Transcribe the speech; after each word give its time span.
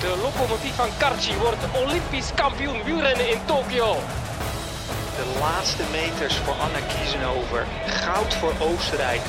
De 0.00 0.18
locomotief 0.22 0.74
van 0.74 0.88
Karchi 0.96 1.36
wordt 1.36 1.64
Olympisch 1.84 2.30
kampioen 2.34 2.84
wielrennen 2.84 3.30
in 3.30 3.40
Tokio. 3.44 3.96
De 5.16 5.38
laatste 5.40 5.82
meters 5.90 6.36
voor 6.36 6.54
Anna 6.54 6.80
Kiezenhover. 6.92 7.66
Goud 7.86 8.34
voor 8.34 8.52
Oostenrijk. 8.58 9.20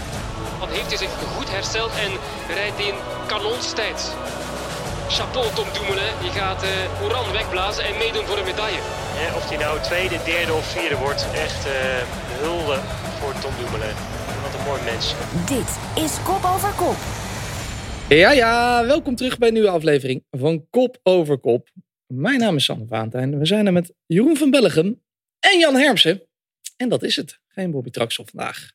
Dan 0.59 0.69
heeft 0.69 0.87
hij 0.87 0.97
zich 0.97 1.09
goed 1.35 1.49
hersteld 1.49 1.91
en 2.05 2.11
rijdt 2.55 2.79
in 2.79 2.93
kanonstijd. 3.25 4.11
Chapeau 5.07 5.47
Tom 5.53 5.67
Dumoulin, 5.73 6.13
je 6.21 6.29
gaat 6.29 6.63
uh, 6.63 7.03
Oran 7.03 7.31
wegblazen 7.31 7.83
en 7.83 7.97
meedoen 7.97 8.25
voor 8.25 8.37
een 8.37 8.43
medaille. 8.43 8.79
Ja, 9.19 9.35
of 9.35 9.49
hij 9.49 9.57
nou 9.57 9.79
tweede, 9.79 10.19
derde 10.23 10.53
of 10.53 10.65
vierde 10.65 10.97
wordt, 10.97 11.25
echt 11.33 11.65
uh, 11.65 11.73
hulde 12.39 12.79
voor 13.19 13.33
Tom 13.39 13.53
Dumoulin. 13.57 13.95
Wat 14.43 14.53
een 14.59 14.65
mooi 14.65 14.81
mens. 14.81 15.13
Dit 15.45 15.69
is 16.03 16.11
Kop 16.23 16.45
Over 16.45 16.71
Kop. 16.75 16.95
Ja, 18.09 18.31
ja, 18.31 18.85
welkom 18.85 19.15
terug 19.15 19.37
bij 19.37 19.47
een 19.47 19.53
nieuwe 19.53 19.69
aflevering 19.69 20.25
van 20.31 20.69
Kop 20.69 20.99
Over 21.03 21.37
Kop. 21.37 21.69
Mijn 22.13 22.39
naam 22.39 22.55
is 22.55 22.63
Sander 22.63 22.87
Vaantijn. 22.87 23.39
We 23.39 23.45
zijn 23.45 23.65
er 23.65 23.73
met 23.73 23.93
Jeroen 24.05 24.37
van 24.37 24.49
Bellegem 24.49 25.03
en 25.39 25.59
Jan 25.59 25.75
Hermsen. 25.75 26.21
En 26.77 26.89
dat 26.89 27.03
is 27.03 27.15
het. 27.15 27.39
Geen 27.47 27.71
Bobby 27.71 27.89
Traxel 27.89 28.25
vandaag. 28.25 28.71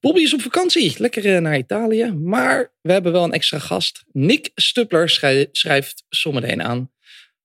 Bobby 0.00 0.20
is 0.20 0.34
op 0.34 0.40
vakantie, 0.40 0.94
lekker 0.98 1.42
naar 1.42 1.56
Italië. 1.56 2.12
Maar 2.12 2.72
we 2.80 2.92
hebben 2.92 3.12
wel 3.12 3.24
een 3.24 3.32
extra 3.32 3.58
gast. 3.58 4.04
Nick 4.12 4.50
Stupler 4.54 5.08
schrijft 5.52 6.04
zometeen 6.08 6.62
aan 6.62 6.92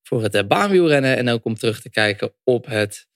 voor 0.03 0.23
het 0.23 0.47
baanwielrennen. 0.47 1.17
En 1.17 1.29
ook 1.29 1.45
om 1.45 1.55
terug 1.55 1.81
te 1.81 1.89
kijken 1.89 2.33
op 2.43 2.65
het, 2.65 3.07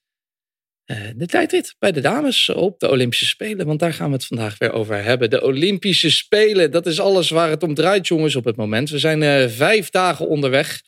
de 1.15 1.25
tijdrit 1.25 1.75
bij 1.79 1.91
de 1.91 2.01
dames 2.01 2.49
op 2.49 2.79
de 2.79 2.89
Olympische 2.89 3.25
Spelen. 3.25 3.65
Want 3.65 3.79
daar 3.79 3.93
gaan 3.93 4.07
we 4.07 4.13
het 4.13 4.25
vandaag 4.25 4.57
weer 4.57 4.71
over 4.71 5.03
hebben. 5.03 5.29
De 5.29 5.43
Olympische 5.43 6.11
Spelen, 6.11 6.71
dat 6.71 6.85
is 6.85 6.99
alles 6.99 7.29
waar 7.29 7.49
het 7.49 7.63
om 7.63 7.73
draait 7.73 8.07
jongens 8.07 8.35
op 8.35 8.45
het 8.45 8.55
moment. 8.55 8.89
We 8.89 8.99
zijn 8.99 9.49
vijf 9.49 9.89
dagen 9.89 10.27
onderweg. 10.27 10.81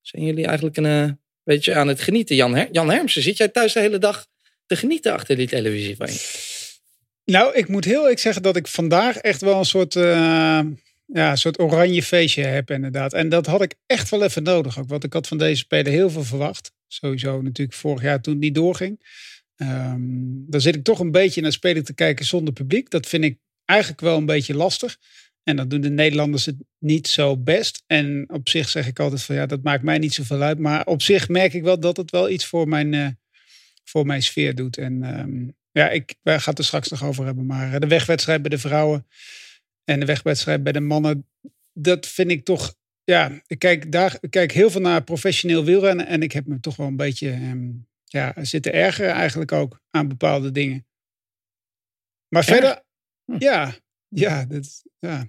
Zijn 0.00 0.24
jullie 0.24 0.46
eigenlijk 0.46 0.76
een 0.76 1.20
beetje 1.44 1.74
aan 1.74 1.88
het 1.88 2.00
genieten? 2.00 2.36
Jan, 2.36 2.54
Her 2.54 2.68
Jan 2.72 2.90
Hermsen, 2.90 3.22
zit 3.22 3.36
jij 3.36 3.48
thuis 3.48 3.72
de 3.72 3.80
hele 3.80 3.98
dag 3.98 4.26
te 4.66 4.76
genieten 4.76 5.12
achter 5.12 5.36
die 5.36 5.48
televisie 5.48 5.96
van 5.96 6.06
je? 6.06 6.50
Nou, 7.24 7.54
ik 7.54 7.68
moet 7.68 7.84
heel 7.84 8.00
eerlijk 8.00 8.18
zeggen 8.18 8.42
dat 8.42 8.56
ik 8.56 8.66
vandaag 8.66 9.16
echt 9.16 9.40
wel 9.40 9.58
een 9.58 9.64
soort, 9.64 9.94
ja, 9.94 11.30
een 11.30 11.36
soort 11.36 11.58
oranje 11.58 12.02
feestje 12.02 12.44
heb 12.44 12.70
inderdaad. 12.70 13.12
En 13.12 13.28
dat 13.28 13.46
had 13.46 13.62
ik 13.62 13.74
echt 13.86 14.10
wel 14.10 14.22
even 14.22 14.42
nodig 14.42 14.78
ook. 14.78 14.88
Want 14.88 15.04
ik 15.04 15.12
had 15.12 15.28
van 15.28 15.38
deze 15.38 15.56
spelen 15.56 15.92
heel 15.92 16.10
veel 16.10 16.24
verwacht. 16.24 16.72
Sowieso 16.88 17.42
natuurlijk 17.42 17.78
vorig 17.78 18.02
jaar 18.02 18.20
toen 18.20 18.38
niet 18.38 18.54
doorging. 18.54 19.20
Um, 19.56 20.44
dan 20.48 20.60
zit 20.60 20.74
ik 20.74 20.84
toch 20.84 20.98
een 20.98 21.10
beetje 21.10 21.40
naar 21.40 21.52
spelen 21.52 21.84
te 21.84 21.94
kijken 21.94 22.24
zonder 22.24 22.52
publiek. 22.52 22.90
Dat 22.90 23.06
vind 23.06 23.24
ik 23.24 23.38
eigenlijk 23.64 24.00
wel 24.00 24.16
een 24.16 24.26
beetje 24.26 24.54
lastig. 24.54 24.98
En 25.42 25.56
dan 25.56 25.68
doen 25.68 25.80
de 25.80 25.90
Nederlanders 25.90 26.46
het 26.46 26.56
niet 26.78 27.08
zo 27.08 27.36
best. 27.36 27.82
En 27.86 28.24
op 28.30 28.48
zich 28.48 28.68
zeg 28.68 28.86
ik 28.86 28.98
altijd 28.98 29.22
van 29.22 29.34
ja, 29.34 29.46
dat 29.46 29.62
maakt 29.62 29.82
mij 29.82 29.98
niet 29.98 30.14
zoveel 30.14 30.42
uit. 30.42 30.58
Maar 30.58 30.86
op 30.86 31.02
zich 31.02 31.28
merk 31.28 31.52
ik 31.52 31.62
wel 31.62 31.80
dat 31.80 31.96
het 31.96 32.10
wel 32.10 32.30
iets 32.30 32.46
voor 32.46 32.68
mijn, 32.68 32.92
uh, 32.92 33.08
voor 33.84 34.06
mijn 34.06 34.22
sfeer 34.22 34.54
doet. 34.54 34.78
En 34.78 35.20
um, 35.20 35.56
ja, 35.72 35.90
ik, 35.90 36.14
wij 36.22 36.38
gaan 36.38 36.50
het 36.50 36.58
er 36.58 36.64
straks 36.64 36.88
nog 36.88 37.04
over 37.04 37.24
hebben. 37.24 37.46
Maar 37.46 37.80
de 37.80 37.86
wegwedstrijd 37.86 38.42
bij 38.42 38.50
de 38.50 38.58
vrouwen 38.58 39.06
en 39.84 40.00
de 40.00 40.06
wegwedstrijd 40.06 40.62
bij 40.62 40.72
de 40.72 40.80
mannen, 40.80 41.26
dat 41.72 42.06
vind 42.06 42.30
ik 42.30 42.44
toch. 42.44 42.74
Ja, 43.04 43.42
ik 43.46 43.58
kijk, 43.58 43.92
daar, 43.92 44.18
ik 44.20 44.30
kijk 44.30 44.52
heel 44.52 44.70
veel 44.70 44.80
naar 44.80 45.04
professioneel 45.04 45.64
wielrennen. 45.64 46.06
En 46.06 46.22
ik 46.22 46.32
heb 46.32 46.46
me 46.46 46.60
toch 46.60 46.76
wel 46.76 46.86
een 46.86 46.96
beetje 46.96 47.30
um, 47.30 47.86
ja, 48.12 48.34
zitten 48.40 48.72
ergeren 48.72 49.12
eigenlijk 49.12 49.52
ook 49.52 49.80
aan 49.90 50.08
bepaalde 50.08 50.50
dingen. 50.50 50.86
Maar 52.28 52.44
verder, 52.44 52.82
hm. 53.24 53.36
ja, 53.38 53.74
ja, 54.08 54.44
dat, 54.44 54.82
ja. 54.98 55.26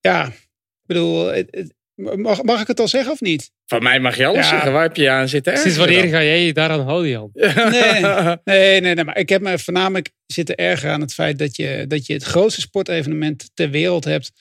Ja, 0.00 0.26
ik 0.26 0.86
bedoel, 0.86 1.26
het, 1.26 1.48
het, 1.50 1.74
Mag, 1.96 2.42
mag 2.42 2.60
ik 2.60 2.66
het 2.66 2.80
al 2.80 2.88
zeggen 2.88 3.12
of 3.12 3.20
niet? 3.20 3.50
Van 3.66 3.82
mij 3.82 4.00
mag 4.00 4.16
je 4.16 4.26
alles 4.26 4.44
ja. 4.44 4.50
zeggen. 4.50 4.72
Waar 4.72 4.82
heb 4.82 4.96
je 4.96 5.10
aan 5.10 5.28
zitten 5.28 5.58
Sinds 5.58 5.76
wanneer 5.76 6.08
ga 6.08 6.22
jij 6.22 6.44
je 6.44 6.52
daaraan 6.52 6.80
houden, 6.80 7.10
Jan? 7.10 7.30
Nee, 7.70 8.00
nee, 8.44 8.80
nee, 8.80 8.94
nee, 8.94 9.04
maar 9.04 9.18
ik 9.18 9.28
heb 9.28 9.42
me 9.42 9.58
voornamelijk 9.58 10.10
zitten 10.26 10.56
erger 10.56 10.90
aan 10.90 11.00
het 11.00 11.14
feit 11.14 11.38
dat 11.38 11.56
je, 11.56 11.84
dat 11.88 12.06
je 12.06 12.12
het 12.12 12.22
grootste 12.22 12.60
sportevenement 12.60 13.50
ter 13.54 13.70
wereld 13.70 14.04
hebt. 14.04 14.32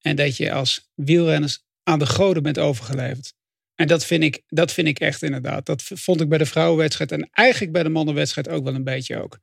En 0.00 0.16
dat 0.16 0.36
je 0.36 0.52
als 0.52 0.90
wielrenners 0.94 1.64
aan 1.82 1.98
de 1.98 2.06
goden 2.06 2.42
bent 2.42 2.58
overgeleverd. 2.58 3.34
En 3.82 3.88
dat 3.88 4.04
vind 4.04 4.22
ik, 4.22 4.42
dat 4.48 4.72
vind 4.72 4.88
ik 4.88 5.00
echt 5.00 5.22
inderdaad. 5.22 5.66
Dat 5.66 5.82
vond 5.82 6.20
ik 6.20 6.28
bij 6.28 6.38
de 6.38 6.46
vrouwenwedstrijd 6.46 7.12
en 7.12 7.28
eigenlijk 7.32 7.72
bij 7.72 7.82
de 7.82 7.88
mannenwedstrijd 7.88 8.48
ook 8.48 8.64
wel 8.64 8.74
een 8.74 8.84
beetje 8.84 9.22
ook. 9.22 9.38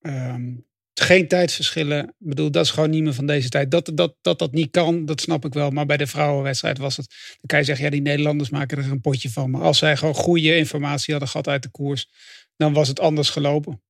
Um, 0.00 0.66
geen 0.94 1.28
tijdsverschillen. 1.28 2.04
Ik 2.04 2.14
bedoel, 2.18 2.50
dat 2.50 2.64
is 2.64 2.70
gewoon 2.70 2.90
niet 2.90 3.02
meer 3.02 3.14
van 3.14 3.26
deze 3.26 3.48
tijd. 3.48 3.70
Dat 3.70 3.90
dat, 3.94 4.16
dat 4.20 4.38
dat 4.38 4.52
niet 4.52 4.70
kan, 4.70 5.04
dat 5.04 5.20
snap 5.20 5.44
ik 5.44 5.52
wel. 5.52 5.70
Maar 5.70 5.86
bij 5.86 5.96
de 5.96 6.06
vrouwenwedstrijd 6.06 6.78
was 6.78 6.96
het. 6.96 7.06
Dan 7.08 7.46
kan 7.46 7.58
je 7.58 7.64
zeggen, 7.64 7.84
ja, 7.84 7.90
die 7.90 8.00
Nederlanders 8.00 8.50
maken 8.50 8.78
er 8.78 8.90
een 8.90 9.00
potje 9.00 9.30
van. 9.30 9.50
Maar 9.50 9.62
als 9.62 9.78
zij 9.78 9.96
gewoon 9.96 10.14
goede 10.14 10.56
informatie 10.56 11.10
hadden 11.10 11.30
gehad 11.30 11.48
uit 11.48 11.62
de 11.62 11.70
koers, 11.70 12.10
dan 12.56 12.72
was 12.72 12.88
het 12.88 13.00
anders 13.00 13.30
gelopen. 13.30 13.82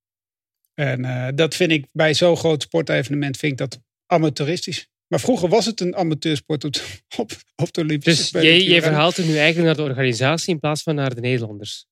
En 0.75 1.05
uh, 1.05 1.29
dat 1.35 1.55
vind 1.55 1.71
ik 1.71 1.87
bij 1.93 2.15
zo'n 2.15 2.37
groot 2.37 2.63
sportevenement 2.63 3.37
vind 3.37 3.53
ik 3.53 3.59
dat 3.59 3.81
amateuristisch. 4.07 4.89
Maar 5.09 5.21
vroeger 5.21 5.49
was 5.49 5.67
het 5.67 5.81
een 5.81 5.97
amateursport 5.97 6.65
op, 6.65 6.75
op, 7.17 7.31
op 7.57 7.73
de 7.73 7.81
Olympische 7.81 8.21
dus 8.21 8.29
Spelen. 8.29 8.55
Dus 8.55 8.67
je 8.67 8.83
verhaalt 8.83 9.17
het 9.17 9.27
nu 9.27 9.37
eigenlijk 9.37 9.67
naar 9.67 9.77
de 9.77 9.91
organisatie 9.91 10.53
in 10.53 10.61
plaats 10.61 10.83
van 10.83 10.95
naar 10.95 11.15
de 11.15 11.21
Nederlanders. 11.21 11.87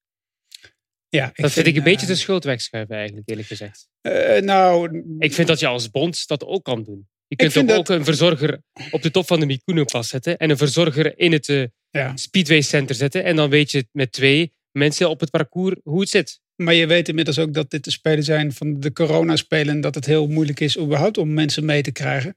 Ja, 1.08 1.28
ik 1.28 1.42
dat 1.42 1.52
vind, 1.52 1.66
ik 1.66 1.72
een 1.72 1.78
uh, 1.78 1.84
beetje 1.84 2.06
de 2.06 2.14
schuld 2.14 2.44
wegschuiven 2.44 2.96
eigenlijk, 2.96 3.28
eerlijk 3.28 3.48
gezegd. 3.48 3.88
Uh, 4.02 4.38
nou... 4.38 5.02
Ik 5.18 5.32
vind 5.32 5.48
dat 5.48 5.60
je 5.60 5.66
als 5.66 5.90
bond 5.90 6.26
dat 6.26 6.44
ook 6.44 6.64
kan 6.64 6.82
doen. 6.82 7.08
Je 7.28 7.36
kunt 7.36 7.56
ook, 7.56 7.68
dat... 7.68 7.78
ook 7.78 7.88
een 7.88 8.04
verzorger 8.04 8.62
op 8.90 9.02
de 9.02 9.10
top 9.10 9.26
van 9.26 9.40
de 9.40 9.46
Mikuno-pas 9.46 10.08
zetten 10.08 10.36
en 10.38 10.50
een 10.50 10.56
verzorger 10.56 11.18
in 11.18 11.32
het 11.32 11.48
uh, 11.48 11.64
ja. 11.90 12.16
Speedway 12.16 12.60
Center 12.60 12.94
zetten. 12.94 13.24
En 13.24 13.36
dan 13.36 13.50
weet 13.50 13.70
je 13.70 13.86
met 13.92 14.12
twee 14.12 14.52
mensen 14.70 15.10
op 15.10 15.20
het 15.20 15.30
parcours 15.30 15.76
hoe 15.82 16.00
het 16.00 16.08
zit. 16.08 16.40
Maar 16.56 16.74
je 16.74 16.86
weet 16.86 17.08
inmiddels 17.08 17.38
ook 17.38 17.54
dat 17.54 17.70
dit 17.70 17.84
de 17.84 17.90
spelen 17.90 18.24
zijn 18.24 18.52
van 18.52 18.80
de 18.80 18.92
coronaspelen. 18.92 19.80
Dat 19.80 19.94
het 19.94 20.06
heel 20.06 20.26
moeilijk 20.26 20.60
is 20.60 20.78
überhaupt 20.78 21.18
om 21.18 21.34
mensen 21.34 21.64
mee 21.64 21.82
te 21.82 21.92
krijgen. 21.92 22.36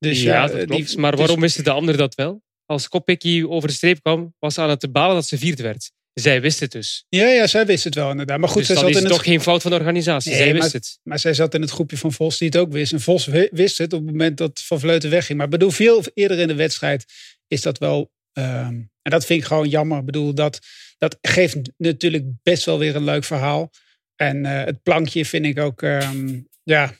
Dus 0.00 0.22
ja, 0.22 0.34
ja 0.34 0.46
dat 0.46 0.64
klopt. 0.64 0.96
Maar 0.96 1.16
waarom 1.16 1.34
dus... 1.34 1.44
wisten 1.44 1.64
de 1.64 1.70
anderen 1.70 2.00
dat 2.00 2.14
wel? 2.14 2.42
Als 2.66 2.88
Kopecky 2.88 3.44
over 3.48 3.68
de 3.68 3.74
streep 3.74 4.02
kwam, 4.02 4.34
was 4.38 4.54
ze 4.54 4.60
aan 4.60 4.70
het 4.70 4.92
balen 4.92 5.14
dat 5.14 5.26
ze 5.26 5.38
vierde 5.38 5.62
werd. 5.62 5.90
Zij 6.12 6.40
wist 6.40 6.60
het 6.60 6.72
dus. 6.72 7.04
Ja, 7.08 7.26
ja, 7.26 7.46
zij 7.46 7.66
wist 7.66 7.84
het 7.84 7.94
wel 7.94 8.10
inderdaad. 8.10 8.38
Maar 8.38 8.48
goed, 8.48 8.58
dus 8.58 8.66
zij 8.66 8.76
zat 8.76 8.88
is 8.88 8.96
in 8.96 9.02
het 9.02 9.12
toch 9.12 9.22
geen 9.24 9.40
fout 9.40 9.62
van 9.62 9.70
de 9.70 9.76
organisatie. 9.76 10.30
Nee, 10.30 10.40
zij 10.40 10.52
maar, 10.52 10.60
wist 10.60 10.72
het. 10.72 10.98
Maar 11.02 11.18
zij 11.18 11.34
zat 11.34 11.54
in 11.54 11.60
het 11.60 11.70
groepje 11.70 11.96
van 11.96 12.12
Vos 12.12 12.38
die 12.38 12.48
het 12.48 12.56
ook 12.56 12.72
wist. 12.72 12.92
En 12.92 13.00
Vos 13.00 13.26
wist 13.50 13.78
het 13.78 13.92
op 13.92 14.00
het 14.00 14.10
moment 14.10 14.36
dat 14.36 14.60
Van 14.64 14.80
Vleuten 14.80 15.10
wegging. 15.10 15.38
Maar 15.38 15.48
bedoel, 15.48 15.70
veel 15.70 16.04
eerder 16.14 16.38
in 16.38 16.48
de 16.48 16.54
wedstrijd 16.54 17.04
is 17.46 17.62
dat 17.62 17.78
wel... 17.78 18.10
Um, 18.38 18.90
en 19.02 19.10
dat 19.10 19.26
vind 19.26 19.40
ik 19.40 19.46
gewoon 19.46 19.68
jammer. 19.68 19.98
Ik 19.98 20.04
bedoel, 20.04 20.34
dat, 20.34 20.58
dat 20.98 21.18
geeft 21.20 21.58
natuurlijk 21.76 22.24
best 22.42 22.64
wel 22.64 22.78
weer 22.78 22.96
een 22.96 23.04
leuk 23.04 23.24
verhaal. 23.24 23.70
En 24.16 24.44
uh, 24.44 24.64
het 24.64 24.82
plankje 24.82 25.24
vind 25.24 25.44
ik 25.44 25.58
ook... 25.58 25.82
Um, 25.82 26.48
ja, 26.70 26.94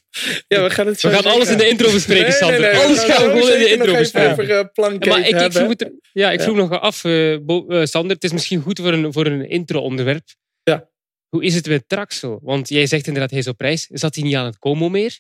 ja, 0.48 0.62
we 0.62 0.70
gaan 0.70 0.86
het 0.86 1.00
zo 1.00 1.08
We 1.08 1.14
gaan 1.14 1.24
alles 1.32 1.48
in 1.48 1.58
de 1.58 1.68
intro 1.68 1.92
bespreken, 1.92 2.28
Nee, 2.28 2.32
Sander. 2.32 2.60
nee, 2.60 2.70
nee, 2.72 2.80
alles 2.80 2.98
gaan 2.98 3.24
we 3.26 3.30
gewoon 3.38 3.52
in 3.52 3.58
de 3.58 3.70
intro 3.72 3.92
bespreken. 3.92 4.70
planken 4.72 5.10
Ja, 5.10 5.18
maar 5.18 5.28
ik, 5.28 5.40
ik 5.40 5.52
vroeg, 5.52 5.68
het 5.68 5.80
er- 5.82 5.92
ja, 6.12 6.30
ik 6.32 6.40
vroeg 6.40 6.56
nog 6.56 6.70
af, 6.80 7.04
eh, 7.04 7.36
Bo- 7.42 7.66
eh, 7.68 7.84
Sander. 7.86 8.14
Het 8.14 8.24
is 8.24 8.32
misschien 8.32 8.60
goed 8.62 8.78
voor 8.78 8.92
een, 8.92 9.12
voor 9.12 9.26
een 9.26 9.48
intro-onderwerp. 9.48 10.24
Ja. 10.62 10.88
Hoe 11.28 11.44
is 11.44 11.54
het 11.54 11.66
met 11.68 11.84
Traxel? 11.88 12.38
Want 12.42 12.68
jij 12.68 12.86
zegt 12.86 13.06
inderdaad, 13.06 13.30
hij 13.30 13.38
is 13.38 13.46
op 13.46 13.60
reis. 13.60 13.86
Zat 13.90 14.14
hij 14.14 14.24
niet 14.24 14.34
aan 14.34 14.44
het 14.46 14.58
Como 14.58 14.88
meer? 14.88 15.18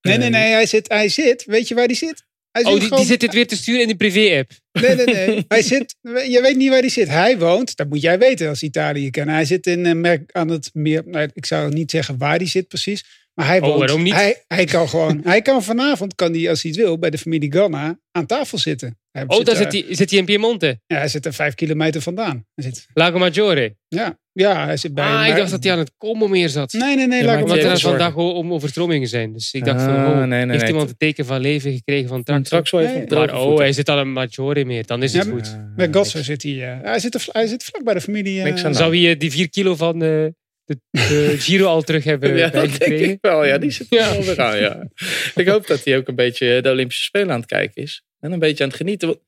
nee, 0.00 0.16
nee, 0.18 0.28
nee. 0.30 0.52
Hij 0.52 0.66
zit, 0.66 0.88
hij 0.88 1.08
zit. 1.08 1.44
Weet 1.44 1.68
je 1.68 1.74
waar 1.74 1.86
hij 1.86 1.94
zit? 1.94 2.26
Hij 2.50 2.64
Oh, 2.64 2.72
die, 2.72 2.80
gewoon- 2.82 2.98
die 2.98 3.06
zit 3.06 3.20
dit 3.20 3.32
weer 3.34 3.46
te 3.46 3.56
sturen 3.56 3.80
in 3.82 3.88
de 3.88 3.96
privé-app. 3.96 4.50
Nee, 4.72 4.94
nee, 4.94 5.04
nee. 5.06 5.44
Hij 5.48 5.62
zit, 5.62 5.94
je 6.02 6.38
weet 6.42 6.56
niet 6.56 6.68
waar 6.70 6.80
hij 6.80 6.88
zit. 6.88 7.08
Hij 7.08 7.38
woont, 7.38 7.76
dat 7.76 7.88
moet 7.88 8.00
jij 8.00 8.18
weten 8.18 8.48
als 8.48 8.62
Italië 8.62 9.10
kennen. 9.10 9.34
Hij 9.34 9.44
zit 9.44 9.66
in, 9.66 9.86
eh, 9.86 9.92
merk 9.94 10.32
aan 10.32 10.48
het 10.48 10.70
meer, 10.72 11.02
nou, 11.06 11.28
ik 11.32 11.46
zou 11.46 11.72
niet 11.72 11.90
zeggen 11.90 12.18
waar 12.18 12.36
hij 12.36 12.46
zit 12.46 12.68
precies. 12.68 13.04
Maar 13.38 13.46
hij 13.46 13.60
Oh, 13.60 13.66
woont, 13.66 13.78
waarom 13.78 14.02
niet? 14.02 14.12
Hij, 14.14 14.44
hij 14.46 14.64
kan 14.64 14.88
gewoon, 14.92 15.20
hij 15.24 15.42
kan 15.42 15.62
vanavond, 15.62 16.14
kan 16.14 16.32
hij, 16.32 16.48
als 16.50 16.62
hij 16.62 16.70
het 16.70 16.80
wil, 16.80 16.98
bij 16.98 17.10
de 17.10 17.18
familie 17.18 17.52
Ganna 17.52 17.98
aan 18.12 18.26
tafel 18.26 18.58
zitten. 18.58 18.98
Hij 19.10 19.24
Oh, 19.26 19.44
daar 19.44 19.56
zit 19.56 19.72
hij, 19.72 19.84
zit 19.90 20.10
hij 20.10 20.18
in 20.18 20.24
Piemonte. 20.24 20.80
Ja, 20.86 20.96
hij 20.96 21.08
zit 21.08 21.26
er 21.26 21.32
vijf 21.32 21.54
kilometer 21.54 22.02
vandaan. 22.02 22.46
Hij 22.54 22.64
zit, 22.64 22.86
Lago 22.94 23.18
Maggiore. 23.18 23.76
ja, 23.88 24.18
ja, 24.32 24.64
hij 24.64 24.76
zit 24.76 24.94
bij 24.94 25.04
Ah, 25.04 25.18
bij- 25.18 25.30
ik 25.30 25.36
dacht 25.36 25.50
dat 25.50 25.62
hij 25.62 25.72
aan 25.72 25.78
het 25.78 25.92
Como 25.96 26.26
meer 26.28 26.48
zat. 26.48 26.72
Nee, 26.72 26.96
nee, 26.96 27.06
nee. 27.06 27.18
Ja, 27.20 27.26
maar 27.26 27.34
ik 27.38 27.42
Omdat 27.42 27.58
er 27.58 27.78
vandaag 27.78 28.16
om 28.16 28.52
overstromingen 28.52 29.08
zijn. 29.08 29.32
Dus 29.32 29.52
ik 29.52 29.64
dacht 29.64 29.82
van, 29.82 29.96
Ah, 29.96 30.08
oh, 30.10 30.16
nee, 30.18 30.26
nee, 30.26 30.46
heeft 30.46 30.58
nee. 30.60 30.68
iemand 30.70 30.88
een 30.90 30.96
teken 30.96 31.24
van 31.26 31.40
leven 31.40 31.72
gekregen 31.72 32.08
van 32.08 32.22
heeft 32.24 32.60
Nee. 32.92 33.00
een 33.00 33.06
droge 33.08 33.26
Maar 33.32 33.40
oh, 33.42 33.58
hij 33.58 33.72
zit 33.72 33.88
aan 33.88 33.98
een 33.98 34.12
Maggiore 34.12 34.64
meer. 34.64 34.86
Dan 34.86 35.02
is 35.02 35.12
het 35.12 35.24
Ja, 35.24 35.30
goed. 35.32 35.56
Bij 35.76 35.88
Gosso 35.92 36.22
zit 36.22 36.42
hij. 36.42 36.72
eh, 36.72 36.78
hij, 36.82 36.98
zit 36.98 37.14
er, 37.14 37.24
hij 37.32 37.46
zit 37.46 37.64
vlak 37.64 37.84
bij 37.84 37.94
de 37.94 38.00
familie. 38.00 38.38
eh, 38.38 38.44
Niks 38.44 38.64
aan 38.64 38.72
de 38.72 38.78
Zou 38.78 38.96
hij 38.96 39.10
eh, 39.12 39.18
die 39.18 39.30
vier 39.30 39.48
kilo 39.50 39.74
van 39.76 40.02
eh, 40.02 40.26
de, 40.68 40.78
de 40.90 41.34
Giro 41.44 41.66
al 41.66 41.82
terug 41.82 42.04
hebben 42.04 42.36
Ja, 42.36 42.48
dat 42.48 42.76
denk 42.78 43.00
ik 43.00 43.18
wel. 43.20 43.44
Ja, 43.44 43.58
die 43.58 43.70
zit 43.70 43.86
Ja. 43.90 44.10
wel 44.12 44.22
weer 44.24 44.40
aan. 44.40 44.58
Ja. 44.58 44.88
Ik 45.34 45.48
hoop 45.48 45.66
dat 45.66 45.84
hij 45.84 45.96
ook 45.96 46.08
een 46.08 46.14
beetje 46.14 46.60
de 46.62 46.70
Olympische 46.70 47.02
Spelen 47.04 47.30
aan 47.30 47.40
het 47.40 47.48
kijken 47.48 47.82
is. 47.82 48.02
En 48.20 48.32
een 48.32 48.38
beetje 48.38 48.62
aan 48.64 48.68
het 48.70 48.78
genieten. 48.78 49.20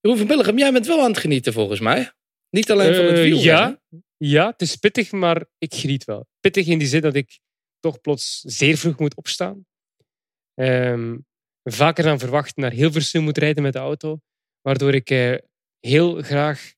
Jeroen 0.00 0.18
van 0.18 0.26
Billigem, 0.26 0.58
jij 0.58 0.72
bent 0.72 0.86
wel 0.86 1.00
aan 1.02 1.10
het 1.10 1.18
genieten 1.18 1.52
volgens 1.52 1.80
mij. 1.80 2.10
Niet 2.50 2.70
alleen 2.70 2.94
van 2.94 3.04
het 3.04 3.14
Eh, 3.16 3.22
wiel. 3.22 3.38
ja. 3.38 3.80
Ja, 4.16 4.46
het 4.50 4.60
is 4.62 4.76
pittig, 4.76 5.10
maar 5.12 5.44
ik 5.58 5.74
geniet 5.74 6.04
wel. 6.04 6.26
Pittig 6.40 6.66
in 6.66 6.78
die 6.78 6.88
zin 6.88 7.00
dat 7.00 7.14
ik 7.14 7.38
toch 7.80 8.00
plots 8.00 8.40
zeer 8.40 8.76
vroeg 8.76 8.98
moet 8.98 9.14
opstaan. 9.16 9.66
Ehm, 10.54 11.16
vaker 11.62 12.04
dan 12.04 12.18
verwacht 12.18 12.56
naar 12.56 12.70
Hilversum 12.72 13.22
moet 13.22 13.38
rijden 13.38 13.62
met 13.62 13.72
de 13.72 13.78
auto. 13.78 14.18
Waardoor 14.62 14.94
ik 14.94 15.10
eh, 15.10 15.34
heel 15.80 16.22
graag 16.22 16.72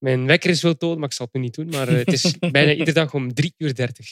mijn 0.00 0.26
wekker 0.26 0.50
is 0.50 0.62
wil 0.62 0.76
tonen, 0.76 0.98
maar 0.98 1.08
ik 1.08 1.14
zal 1.14 1.26
het 1.26 1.34
nu 1.34 1.40
niet 1.40 1.54
doen. 1.54 1.68
Maar 1.68 1.88
het 1.88 2.12
is 2.12 2.34
bijna 2.52 2.72
iedere 2.72 2.92
dag 2.92 3.14
om 3.14 3.34
3 3.34 3.54
uur 3.56 3.74
30. 3.74 4.08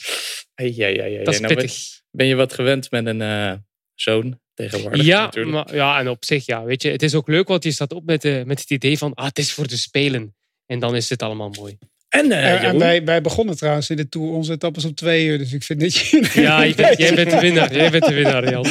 Ja, 0.55 0.87
ja, 0.87 1.05
ja, 1.05 1.23
Dat 1.23 1.33
is 1.33 1.39
nou. 1.39 1.67
Ben 2.11 2.27
je 2.27 2.35
wat 2.35 2.53
gewend 2.53 2.91
met 2.91 3.05
een 3.05 3.63
zoon 3.93 4.39
tegenwoordig? 4.53 5.05
Ja, 5.05 5.23
natuurlijk. 5.23 5.55
maar, 5.55 5.75
ja, 5.75 5.99
en 5.99 6.09
op 6.09 6.25
zich, 6.25 6.45
ja, 6.45 6.63
weet 6.63 6.81
je, 6.81 6.89
het 6.91 7.03
is 7.03 7.15
ook 7.15 7.27
leuk, 7.27 7.47
want 7.47 7.63
je 7.63 7.71
staat 7.71 7.93
op 7.93 8.05
met, 8.05 8.21
de, 8.21 8.43
met 8.45 8.59
het 8.59 8.69
idee 8.69 8.97
van, 8.97 9.13
ah, 9.13 9.25
het 9.25 9.39
is 9.39 9.53
voor 9.53 9.67
de 9.67 9.77
Spelen. 9.77 10.35
En 10.65 10.79
dan 10.79 10.95
is 10.95 11.09
het 11.09 11.21
allemaal 11.21 11.49
mooi. 11.49 11.77
En, 12.09 12.25
uh, 12.25 12.63
en 12.63 12.79
wij, 12.79 13.03
wij 13.03 13.21
begonnen 13.21 13.57
trouwens 13.57 13.89
in 13.89 13.97
de 13.97 14.09
Tour 14.09 14.31
onze 14.31 14.51
etappes 14.51 14.85
om 14.85 14.93
twee 14.93 15.25
uur. 15.25 15.37
Dus 15.37 15.53
ik 15.53 15.63
vind 15.63 15.79
dat 15.79 15.95
je... 15.95 16.29
Ja, 16.41 16.63
je 16.63 16.75
bent, 16.75 16.97
jij 16.97 17.15
bent 17.15 17.29
de 17.29 17.39
winnaar. 17.39 17.73
Jij 17.73 17.91
bent 17.91 18.05
de 18.05 18.13
winnaar, 18.13 18.49
Jan. 18.49 18.63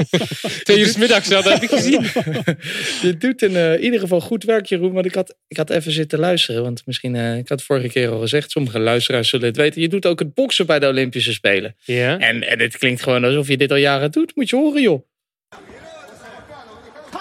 twee 0.64 0.78
uur 0.78 0.86
's 0.86 0.96
middags, 0.96 1.28
ja, 1.28 1.42
dat 1.42 1.52
heb 1.52 1.62
ik 1.62 1.68
gezien. 1.68 2.02
je 3.08 3.14
doet 3.18 3.42
in 3.42 3.50
uh, 3.50 3.82
ieder 3.82 4.00
geval 4.00 4.20
goed 4.20 4.44
werk, 4.44 4.66
Jeroen. 4.66 4.92
Want 4.92 5.06
ik 5.06 5.14
had, 5.14 5.34
ik 5.48 5.56
had 5.56 5.70
even 5.70 5.92
zitten 5.92 6.18
luisteren. 6.18 6.62
Want 6.62 6.82
misschien, 6.86 7.14
uh, 7.14 7.36
ik 7.36 7.48
had 7.48 7.62
vorige 7.62 7.88
keer 7.88 8.10
al 8.10 8.20
gezegd, 8.20 8.50
sommige 8.50 8.78
luisteraars 8.78 9.28
zullen 9.28 9.46
het 9.46 9.56
weten. 9.56 9.80
Je 9.80 9.88
doet 9.88 10.06
ook 10.06 10.18
het 10.18 10.34
boksen 10.34 10.66
bij 10.66 10.78
de 10.78 10.86
Olympische 10.86 11.32
Spelen. 11.32 11.76
Ja. 11.84 12.18
En, 12.18 12.48
en 12.48 12.60
het 12.60 12.78
klinkt 12.78 13.02
gewoon 13.02 13.24
alsof 13.24 13.48
je 13.48 13.56
dit 13.56 13.70
al 13.70 13.76
jaren 13.76 14.10
doet. 14.10 14.36
Moet 14.36 14.50
je 14.50 14.56
horen, 14.56 14.82
joh. 14.82 15.02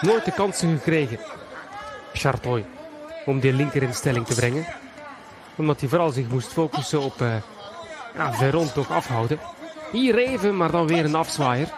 Nooit 0.02 0.26
de 0.26 0.32
kansen 0.32 0.78
gekregen. 0.78 1.20
Chartoy. 2.14 2.64
Om 3.26 3.40
die 3.40 3.54
linker 3.54 3.84
in 3.84 3.94
stelling 3.94 4.26
te 4.26 4.36
brengen 4.36 4.66
omdat 5.58 5.80
hij 5.80 5.90
vooral 5.90 6.10
zich 6.10 6.30
moest 6.30 6.54
focussen 6.54 7.02
op 7.02 7.22
uh, 7.22 7.36
ja, 8.16 8.34
Veron 8.34 8.72
toch 8.72 8.92
afhouden. 8.92 9.40
Hier 9.92 10.18
even, 10.18 10.58
maar 10.58 10.72
dan 10.72 10.88
weer 10.88 11.06
een 11.06 11.16
afzwaaier. 11.16 11.70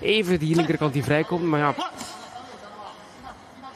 Even 0.00 0.38
die 0.38 0.56
linkerkant 0.56 0.92
die 0.92 1.04
vrijkomt, 1.04 1.42
maar 1.42 1.60
ja. 1.60 1.74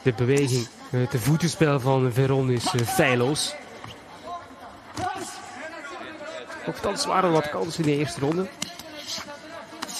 De 0.01 0.13
beweging, 0.13 0.67
het 0.89 1.11
de 1.11 1.19
voetenspel 1.19 1.79
van 1.79 2.11
Veron 2.13 2.49
is 2.49 2.73
uh, 2.73 2.81
feilloos. 2.81 3.55
Nochtans 6.65 7.05
waren 7.05 7.31
wat 7.31 7.49
kansen 7.49 7.83
in 7.83 7.89
de 7.89 7.97
eerste 7.97 8.19
ronde. 8.19 8.47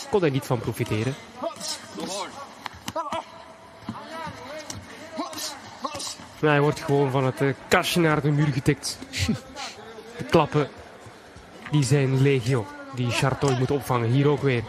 Kon 0.10 0.22
hij 0.22 0.30
niet 0.30 0.46
van 0.46 0.60
profiteren. 0.60 1.16
Maar 6.42 6.52
hij 6.52 6.62
wordt 6.62 6.80
gewoon 6.80 7.12
van 7.12 7.26
het 7.26 7.42
uh, 7.42 7.50
kastje 7.68 8.00
naar 8.00 8.22
de 8.22 8.32
muur 8.32 8.48
getikt. 8.48 9.00
de 10.18 10.24
klappen, 10.30 10.68
die 11.72 11.84
zijn 11.84 12.22
legio. 12.22 12.68
Die 12.96 13.10
Chartoy 13.10 13.58
moet 13.58 13.72
opvangen. 13.72 14.12
Hier 14.12 14.28
ook 14.28 14.42
weer. 14.42 14.64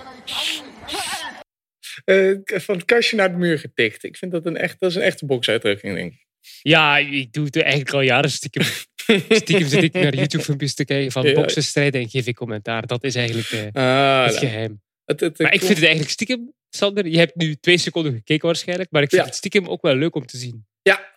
Uh, 2.04 2.38
van 2.44 2.74
het 2.74 2.84
kastje 2.84 3.16
naar 3.16 3.30
de 3.30 3.36
muur 3.36 3.58
getikt. 3.58 4.04
Ik 4.04 4.16
vind 4.16 4.32
dat 4.32 4.46
een, 4.46 4.56
echt, 4.56 4.80
dat 4.80 4.90
is 4.90 4.96
een 4.96 5.02
echte 5.02 5.26
boksuitdrukking, 5.26 5.94
denk 5.94 6.12
ik. 6.12 6.26
Ja, 6.62 6.98
ik 6.98 7.32
doe 7.32 7.44
het 7.44 7.56
eigenlijk 7.56 7.92
al 7.92 8.00
jaren 8.00 8.30
stiekem. 8.30 8.62
stiekem 9.42 9.68
zit 9.68 9.82
ik 9.82 9.92
naar 9.92 10.14
YouTube-filmpjes 10.14 10.74
te 10.74 10.84
kijken 10.84 11.12
van 11.12 11.26
ja. 11.26 11.34
boksenstrijden 11.34 12.00
en 12.00 12.08
geef 12.08 12.26
ik 12.26 12.34
commentaar. 12.34 12.86
Dat 12.86 13.04
is 13.04 13.14
eigenlijk 13.14 13.50
uh, 13.50 13.66
ah, 13.72 14.26
het 14.26 14.36
geheim. 14.36 14.82
Het, 15.04 15.20
het, 15.20 15.38
maar 15.38 15.52
ik 15.52 15.60
vind 15.60 15.72
het 15.72 15.82
eigenlijk 15.82 16.10
stiekem, 16.10 16.52
Sander, 16.70 17.06
je 17.06 17.18
hebt 17.18 17.36
nu 17.36 17.54
twee 17.54 17.78
seconden 17.78 18.12
gekeken 18.12 18.46
waarschijnlijk, 18.46 18.90
maar 18.90 19.02
ik 19.02 19.08
vind 19.08 19.22
ja. 19.22 19.28
het 19.28 19.36
stiekem 19.36 19.66
ook 19.66 19.82
wel 19.82 19.94
leuk 19.94 20.14
om 20.14 20.26
te 20.26 20.36
zien. 20.36 20.66
Ja, 20.82 21.15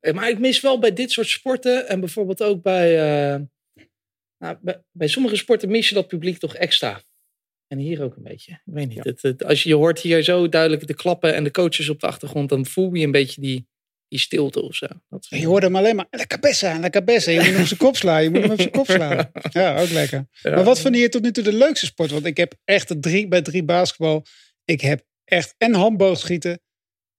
maar 0.00 0.28
ik 0.28 0.38
mis 0.38 0.60
wel 0.60 0.78
bij 0.78 0.92
dit 0.92 1.10
soort 1.10 1.28
sporten 1.28 1.88
en 1.88 2.00
bijvoorbeeld 2.00 2.42
ook 2.42 2.62
bij, 2.62 2.92
uh, 3.34 3.40
nou, 4.38 4.56
bij, 4.60 4.82
bij, 4.92 5.08
sommige 5.08 5.36
sporten 5.36 5.70
mis 5.70 5.88
je 5.88 5.94
dat 5.94 6.08
publiek 6.08 6.38
toch 6.38 6.54
extra. 6.54 7.02
En 7.66 7.78
hier 7.78 8.02
ook 8.02 8.16
een 8.16 8.22
beetje. 8.22 8.52
Ik 8.52 8.72
weet 8.74 8.88
niet. 8.88 8.96
Ja. 8.96 9.02
Het, 9.02 9.22
het, 9.22 9.44
als 9.44 9.62
je, 9.62 9.68
je 9.68 9.74
hoort 9.74 10.00
hier 10.00 10.22
zo 10.22 10.48
duidelijk 10.48 10.86
de 10.86 10.94
klappen 10.94 11.34
en 11.34 11.44
de 11.44 11.50
coaches 11.50 11.88
op 11.88 12.00
de 12.00 12.06
achtergrond, 12.06 12.48
dan 12.48 12.66
voel 12.66 12.94
je 12.94 13.04
een 13.04 13.10
beetje 13.10 13.40
die, 13.40 13.68
die 14.08 14.18
stilte 14.18 14.62
of 14.62 14.74
zo. 14.74 14.86
Dat 15.08 15.26
je 15.28 15.46
hoort 15.46 15.62
hem 15.62 15.76
alleen 15.76 15.96
maar, 15.96 16.06
lekker 16.10 16.38
bessa, 16.38 16.78
lekker 16.78 17.04
bessa. 17.04 17.30
Je 17.30 17.38
moet 17.38 17.46
hem 17.46 17.60
op 17.60 17.66
zijn 17.66 17.78
kop 17.78 17.96
slaan, 17.96 18.22
je 18.22 18.30
moet 18.30 18.42
hem 18.42 18.50
op 18.50 18.60
zijn 18.60 18.70
kop 18.70 18.86
slaan. 18.86 19.30
Ja, 19.50 19.80
ook 19.80 19.90
lekker. 19.90 20.26
Ja. 20.30 20.54
Maar 20.54 20.64
wat 20.64 20.80
vond 20.80 20.96
je 20.96 21.08
tot 21.08 21.22
nu 21.22 21.32
toe 21.32 21.44
de 21.44 21.52
leukste 21.52 21.86
sport? 21.86 22.10
Want 22.10 22.24
ik 22.24 22.36
heb 22.36 22.54
echt 22.64 23.02
drie 23.02 23.28
bij 23.28 23.42
drie 23.42 23.64
basketbal. 23.64 24.24
Ik 24.64 24.80
heb 24.80 25.04
echt 25.24 25.54
en 25.58 25.74
handboogschieten. 25.74 26.60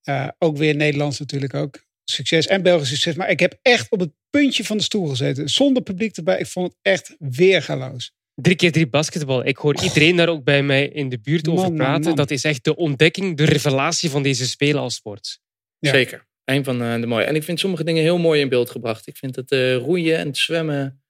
Uh, 0.04 0.28
ook 0.38 0.58
weer 0.58 0.76
Nederlands 0.76 1.20
natuurlijk 1.20 1.54
ook 1.54 1.88
succes 2.10 2.48
en 2.48 2.62
Belgisch 2.62 2.90
succes. 2.90 3.16
Maar 3.16 3.30
ik 3.30 3.40
heb 3.40 3.60
echt 3.62 3.92
op 3.92 4.00
het 4.00 4.12
puntje 4.30 4.64
van 4.64 4.78
de 4.78 4.84
stoel 4.84 5.08
gezeten. 5.08 5.50
Zonder 5.50 5.84
publiek 5.84 6.18
erbij. 6.18 6.40
Ik 6.40 6.48
vond 6.48 6.68
het 6.68 6.78
echt 6.82 7.16
weergaloos. 7.20 8.12
Drie 8.36 8.56
keer 8.56 8.72
drie 8.72 8.88
basketbal. 8.88 9.46
Ik 9.46 9.58
hoor 9.58 9.84
iedereen 9.84 10.16
daar 10.16 10.30
ook 10.30 10.44
bij 10.44 10.64
mij 10.64 10.88
in 10.88 11.10
de 11.10 11.20
buurt 11.20 11.48
over 11.48 11.74
praten. 11.74 12.04
Man. 12.04 12.16
Dat 12.16 12.32
is 12.32 12.44
echt 12.44 12.64
de 12.64 12.76
ontdekking, 12.76 13.38
de 13.38 13.46
revelatie 13.46 14.10
van 14.10 14.24
deze 14.24 14.48
spelen 14.48 14.82
als 14.82 14.96
sport. 14.96 15.40
Ja. 15.80 15.92
Zeker. 15.92 16.28
Een 16.44 16.64
van 16.64 16.78
de 16.78 17.08
mooie. 17.08 17.24
En 17.24 17.36
ik 17.36 17.44
vind 17.44 17.60
sommige 17.60 17.84
dingen 17.84 18.02
heel 18.04 18.18
mooi 18.18 18.42
in 18.42 18.50
beeld 18.50 18.70
gebracht. 18.70 19.08
Ik 19.08 19.18
vind 19.18 19.36
het 19.36 19.52
uh, 19.52 19.76
roeien 19.76 20.18
en 20.18 20.28
het 20.28 20.38
zwemmen. 20.38 21.04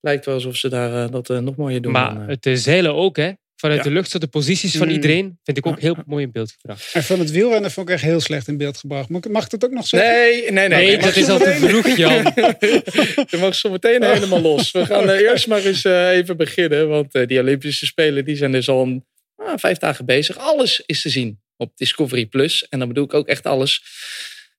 Lijkt 0.00 0.24
wel 0.24 0.34
alsof 0.34 0.56
ze 0.56 0.68
daar 0.68 1.04
uh, 1.04 1.10
dat 1.10 1.30
uh, 1.30 1.38
nog 1.38 1.56
mooier 1.56 1.82
doen. 1.82 1.92
Maar 1.92 2.14
dan, 2.14 2.28
het 2.28 2.58
zeilen 2.58 2.94
ook, 2.94 3.16
hè? 3.16 3.32
Vanuit 3.56 3.78
ja. 3.78 3.88
de 3.88 3.94
lucht, 3.94 4.10
zo 4.10 4.18
de 4.18 4.26
posities 4.26 4.76
van 4.76 4.88
iedereen, 4.88 5.38
vind 5.42 5.56
ik 5.56 5.66
ook 5.66 5.80
heel 5.80 5.96
mooi 6.06 6.24
in 6.24 6.32
beeld 6.32 6.52
gebracht. 6.52 6.90
En 6.92 7.04
van 7.04 7.18
het 7.18 7.30
wielrennen 7.30 7.70
vond 7.70 7.88
ik 7.88 7.94
echt 7.94 8.02
heel 8.02 8.20
slecht 8.20 8.48
in 8.48 8.56
beeld 8.56 8.76
gebracht. 8.76 9.08
Mag 9.08 9.44
ik 9.44 9.50
het 9.50 9.64
ook 9.64 9.70
nog 9.70 9.86
zeggen? 9.86 10.10
Nee, 10.10 10.50
nee, 10.50 10.68
nee. 10.68 10.86
nee 10.86 10.98
dat 10.98 11.16
is 11.16 11.28
al 11.28 11.38
te 11.38 11.54
vroeg, 11.54 11.96
Jan. 11.96 12.22
Je 13.30 13.36
mag 13.40 13.54
zo 13.54 13.70
meteen 13.70 14.02
helemaal 14.02 14.40
los. 14.40 14.70
We 14.70 14.86
gaan 14.86 15.04
uh, 15.04 15.20
eerst 15.20 15.46
maar 15.46 15.64
eens 15.64 15.84
uh, 15.84 16.08
even 16.08 16.36
beginnen. 16.36 16.88
Want 16.88 17.14
uh, 17.14 17.26
die 17.26 17.40
Olympische 17.40 17.86
Spelen 17.86 18.24
die 18.24 18.36
zijn 18.36 18.52
dus 18.52 18.68
al 18.68 18.82
een, 18.82 19.04
ah, 19.36 19.52
vijf 19.56 19.78
dagen 19.78 20.04
bezig. 20.04 20.38
Alles 20.38 20.82
is 20.86 21.02
te 21.02 21.08
zien 21.08 21.40
op 21.56 21.72
Discovery 21.76 22.26
Plus. 22.26 22.68
En 22.68 22.78
dan 22.78 22.88
bedoel 22.88 23.04
ik 23.04 23.14
ook 23.14 23.28
echt 23.28 23.46
alles. 23.46 23.82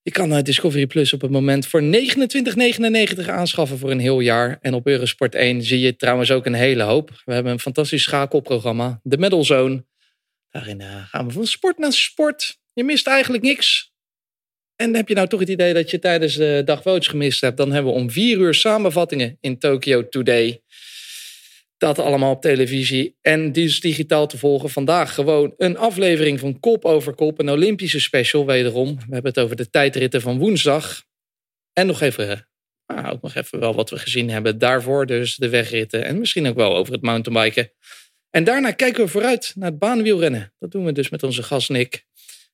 Je 0.06 0.12
kan 0.12 0.42
Discovery 0.42 0.88
Plus 0.88 1.14
op 1.14 1.22
het 1.22 1.32
moment 1.32 1.68
voor 1.68 1.82
29,99 1.82 3.30
aanschaffen 3.30 3.78
voor 3.78 3.92
een 3.92 4.00
heel 4.00 4.20
jaar. 4.20 4.58
En 4.62 4.74
op 4.74 4.88
Eurosport 4.88 5.36
1 5.36 5.62
zie 5.62 5.80
je 5.80 5.96
trouwens 5.96 6.32
ook 6.32 6.46
een 6.46 6.54
hele 6.54 6.84
hoop. 6.84 7.22
We 7.24 7.34
hebben 7.34 7.52
een 7.52 7.60
fantastisch 7.60 8.04
schakelprogramma, 8.04 9.00
de 9.04 9.18
Medal 9.18 9.44
Zone. 9.44 9.86
Daarin 10.50 10.80
uh, 10.80 11.06
gaan 11.08 11.28
we 11.28 11.34
van 11.34 11.46
sport 11.46 11.78
naar 11.78 11.94
sport. 11.94 12.58
Je 12.74 12.84
mist 12.84 13.08
eigenlijk 13.08 13.44
niks. 13.44 13.94
En 14.76 14.96
heb 14.96 15.08
je 15.08 15.16
nou 15.16 15.28
toch 15.28 15.40
het 15.40 15.50
idee 15.50 15.74
dat 15.74 15.92
je 15.92 16.00
tijdens 16.00 16.36
de 16.36 16.62
dag 16.66 16.82
gemist 16.84 17.42
hebt? 17.42 17.58
Dan 17.58 17.72
hebben 17.72 17.94
we 17.94 18.00
om 18.00 18.12
vier 18.12 18.38
uur 18.38 18.54
samenvattingen 18.54 19.38
in 19.42 19.60
Tokyo 19.60 20.10
Today. 20.10 20.62
Dat 21.78 22.00
allemaal 22.00 22.32
op 22.32 22.42
televisie 22.42 23.18
en 23.22 23.52
dus 23.52 23.80
digitaal 23.80 24.28
te 24.28 24.38
volgen. 24.38 24.70
Vandaag 24.70 25.14
gewoon 25.14 25.54
een 25.58 25.78
aflevering 25.78 26.40
van 26.40 26.60
Kop 26.60 26.86
over 26.86 27.14
Kop. 27.16 27.40
Een 27.40 27.50
Olympische 27.50 28.00
special 28.00 28.46
wederom. 28.46 28.96
We 28.96 29.14
hebben 29.14 29.32
het 29.32 29.40
over 29.40 29.56
de 29.56 29.70
tijdritten 29.70 30.22
van 30.22 30.38
woensdag. 30.38 31.04
En 31.74 31.88
nog 31.88 32.02
even, 32.02 32.48
nou, 32.88 33.08
ook 33.08 33.22
nog 33.22 33.36
even 33.36 33.60
wel 33.60 33.76
wat 33.76 33.90
we 33.90 33.98
gezien 33.98 34.30
hebben 34.30 34.58
daarvoor. 34.58 35.06
Dus 35.06 35.36
de 35.36 35.50
wegritten 35.50 36.06
en 36.06 36.20
misschien 36.20 36.48
ook 36.48 36.56
wel 36.56 36.76
over 36.76 36.94
het 36.94 37.02
mountainbiken. 37.02 37.72
En 38.30 38.44
daarna 38.44 38.72
kijken 38.72 39.04
we 39.04 39.10
vooruit 39.10 39.52
naar 39.56 39.70
het 39.70 39.80
baanwielrennen. 39.80 40.54
Dat 40.60 40.72
doen 40.72 40.86
we 40.86 40.92
dus 40.92 41.10
met 41.10 41.24
onze 41.24 41.44
gast 41.44 41.70
Nick. 41.70 42.06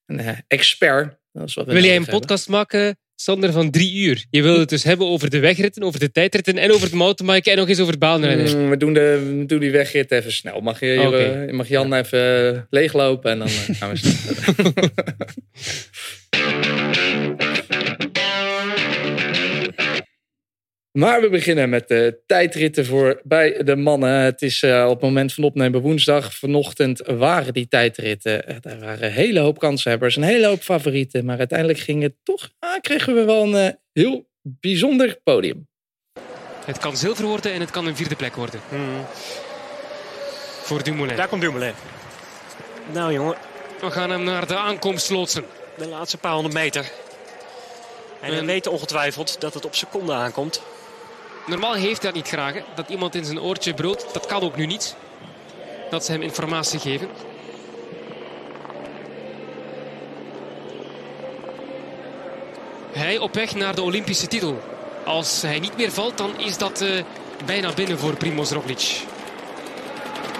Een 0.06 0.20
uh, 0.20 0.38
expert. 0.48 1.20
Dat 1.32 1.48
is 1.48 1.54
wat 1.54 1.66
we 1.66 1.74
Wil 1.74 1.84
jij 1.84 1.96
een 1.96 2.06
podcast 2.06 2.50
maken 2.50 2.98
Sander 3.22 3.51
van 3.51 3.72
drie 3.72 3.94
uur. 3.94 4.25
Je 4.30 4.42
wil 4.42 4.60
het 4.60 4.70
dus 4.70 4.84
hebben 4.84 5.08
over 5.08 5.30
de 5.30 5.40
wegritten, 5.40 5.84
over 5.84 6.00
de 6.00 6.12
tijdritten 6.12 6.58
en 6.58 6.72
over 6.72 6.84
het 6.84 6.94
mountainbiken 6.94 7.51
en 7.51 7.58
nog 7.58 7.70
eens 7.70 7.80
over 7.80 7.92
het 7.92 8.01
baanrennen. 8.01 8.63
Mm, 8.63 8.70
we, 8.70 8.78
doen 8.78 8.94
de, 8.94 9.36
we 9.38 9.46
doen 9.46 9.60
die 9.60 9.72
wegrit 9.72 10.12
even 10.12 10.32
snel. 10.32 10.62
Mag, 10.62 10.80
je, 10.80 11.04
okay. 11.08 11.46
uh, 11.46 11.54
mag 11.54 11.68
Jan 11.68 11.94
even 11.94 12.54
uh, 12.54 12.60
leeglopen 12.70 13.32
en 13.32 13.40
dan 13.40 13.48
uh, 13.48 13.54
gaan 13.78 13.90
we 13.90 13.96
snel 13.98 14.13
Maar 20.91 21.21
we 21.21 21.29
beginnen 21.29 21.69
met 21.69 21.88
de 21.88 22.21
tijdritten 22.25 22.86
voor 22.86 23.21
bij 23.24 23.63
de 23.63 23.75
mannen. 23.75 24.10
Het 24.10 24.41
is 24.41 24.62
uh, 24.62 24.86
op 24.86 24.93
het 24.93 25.01
moment 25.01 25.33
van 25.33 25.43
opnemen 25.43 25.81
woensdag. 25.81 26.36
Vanochtend 26.36 27.01
waren 27.05 27.53
die 27.53 27.67
tijdritten. 27.67 28.48
Er 28.63 28.79
waren 28.79 29.05
een 29.05 29.12
hele 29.12 29.39
hoop 29.39 29.60
kanshebbers, 29.60 30.15
een 30.15 30.24
hele 30.24 30.48
hoop 30.48 30.62
favorieten. 30.62 31.25
Maar 31.25 31.38
uiteindelijk 31.38 31.79
ging 31.79 32.01
het 32.01 32.13
toch, 32.24 32.50
ah, 32.60 32.79
kregen 32.81 33.15
we 33.15 33.24
wel 33.24 33.43
een 33.43 33.65
uh, 33.65 33.71
heel 33.93 34.27
bijzonder 34.41 35.19
podium. 35.24 35.67
Het 36.65 36.77
kan 36.77 36.98
zilver 36.98 37.25
worden 37.25 37.53
en 37.53 37.60
het 37.60 37.71
kan 37.71 37.88
een 37.88 37.95
vierde 37.95 38.15
plek 38.15 38.36
worden. 38.36 38.60
Hmm. 38.69 39.05
Voor 40.62 40.83
Dumoulin. 40.83 41.15
Daar 41.15 41.27
komt 41.27 41.41
Dumoulin. 41.41 41.74
Nou 42.93 43.13
jongen. 43.13 43.36
We 43.81 43.91
gaan 43.91 44.10
hem 44.10 44.24
naar 44.24 44.48
de 44.48 44.57
aankomst 44.57 45.10
loodsen. 45.10 45.43
De 45.77 45.88
laatste 45.88 46.17
paar 46.17 46.33
honderd 46.33 46.53
meter. 46.53 46.91
En 48.21 48.36
we 48.36 48.45
weten 48.45 48.71
ongetwijfeld 48.71 49.41
dat 49.41 49.53
het 49.53 49.65
op 49.65 49.75
seconden 49.75 50.15
aankomt. 50.15 50.62
Normaal 51.51 51.74
heeft 51.74 52.01
hij 52.01 52.12
dat 52.12 52.13
niet 52.13 52.27
graag, 52.27 52.53
hè? 52.53 52.62
dat 52.75 52.89
iemand 52.89 53.15
in 53.15 53.25
zijn 53.25 53.41
oortje 53.41 53.74
brult. 53.74 54.05
Dat 54.13 54.25
kan 54.25 54.41
ook 54.41 54.55
nu 54.55 54.65
niet. 54.65 54.96
Dat 55.89 56.05
ze 56.05 56.12
hem 56.12 56.22
informatie 56.22 56.79
geven. 56.79 57.10
Hij 62.91 63.17
op 63.17 63.34
weg 63.34 63.55
naar 63.55 63.75
de 63.75 63.81
Olympische 63.81 64.27
titel. 64.27 64.62
Als 65.05 65.41
hij 65.41 65.60
niet 65.60 65.77
meer 65.77 65.91
valt, 65.91 66.17
dan 66.17 66.39
is 66.39 66.58
dat 66.58 66.81
uh, 66.81 67.03
bijna 67.46 67.74
binnen 67.74 68.00
voor 68.00 68.15
Primoz 68.15 68.51
Roglic. 68.51 69.01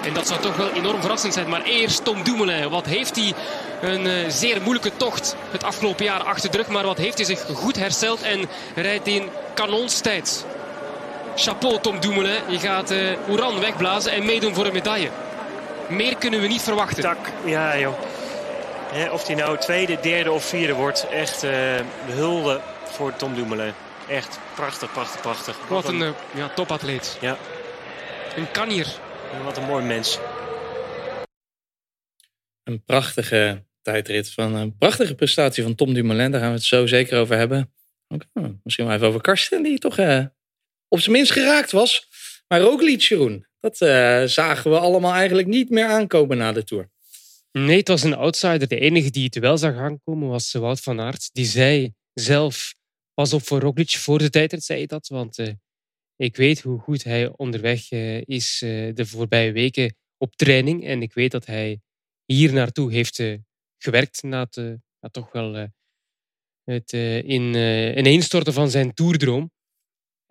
En 0.04 0.14
dat 0.14 0.26
zou 0.26 0.40
toch 0.40 0.56
wel 0.56 0.70
enorm 0.70 1.00
verrassend 1.00 1.34
zijn. 1.34 1.48
Maar 1.48 1.62
eerst 1.62 2.04
Tom 2.04 2.22
Dumoulin. 2.22 2.68
Wat 2.68 2.86
heeft 2.86 3.16
hij 3.16 3.34
een 3.80 4.06
uh, 4.06 4.28
zeer 4.28 4.62
moeilijke 4.62 4.96
tocht 4.96 5.36
het 5.50 5.64
afgelopen 5.64 6.04
jaar 6.04 6.22
achter 6.22 6.50
de 6.50 6.56
rug. 6.56 6.68
Maar 6.68 6.84
wat 6.84 6.98
heeft 6.98 7.16
hij 7.16 7.26
zich 7.26 7.44
goed 7.54 7.76
hersteld 7.76 8.22
en 8.22 8.48
rijdt 8.74 9.06
in 9.06 9.28
kanonstijd. 9.54 10.44
Chapeau 11.36 11.80
Tom 11.80 12.00
Dumoulin. 12.00 12.50
Je 12.50 12.58
gaat 12.58 12.92
uh, 12.92 13.28
Oeran 13.28 13.60
wegblazen 13.60 14.12
en 14.12 14.24
meedoen 14.24 14.54
voor 14.54 14.66
een 14.66 14.72
medaille. 14.72 15.10
Meer 15.88 16.16
kunnen 16.16 16.40
we 16.40 16.46
niet 16.46 16.62
verwachten. 16.62 17.02
Tak, 17.02 17.18
ja 17.44 17.78
joh. 17.78 17.98
of 19.12 19.26
hij 19.26 19.34
nou 19.34 19.58
tweede, 19.58 19.98
derde 20.00 20.32
of 20.32 20.44
vierde 20.44 20.74
wordt. 20.74 21.08
Echt 21.08 21.44
uh, 21.44 21.50
hulde 22.06 22.60
voor 22.84 23.16
Tom 23.16 23.34
Dumoulin. 23.34 23.72
Echt 24.08 24.38
prachtig, 24.54 24.92
prachtig, 24.92 25.20
prachtig. 25.20 25.68
Wat, 25.68 25.88
een, 25.88 26.00
een 26.00 26.14
ja, 26.34 26.48
topatleet. 26.48 27.18
Ja. 27.20 27.36
Een 28.36 28.50
kanier. 28.50 28.86
Wat 29.44 29.56
een 29.56 29.64
mooi 29.64 29.84
mens. 29.84 30.18
Een 32.64 32.84
prachtige 32.84 33.64
tijdrit 33.82 34.32
van 34.32 34.54
een 34.54 34.76
prachtige 34.78 35.14
prestatie 35.14 35.62
van 35.62 35.74
Tom 35.74 35.94
Dumoulin. 35.94 36.30
Daar 36.30 36.40
gaan 36.40 36.50
we 36.50 36.56
het 36.56 36.64
zo 36.64 36.86
zeker 36.86 37.20
over 37.20 37.36
hebben. 37.36 37.72
Okay, 38.08 38.58
misschien 38.62 38.86
wel 38.86 38.94
even 38.94 39.06
over 39.06 39.20
Karsten, 39.20 39.62
die 39.62 39.78
toch 39.78 39.98
uh, 39.98 40.24
op 40.92 41.00
zijn 41.00 41.16
minst 41.16 41.32
geraakt 41.32 41.70
was. 41.70 42.08
Maar 42.48 42.60
Roglic, 42.60 43.00
Jeroen, 43.00 43.46
dat 43.60 43.80
uh, 43.80 44.24
zagen 44.24 44.70
we 44.70 44.78
allemaal 44.78 45.12
eigenlijk 45.12 45.48
niet 45.48 45.70
meer 45.70 45.86
aankomen 45.86 46.36
na 46.36 46.52
de 46.52 46.64
Tour. 46.64 46.90
Nee, 47.52 47.76
het 47.76 47.88
was 47.88 48.02
een 48.02 48.14
outsider. 48.14 48.68
De 48.68 48.78
enige 48.78 49.10
die 49.10 49.24
het 49.24 49.38
wel 49.38 49.58
zag 49.58 49.76
aankomen 49.76 50.28
was 50.28 50.52
Wout 50.52 50.80
van 50.80 51.00
Aert. 51.00 51.30
Die 51.32 51.44
zei 51.44 51.92
zelf, 52.12 52.74
pas 53.14 53.32
op 53.32 53.42
voor 53.42 53.60
Roglic 53.60 53.90
voor 53.90 54.18
de 54.18 54.30
tijdrit, 54.30 54.64
zei 54.64 54.78
hij 54.78 54.86
dat. 54.86 55.08
Want 55.08 55.38
uh, 55.38 55.48
ik 56.16 56.36
weet 56.36 56.60
hoe 56.60 56.80
goed 56.80 57.04
hij 57.04 57.32
onderweg 57.36 57.90
is 58.24 58.58
de 58.94 59.06
voorbije 59.06 59.52
weken 59.52 59.96
op 60.16 60.36
training. 60.36 60.86
En 60.86 61.02
ik 61.02 61.12
weet 61.12 61.30
dat 61.30 61.46
hij 61.46 61.80
hier 62.24 62.52
naartoe 62.52 62.92
heeft 62.92 63.22
gewerkt 63.78 64.22
na 64.22 64.48
het 64.50 65.12
toch 65.12 65.32
wel 65.32 65.68
het 66.64 66.92
in, 66.92 67.54
ineenstorten 67.98 68.52
van 68.52 68.70
zijn 68.70 68.94
toerdroom. 68.94 69.50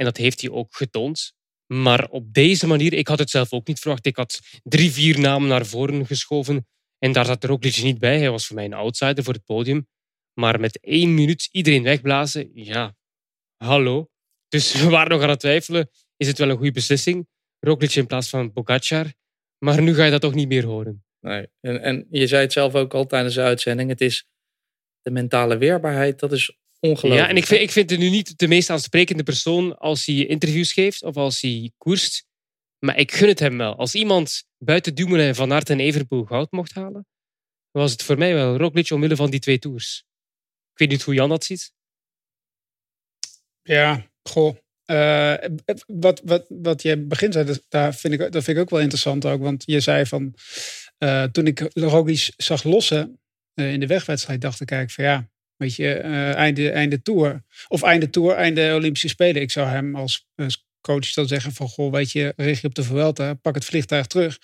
En 0.01 0.07
dat 0.07 0.17
heeft 0.17 0.41
hij 0.41 0.49
ook 0.49 0.75
getoond. 0.75 1.33
Maar 1.73 2.09
op 2.09 2.33
deze 2.33 2.67
manier, 2.67 2.93
ik 2.93 3.07
had 3.07 3.19
het 3.19 3.29
zelf 3.29 3.53
ook 3.53 3.67
niet 3.67 3.79
verwacht. 3.79 4.05
Ik 4.05 4.15
had 4.15 4.39
drie, 4.63 4.91
vier 4.91 5.19
namen 5.19 5.47
naar 5.47 5.65
voren 5.65 6.05
geschoven. 6.05 6.67
En 6.97 7.11
daar 7.11 7.25
zat 7.25 7.43
Roglic 7.43 7.83
niet 7.83 7.99
bij. 7.99 8.19
Hij 8.19 8.31
was 8.31 8.47
voor 8.47 8.55
mij 8.55 8.65
een 8.65 8.73
outsider 8.73 9.23
voor 9.23 9.33
het 9.33 9.45
podium. 9.45 9.87
Maar 10.33 10.59
met 10.59 10.79
één 10.79 11.13
minuut 11.13 11.49
iedereen 11.51 11.83
wegblazen, 11.83 12.51
ja, 12.53 12.95
hallo. 13.57 14.09
Dus 14.47 14.73
we 14.73 14.89
waren 14.89 15.11
nog 15.11 15.21
aan 15.21 15.29
het 15.29 15.39
twijfelen. 15.39 15.89
Is 16.17 16.27
het 16.27 16.37
wel 16.37 16.49
een 16.49 16.57
goede 16.57 16.71
beslissing? 16.71 17.27
Roglic 17.59 17.95
in 17.95 18.07
plaats 18.07 18.29
van 18.29 18.51
Pogacar. 18.51 19.13
Maar 19.57 19.81
nu 19.81 19.93
ga 19.93 20.05
je 20.05 20.11
dat 20.11 20.21
toch 20.21 20.33
niet 20.33 20.47
meer 20.47 20.65
horen. 20.65 21.05
Nee. 21.19 21.47
En, 21.59 21.81
en 21.81 22.07
je 22.09 22.27
zei 22.27 22.41
het 22.41 22.53
zelf 22.53 22.75
ook 22.75 22.93
al 22.93 23.05
tijdens 23.05 23.35
de 23.35 23.41
uitzending. 23.41 23.89
Het 23.89 24.01
is 24.01 24.25
de 25.01 25.11
mentale 25.11 25.57
weerbaarheid, 25.57 26.19
dat 26.19 26.31
is 26.31 26.60
ongelooflijk. 26.81 27.21
Ja, 27.21 27.29
en 27.29 27.37
ik 27.37 27.45
vind, 27.45 27.61
ik 27.61 27.71
vind 27.71 27.89
het 27.89 27.99
nu 27.99 28.09
niet 28.09 28.37
de 28.37 28.47
meest 28.47 28.69
aansprekende 28.69 29.23
persoon 29.23 29.77
als 29.77 30.05
hij 30.05 30.25
interviews 30.25 30.73
geeft 30.73 31.03
of 31.03 31.15
als 31.17 31.41
hij 31.41 31.71
koerst. 31.77 32.25
Maar 32.79 32.97
ik 32.97 33.11
gun 33.11 33.27
het 33.27 33.39
hem 33.39 33.57
wel. 33.57 33.75
Als 33.75 33.95
iemand 33.95 34.43
buiten 34.57 34.95
Dumoulin, 34.95 35.35
Van 35.35 35.53
Aert 35.53 35.69
en 35.69 35.79
Everpool 35.79 36.23
goud 36.23 36.51
mocht 36.51 36.73
halen, 36.73 37.07
was 37.71 37.91
het 37.91 38.03
voor 38.03 38.17
mij 38.17 38.33
wel 38.33 38.57
Roglic 38.57 38.91
omwille 38.91 39.15
van 39.15 39.29
die 39.29 39.39
twee 39.39 39.59
tours. 39.59 40.05
Ik 40.71 40.77
weet 40.79 40.89
niet 40.89 41.01
hoe 41.01 41.13
Jan 41.13 41.29
dat 41.29 41.43
ziet. 41.43 41.73
Ja, 43.61 44.11
goh. 44.23 44.55
Uh, 44.85 45.35
wat, 45.87 46.21
wat, 46.23 46.45
wat 46.49 46.81
je 46.81 46.97
begint 46.97 47.33
zei, 47.33 47.57
daar 47.69 47.95
vind 47.95 48.13
ik, 48.13 48.19
dat 48.19 48.43
vind 48.43 48.57
ik 48.57 48.63
ook 48.63 48.69
wel 48.69 48.79
interessant 48.79 49.25
ook. 49.25 49.41
Want 49.41 49.63
je 49.65 49.79
zei 49.79 50.05
van, 50.05 50.33
uh, 50.99 51.23
toen 51.23 51.47
ik 51.47 51.69
Roglic 51.73 52.33
zag 52.37 52.63
lossen 52.63 53.19
uh, 53.53 53.73
in 53.73 53.79
de 53.79 53.87
wegwedstrijd, 53.87 54.41
dacht 54.41 54.61
ik 54.61 54.71
eigenlijk 54.71 55.01
van 55.01 55.17
ja, 55.17 55.29
weet 55.61 55.75
je, 55.75 55.93
einde, 55.93 56.69
einde 56.69 57.01
tour. 57.01 57.43
Of 57.67 57.81
einde 57.81 58.09
tour, 58.09 58.35
einde 58.35 58.73
Olympische 58.75 59.07
Spelen. 59.07 59.41
Ik 59.41 59.51
zou 59.51 59.67
hem 59.67 59.95
als, 59.95 60.27
coach 60.81 61.13
dan 61.13 61.27
zeggen 61.27 61.51
van, 61.51 61.67
goh, 61.67 61.91
weet 61.91 62.11
je, 62.11 62.33
richt 62.35 62.61
je 62.61 62.67
op 62.67 62.75
de 62.75 62.83
Vuelta, 62.83 63.33
pak 63.33 63.55
het 63.55 63.65
vliegtuig 63.65 64.07
terug. 64.07 64.37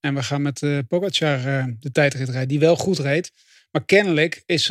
En 0.00 0.14
we 0.14 0.22
gaan 0.22 0.42
met 0.42 0.62
uh, 0.62 0.78
Pogacar 0.88 1.66
de 1.80 1.90
tijdrit 1.92 2.28
rijden, 2.28 2.48
die 2.48 2.58
wel 2.58 2.76
goed 2.76 2.98
reed. 2.98 3.32
Maar 3.70 3.84
kennelijk 3.84 4.42
is 4.46 4.70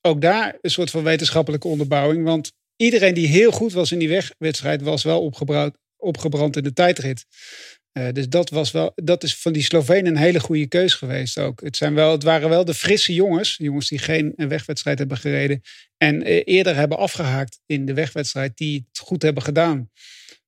ook 0.00 0.20
daar 0.20 0.58
een 0.60 0.70
soort 0.70 0.90
van 0.90 1.02
wetenschappelijke 1.02 1.68
onderbouwing. 1.68 2.24
Want 2.24 2.52
iedereen 2.76 3.14
die 3.14 3.26
heel 3.26 3.50
goed 3.50 3.72
was 3.72 3.92
in 3.92 3.98
die 3.98 4.08
wegwedstrijd, 4.08 4.82
was 4.82 5.02
wel 5.02 5.32
opgebrand 5.96 6.56
in 6.56 6.62
de 6.62 6.72
tijdrit. 6.72 7.26
Uh, 7.98 8.08
dus 8.12 8.28
dat, 8.28 8.50
was 8.50 8.70
wel, 8.70 8.92
dat 8.94 9.22
is 9.22 9.36
van 9.36 9.52
die 9.52 9.62
Slovenen 9.62 10.06
een 10.06 10.16
hele 10.16 10.40
goede 10.40 10.66
keus 10.66 10.94
geweest 10.94 11.38
ook. 11.38 11.60
Het, 11.60 11.76
zijn 11.76 11.94
wel, 11.94 12.12
het 12.12 12.22
waren 12.22 12.48
wel 12.48 12.64
de 12.64 12.74
frisse 12.74 13.14
jongens, 13.14 13.56
jongens 13.56 13.88
die 13.88 13.98
geen 13.98 14.32
wegwedstrijd 14.36 14.98
hebben 14.98 15.16
gereden 15.16 15.60
en 15.96 16.20
uh, 16.20 16.42
eerder 16.44 16.76
hebben 16.76 16.98
afgehaakt 16.98 17.60
in 17.66 17.86
de 17.86 17.94
wegwedstrijd, 17.94 18.56
die 18.56 18.86
het 18.88 18.98
goed 18.98 19.22
hebben 19.22 19.42
gedaan. 19.42 19.90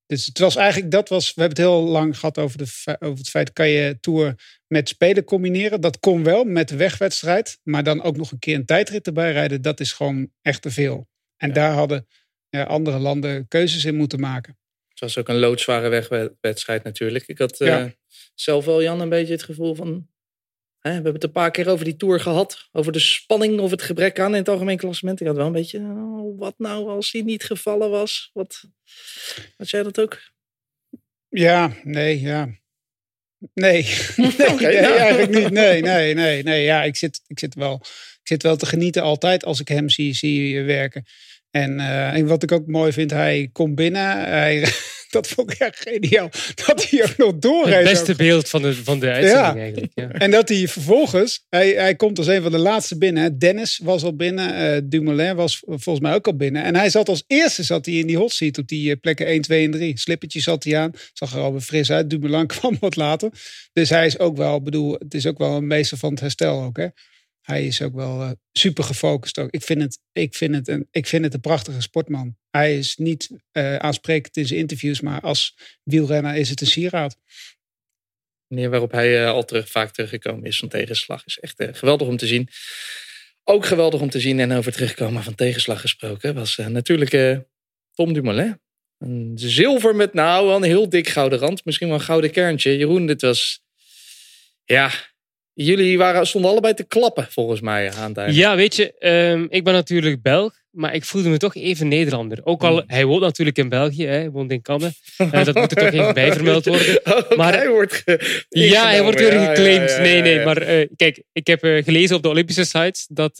Dus 0.06 0.26
het 0.26 0.38
was 0.38 0.56
eigenlijk, 0.56 0.90
dat 0.90 1.08
was, 1.08 1.34
we 1.34 1.40
hebben 1.40 1.58
het 1.58 1.68
heel 1.68 1.82
lang 1.82 2.18
gehad 2.18 2.38
over, 2.38 2.58
de, 2.58 2.96
over 2.98 3.18
het 3.18 3.28
feit, 3.28 3.52
kan 3.52 3.68
je 3.68 3.98
Tour 4.00 4.34
met 4.66 4.88
spelen 4.88 5.24
combineren? 5.24 5.80
Dat 5.80 5.98
kon 5.98 6.22
wel 6.22 6.44
met 6.44 6.68
de 6.68 6.76
wegwedstrijd, 6.76 7.58
maar 7.62 7.82
dan 7.82 8.02
ook 8.02 8.16
nog 8.16 8.32
een 8.32 8.38
keer 8.38 8.54
een 8.54 8.64
tijdrit 8.64 9.06
erbij 9.06 9.32
rijden, 9.32 9.62
dat 9.62 9.80
is 9.80 9.92
gewoon 9.92 10.30
echt 10.42 10.62
te 10.62 10.70
veel. 10.70 11.08
En 11.36 11.52
daar 11.52 11.72
hadden 11.72 12.06
ja, 12.48 12.62
andere 12.62 12.98
landen 12.98 13.48
keuzes 13.48 13.84
in 13.84 13.96
moeten 13.96 14.20
maken. 14.20 14.58
Het 14.96 15.04
was 15.04 15.18
ook 15.18 15.28
een 15.28 15.38
loodzware 15.38 15.88
wegwedstrijd 15.88 16.84
natuurlijk. 16.84 17.26
Ik 17.26 17.38
had 17.38 17.60
uh, 17.60 17.84
zelf 18.34 18.64
wel, 18.64 18.82
Jan, 18.82 19.00
een 19.00 19.08
beetje 19.08 19.32
het 19.32 19.42
gevoel 19.42 19.74
van... 19.74 20.08
Hè, 20.78 20.88
we 20.88 20.94
hebben 20.94 21.14
het 21.14 21.24
een 21.24 21.32
paar 21.32 21.50
keer 21.50 21.68
over 21.68 21.84
die 21.84 21.96
Tour 21.96 22.20
gehad. 22.20 22.68
Over 22.72 22.92
de 22.92 22.98
spanning 22.98 23.60
of 23.60 23.70
het 23.70 23.82
gebrek 23.82 24.20
aan 24.20 24.30
in 24.30 24.38
het 24.38 24.48
algemeen 24.48 24.76
klassement. 24.76 25.20
Ik 25.20 25.26
had 25.26 25.36
wel 25.36 25.46
een 25.46 25.52
beetje, 25.52 25.78
oh, 25.78 26.38
wat 26.38 26.54
nou 26.58 26.88
als 26.88 27.12
hij 27.12 27.22
niet 27.22 27.44
gevallen 27.44 27.90
was? 27.90 28.30
Wat, 28.32 28.64
had 29.56 29.70
jij 29.70 29.82
dat 29.82 30.00
ook? 30.00 30.20
Ja, 31.28 31.76
nee, 31.82 32.20
ja. 32.20 32.48
Nee, 33.54 33.82
nee, 34.16 34.50
okay, 34.52 34.72
nee 34.72 34.76
eigenlijk 34.76 35.34
niet. 35.34 35.50
Nee, 35.50 35.82
nee, 35.82 36.14
nee, 36.14 36.42
nee. 36.42 36.64
Ja, 36.64 36.82
ik 36.82 36.96
zit, 36.96 37.20
ik, 37.26 37.38
zit 37.38 37.54
wel, 37.54 37.74
ik 37.82 38.28
zit 38.28 38.42
wel 38.42 38.56
te 38.56 38.66
genieten 38.66 39.02
altijd 39.02 39.44
als 39.44 39.60
ik 39.60 39.68
hem 39.68 39.88
zie, 39.88 40.14
zie 40.14 40.62
werken. 40.62 41.04
En, 41.62 41.78
uh, 41.78 42.14
en, 42.14 42.26
wat 42.26 42.42
ik 42.42 42.52
ook 42.52 42.66
mooi 42.66 42.92
vind, 42.92 43.10
hij 43.10 43.48
komt 43.52 43.74
binnen. 43.74 44.28
Hij, 44.28 44.68
dat 45.10 45.28
vond 45.28 45.52
ik 45.52 45.58
echt 45.58 45.88
geniaal. 45.88 46.30
Dat 46.66 46.90
hij 46.90 47.02
ook 47.04 47.16
nog 47.16 47.38
doorreed. 47.38 47.74
Het 47.74 47.84
beste 47.84 48.14
beeld 48.14 48.48
van 48.48 48.62
de, 48.62 48.74
van 48.74 48.98
de 48.98 49.10
uitzending 49.10 49.54
ja. 49.54 49.60
eigenlijk. 49.60 49.92
Ja. 49.94 50.08
En 50.08 50.30
dat 50.30 50.48
hij 50.48 50.68
vervolgens, 50.68 51.46
hij, 51.48 51.68
hij 51.68 51.94
komt 51.94 52.18
als 52.18 52.26
een 52.26 52.42
van 52.42 52.50
de 52.50 52.58
laatste 52.58 52.98
binnen. 52.98 53.38
Dennis 53.38 53.80
was 53.84 54.02
al 54.02 54.16
binnen. 54.16 54.74
Uh, 54.74 54.80
Dumoulin 54.84 55.36
was 55.36 55.62
volgens 55.66 56.00
mij 56.00 56.14
ook 56.14 56.26
al 56.26 56.36
binnen. 56.36 56.64
En 56.64 56.76
hij 56.76 56.90
zat 56.90 57.08
als 57.08 57.24
eerste 57.26 57.62
zat 57.62 57.86
hij 57.86 57.94
in 57.94 58.06
die 58.06 58.16
hot 58.16 58.32
seat 58.32 58.58
op 58.58 58.68
die 58.68 58.96
plekken 58.96 59.26
1, 59.26 59.40
2 59.40 59.64
en 59.64 59.70
3. 59.70 59.98
Slippertje 59.98 60.40
zat 60.40 60.64
hij 60.64 60.78
aan. 60.78 60.90
Zag 61.12 61.34
er 61.34 61.40
alweer 61.40 61.60
fris 61.60 61.90
uit. 61.90 62.10
Dumoulin 62.10 62.46
kwam 62.56 62.76
wat 62.80 62.96
later. 62.96 63.30
Dus 63.72 63.88
hij 63.88 64.06
is 64.06 64.18
ook 64.18 64.36
wel, 64.36 64.62
bedoel, 64.62 64.92
het 64.92 65.14
is 65.14 65.26
ook 65.26 65.38
wel 65.38 65.56
een 65.56 65.66
meester 65.66 65.98
van 65.98 66.10
het 66.10 66.20
herstel 66.20 66.62
ook 66.62 66.76
hè 66.76 66.86
hij 67.46 67.66
is 67.66 67.82
ook 67.82 67.94
wel 67.94 68.22
uh, 68.22 68.30
super 68.52 68.84
gefocust. 68.84 69.38
Ook. 69.38 69.50
Ik, 69.50 69.62
vind 69.62 69.82
het, 69.82 69.98
ik, 70.12 70.34
vind 70.34 70.54
het 70.54 70.68
een, 70.68 70.88
ik 70.90 71.06
vind 71.06 71.24
het 71.24 71.34
een 71.34 71.40
prachtige 71.40 71.80
sportman. 71.80 72.36
Hij 72.50 72.78
is 72.78 72.96
niet 72.96 73.30
uh, 73.52 73.76
aansprekend 73.76 74.36
in 74.36 74.46
zijn 74.46 74.60
interviews, 74.60 75.00
maar 75.00 75.20
als 75.20 75.56
wielrenner 75.82 76.36
is 76.36 76.48
het 76.48 76.60
een 76.60 76.66
sieraad. 76.66 77.12
De 78.46 78.54
manier 78.54 78.70
waarop 78.70 78.92
hij 78.92 79.22
uh, 79.22 79.30
al 79.30 79.44
terug, 79.44 79.68
vaak 79.68 79.90
teruggekomen 79.90 80.44
is 80.44 80.58
van 80.58 80.68
tegenslag 80.68 81.26
is 81.26 81.38
echt 81.38 81.64
geweldig 81.72 82.08
om 82.08 82.16
te 82.16 82.26
zien. 82.26 82.48
Ook 83.44 83.66
geweldig 83.66 84.00
om 84.00 84.10
te 84.10 84.20
zien 84.20 84.40
en 84.40 84.52
over 84.52 84.72
terugkomen 84.72 85.22
van 85.22 85.34
tegenslag 85.34 85.80
gesproken 85.80 86.34
was 86.34 86.56
natuurlijk 86.56 87.40
Tom 87.92 88.12
Dumoulin. 88.12 88.60
Een 88.98 89.32
zilver 89.34 89.96
met 89.96 90.14
nou 90.14 90.54
een 90.54 90.62
heel 90.62 90.88
dik 90.88 91.08
gouden 91.08 91.38
rand. 91.38 91.64
Misschien 91.64 91.88
wel 91.88 91.96
een 91.96 92.02
gouden 92.02 92.30
kerntje. 92.30 92.76
Jeroen, 92.76 93.06
dit 93.06 93.20
was... 93.20 93.60
Ja, 94.64 94.90
Jullie 95.58 95.98
waren, 95.98 96.26
stonden 96.26 96.50
allebei 96.50 96.74
te 96.74 96.84
klappen, 96.84 97.26
volgens 97.30 97.60
mij, 97.60 97.92
aan 97.92 98.08
het 98.08 98.18
einde. 98.18 98.34
Ja, 98.34 98.56
weet 98.56 98.76
je, 98.76 98.94
um, 99.32 99.46
ik 99.50 99.64
ben 99.64 99.72
natuurlijk 99.72 100.22
Belg, 100.22 100.54
maar 100.70 100.94
ik 100.94 101.04
voelde 101.04 101.28
me 101.28 101.36
toch 101.36 101.54
even 101.54 101.88
Nederlander. 101.88 102.40
Ook 102.44 102.62
al, 102.62 102.76
hmm. 102.76 102.84
hij 102.86 103.04
woont 103.04 103.20
natuurlijk 103.20 103.58
in 103.58 103.68
België, 103.68 104.06
hè, 104.06 104.12
hij 104.12 104.30
woont 104.30 104.50
in 104.50 104.62
Kammen. 104.62 104.94
Uh, 105.18 105.44
dat 105.44 105.54
moet 105.54 105.70
er 105.70 105.76
toch 105.76 105.92
even 105.92 106.14
bij 106.14 106.32
vermeld 106.32 106.64
worden. 106.64 107.00
Maar, 107.36 107.54
hij 107.54 107.68
wordt 107.68 108.02
Ja, 108.48 108.88
hij 108.88 109.02
wordt 109.02 109.18
weer 109.18 109.30
geclaimd. 109.30 109.90
Ja, 109.90 109.96
ja, 109.96 110.02
ja, 110.02 110.02
nee, 110.02 110.20
nee, 110.20 110.44
maar 110.44 110.62
uh, 110.62 110.86
kijk, 110.96 111.22
ik 111.32 111.46
heb 111.46 111.64
uh, 111.64 111.84
gelezen 111.84 112.16
op 112.16 112.22
de 112.22 112.28
Olympische 112.28 112.64
sites 112.64 113.06
dat 113.08 113.36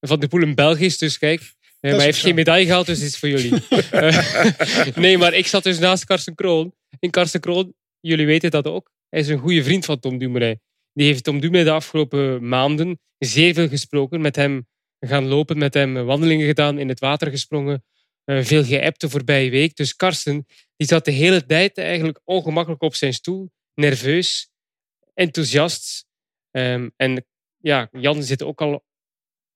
Van 0.00 0.20
der 0.20 0.28
Poel 0.28 0.42
een 0.42 0.54
Belg 0.54 0.78
is, 0.78 0.98
dus 0.98 1.18
kijk... 1.18 1.40
maar 1.80 1.92
hij 1.92 2.04
heeft 2.04 2.20
geen 2.20 2.34
medaille 2.34 2.66
gehaald, 2.66 2.86
dus 2.86 2.98
het 2.98 3.06
is 3.06 3.18
voor 3.18 3.28
jullie. 3.28 3.62
nee, 5.04 5.18
maar 5.18 5.34
ik 5.34 5.46
zat 5.46 5.62
dus 5.62 5.78
naast 5.78 6.04
Karsten 6.04 6.34
Kroon. 6.34 6.74
En 7.00 7.10
Karsten 7.10 7.40
Kroon, 7.40 7.74
jullie 8.00 8.26
weten 8.26 8.50
dat 8.50 8.66
ook. 8.66 8.90
Hij 9.08 9.20
is 9.20 9.28
een 9.28 9.38
goede 9.38 9.64
vriend 9.64 9.84
van 9.84 10.00
Tom 10.00 10.18
Dumoulin. 10.18 10.60
Die 10.94 11.06
heeft 11.06 11.24
Tom 11.24 11.40
de 11.40 11.70
afgelopen 11.70 12.48
maanden 12.48 13.00
zeer 13.18 13.54
veel 13.54 13.68
gesproken. 13.68 14.20
Met 14.20 14.36
hem 14.36 14.66
gaan 15.00 15.26
lopen, 15.26 15.58
met 15.58 15.74
hem 15.74 15.94
wandelingen 15.94 16.46
gedaan, 16.46 16.78
in 16.78 16.88
het 16.88 17.00
water 17.00 17.30
gesprongen. 17.30 17.84
Uh, 18.24 18.44
veel 18.44 18.64
geappt 18.64 19.00
de 19.00 19.08
voorbije 19.08 19.50
week. 19.50 19.76
Dus 19.76 19.96
Karsten 19.96 20.46
die 20.76 20.86
zat 20.86 21.04
de 21.04 21.10
hele 21.10 21.46
tijd 21.46 21.78
eigenlijk 21.78 22.20
ongemakkelijk 22.24 22.82
op 22.82 22.94
zijn 22.94 23.14
stoel. 23.14 23.50
Nerveus, 23.74 24.50
enthousiast. 25.14 26.06
Um, 26.50 26.92
en 26.96 27.26
ja, 27.56 27.88
Jan 27.92 28.22
zit 28.22 28.42
ook 28.42 28.60
al 28.60 28.84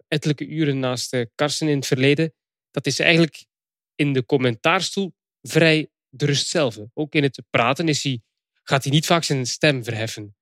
ettelijke 0.09 0.47
uren 0.47 0.79
naast 0.79 1.15
uh, 1.15 1.25
Karsten 1.35 1.69
in 1.69 1.77
het 1.77 1.87
verleden. 1.87 2.35
Dat 2.71 2.87
is 2.87 2.99
eigenlijk 2.99 3.47
in 3.95 4.13
de 4.13 4.25
commentaarstoel 4.25 5.15
vrij 5.43 5.91
de 6.09 6.27
rust 6.27 6.49
zelf. 6.49 6.79
Ook 6.95 7.15
in 7.15 7.23
het 7.23 7.43
praten 7.51 7.89
is 7.89 8.03
hij, 8.03 8.21
gaat 8.63 8.83
hij 8.83 8.93
niet 8.93 9.07
vaak 9.07 9.25
zijn 9.25 9.47
stem 9.47 9.85
verheffen. 9.85 10.37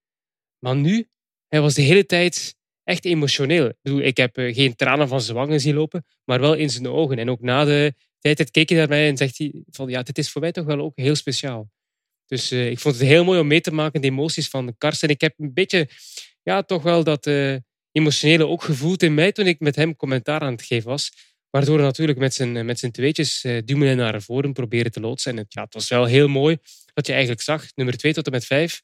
Maar 0.58 0.76
nu, 0.76 1.08
hij 1.48 1.60
was 1.60 1.74
de 1.74 1.82
hele 1.82 2.06
tijd 2.06 2.56
echt 2.84 3.04
emotioneel. 3.04 3.66
Ik, 3.66 3.76
bedoel, 3.82 4.00
ik 4.00 4.16
heb 4.16 4.30
geen 4.34 4.76
tranen 4.76 5.08
van 5.08 5.20
zijn 5.20 5.36
wangen 5.36 5.60
zien 5.60 5.74
lopen, 5.74 6.04
maar 6.24 6.40
wel 6.40 6.54
in 6.54 6.70
zijn 6.70 6.88
ogen. 6.88 7.18
En 7.18 7.30
ook 7.30 7.40
na 7.40 7.64
de 7.64 7.94
tijd 8.20 8.50
keek 8.50 8.68
hij 8.68 8.78
naar 8.78 8.88
mij 8.88 9.08
en 9.08 9.16
zegt 9.16 9.38
hij 9.38 9.52
van 9.70 9.88
ja, 9.88 10.02
dit 10.02 10.18
is 10.18 10.30
voor 10.30 10.40
mij 10.40 10.52
toch 10.52 10.64
wel 10.64 10.80
ook 10.80 10.96
heel 10.96 11.14
speciaal. 11.14 11.70
Dus 12.26 12.52
uh, 12.52 12.70
ik 12.70 12.78
vond 12.78 12.98
het 12.98 13.06
heel 13.06 13.24
mooi 13.24 13.40
om 13.40 13.46
mee 13.46 13.60
te 13.60 13.70
maken, 13.70 14.00
de 14.00 14.06
emoties 14.06 14.48
van 14.48 14.74
Karsten. 14.78 15.08
Ik 15.08 15.20
heb 15.20 15.34
een 15.38 15.52
beetje, 15.54 15.88
ja, 16.42 16.62
toch 16.62 16.82
wel 16.82 17.04
dat 17.04 17.26
uh, 17.26 17.56
emotionele 17.92 18.46
ook 18.46 18.62
gevoeld 18.62 19.02
in 19.02 19.14
mij 19.14 19.32
toen 19.32 19.46
ik 19.46 19.60
met 19.60 19.76
hem 19.76 19.96
commentaar 19.96 20.40
aan 20.40 20.52
het 20.52 20.62
geven 20.62 20.88
was. 20.88 21.12
Waardoor 21.50 21.78
natuurlijk 21.78 22.18
met 22.18 22.34
zijn, 22.34 22.66
met 22.66 22.78
zijn 22.78 22.92
tweetjes 22.92 23.44
uh, 23.44 23.94
naar 23.94 24.22
voren 24.22 24.52
proberen 24.52 24.92
te 24.92 25.00
loodsen. 25.00 25.32
En 25.32 25.36
het, 25.36 25.52
ja, 25.52 25.62
het 25.62 25.74
was 25.74 25.88
wel 25.88 26.04
heel 26.04 26.28
mooi 26.28 26.58
dat 26.94 27.06
je 27.06 27.12
eigenlijk 27.12 27.42
zag, 27.42 27.66
nummer 27.74 27.96
2 27.96 28.12
tot 28.12 28.26
en 28.26 28.32
met 28.32 28.44
5, 28.44 28.82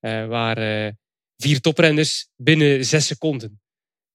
waar 0.00 0.94
vier 1.36 1.60
toprenners 1.60 2.28
binnen 2.36 2.84
zes 2.84 3.06
seconden. 3.06 3.60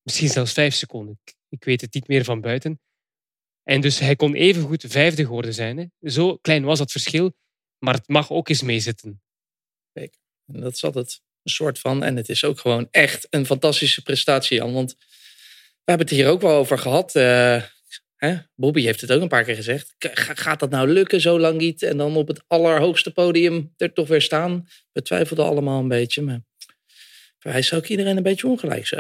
Misschien 0.02 0.30
zelfs 0.30 0.54
vijf 0.54 0.74
seconden. 0.74 1.20
Ik, 1.50 1.64
weet 1.64 1.82
het 1.82 1.94
niet 1.94 2.08
meer 2.08 2.24
van 2.24 2.42
buiten. 2.42 2.80
En 3.64 3.82
dus 3.82 4.00
hij 4.00 4.16
kon 4.16 4.36
evengoed 4.36 4.86
vijfde 4.88 5.26
geworden 5.26 5.54
zijn. 5.54 5.78
Hè. 5.78 6.10
Zo 6.10 6.38
klein 6.38 6.64
was 6.64 6.78
dat 6.80 6.92
verschil. 6.92 7.34
Maar 7.78 7.94
het 7.94 8.08
mag 8.08 8.32
ook 8.32 8.50
eens 8.50 8.62
meezitten. 8.62 9.22
Zeker. 9.94 10.20
En 10.46 10.62
dat 10.62 10.74
is 10.74 10.84
altijd 10.84 11.22
een 11.44 11.52
soort 11.52 11.80
van. 11.80 12.04
En 12.04 12.16
het 12.16 12.30
is 12.30 12.44
ook 12.44 12.60
gewoon 12.60 12.88
echt 12.92 13.28
een 13.30 13.46
fantastische 13.46 14.02
prestatie, 14.02 14.58
Jan. 14.58 14.74
Want 14.74 14.96
we 15.84 15.92
hebben 15.92 16.08
het 16.08 16.16
hier 16.16 16.28
ook 16.28 16.42
wel 16.42 16.58
over 16.58 16.78
gehad. 16.78 17.16
Uh, 17.16 17.64
Bobby 18.56 18.82
heeft 18.82 19.02
het 19.02 19.12
ook 19.12 19.22
een 19.22 19.28
paar 19.28 19.44
keer 19.44 19.56
gezegd. 19.56 19.96
Gaat 20.34 20.60
dat 20.60 20.70
nou 20.70 20.88
lukken 20.88 21.22
zo 21.22 21.40
lang 21.40 21.58
niet? 21.58 21.84
En 21.84 21.98
dan 21.98 22.16
op 22.16 22.28
het 22.28 22.44
allerhoogste 22.48 23.12
podium 23.12 23.74
er 23.78 23.94
toch 23.94 24.08
weer 24.08 24.22
staan? 24.22 24.68
We 24.92 25.02
twijfelden 25.02 25.46
allemaal 25.46 25.80
een 25.80 25.88
beetje. 25.88 26.22
Maar 26.22 26.42
hij 27.40 27.60
is 27.60 27.74
ook 27.74 27.86
iedereen 27.86 28.18
een 28.18 28.24
beetje 28.24 28.48
ongelijk 28.48 28.88
zo. 28.88 28.98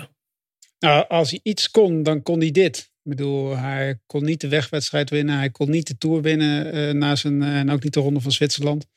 Nou, 0.80 1.08
als 1.08 1.30
hij 1.30 1.40
iets 1.44 1.72
kon, 1.72 2.04
dan 2.04 2.22
kon 2.22 2.40
hij 2.40 2.52
dit. 2.52 2.78
Ik 2.78 3.10
bedoel, 3.10 3.58
hij 3.58 4.00
kon 4.06 4.24
niet 4.24 4.42
de 4.42 4.48
wegwedstrijd 4.48 5.10
winnen. 5.10 5.38
Hij 5.38 5.50
kon 5.50 5.70
niet 5.70 5.88
de 5.88 5.98
Tour 5.98 6.22
winnen 6.22 6.76
uh, 6.76 6.92
na 6.92 7.16
zijn, 7.16 7.42
uh, 7.42 7.60
en 7.60 7.70
ook 7.70 7.84
niet 7.84 7.94
de 7.94 8.00
Ronde 8.00 8.22
van 8.22 8.32
Zwitserland. 8.32 8.88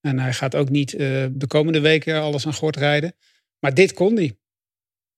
En 0.00 0.18
hij 0.18 0.32
gaat 0.32 0.54
ook 0.54 0.68
niet 0.68 0.92
uh, 0.92 1.26
de 1.32 1.46
komende 1.46 1.80
weken 1.80 2.20
alles 2.20 2.46
aan 2.46 2.54
gort 2.54 2.76
rijden. 2.76 3.14
Maar 3.58 3.74
dit 3.74 3.92
kon 3.92 4.16
hij. 4.16 4.36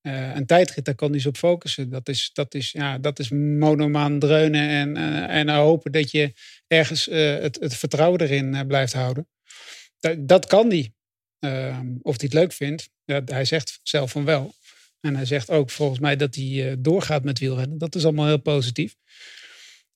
Een 0.05 0.45
tijdrit, 0.45 0.85
daar 0.85 0.95
kon 0.95 1.11
hij 1.11 1.25
op 1.25 1.37
focussen. 1.37 1.89
Dat 1.89 2.09
is, 2.09 2.29
dat 2.33 2.53
is, 2.53 2.71
ja, 2.71 2.97
dat 2.97 3.19
is 3.19 3.29
monomaan 3.29 4.19
dreunen 4.19 4.69
en, 4.69 4.97
en 5.27 5.49
hopen 5.49 5.91
dat 5.91 6.11
je 6.11 6.33
ergens 6.67 7.05
het, 7.05 7.57
het 7.59 7.75
vertrouwen 7.75 8.21
erin 8.21 8.67
blijft 8.67 8.93
houden. 8.93 9.27
Dat, 9.99 10.27
dat 10.27 10.45
kan 10.45 10.69
hij. 10.69 10.93
Ehm, 11.39 11.95
of 12.01 12.15
hij 12.15 12.25
het 12.25 12.33
leuk 12.33 12.53
vindt, 12.53 12.89
hij 13.25 13.45
zegt 13.45 13.79
zelf 13.83 14.11
van 14.11 14.25
wel. 14.25 14.53
En 14.99 15.15
hij 15.15 15.25
zegt 15.25 15.49
ook 15.49 15.69
volgens 15.69 15.99
mij 15.99 16.15
dat 16.15 16.35
hij 16.35 16.75
doorgaat 16.79 17.23
met 17.23 17.39
wielrennen. 17.39 17.77
Dat 17.77 17.95
is 17.95 18.03
allemaal 18.03 18.25
heel 18.25 18.41
positief. 18.41 18.95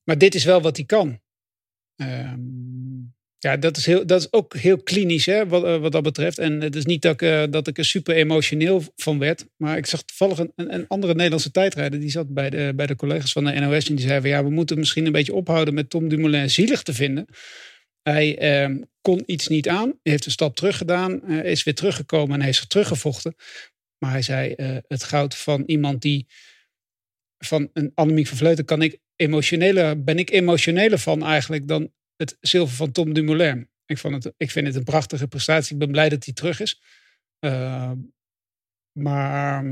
Maar 0.03 0.17
dit 0.17 0.35
is 0.35 0.43
wel 0.43 0.61
wat 0.61 0.75
hij 0.75 0.85
kan. 0.85 1.19
Ja, 3.41 3.57
dat 3.57 3.77
is, 3.77 3.85
heel, 3.85 4.05
dat 4.05 4.21
is 4.21 4.33
ook 4.33 4.55
heel 4.55 4.83
klinisch 4.83 5.25
hè, 5.25 5.47
wat, 5.47 5.63
uh, 5.63 5.77
wat 5.77 5.91
dat 5.91 6.03
betreft. 6.03 6.37
En 6.37 6.61
het 6.61 6.75
is 6.75 6.85
niet 6.85 7.01
dat 7.01 7.13
ik, 7.13 7.21
uh, 7.21 7.43
dat 7.49 7.67
ik 7.67 7.77
er 7.77 7.85
super 7.85 8.15
emotioneel 8.15 8.83
van 8.95 9.19
werd. 9.19 9.45
Maar 9.57 9.77
ik 9.77 9.85
zag 9.85 10.03
toevallig 10.03 10.39
een, 10.39 10.51
een 10.55 10.87
andere 10.87 11.13
Nederlandse 11.13 11.51
tijdrijder. 11.51 11.99
Die 11.99 12.09
zat 12.09 12.33
bij 12.33 12.49
de, 12.49 12.73
bij 12.75 12.85
de 12.85 12.95
collega's 12.95 13.31
van 13.31 13.45
de 13.45 13.59
NOS. 13.59 13.89
En 13.89 13.95
die 13.95 14.07
zei 14.07 14.21
van 14.21 14.29
ja, 14.29 14.43
we 14.43 14.49
moeten 14.49 14.79
misschien 14.79 15.05
een 15.05 15.11
beetje 15.11 15.33
ophouden 15.33 15.73
met 15.73 15.89
Tom 15.89 16.09
Dumoulin 16.09 16.49
zielig 16.49 16.83
te 16.83 16.93
vinden. 16.93 17.25
Hij 18.01 18.37
ehm, 18.37 18.81
kon 19.01 19.23
iets 19.25 19.47
niet 19.47 19.69
aan, 19.69 19.99
heeft 20.03 20.25
een 20.25 20.31
stap 20.31 20.55
terug 20.55 20.77
gedaan, 20.77 21.27
is 21.27 21.63
weer 21.63 21.75
teruggekomen 21.75 22.39
en 22.39 22.45
heeft 22.45 22.57
zich 22.57 22.67
teruggevochten. 22.67 23.35
Maar 23.97 24.11
hij 24.11 24.21
zei, 24.21 24.53
het 24.87 25.03
goud 25.03 25.35
van 25.35 25.63
iemand 25.65 26.01
die, 26.01 26.27
van 27.37 27.69
een 27.73 27.91
Annemiek 27.95 28.27
van 28.27 28.37
Vleuten, 28.37 28.65
kan 28.65 28.81
ik 28.81 28.97
emotioneler, 29.15 30.03
ben 30.03 30.17
ik 30.17 30.29
emotioneler 30.29 30.99
van 30.99 31.23
eigenlijk 31.23 31.67
dan 31.67 31.91
het 32.19 32.37
zilver 32.41 32.75
van 32.75 32.91
Tom 32.91 33.13
Dumoulin. 33.13 33.69
Ik, 33.85 33.97
vond 33.97 34.23
het, 34.23 34.33
ik 34.37 34.51
vind 34.51 34.67
het 34.67 34.75
een 34.75 34.83
prachtige 34.83 35.27
prestatie. 35.27 35.73
Ik 35.73 35.79
ben 35.79 35.91
blij 35.91 36.09
dat 36.09 36.25
hij 36.25 36.33
terug 36.33 36.59
is. 36.59 36.81
Uh, 37.39 37.91
maar 38.91 39.65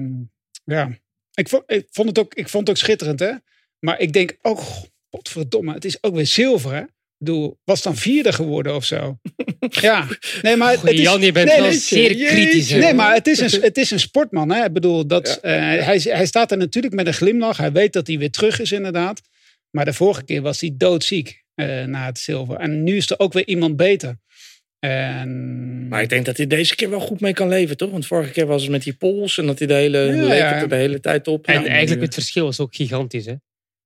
ja, 0.64 0.98
ik 1.34 1.50
vond, 1.50 1.64
ik 1.72 1.88
vond, 1.92 2.08
het 2.08 2.20
ook, 2.20 2.34
ik 2.34 2.50
vond 2.50 2.68
het 2.68 2.78
ook 2.78 2.84
schitterend, 2.84 3.20
hè. 3.20 3.34
Maar 3.80 4.00
ik 4.00 4.14
denk 4.14 4.38
ook, 4.42 4.60
oh, 4.60 4.84
potverdomme, 5.10 5.74
het 5.74 5.86
is 5.86 6.04
ook 6.04 6.16
weer 6.16 6.26
zilver, 6.26 6.74
hè 6.74 6.84
bedoel, 7.18 7.60
was 7.64 7.82
dan 7.82 7.96
vierde 7.96 8.34
geworden 8.34 8.76
of 8.76 8.86
zo. 8.86 9.20
ja, 9.60 10.08
nee, 10.42 10.56
maar 10.56 10.72
het 10.72 10.84
is, 10.84 11.02
Jan, 11.02 11.22
je 11.22 11.32
bent 11.32 11.56
wel 11.56 11.72
zeer 11.72 12.16
kritisch. 12.16 12.70
Nee, 12.70 12.94
maar 12.94 13.14
het 13.14 13.28
is 13.28 13.40
een, 13.40 13.62
het 13.70 13.78
is 13.78 13.92
een 13.92 14.00
sportman. 14.00 14.52
Hè? 14.52 14.66
Ik 14.66 14.74
bedoel, 14.74 15.08
dat, 15.08 15.40
ja. 15.42 15.78
uh, 15.78 15.86
hij, 15.86 15.98
hij 16.04 16.26
staat 16.26 16.52
er 16.52 16.58
natuurlijk 16.58 16.94
met 16.94 17.08
een 17.08 17.14
glimlach. 17.14 17.58
Hij 17.58 17.72
weet 17.72 17.94
dat 17.94 18.08
hij 18.08 18.18
weer 18.18 18.32
terug 18.32 18.60
is, 18.60 18.72
inderdaad. 18.72 19.22
Maar 19.70 19.86
de 19.86 19.94
vorige 19.94 20.24
keer 20.24 20.42
was 20.42 20.62
hij 20.62 20.74
doodziek 20.78 21.46
uh, 21.60 21.84
na 21.84 22.06
het 22.06 22.20
zilver. 22.20 22.56
En 22.56 22.84
nu 22.84 22.96
is 22.96 23.10
er 23.10 23.20
ook 23.20 23.34
weer 23.34 23.48
iemand 23.48 23.76
beter. 23.76 24.20
En... 24.80 25.88
Maar 25.88 26.02
ik 26.02 26.10
denk 26.10 26.26
dat 26.26 26.38
hij 26.38 26.48
deze 26.48 26.76
keer 26.76 26.90
wel 26.90 27.00
goed 27.00 27.20
mee 27.20 27.34
kan 27.34 27.48
leven, 27.48 27.78
toch? 27.78 27.92
Want 27.92 28.06
vorige 28.06 28.32
keer 28.32 28.46
was 28.46 28.62
het 28.62 28.72
met 28.72 28.84
die 28.84 28.94
pols 28.94 29.38
en 29.38 29.46
dat 29.46 29.60
hij 29.60 29.68
de 29.68 29.74
hele, 29.74 29.98
ja, 29.98 30.34
ja. 30.34 30.66
de 30.66 30.76
hele 30.76 31.00
tijd 31.00 31.28
op. 31.28 31.48
En 31.48 31.56
nou, 31.56 31.68
eigenlijk 31.68 32.02
het 32.02 32.14
verschil 32.14 32.46
was 32.46 32.60
ook 32.60 32.76
gigantisch, 32.76 33.26
hè? 33.26 33.36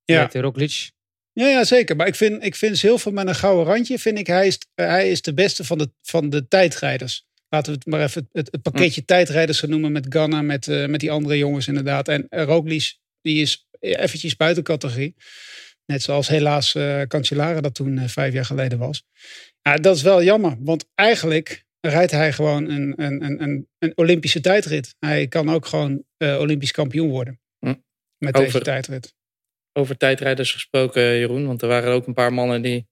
Ja. 0.06 0.22
Met 0.22 0.36
Roglic 0.36 0.92
ja, 1.34 1.48
ja, 1.48 1.64
zeker. 1.64 1.96
Maar 1.96 2.08
ik 2.08 2.16
vind, 2.16 2.44
ik 2.44 2.56
vind 2.56 2.78
zilver 2.78 3.14
met 3.14 3.28
een 3.28 3.36
gouden 3.36 3.66
randje, 3.66 4.00
vind 4.00 4.18
ik, 4.18 4.28
hij 4.28 4.48
is, 4.48 4.58
hij 4.76 5.10
is 5.10 5.22
de 5.22 5.34
beste 5.34 5.64
van 5.64 5.78
de, 5.78 5.92
van 6.02 6.30
de 6.30 6.48
tijdrijders. 6.48 7.26
Laten 7.50 7.72
we 7.72 7.78
het 7.78 7.88
maar 7.88 8.02
even 8.02 8.30
het, 8.32 8.48
het 8.52 8.62
pakketje 8.62 9.02
hm. 9.02 9.06
tijdrijders 9.06 9.60
gaan 9.60 9.70
noemen 9.70 9.92
met 9.92 10.06
Ganna, 10.10 10.42
met, 10.42 10.68
uh, 10.68 10.86
met 10.86 11.00
die 11.00 11.12
andere 11.12 11.38
jongens 11.38 11.68
inderdaad. 11.68 12.08
En 12.08 12.28
uh, 12.30 12.44
Roglic, 12.44 12.98
die 13.22 13.42
is 13.42 13.68
eventjes 13.80 14.36
buiten 14.36 14.64
categorie. 14.64 15.16
Net 15.92 16.02
zoals 16.02 16.28
helaas 16.28 16.76
uh, 16.76 17.02
Cancellara 17.02 17.62
dat 17.62 17.76
toen 17.76 18.10
vijf 18.10 18.34
jaar 18.34 18.46
geleden 18.46 18.78
was. 18.78 19.04
Ja, 19.62 19.76
dat 19.76 19.96
is 19.96 20.02
wel 20.02 20.24
jammer, 20.24 20.56
want 20.60 20.90
eigenlijk 20.96 21.64
rijdt 21.80 22.12
hij 22.12 22.34
gewoon 22.34 22.70
een, 22.70 22.94
een, 23.02 23.42
een, 23.42 23.68
een 23.80 23.92
Olympische 23.96 24.42
tijdrit. 24.42 24.96
Hij 25.00 25.28
kan 25.28 25.50
ook 25.50 25.66
gewoon 25.66 26.04
Olympisch 26.18 26.72
kampioen 26.72 27.10
worden 27.10 27.40
hm. 27.60 27.74
met 28.18 28.36
Over. 28.36 28.52
deze 28.52 28.64
tijdrit 28.64 29.14
over 29.74 29.98
tijdrijders 29.98 30.52
gesproken, 30.52 31.02
Jeroen. 31.02 31.46
Want 31.46 31.62
er 31.62 31.68
waren 31.68 31.94
ook 31.94 32.08
een 32.08 32.14
paar 32.14 32.34
mannen 32.34 32.62
die 32.62 32.88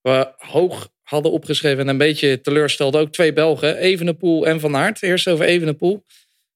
we 0.00 0.32
hoog 0.36 0.90
hadden 1.02 1.32
opgeschreven 1.32 1.80
en 1.80 1.88
een 1.88 1.98
beetje 1.98 2.40
teleurstelden. 2.40 3.00
Ook 3.00 3.12
twee 3.12 3.32
Belgen, 3.32 3.76
Evenepoel 3.76 4.46
en 4.46 4.60
Van 4.60 4.76
Aert. 4.76 5.02
Eerst 5.02 5.28
over 5.28 5.44
Evenepoel. 5.44 6.04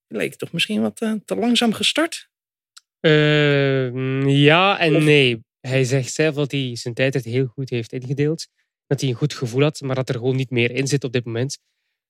Leek 0.07 0.35
toch 0.35 0.53
misschien 0.53 0.83
wat 0.83 1.01
uh, 1.03 1.13
te 1.25 1.37
langzaam 1.37 1.73
gestart? 1.73 2.29
Uh, 3.01 4.27
ja 4.27 4.79
en 4.79 4.97
of... 4.97 5.03
nee. 5.03 5.43
Hij 5.67 5.85
zegt 5.85 6.13
zelf 6.13 6.35
dat 6.35 6.51
hij 6.51 6.77
zijn 6.77 6.95
tijdrit 6.95 7.25
heel 7.25 7.47
goed 7.47 7.71
heeft 7.71 7.93
ingedeeld. 7.93 8.47
Dat 8.87 9.01
hij 9.01 9.11
een 9.11 9.17
goed 9.17 9.35
gevoel 9.35 9.63
had, 9.63 9.81
maar 9.81 9.95
dat 9.95 10.09
er 10.09 10.15
gewoon 10.15 10.37
niet 10.37 10.51
meer 10.51 10.71
in 10.71 10.87
zit 10.87 11.05
op 11.05 11.13
dit 11.13 11.25
moment. 11.25 11.59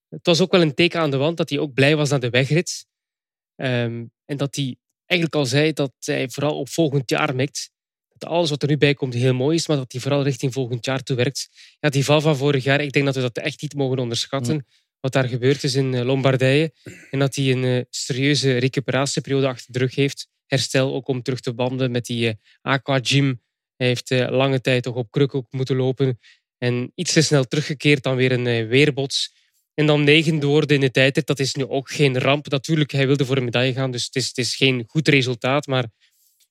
Het 0.09 0.27
was 0.27 0.41
ook 0.41 0.53
wel 0.53 0.63
een 0.63 0.75
teken 0.75 1.01
aan 1.01 1.11
de 1.11 1.17
wand 1.17 1.37
dat 1.37 1.51
hij 1.51 1.59
ook 1.59 1.75
blij 1.75 1.97
was 1.97 2.11
naar 2.11 2.21
de 2.21 2.31
wegrit. 2.31 2.87
Um, 3.57 4.13
en 4.25 4.37
dat 4.37 4.55
hij 4.55 4.77
eigenlijk 5.05 5.41
al 5.41 5.47
zei 5.47 5.73
dat 5.73 5.93
hij 5.99 6.29
vooral 6.29 6.59
op 6.59 6.69
volgend 6.69 7.11
jaar 7.11 7.35
mikt. 7.35 7.71
Dat 8.09 8.29
alles 8.29 8.51
wat 8.51 8.63
er 8.63 8.69
nu 8.69 8.77
bij 8.77 8.95
komt 8.95 9.15
heel 9.15 9.35
mooi 9.35 9.57
is, 9.57 9.69
maar 9.69 9.77
dat 9.77 9.93
hij 9.93 10.01
vooral 10.01 10.23
richting 10.23 10.53
volgend 10.53 10.85
jaar 10.85 11.03
toe 11.03 11.17
werkt. 11.17 11.49
Ja, 11.81 11.89
die 11.89 12.05
val 12.05 12.21
van 12.21 12.37
vorig 12.37 12.65
jaar, 12.65 12.81
ik 12.81 12.93
denk 12.93 13.05
dat 13.05 13.15
we 13.15 13.21
dat 13.21 13.39
echt 13.39 13.63
niet 13.63 13.75
mogen 13.75 13.99
onderschatten. 13.99 14.67
Wat 15.01 15.13
daar 15.13 15.29
gebeurd 15.29 15.63
is 15.63 15.75
in 15.75 15.95
eh, 15.95 16.05
Lombardije. 16.05 16.73
En 17.11 17.19
dat 17.19 17.35
hij 17.35 17.51
een 17.51 17.63
uh, 17.63 17.83
serieuze 17.91 18.59
recuperatieperiode 18.59 19.47
achter 19.47 19.73
de 19.73 19.79
rug 19.79 19.95
heeft. 19.95 20.29
Herstel 20.55 20.95
ook 20.95 21.09
om 21.09 21.23
terug 21.23 21.41
te 21.41 21.55
banden 21.55 21.91
met 21.91 22.05
die 22.07 22.27
uh, 22.27 22.33
aqua 22.61 22.99
gym. 23.03 23.43
Hij 23.77 23.87
heeft 23.87 24.11
lange 24.11 24.61
tijd 24.61 24.83
toch 24.83 24.95
op 24.95 25.11
kruk 25.11 25.35
ook 25.35 25.47
moeten 25.51 25.77
lopen. 25.77 26.19
En 26.59 26.93
iets 26.95 27.13
te 27.13 27.23
snel 27.23 27.45
teruggekeerd, 27.45 28.03
dan 28.03 28.17
weer 28.17 28.33
een 28.33 28.69
weerbots. 28.69 29.35
En 29.75 29.87
dan 29.87 30.05
negende 30.05 30.47
worden 30.47 30.77
in 30.77 30.81
de 30.81 30.91
tijdrit, 30.91 31.27
dat 31.27 31.39
is 31.39 31.55
nu 31.55 31.67
ook 31.67 31.91
geen 31.91 32.19
ramp. 32.19 32.49
Natuurlijk, 32.49 32.91
hij 32.91 33.07
wilde 33.07 33.25
voor 33.25 33.37
een 33.37 33.45
medaille 33.45 33.73
gaan, 33.73 33.91
dus 33.91 34.05
het 34.05 34.17
is, 34.17 34.27
het 34.27 34.39
is 34.39 34.57
geen 34.57 34.85
goed 34.87 35.09
resultaat. 35.09 35.67
Maar 35.67 35.83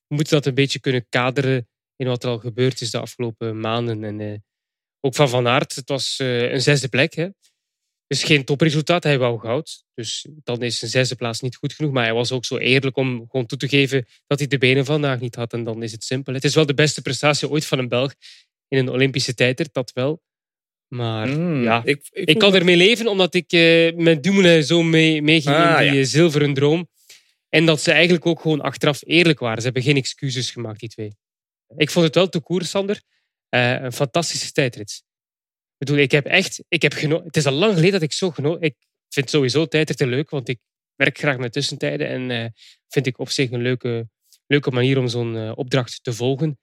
we 0.06 0.14
moeten 0.14 0.34
dat 0.34 0.46
een 0.46 0.54
beetje 0.54 0.80
kunnen 0.80 1.06
kaderen 1.08 1.68
in 1.96 2.06
wat 2.06 2.22
er 2.22 2.30
al 2.30 2.38
gebeurd 2.38 2.80
is 2.80 2.90
de 2.90 3.00
afgelopen 3.00 3.60
maanden. 3.60 4.04
En 4.04 4.44
ook 5.00 5.14
van 5.14 5.28
Van 5.28 5.48
Aert, 5.48 5.74
het 5.74 5.88
was 5.88 6.18
een 6.18 6.62
zesde 6.62 6.88
plek. 6.88 7.14
Hè. 7.14 7.28
Dus 8.14 8.22
geen 8.22 8.44
topresultaat, 8.44 9.02
hij 9.02 9.18
wou 9.18 9.40
goud. 9.40 9.84
Dus 9.94 10.26
dan 10.44 10.62
is 10.62 10.82
een 10.82 10.88
zesde 10.88 11.14
plaats 11.14 11.40
niet 11.40 11.56
goed 11.56 11.72
genoeg. 11.72 11.92
Maar 11.92 12.04
hij 12.04 12.14
was 12.14 12.32
ook 12.32 12.44
zo 12.44 12.56
eerlijk 12.56 12.96
om 12.96 13.24
gewoon 13.30 13.46
toe 13.46 13.58
te 13.58 13.68
geven 13.68 14.06
dat 14.26 14.38
hij 14.38 14.48
de 14.48 14.58
benen 14.58 14.84
vandaag 14.84 15.20
niet 15.20 15.34
had. 15.34 15.52
En 15.52 15.64
dan 15.64 15.82
is 15.82 15.92
het 15.92 16.04
simpel. 16.04 16.34
Het 16.34 16.44
is 16.44 16.54
wel 16.54 16.66
de 16.66 16.74
beste 16.74 17.02
prestatie 17.02 17.48
ooit 17.48 17.66
van 17.66 17.78
een 17.78 17.88
Belg 17.88 18.14
in 18.68 18.78
een 18.78 18.88
Olympische 18.88 19.34
tijdrit, 19.34 19.72
dat 19.72 19.92
wel. 19.92 20.22
Maar 20.88 21.28
mm, 21.28 21.62
ja, 21.62 21.82
ik, 21.84 22.08
ik, 22.10 22.28
ik 22.28 22.38
kan 22.38 22.54
ermee 22.54 22.76
leven 22.76 23.06
omdat 23.06 23.34
ik 23.34 23.52
uh, 23.52 23.94
met 23.94 24.22
Dumoulin 24.22 24.64
zo 24.64 24.82
mee, 24.82 25.22
meeging 25.22 25.54
ah, 25.54 25.84
in 25.84 25.90
die 25.90 26.00
ja. 26.00 26.06
zilveren 26.06 26.54
droom. 26.54 26.88
En 27.48 27.66
dat 27.66 27.80
ze 27.80 27.92
eigenlijk 27.92 28.26
ook 28.26 28.40
gewoon 28.40 28.60
achteraf 28.60 29.00
eerlijk 29.06 29.38
waren. 29.38 29.58
Ze 29.58 29.64
hebben 29.64 29.82
geen 29.82 29.96
excuses 29.96 30.50
gemaakt, 30.50 30.80
die 30.80 30.88
twee. 30.88 31.16
Ik 31.76 31.90
vond 31.90 32.04
het 32.04 32.14
wel 32.14 32.28
te 32.28 32.40
koers, 32.40 32.70
Sander. 32.70 33.02
Uh, 33.50 33.82
een 33.82 33.92
fantastische 33.92 34.52
tijdrit. 34.52 35.02
Ik 35.84 35.90
bedoel, 35.90 36.04
ik 36.04 36.10
heb 36.12 36.26
echt, 36.26 36.64
ik 36.68 36.82
heb 36.82 36.92
genoten. 36.92 37.26
Het 37.26 37.36
is 37.36 37.46
al 37.46 37.52
lang 37.52 37.72
geleden 37.72 37.92
dat 37.92 38.02
ik 38.02 38.12
zo 38.12 38.30
genoten. 38.30 38.62
Ik 38.62 38.76
vind 39.08 39.30
sowieso 39.30 39.66
tijdritten 39.66 40.08
leuk, 40.08 40.30
want 40.30 40.48
ik 40.48 40.58
werk 40.94 41.18
graag 41.18 41.38
met 41.38 41.52
tussentijden 41.52 42.08
en 42.08 42.30
uh, 42.30 42.46
vind 42.88 43.06
ik 43.06 43.18
op 43.18 43.30
zich 43.30 43.50
een 43.50 43.62
leuke, 43.62 44.08
leuke 44.46 44.70
manier 44.70 44.98
om 44.98 45.08
zo'n 45.08 45.34
uh, 45.34 45.52
opdracht 45.54 46.02
te 46.02 46.12
volgen. 46.12 46.58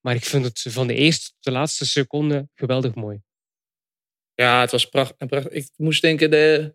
Maar 0.00 0.14
ik 0.14 0.24
vind 0.24 0.44
het 0.44 0.62
van 0.68 0.86
de 0.86 0.94
eerste 0.94 1.26
tot 1.26 1.44
de 1.44 1.50
laatste 1.50 1.86
seconde 1.86 2.48
geweldig 2.54 2.94
mooi. 2.94 3.20
Ja, 4.34 4.60
het 4.60 4.70
was 4.70 4.88
prachtig. 4.88 5.48
Ik 5.48 5.70
moest 5.76 6.02
denken, 6.02 6.30
de, 6.30 6.74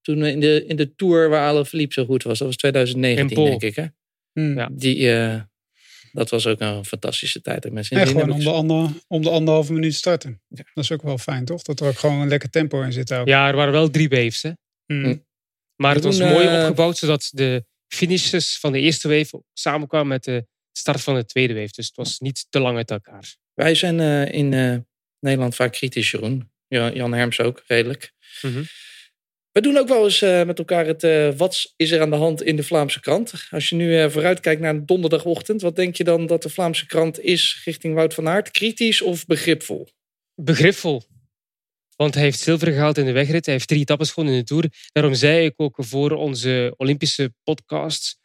toen 0.00 0.24
in 0.24 0.40
de, 0.40 0.64
in 0.66 0.76
de 0.76 0.94
tour 0.94 1.28
waar 1.28 1.48
Alaphilippe 1.48 1.94
zo 1.94 2.04
goed 2.04 2.22
was, 2.22 2.38
dat 2.38 2.46
was 2.46 2.56
2019 2.56 3.44
denk 3.44 3.62
ik. 3.62 3.76
Hè? 3.76 3.86
Hmm. 4.32 4.58
Ja. 4.58 4.68
Die, 4.72 4.98
uh, 4.98 5.42
dat 6.16 6.30
was 6.30 6.46
ook 6.46 6.60
een 6.60 6.84
fantastische 6.84 7.40
tijd. 7.40 7.72
Mensen 7.72 7.98
ja, 7.98 8.06
gewoon 8.06 8.30
om 8.30 8.40
de, 8.40 8.50
ander, 8.50 8.90
om 9.06 9.22
de 9.22 9.30
anderhalve 9.30 9.72
minuut 9.72 9.94
starten. 9.94 10.42
Ja. 10.48 10.64
Dat 10.74 10.84
is 10.84 10.92
ook 10.92 11.02
wel 11.02 11.18
fijn, 11.18 11.44
toch? 11.44 11.62
Dat 11.62 11.80
er 11.80 11.86
ook 11.86 11.98
gewoon 11.98 12.20
een 12.20 12.28
lekker 12.28 12.50
tempo 12.50 12.82
in 12.82 12.92
zit. 12.92 13.12
Ook. 13.12 13.28
Ja, 13.28 13.48
er 13.48 13.56
waren 13.56 13.72
wel 13.72 13.90
drie 13.90 14.08
waves. 14.08 14.42
Hè? 14.42 14.50
Hmm. 14.86 15.24
Maar 15.76 15.94
het 15.94 16.04
was 16.04 16.18
mooi 16.18 16.46
opgebouwd, 16.46 16.96
zodat 16.96 17.30
de 17.32 17.64
finishes 17.88 18.58
van 18.58 18.72
de 18.72 18.80
eerste 18.80 19.08
wave 19.08 19.42
samenkwamen 19.52 20.08
met 20.08 20.24
de 20.24 20.46
start 20.72 21.00
van 21.00 21.14
de 21.14 21.24
tweede 21.24 21.54
wave. 21.54 21.72
Dus 21.72 21.86
het 21.86 21.96
was 21.96 22.18
niet 22.18 22.46
te 22.50 22.60
lang 22.60 22.76
uit 22.76 22.90
elkaar. 22.90 23.36
Wij 23.54 23.74
zijn 23.74 23.98
uh, 23.98 24.32
in 24.32 24.52
uh, 24.52 24.76
Nederland 25.20 25.54
vaak 25.54 25.72
kritisch, 25.72 26.10
Jeroen. 26.10 26.50
Jan 26.68 27.12
Herms 27.12 27.40
ook, 27.40 27.62
redelijk. 27.66 28.12
Mm 28.42 28.52
-hmm. 28.52 28.64
We 29.56 29.62
doen 29.62 29.76
ook 29.76 29.88
wel 29.88 30.04
eens 30.04 30.22
uh, 30.22 30.44
met 30.44 30.58
elkaar 30.58 30.86
het 30.86 31.04
uh, 31.04 31.32
wat 31.36 31.72
is 31.76 31.90
er 31.90 32.00
aan 32.00 32.10
de 32.10 32.16
hand 32.16 32.42
in 32.42 32.56
de 32.56 32.62
Vlaamse 32.62 33.00
krant. 33.00 33.32
Als 33.50 33.68
je 33.68 33.76
nu 33.76 34.02
uh, 34.02 34.08
vooruitkijkt 34.08 34.60
naar 34.60 34.84
donderdagochtend, 34.84 35.62
wat 35.62 35.76
denk 35.76 35.96
je 35.96 36.04
dan 36.04 36.26
dat 36.26 36.42
de 36.42 36.48
Vlaamse 36.48 36.86
krant 36.86 37.20
is 37.20 37.62
richting 37.64 37.94
Wout 37.94 38.14
van 38.14 38.28
Aert? 38.28 38.50
Kritisch 38.50 39.02
of 39.02 39.26
begripvol? 39.26 39.88
Begripvol. 40.34 41.02
Want 41.96 42.14
hij 42.14 42.22
heeft 42.22 42.38
zilver 42.38 42.72
gehaald 42.72 42.98
in 42.98 43.04
de 43.04 43.12
wegrit. 43.12 43.44
Hij 43.44 43.54
heeft 43.54 43.68
drie 43.68 43.80
etappes 43.80 44.10
gewonnen 44.10 44.34
in 44.34 44.40
de 44.40 44.46
Tour. 44.46 44.70
Daarom 44.92 45.14
zei 45.14 45.44
ik 45.44 45.54
ook 45.56 45.76
voor 45.78 46.10
onze 46.10 46.74
Olympische 46.76 47.34
podcast. 47.42 48.18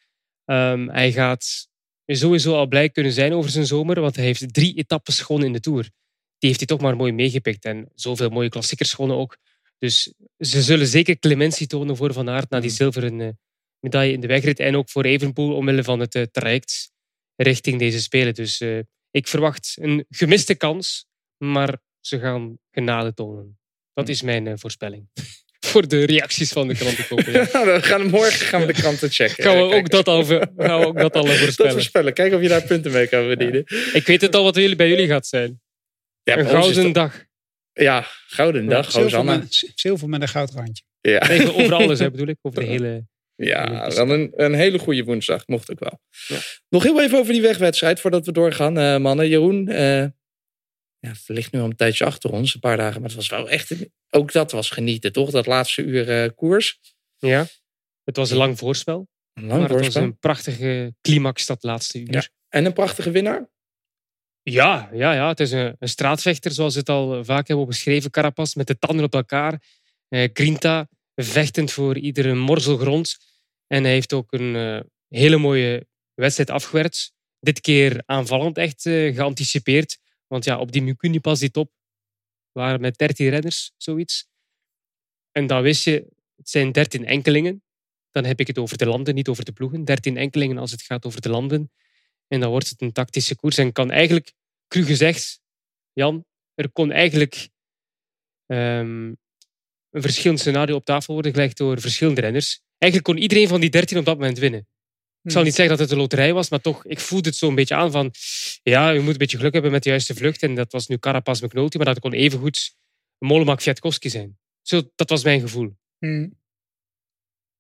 Um, 0.45 0.89
hij 0.89 1.11
gaat 1.11 1.67
sowieso 2.05 2.55
al 2.55 2.67
blij 2.67 2.89
kunnen 2.89 3.11
zijn 3.11 3.33
over 3.33 3.49
zijn 3.49 3.65
zomer, 3.65 4.01
want 4.01 4.15
hij 4.15 4.25
heeft 4.25 4.53
drie 4.53 4.77
etappes 4.77 5.19
gewonnen 5.19 5.47
in 5.47 5.53
de 5.53 5.59
Tour. 5.59 5.83
Die 6.37 6.49
heeft 6.49 6.59
hij 6.59 6.67
toch 6.67 6.81
maar 6.81 6.95
mooi 6.95 7.11
meegepikt. 7.11 7.65
En 7.65 7.91
zoveel 7.95 8.29
mooie 8.29 8.49
klassiekers 8.49 8.93
gewonnen 8.93 9.17
ook. 9.17 9.37
Dus 9.81 10.13
ze 10.37 10.61
zullen 10.61 10.87
zeker 10.87 11.19
clementie 11.19 11.67
tonen 11.67 11.95
voor 11.95 12.13
Van 12.13 12.29
Aert 12.29 12.49
na 12.49 12.59
die 12.59 12.69
zilveren 12.69 13.19
uh, 13.19 13.29
medaille 13.79 14.13
in 14.13 14.19
de 14.19 14.27
wegrit. 14.27 14.59
En 14.59 14.75
ook 14.75 14.89
voor 14.89 15.03
Evenpoel 15.03 15.55
omwille 15.55 15.83
van 15.83 15.99
het 15.99 16.15
uh, 16.15 16.23
traject 16.23 16.91
richting 17.35 17.79
deze 17.79 18.01
Spelen. 18.01 18.33
Dus 18.33 18.61
uh, 18.61 18.79
ik 19.11 19.27
verwacht 19.27 19.77
een 19.81 20.05
gemiste 20.09 20.55
kans, 20.55 21.05
maar 21.37 21.77
ze 21.99 22.19
gaan 22.19 22.57
genade 22.71 23.13
tonen. 23.13 23.59
Dat 23.93 24.09
is 24.09 24.21
mijn 24.21 24.59
voorspelling. 24.59 25.09
voor 25.71 25.87
de 25.87 26.05
reacties 26.05 26.51
van 26.51 26.67
de 26.67 26.75
krantenkoper. 26.75 27.31
Ja. 27.31 27.65
we 27.73 27.81
gaan 27.81 28.09
morgen 28.09 28.45
gaan 28.45 28.61
we 28.61 28.67
de 28.67 28.73
kranten 28.73 29.09
checken. 29.09 29.43
gaan, 29.43 29.55
we 29.55 29.75
ook 29.75 29.89
dat 29.89 30.07
al, 30.07 30.23
gaan 30.23 30.79
we 30.79 30.85
ook 30.85 30.97
dat 30.97 31.15
al 31.15 31.25
voorspellen. 31.25 31.55
Dat 31.55 31.71
voorspellen. 31.71 32.13
Kijken 32.13 32.37
of 32.37 32.43
je 32.43 32.49
daar 32.49 32.63
punten 32.63 32.91
mee 32.91 33.07
kan 33.07 33.23
verdienen. 33.23 33.63
Ja. 33.65 33.93
Ik 33.93 34.05
weet 34.05 34.21
het 34.21 34.35
al 34.35 34.43
wat 34.43 34.55
jullie, 34.55 34.75
bij 34.75 34.89
jullie 34.89 35.07
gaat 35.07 35.27
zijn. 35.27 35.61
Een 36.23 36.45
gouden 36.45 36.91
dag. 36.91 37.29
Ja, 37.73 38.05
gouden 38.27 38.65
dag. 38.65 38.91
Zilver 38.91 39.17
Hosanna. 39.17 39.45
zilver 39.75 40.09
met 40.09 40.21
een 40.21 40.27
goudrandje. 40.27 40.83
Ja. 41.01 41.19
Over 41.47 41.73
alles 41.73 41.99
hè, 41.99 42.11
bedoel 42.11 42.27
ik. 42.27 42.37
Over 42.41 42.59
de 42.59 42.65
hele... 42.65 43.09
Ja, 43.35 43.89
dan 43.89 44.09
een, 44.09 44.31
een 44.35 44.53
hele 44.53 44.79
goede 44.79 45.03
woensdag. 45.03 45.47
Mocht 45.47 45.71
ook 45.71 45.79
wel. 45.79 45.99
Ja. 46.27 46.37
Nog 46.69 46.83
heel 46.83 47.01
even 47.01 47.17
over 47.17 47.33
die 47.33 47.41
wegwedstrijd 47.41 47.99
voordat 47.99 48.25
we 48.25 48.31
doorgaan. 48.31 48.77
Uh, 48.77 48.97
mannen, 48.97 49.27
Jeroen. 49.27 49.69
Uh, 49.69 49.99
ja, 50.99 51.09
het 51.09 51.23
ligt 51.25 51.51
nu 51.51 51.59
al 51.59 51.65
een 51.65 51.75
tijdje 51.75 52.05
achter 52.05 52.31
ons. 52.31 52.53
Een 52.53 52.59
paar 52.59 52.77
dagen. 52.77 53.01
Maar 53.01 53.09
het 53.09 53.17
was 53.17 53.29
wel 53.29 53.49
echt... 53.49 53.73
Ook 54.09 54.31
dat 54.31 54.51
was 54.51 54.69
genieten, 54.69 55.11
toch? 55.11 55.29
Dat 55.29 55.45
laatste 55.45 55.81
uur 55.81 56.23
uh, 56.23 56.29
koers. 56.35 56.79
Ja. 57.17 57.45
Het 58.03 58.15
was 58.15 58.31
een 58.31 58.37
lang 58.37 58.57
voorspel. 58.57 59.07
Een 59.33 59.45
lang 59.45 59.59
maar 59.59 59.69
voorspel. 59.69 59.85
het 59.85 59.93
was 59.93 60.03
een 60.03 60.17
prachtige 60.19 60.93
climax 61.01 61.45
dat 61.45 61.63
laatste 61.63 61.99
uur. 61.99 62.13
Ja. 62.13 62.23
En 62.49 62.65
een 62.65 62.73
prachtige 62.73 63.11
winnaar? 63.11 63.49
Ja, 64.43 64.89
ja, 64.93 65.13
ja. 65.13 65.27
het 65.27 65.39
is 65.39 65.51
een, 65.51 65.75
straatvechter, 65.79 66.51
zoals 66.51 66.73
we 66.73 66.79
het 66.79 66.89
al 66.89 67.23
vaak 67.23 67.47
hebben 67.47 67.65
beschreven. 67.65 68.11
Carapas 68.11 68.55
met 68.55 68.67
de 68.67 68.77
tanden 68.77 69.05
op 69.05 69.13
elkaar. 69.13 69.61
Eh, 70.07 70.29
Grinta 70.33 70.87
vechtend 71.15 71.71
voor 71.71 71.97
iedere 71.97 72.35
morsel 72.35 72.77
grond. 72.77 73.17
En 73.67 73.83
hij 73.83 73.91
heeft 73.91 74.13
ook 74.13 74.31
een 74.33 74.55
uh, 74.55 74.79
hele 75.07 75.37
mooie 75.37 75.87
wedstrijd 76.13 76.49
afgewerkt. 76.49 77.13
Dit 77.39 77.61
keer 77.61 78.03
aanvallend 78.05 78.57
echt 78.57 78.85
uh, 78.85 79.15
geanticipeerd. 79.15 79.97
Want 80.27 80.43
ja, 80.45 80.59
op 80.59 80.71
die 80.71 80.81
Mikuni 80.81 81.19
pas 81.19 81.39
die 81.39 81.51
top 81.51 81.71
waren 82.51 82.81
met 82.81 82.97
13 82.97 83.29
renners, 83.29 83.71
zoiets. 83.77 84.27
En 85.31 85.47
dan 85.47 85.61
wist 85.61 85.83
je, 85.83 86.07
het 86.35 86.49
zijn 86.49 86.71
13 86.71 87.05
enkelingen. 87.05 87.63
Dan 88.11 88.25
heb 88.25 88.39
ik 88.39 88.47
het 88.47 88.57
over 88.57 88.77
de 88.77 88.85
landen, 88.85 89.15
niet 89.15 89.27
over 89.27 89.45
de 89.45 89.51
ploegen. 89.51 89.85
13 89.85 90.17
enkelingen 90.17 90.57
als 90.57 90.71
het 90.71 90.81
gaat 90.81 91.05
over 91.05 91.21
de 91.21 91.29
landen. 91.29 91.71
En 92.31 92.39
dan 92.39 92.49
wordt 92.49 92.69
het 92.69 92.81
een 92.81 92.91
tactische 92.91 93.35
koers. 93.35 93.57
En 93.57 93.71
kan 93.71 93.91
eigenlijk, 93.91 94.33
cru 94.67 94.83
gezegd, 94.83 95.39
Jan, 95.93 96.25
er 96.53 96.71
kon 96.71 96.91
eigenlijk 96.91 97.49
um, 98.45 99.17
een 99.89 100.01
verschillend 100.01 100.39
scenario 100.39 100.75
op 100.75 100.85
tafel 100.85 101.13
worden 101.13 101.31
gelegd 101.31 101.57
door 101.57 101.81
verschillende 101.81 102.21
renners. 102.21 102.61
Eigenlijk 102.77 103.11
kon 103.11 103.21
iedereen 103.21 103.47
van 103.47 103.59
die 103.59 103.69
13 103.69 103.97
op 103.97 104.05
dat 104.05 104.17
moment 104.17 104.37
winnen. 104.37 104.67
Ik 105.23 105.31
zal 105.31 105.43
niet 105.43 105.55
zeggen 105.55 105.77
dat 105.77 105.83
het 105.83 105.91
een 105.91 106.01
loterij 106.01 106.33
was, 106.33 106.49
maar 106.49 106.61
toch, 106.61 106.85
ik 106.85 106.99
voelde 106.99 107.29
het 107.29 107.37
zo 107.37 107.47
een 107.47 107.55
beetje 107.55 107.75
aan 107.75 107.91
van 107.91 108.11
ja, 108.63 108.89
je 108.89 108.99
moet 108.99 109.11
een 109.11 109.17
beetje 109.17 109.37
geluk 109.37 109.53
hebben 109.53 109.71
met 109.71 109.83
de 109.83 109.89
juiste 109.89 110.15
vlucht. 110.15 110.43
En 110.43 110.55
dat 110.55 110.71
was 110.71 110.87
nu 110.87 110.97
Carapaz 110.97 111.41
McNulty, 111.41 111.77
maar 111.77 111.85
dat 111.85 111.99
kon 111.99 112.13
evengoed 112.13 112.75
Molemak 113.17 113.57
Kwiatkowski 113.57 114.09
zijn. 114.09 114.37
Zo, 114.61 114.81
dat 114.95 115.09
was 115.09 115.23
mijn 115.23 115.41
gevoel. 115.41 115.77
Hmm. 115.97 116.39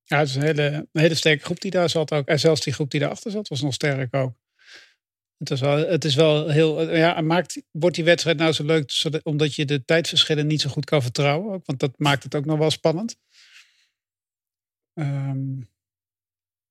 Ja, 0.03 0.17
het 0.17 0.27
is 0.27 0.35
een 0.35 0.41
hele, 0.41 0.87
een 0.91 1.01
hele 1.01 1.15
sterke 1.15 1.43
groep 1.43 1.61
die 1.61 1.71
daar 1.71 1.89
zat 1.89 2.13
ook. 2.13 2.27
En 2.27 2.39
zelfs 2.39 2.61
die 2.61 2.73
groep 2.73 2.91
die 2.91 2.99
daarachter 2.99 3.31
zat, 3.31 3.47
was 3.47 3.61
nog 3.61 3.73
sterk 3.73 4.15
ook. 4.15 4.40
Het 5.41 5.51
is 5.51 5.59
wel, 5.59 5.77
het 5.77 6.05
is 6.05 6.15
wel 6.15 6.47
heel. 6.49 6.95
Ja, 6.95 7.21
maakt, 7.21 7.61
wordt 7.71 7.95
die 7.95 8.05
wedstrijd 8.05 8.37
nou 8.37 8.51
zo 8.51 8.63
leuk 8.63 8.91
zodat, 8.91 9.23
omdat 9.23 9.55
je 9.55 9.65
de 9.65 9.85
tijdverschillen 9.85 10.47
niet 10.47 10.61
zo 10.61 10.69
goed 10.69 10.85
kan 10.85 11.01
vertrouwen? 11.01 11.53
Ook, 11.53 11.65
want 11.65 11.79
dat 11.79 11.93
maakt 11.97 12.23
het 12.23 12.35
ook 12.35 12.45
nog 12.45 12.57
wel 12.57 12.71
spannend. 12.71 13.17
Um, 14.93 15.69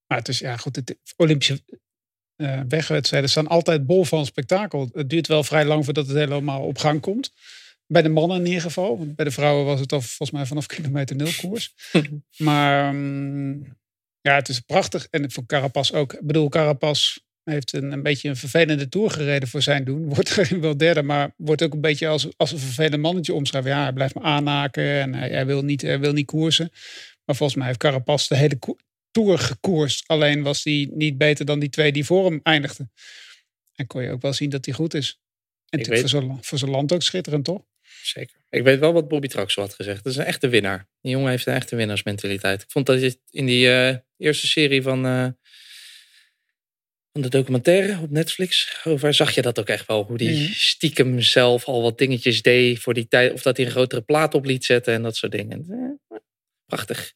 maar 0.06 0.18
het 0.18 0.28
is 0.28 0.38
ja 0.38 0.56
goed, 0.56 0.76
het, 0.76 0.96
Olympische 1.16 1.62
uh, 2.37 2.61
wegwedstrijden 2.68 3.30
staan 3.30 3.46
altijd 3.46 3.87
bol 3.87 4.04
van 4.04 4.26
spektakel. 4.26 4.88
Het 4.92 5.11
duurt 5.11 5.26
wel 5.26 5.44
vrij 5.44 5.64
lang 5.64 5.85
voordat 5.85 6.06
het 6.06 6.16
helemaal 6.16 6.62
op 6.62 6.78
gang 6.78 7.00
komt. 7.00 7.33
Bij 7.87 8.02
de 8.02 8.09
mannen 8.09 8.38
in 8.38 8.46
ieder 8.46 8.62
geval. 8.62 8.98
Want 8.98 9.16
bij 9.16 9.24
de 9.24 9.30
vrouwen 9.30 9.64
was 9.64 9.80
het 9.80 9.92
al 9.92 10.00
volgens 10.00 10.30
mij 10.30 10.46
vanaf 10.46 10.66
kilometer 10.66 11.16
nul 11.16 11.33
koers. 11.40 11.74
maar 12.37 12.94
um, 12.94 13.78
ja, 14.20 14.35
het 14.35 14.48
is 14.48 14.61
prachtig. 14.61 15.06
En 15.11 15.30
voor 15.30 15.46
Carapaz 15.46 15.92
ook. 15.92 16.12
Ik 16.12 16.26
bedoel, 16.26 16.48
Carapaz 17.44 17.72
heeft 17.72 17.72
een, 17.72 17.92
een 17.92 18.03
beetje 18.03 18.29
een 18.29 18.37
vervelende 18.37 18.88
tour 18.88 19.11
gereden 19.11 19.48
voor 19.48 19.62
zijn 19.62 19.85
doen. 19.85 20.05
Wordt 20.14 20.37
er 20.37 20.61
wel 20.61 20.76
derde, 20.76 21.03
maar 21.03 21.35
wordt 21.37 21.62
ook 21.62 21.72
een 21.72 21.81
beetje 21.81 22.09
als, 22.09 22.29
als 22.37 22.53
een 22.53 22.59
vervelend 22.59 23.03
mannetje 23.03 23.35
omschrijven. 23.35 23.70
Ja, 23.70 23.83
hij 23.83 23.92
blijft 23.92 24.14
me 24.14 24.20
aanhaken 24.20 25.00
en 25.00 25.14
hij, 25.14 25.31
hij, 25.31 25.46
wil 25.46 25.62
niet, 25.62 25.83
hij 25.83 26.00
wil 26.00 26.12
niet 26.12 26.26
koersen. 26.26 26.70
Maar 27.24 27.37
volgens 27.37 27.59
mij 27.59 27.66
heeft 27.66 27.79
Carapaz 27.79 28.29
de 28.29 28.37
hele 28.37 28.59
Tour 29.11 29.38
gekoerst. 29.38 30.05
Alleen 30.07 30.42
was 30.42 30.64
hij 30.64 30.88
niet 30.92 31.18
beter 31.18 31.44
dan 31.44 31.59
die 31.59 31.68
twee 31.68 31.92
die 31.92 32.05
voor 32.05 32.24
hem 32.24 32.40
eindigden. 32.42 32.92
En 33.74 33.87
kon 33.87 34.03
je 34.03 34.11
ook 34.11 34.22
wel 34.22 34.33
zien 34.33 34.50
dat 34.50 34.64
hij 34.64 34.74
goed 34.74 34.94
is. 34.94 35.20
En 35.68 35.79
natuurlijk 35.79 36.03
weet... 36.03 36.11
voor, 36.11 36.22
zijn, 36.22 36.44
voor 36.44 36.59
zijn 36.59 36.70
land 36.70 36.92
ook 36.92 37.03
schitterend, 37.03 37.44
toch? 37.44 37.62
Zeker. 38.03 38.37
Ik 38.50 38.62
weet 38.62 38.79
wel 38.79 38.92
wat 38.92 39.09
Bobby 39.09 39.29
Traxel 39.29 39.62
had 39.62 39.74
gezegd. 39.74 40.05
Dat 40.05 40.12
is 40.12 40.18
een 40.18 40.24
echte 40.24 40.48
winnaar. 40.48 40.88
Die 41.00 41.12
jongen 41.12 41.31
heeft 41.31 41.46
een 41.46 41.55
echte 41.55 41.76
winnaarsmentaliteit. 41.76 42.62
Ik 42.62 42.70
vond 42.70 42.87
dat 42.87 43.18
in 43.31 43.46
die 43.46 43.66
uh, 43.66 43.96
eerste 44.16 44.46
serie 44.46 44.83
van, 44.83 45.07
uh, 45.07 45.26
van 47.12 47.23
de 47.23 47.29
documentaire 47.29 47.99
op 48.03 48.11
Netflix 48.11 48.81
over 48.85 49.14
zag 49.14 49.35
je 49.35 49.42
dat 49.42 49.59
ook 49.59 49.68
echt 49.68 49.87
wel. 49.87 50.05
Hoe 50.05 50.16
die 50.16 50.40
mm. 50.40 50.53
stiekem 50.53 51.20
zelf 51.20 51.64
al 51.64 51.83
wat 51.83 51.99
dingetjes 51.99 52.42
deed 52.42 52.79
voor 52.79 52.94
die 52.94 53.09
tijd. 53.09 53.33
Of 53.33 53.42
dat 53.42 53.57
hij 53.57 53.66
een 53.66 53.73
grotere 53.73 54.01
plaat 54.01 54.35
op 54.35 54.44
liet 54.44 54.64
zetten 54.64 54.94
en 54.94 55.03
dat 55.03 55.16
soort 55.16 55.33
dingen. 55.33 55.66
Eh, 56.09 56.16
prachtig. 56.66 57.12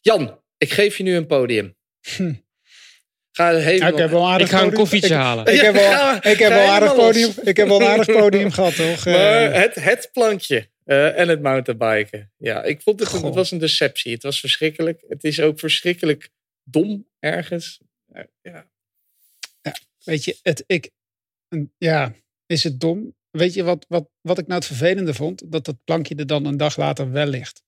Jan, 0.00 0.40
ik 0.58 0.72
geef 0.72 0.96
je 0.96 1.02
nu 1.02 1.16
een 1.16 1.26
podium. 1.26 1.76
Hm. 2.16 2.34
Ga 3.30 3.54
helemaal... 3.54 3.88
ik 3.88 3.98
heb 3.98 4.10
wel 4.10 4.26
aardig 4.26 4.46
ik 4.46 4.52
ga 4.52 4.58
een 4.58 4.64
podium. 4.64 4.80
koffietje 4.80 5.14
ik, 5.14 5.20
halen. 5.20 5.46
Ik, 5.46 5.60
heb 5.60 5.74
wel, 5.74 6.16
ik 6.16 6.38
heb 6.38 6.48
wel 6.48 6.68
aardig 6.68 6.94
podium. 6.94 7.32
Ik 7.42 7.56
heb 7.56 7.68
wel 7.68 7.80
een 7.80 7.86
aardig 7.86 8.16
podium 8.20 8.50
gehad, 8.50 8.76
toch? 8.76 9.04
Maar 9.04 9.50
Eh, 9.50 9.60
het, 9.60 9.74
het 9.74 10.10
plankje 10.12 10.68
uh, 10.86 11.18
en 11.18 11.28
het 11.28 11.42
mountainbiken. 11.42 12.32
Ja, 12.36 12.62
ik 12.62 12.80
vond 12.80 13.00
het, 13.00 13.12
het 13.12 13.34
was 13.34 13.50
een 13.50 13.58
deceptie. 13.58 14.12
Het 14.12 14.22
was 14.22 14.40
verschrikkelijk. 14.40 15.04
Het 15.08 15.24
is 15.24 15.40
ook 15.40 15.58
verschrikkelijk 15.58 16.30
dom 16.62 17.08
ergens. 17.18 17.80
Uh, 18.12 18.22
ja. 18.42 18.72
Weet 20.04 20.24
je, 20.24 20.38
het, 20.42 20.64
ik, 20.66 20.90
ja, 21.78 22.14
is 22.46 22.64
het 22.64 22.80
dom? 22.80 23.14
Weet 23.30 23.54
je 23.54 23.62
wat, 23.62 23.84
wat, 23.88 24.08
wat 24.20 24.38
ik 24.38 24.46
nou 24.46 24.58
het 24.58 24.68
vervelende 24.68 25.14
vond? 25.14 25.52
Dat 25.52 25.64
dat 25.64 25.76
plankje 25.84 26.14
er 26.14 26.26
dan 26.26 26.44
een 26.44 26.56
dag 26.56 26.76
later 26.76 27.10
wel 27.10 27.26
ligt. 27.26 27.62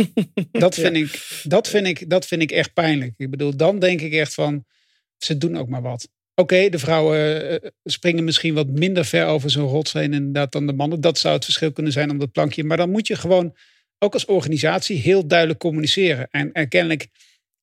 dat, 0.50 0.74
vind 0.74 0.96
ik, 0.96 1.42
dat, 1.42 1.68
vind 1.68 1.86
ik, 1.86 2.10
dat 2.10 2.26
vind 2.26 2.42
ik 2.42 2.50
echt 2.50 2.72
pijnlijk. 2.72 3.14
Ik 3.16 3.30
bedoel, 3.30 3.56
dan 3.56 3.78
denk 3.78 4.00
ik 4.00 4.12
echt 4.12 4.34
van, 4.34 4.64
ze 5.16 5.38
doen 5.38 5.56
ook 5.56 5.68
maar 5.68 5.82
wat. 5.82 6.08
Oké, 6.34 6.68
de 6.68 6.78
vrouwen 6.78 7.50
eh, 7.62 7.70
springen 7.84 8.24
misschien 8.24 8.54
wat 8.54 8.68
minder 8.68 9.04
ver 9.04 9.26
over 9.26 9.50
zo'n 9.50 9.68
rots 9.68 9.92
heen 9.92 10.12
inderdaad 10.12 10.52
dan 10.52 10.66
de 10.66 10.72
mannen. 10.72 11.00
Dat 11.00 11.18
zou 11.18 11.34
het 11.34 11.44
verschil 11.44 11.72
kunnen 11.72 11.92
zijn 11.92 12.10
om 12.10 12.18
dat 12.18 12.32
plankje. 12.32 12.64
Maar 12.64 12.76
dan 12.76 12.90
moet 12.90 13.06
je 13.06 13.16
gewoon 13.16 13.56
ook 13.98 14.12
als 14.12 14.24
organisatie 14.24 14.96
heel 14.96 15.26
duidelijk 15.26 15.58
communiceren. 15.58 16.28
En, 16.30 16.52
en 16.52 16.68
kennelijk 16.68 17.08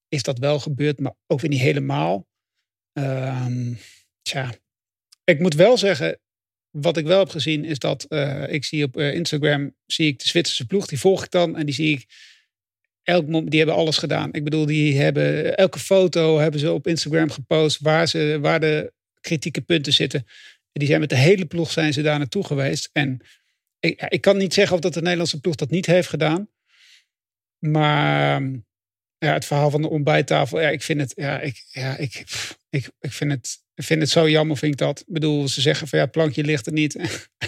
is 0.08 0.24
dat 0.24 0.40
wel 0.40 0.60
gebeurd, 0.60 1.00
maar 1.00 1.14
ook 1.28 1.42
weer 1.42 1.50
niet 1.50 1.60
helemaal. 1.60 2.28
Um, 2.94 3.78
tja, 4.30 4.54
ik 5.24 5.40
moet 5.40 5.54
wel 5.54 5.78
zeggen, 5.78 6.20
wat 6.70 6.98
ik 6.98 7.06
wel 7.06 7.20
heb 7.20 7.30
gezien 7.30 7.66
is 7.66 7.80
dat 7.80 8.06
uh, 8.10 8.54
ik 8.54 8.66
zie 8.66 8.84
op 8.84 8.98
uh, 8.98 9.14
Instagram 9.14 9.76
zie 9.86 10.08
ik 10.08 10.20
de 10.20 10.28
Zwitserse 10.28 10.66
ploeg, 10.66 10.86
die 10.86 11.00
volg 11.00 11.24
ik 11.24 11.32
dan 11.32 11.58
en 11.58 11.66
die 11.66 11.76
zie 11.76 11.98
ik 11.98 12.06
elk 13.04 13.26
moment, 13.26 13.50
die 13.50 13.60
hebben 13.60 13.78
alles 13.78 13.98
gedaan. 13.98 14.34
Ik 14.34 14.44
bedoel, 14.44 14.66
die 14.66 15.00
hebben 15.00 15.58
elke 15.58 15.80
foto 15.80 16.38
hebben 16.38 16.60
ze 16.60 16.72
op 16.72 16.88
Instagram 16.88 17.30
gepost 17.30 17.80
waar, 17.80 18.08
ze, 18.08 18.38
waar 18.42 18.60
de 18.60 18.94
kritieke 19.22 19.62
punten 19.62 19.94
zitten. 19.94 20.26
Die 20.72 20.88
zijn 20.88 21.00
met 21.00 21.10
de 21.10 21.18
hele 21.18 21.46
ploeg 21.46 21.72
zijn 21.72 21.94
ze 21.94 22.02
daar 22.02 22.18
naartoe 22.18 22.46
geweest. 22.46 22.90
En 22.94 23.22
ik, 23.80 24.02
ik 24.02 24.22
kan 24.22 24.38
niet 24.38 24.54
zeggen 24.54 24.76
of 24.76 24.82
dat 24.82 24.94
de 24.94 25.02
Nederlandse 25.02 25.40
ploeg 25.40 25.56
dat 25.56 25.70
niet 25.70 25.86
heeft 25.86 26.10
gedaan. 26.10 26.50
Maar 27.60 28.42
ja, 29.18 29.34
het 29.34 29.46
verhaal 29.46 29.70
van 29.70 29.82
de 29.82 29.90
ontbijttafel, 29.90 30.62
ja, 30.62 30.70
ik 30.70 30.82
vind 30.82 31.02
het, 31.02 31.14
ja, 31.16 31.40
ik, 31.40 31.66
ja, 31.72 31.98
ik, 31.98 32.24
ik, 32.70 32.90
ik 33.00 33.12
vind 33.12 33.32
het, 33.32 33.58
ik 33.80 33.86
vind 33.86 34.02
het 34.02 34.10
zo 34.10 34.30
jammer, 34.30 34.58
vind 34.58 34.72
ik 34.72 34.78
dat. 34.78 35.00
Ik 35.00 35.14
bedoel, 35.14 35.48
ze 35.48 35.62
zeggen 35.62 35.88
van 35.88 36.00
ja, 36.00 36.06
het 36.06 36.14
plankje 36.14 36.44
ligt 36.44 36.66
er 36.66 36.74
niet. 36.74 36.96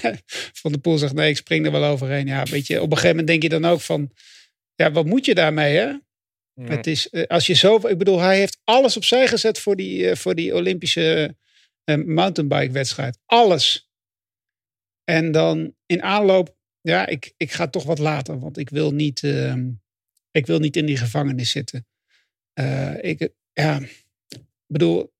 van 0.62 0.72
de 0.72 0.78
Poel 0.78 0.98
zegt 0.98 1.13
nee, 1.13 1.30
ik 1.30 1.38
spring 1.38 1.65
er 1.65 1.72
wel 1.72 1.84
overheen. 1.84 2.28
Ja, 2.28 2.44
weet 2.44 2.67
je, 2.67 2.82
op 2.82 2.91
een 2.91 2.98
gegeven 2.98 3.10
moment 3.10 3.28
denk 3.28 3.44
je 3.44 3.50
dan 3.60 3.65
ook 3.65 3.82
van, 3.82 4.12
ja, 4.76 4.91
wat 4.91 5.06
moet 5.06 5.26
je 5.26 5.36
daarmee, 5.36 5.78
hè? 5.78 5.94
Het 6.62 6.88
is, 6.88 7.10
eh, 7.10 7.28
als 7.28 7.48
je 7.48 7.54
zo, 7.54 7.88
ik 7.88 7.98
bedoel, 7.98 8.20
hij 8.20 8.38
heeft 8.38 8.60
alles 8.63 8.98
opzij 8.98 9.28
gezet 9.28 9.60
voor 9.60 9.76
die, 9.76 10.10
eh, 10.10 10.15
voor 10.15 10.36
die 10.36 10.56
Olympische 10.56 11.36
uh, 11.86 12.06
mountainbike 12.06 12.72
wedstrijd. 12.72 13.17
Alles. 13.26 13.89
En 15.04 15.32
dan 15.32 15.76
in 15.86 16.04
aanloop, 16.04 16.56
ja, 16.82 17.08
ik, 17.08 17.34
ik 17.38 17.52
ga 17.52 17.67
toch 17.67 17.84
wat 17.84 18.00
later, 18.00 18.39
want 18.39 18.58
ik 18.58 18.70
wil 18.70 18.94
niet, 18.94 19.22
uh, 19.22 19.56
ik 20.32 20.46
wil 20.46 20.60
niet 20.60 20.78
in 20.78 20.86
die 20.86 20.98
gevangenis 20.98 21.50
zitten. 21.50 21.88
Uh, 22.60 23.04
ik, 23.04 23.30
ja, 23.54 23.82
bedoel, 24.67 25.12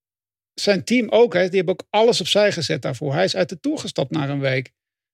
zijn 0.54 0.84
team 0.84 1.10
ook, 1.10 1.34
hè, 1.34 1.48
die 1.48 1.58
hebben 1.58 1.74
ook 1.74 1.88
alles 1.90 2.22
opzij 2.22 2.52
gezet 2.52 2.82
daarvoor. 2.82 3.14
Hij 3.14 3.24
is 3.24 3.36
uit 3.36 3.50
de 3.50 3.60
tour 3.60 3.78
gestapt 3.78 4.12
na 4.12 4.30
een 4.30 4.40
week. 4.40 4.72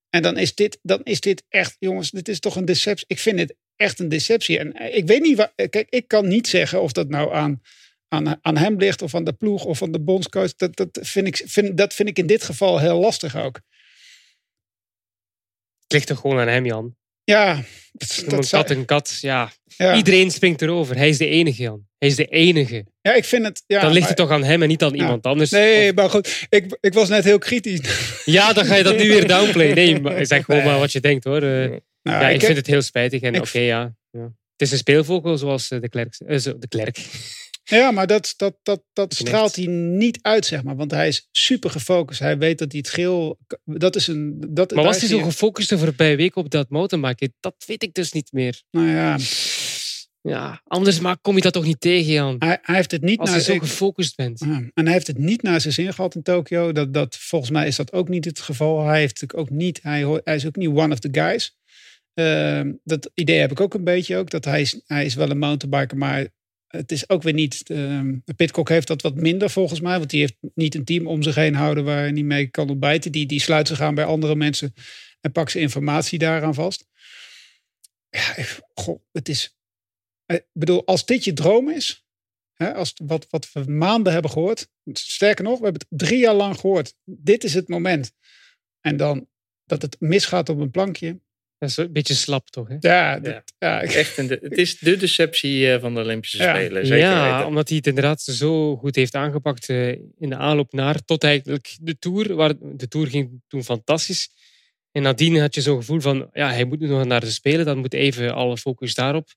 En 0.10 0.22
dan 0.22 0.38
is 0.38 0.56
dit, 0.56 0.80
dan 0.82 1.02
is 1.04 1.22
dit 1.22 1.44
echt, 1.50 1.76
jongens, 1.80 2.12
dit 2.12 2.28
is 2.28 2.40
toch 2.40 2.56
een 2.56 2.66
deceptie. 2.66 3.06
Ik 3.08 3.20
vind 3.20 3.40
het 3.40 3.56
echt 3.76 4.00
een 4.00 4.10
deceptie. 4.10 4.60
En 4.60 4.74
eh, 4.74 4.96
ik 4.96 5.08
weet 5.08 5.22
niet, 5.22 5.38
waar, 5.38 5.52
kijk, 5.56 5.88
ik 5.90 6.08
kan 6.08 6.28
niet 6.28 6.48
zeggen 6.48 6.82
of 6.82 6.92
dat 6.92 7.10
nou 7.10 7.34
aan, 7.34 7.62
aan, 8.08 8.40
aan 8.42 8.58
hem 8.58 8.78
ligt 8.78 9.02
of 9.02 9.16
aan 9.16 9.24
de 9.24 9.34
ploeg 9.34 9.66
of 9.66 9.82
aan 9.82 9.92
de 9.92 10.00
bondscoach. 10.00 10.56
Dat, 10.56 10.76
dat, 10.76 11.00
vind 11.02 11.28
ik, 11.28 11.42
vind, 11.46 11.78
dat 11.78 11.94
vind 11.94 12.10
ik 12.10 12.18
in 12.18 12.28
dit 12.28 12.44
geval 12.44 12.80
heel 12.80 13.00
lastig 13.00 13.36
ook. 13.36 13.56
Het 15.84 15.92
ligt 15.92 16.08
toch 16.08 16.20
gewoon 16.20 16.40
aan 16.40 16.48
hem, 16.48 16.66
Jan? 16.66 16.96
Ja. 17.24 17.64
Dat, 17.92 18.24
dat 18.28 18.50
kat 18.50 18.70
en 18.70 18.86
kat, 18.86 19.18
ja. 19.22 19.52
Iedereen 19.96 20.32
springt 20.32 20.62
erover. 20.62 20.96
Hij 20.96 21.10
is 21.10 21.18
de 21.18 21.28
enige, 21.28 21.62
Jan. 21.62 21.87
Hij 21.98 22.08
is 22.08 22.16
de 22.16 22.26
enige. 22.26 22.86
Ja, 23.02 23.14
ik 23.14 23.26
vind 23.26 23.46
het... 23.46 23.64
Ja, 23.68 23.82
dan 23.82 23.92
ligt 23.92 24.08
het 24.08 24.18
toch 24.18 24.32
aan 24.32 24.44
hem 24.44 24.62
en 24.62 24.68
niet 24.68 24.84
aan 24.84 24.94
iemand 24.94 25.26
anders? 25.26 25.50
Nee, 25.50 25.94
maar 25.94 26.10
goed. 26.10 26.46
Ik, 26.50 26.78
ik 26.82 26.94
was 26.94 27.10
net 27.10 27.24
heel 27.24 27.38
kritisch. 27.38 27.82
Ja, 28.26 28.54
dan 28.54 28.66
ga 28.66 28.76
je 28.76 28.84
dat 28.84 28.98
nu 28.98 29.08
weer 29.08 29.28
downplayen. 29.28 29.76
Nee, 29.76 30.02
maar 30.02 30.26
zeg 30.26 30.46
gewoon 30.46 30.64
maar 30.64 30.80
wat 30.80 30.92
je 30.92 31.00
denkt, 31.00 31.24
hoor. 31.24 31.44
Uh, 31.44 31.50
nou, 31.50 31.80
ja, 32.04 32.30
ik, 32.30 32.36
ik 32.36 32.46
vind 32.46 32.58
het 32.58 32.68
heel 32.68 32.82
spijtig. 32.82 33.22
En 33.22 33.42
oké, 33.42 33.60
ja, 33.60 33.96
ja. 34.12 34.24
Het 34.52 34.68
is 34.68 34.72
een 34.72 34.78
speelvogel 34.78 35.38
zoals 35.38 35.72
eh, 35.72 35.82
de 35.82 35.90
klerk. 35.90 36.20
Uh, 36.28 36.38
de 36.38 36.68
klerk. 36.68 36.98
Ja, 37.70 37.92
maar 37.92 38.08
dat, 38.08 38.34
dat, 38.38 38.58
dat, 38.64 38.84
dat 38.94 39.14
straalt 39.14 39.56
hij 39.56 39.66
niet 39.66 40.20
uit, 40.22 40.46
zeg 40.46 40.64
maar. 40.64 40.76
Want 40.76 40.92
hij 40.92 41.08
is 41.08 41.28
super 41.32 41.70
gefocust. 41.70 42.20
Hij 42.20 42.38
weet 42.38 42.58
dat 42.60 42.72
hij 42.72 42.82
het 42.84 42.90
geel... 42.90 43.40
Dat 43.64 43.96
is 43.96 44.08
een, 44.08 44.46
dat, 44.50 44.72
maar 44.72 44.84
was 44.84 45.00
hij 45.00 45.10
zo 45.10 45.22
gefocust 45.22 45.70
de 45.70 45.78
voorbije 45.78 46.16
week 46.16 46.36
op 46.36 46.50
dat 46.50 46.70
motormaken? 46.70 47.34
Dat 47.40 47.56
weet 47.66 47.84
ik 47.84 47.94
dus 47.94 48.12
niet 48.12 48.32
meer. 48.32 48.62
Nou 48.72 48.88
ja... 48.88 49.18
Ja, 50.28 50.62
anders 50.68 51.00
maar 51.00 51.18
kom 51.18 51.36
je 51.36 51.42
dat 51.42 51.54
toch 51.54 51.66
niet 51.66 51.80
tegen, 51.80 52.12
Jan? 52.12 52.36
Hij, 52.40 52.60
hij 52.62 52.76
heeft 52.76 52.92
het 52.92 53.02
niet 53.02 53.20
Als 53.20 53.34
je 53.34 53.42
zo 53.42 53.58
gefocust 53.58 54.16
bent. 54.16 54.40
Ja, 54.40 54.64
en 54.74 54.84
hij 54.84 54.94
heeft 54.94 55.08
het 55.08 55.18
niet 55.18 55.42
naar 55.42 55.62
zijn 55.62 55.74
zin 55.74 55.94
gehad 55.94 56.16
in 56.16 56.22
Tokio. 56.22 56.72
Dat, 56.72 56.94
dat, 56.94 57.18
volgens 57.18 57.52
mij 57.52 57.68
is 57.68 57.76
dat 57.76 57.94
ook 57.94 58.10
niet 58.10 58.26
het 58.26 58.40
geval. 58.40 58.86
Hij, 58.86 59.00
heeft 59.00 59.34
ook 59.34 59.50
niet, 59.50 59.80
hij, 59.84 60.22
hij 60.24 60.36
is 60.36 60.46
ook 60.46 60.56
niet 60.56 60.70
one 60.70 60.94
of 60.94 61.00
the 61.00 61.10
guys. 61.12 61.58
Uh, 62.14 62.74
dat 62.84 63.12
idee 63.14 63.40
heb 63.40 63.52
ik 63.52 63.60
ook 63.60 63.74
een 63.74 63.84
beetje 63.84 64.18
ook. 64.18 64.30
Dat 64.30 64.46
hij 64.46 64.62
is, 64.62 64.82
hij 64.86 65.06
is 65.06 65.16
wel 65.16 65.30
een 65.30 65.40
mountainbiker, 65.40 65.98
maar 65.98 66.28
het 66.68 66.92
is 66.92 67.10
ook 67.10 67.24
weer 67.24 67.34
niet. 67.34 67.64
Uh, 67.68 68.02
Pitcock 68.36 68.70
heeft 68.70 68.88
dat 68.88 69.02
wat 69.02 69.16
minder 69.16 69.50
volgens 69.50 69.80
mij. 69.80 69.98
Want 69.98 70.10
die 70.10 70.20
heeft 70.20 70.36
niet 70.54 70.76
een 70.76 70.86
team 70.86 71.08
om 71.08 71.24
zich 71.24 71.36
heen 71.36 71.56
houden 71.56 71.84
waar 71.84 71.98
hij 71.98 72.12
niet 72.12 72.26
mee 72.26 72.48
kan 72.48 72.70
ontbijten. 72.70 73.12
Die, 73.12 73.26
die 73.26 73.42
sluit 73.42 73.68
zich 73.68 73.82
aan 73.82 73.96
bij 73.96 74.06
andere 74.06 74.36
mensen 74.36 74.74
en 75.22 75.32
pakt 75.32 75.52
zijn 75.52 75.64
informatie 75.64 76.20
daaraan 76.20 76.54
vast. 76.54 76.86
Ja, 78.10 78.36
goh, 78.74 79.00
het 79.12 79.30
is. 79.30 79.57
Ik 80.28 80.46
bedoel, 80.52 80.86
als 80.86 81.06
dit 81.06 81.24
je 81.24 81.34
droom 81.34 81.70
is. 81.70 82.06
Hè, 82.54 82.74
als 82.74 82.94
wat, 83.04 83.28
wat 83.30 83.52
we 83.54 83.72
maanden 83.72 84.14
hebben 84.14 84.32
gehoord. 84.32 84.68
Sterker 84.94 85.44
nog, 85.44 85.58
we 85.58 85.64
hebben 85.64 85.86
het 85.90 86.00
drie 86.00 86.20
jaar 86.20 86.34
lang 86.34 86.60
gehoord. 86.60 86.94
Dit 87.04 87.44
is 87.44 87.54
het 87.54 87.68
moment. 87.68 88.12
En 88.82 88.98
dan 88.98 89.28
dat 89.66 89.82
het 89.82 89.96
misgaat 90.00 90.50
op 90.50 90.60
een 90.60 90.72
plankje. 90.72 91.20
Dat 91.58 91.70
is 91.70 91.78
een 91.78 91.92
beetje 91.92 92.14
slap, 92.14 92.50
toch? 92.50 92.68
Hè? 92.68 92.76
Ja, 92.80 93.20
dat, 93.20 93.44
ja. 93.58 93.82
Echt 94.04 94.18
een 94.18 94.30
het 94.30 94.58
is 94.58 94.80
de 94.80 94.98
deceptie 94.98 95.72
eh, 95.72 95.82
van 95.82 95.94
de 95.94 96.02
Olympische 96.02 96.38
Spelen. 96.38 96.86
Zeker 96.86 97.06
ja, 97.06 97.32
weten. 97.32 97.48
omdat 97.48 97.68
hij 97.68 97.78
het 97.78 97.88
inderdaad 97.88 98.22
zo 98.22 98.76
goed 98.76 98.96
heeft 98.96 99.16
aangepakt 99.16 99.70
uh, 99.70 99.88
in 99.92 100.30
de 100.30 100.36
aanloop 100.36 100.72
naar 100.74 101.04
tot 101.04 101.24
eigenlijk 101.24 101.78
de 101.82 101.98
Tour. 101.98 102.36
Waar, 102.36 102.54
de 102.60 102.88
Tour 102.88 103.08
ging 103.08 103.42
toen 103.48 103.64
fantastisch. 103.64 104.30
En 104.92 105.02
nadien 105.02 105.40
had 105.40 105.56
je 105.56 105.62
zo'n 105.62 105.78
gevoel 105.78 106.00
van, 106.00 106.30
ja, 106.34 106.52
hij 106.52 106.66
moet 106.66 106.80
nu 106.80 106.88
nog 106.88 107.06
naar 107.06 107.20
de 107.20 107.32
Spelen. 107.32 107.66
Dan 107.66 107.78
moet 107.78 107.94
even 107.94 108.34
alle 108.34 108.58
focus 108.58 108.94
daarop. 108.94 109.28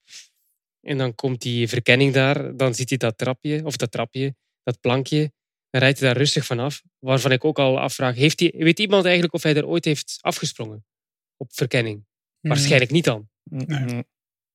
En 0.81 0.99
dan 0.99 1.15
komt 1.15 1.43
die 1.43 1.69
verkenning 1.69 2.13
daar. 2.13 2.57
Dan 2.57 2.75
ziet 2.75 2.89
hij 2.89 2.99
dat 2.99 3.19
trapje, 3.19 3.61
of 3.65 3.77
dat 3.77 3.91
trapje, 3.91 4.35
dat 4.63 4.81
plankje. 4.81 5.33
Dan 5.71 5.81
rijdt 5.81 5.99
hij 5.99 6.09
daar 6.09 6.17
rustig 6.17 6.45
vanaf. 6.45 6.83
Waarvan 6.99 7.33
ik 7.33 7.45
ook 7.45 7.59
al 7.59 7.81
afvraag, 7.81 8.15
heeft 8.15 8.41
hij, 8.41 8.55
weet 8.57 8.79
iemand 8.79 9.05
eigenlijk 9.05 9.35
of 9.35 9.43
hij 9.43 9.55
er 9.55 9.67
ooit 9.67 9.85
heeft 9.85 10.19
afgesprongen? 10.21 10.85
Op 11.37 11.51
verkenning? 11.53 12.05
Waarschijnlijk 12.41 12.91
niet 12.91 13.05
dan. 13.05 13.29
Nee. 13.43 14.05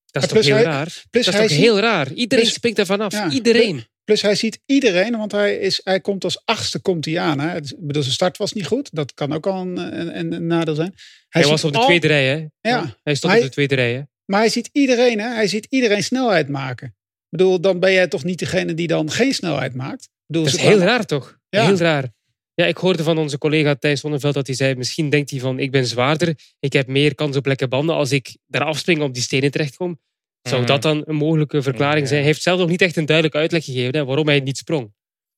Dat 0.06 0.24
is 0.24 0.30
toch 0.30 0.46
heel 0.46 0.58
raar? 0.58 1.04
dat 1.10 1.28
is 1.28 1.36
toch 1.36 1.50
heel 1.50 1.80
raar? 1.80 2.12
Iedereen 2.12 2.44
plus, 2.44 2.56
springt 2.56 2.80
er 2.80 2.86
vanaf. 2.86 3.12
Ja, 3.12 3.30
iedereen. 3.30 3.86
Plus 4.04 4.22
hij 4.22 4.36
ziet 4.36 4.60
iedereen, 4.66 5.18
want 5.18 5.32
hij, 5.32 5.56
is, 5.56 5.82
hij 5.84 6.00
komt 6.00 6.24
als 6.24 6.42
achtste 6.46 6.80
komt 6.80 7.06
hij 7.06 7.20
aan. 7.20 7.40
Hè. 7.40 7.56
Ik 7.56 7.74
bedoel, 7.78 8.02
zijn 8.02 8.14
start 8.14 8.38
was 8.38 8.54
niet 8.54 8.66
goed. 8.66 8.90
Dat 8.96 9.14
kan 9.14 9.34
ook 9.34 9.48
al 9.48 9.62
een, 9.62 9.78
een, 10.18 10.34
een 10.34 10.48
nadeel 10.48 10.76
zijn. 10.76 10.94
Hij, 11.30 11.42
hij 11.42 11.52
was 11.52 11.64
op 11.64 11.72
de 11.72 11.78
al... 11.78 11.86
tweede 11.86 12.08
rij, 12.08 12.26
hè? 12.28 12.70
Ja. 12.70 12.98
Hij 13.04 13.16
stond 13.16 13.34
hij, 13.34 13.42
op 13.42 13.48
de 13.48 13.54
tweede 13.54 13.76
rij, 13.76 13.94
hè? 13.94 14.02
Maar 14.26 14.40
hij 14.40 14.50
ziet 14.50 14.70
iedereen, 14.72 15.20
hè? 15.20 15.28
Hij 15.28 15.48
ziet 15.48 15.68
iedereen 15.70 16.04
snelheid 16.04 16.50
maken. 16.50 16.88
Ik 16.88 17.38
bedoel, 17.38 17.62
dan 17.62 17.80
ben 17.80 17.92
jij 17.92 18.08
toch 18.08 18.24
niet 18.24 18.40
degene 18.40 18.74
die 18.74 18.88
dan 18.88 19.12
geen 19.12 19.34
snelheid 19.34 19.74
maakt? 19.74 20.04
Ik 20.04 20.10
bedoel, 20.26 20.44
dat 20.44 20.54
is 20.54 20.62
heel 20.62 20.78
raar, 20.78 21.06
toch? 21.06 21.38
Ja. 21.50 21.66
Heel 21.66 21.78
raar. 21.78 22.14
Ja, 22.54 22.66
ik 22.66 22.78
hoorde 22.78 23.04
van 23.04 23.18
onze 23.18 23.38
collega 23.38 23.76
Thijs 23.76 24.00
Zonneveld 24.00 24.34
dat 24.34 24.48
hij 24.48 24.56
zei: 24.56 24.76
misschien 24.76 25.10
denkt 25.10 25.30
hij 25.30 25.40
van 25.40 25.60
ik 25.60 25.72
ben 25.72 25.86
zwaarder, 25.86 26.40
ik 26.60 26.74
heb 26.74 26.88
meer 26.88 27.16
kans 27.16 27.36
op 27.36 27.46
lekke 27.46 27.68
banden. 27.68 27.96
Als 27.96 28.12
ik 28.12 28.38
daar 28.46 28.64
afspring 28.64 29.02
op 29.02 29.14
die 29.14 29.24
stenen 29.24 29.52
terechtkom, 29.52 30.00
zou 30.42 30.62
mm. 30.62 30.68
dat 30.68 30.82
dan 30.82 31.04
een 31.06 31.16
mogelijke 31.16 31.62
verklaring 31.62 32.08
zijn? 32.08 32.20
Hij 32.20 32.30
heeft 32.30 32.42
zelf 32.42 32.60
nog 32.60 32.70
niet 32.70 32.82
echt 32.82 32.96
een 32.96 33.06
duidelijke 33.06 33.40
uitleg 33.40 33.66
gegeven 33.66 33.96
hè, 33.96 34.06
waarom 34.06 34.28
hij 34.28 34.40
niet 34.40 34.58
sprong. 34.58 34.94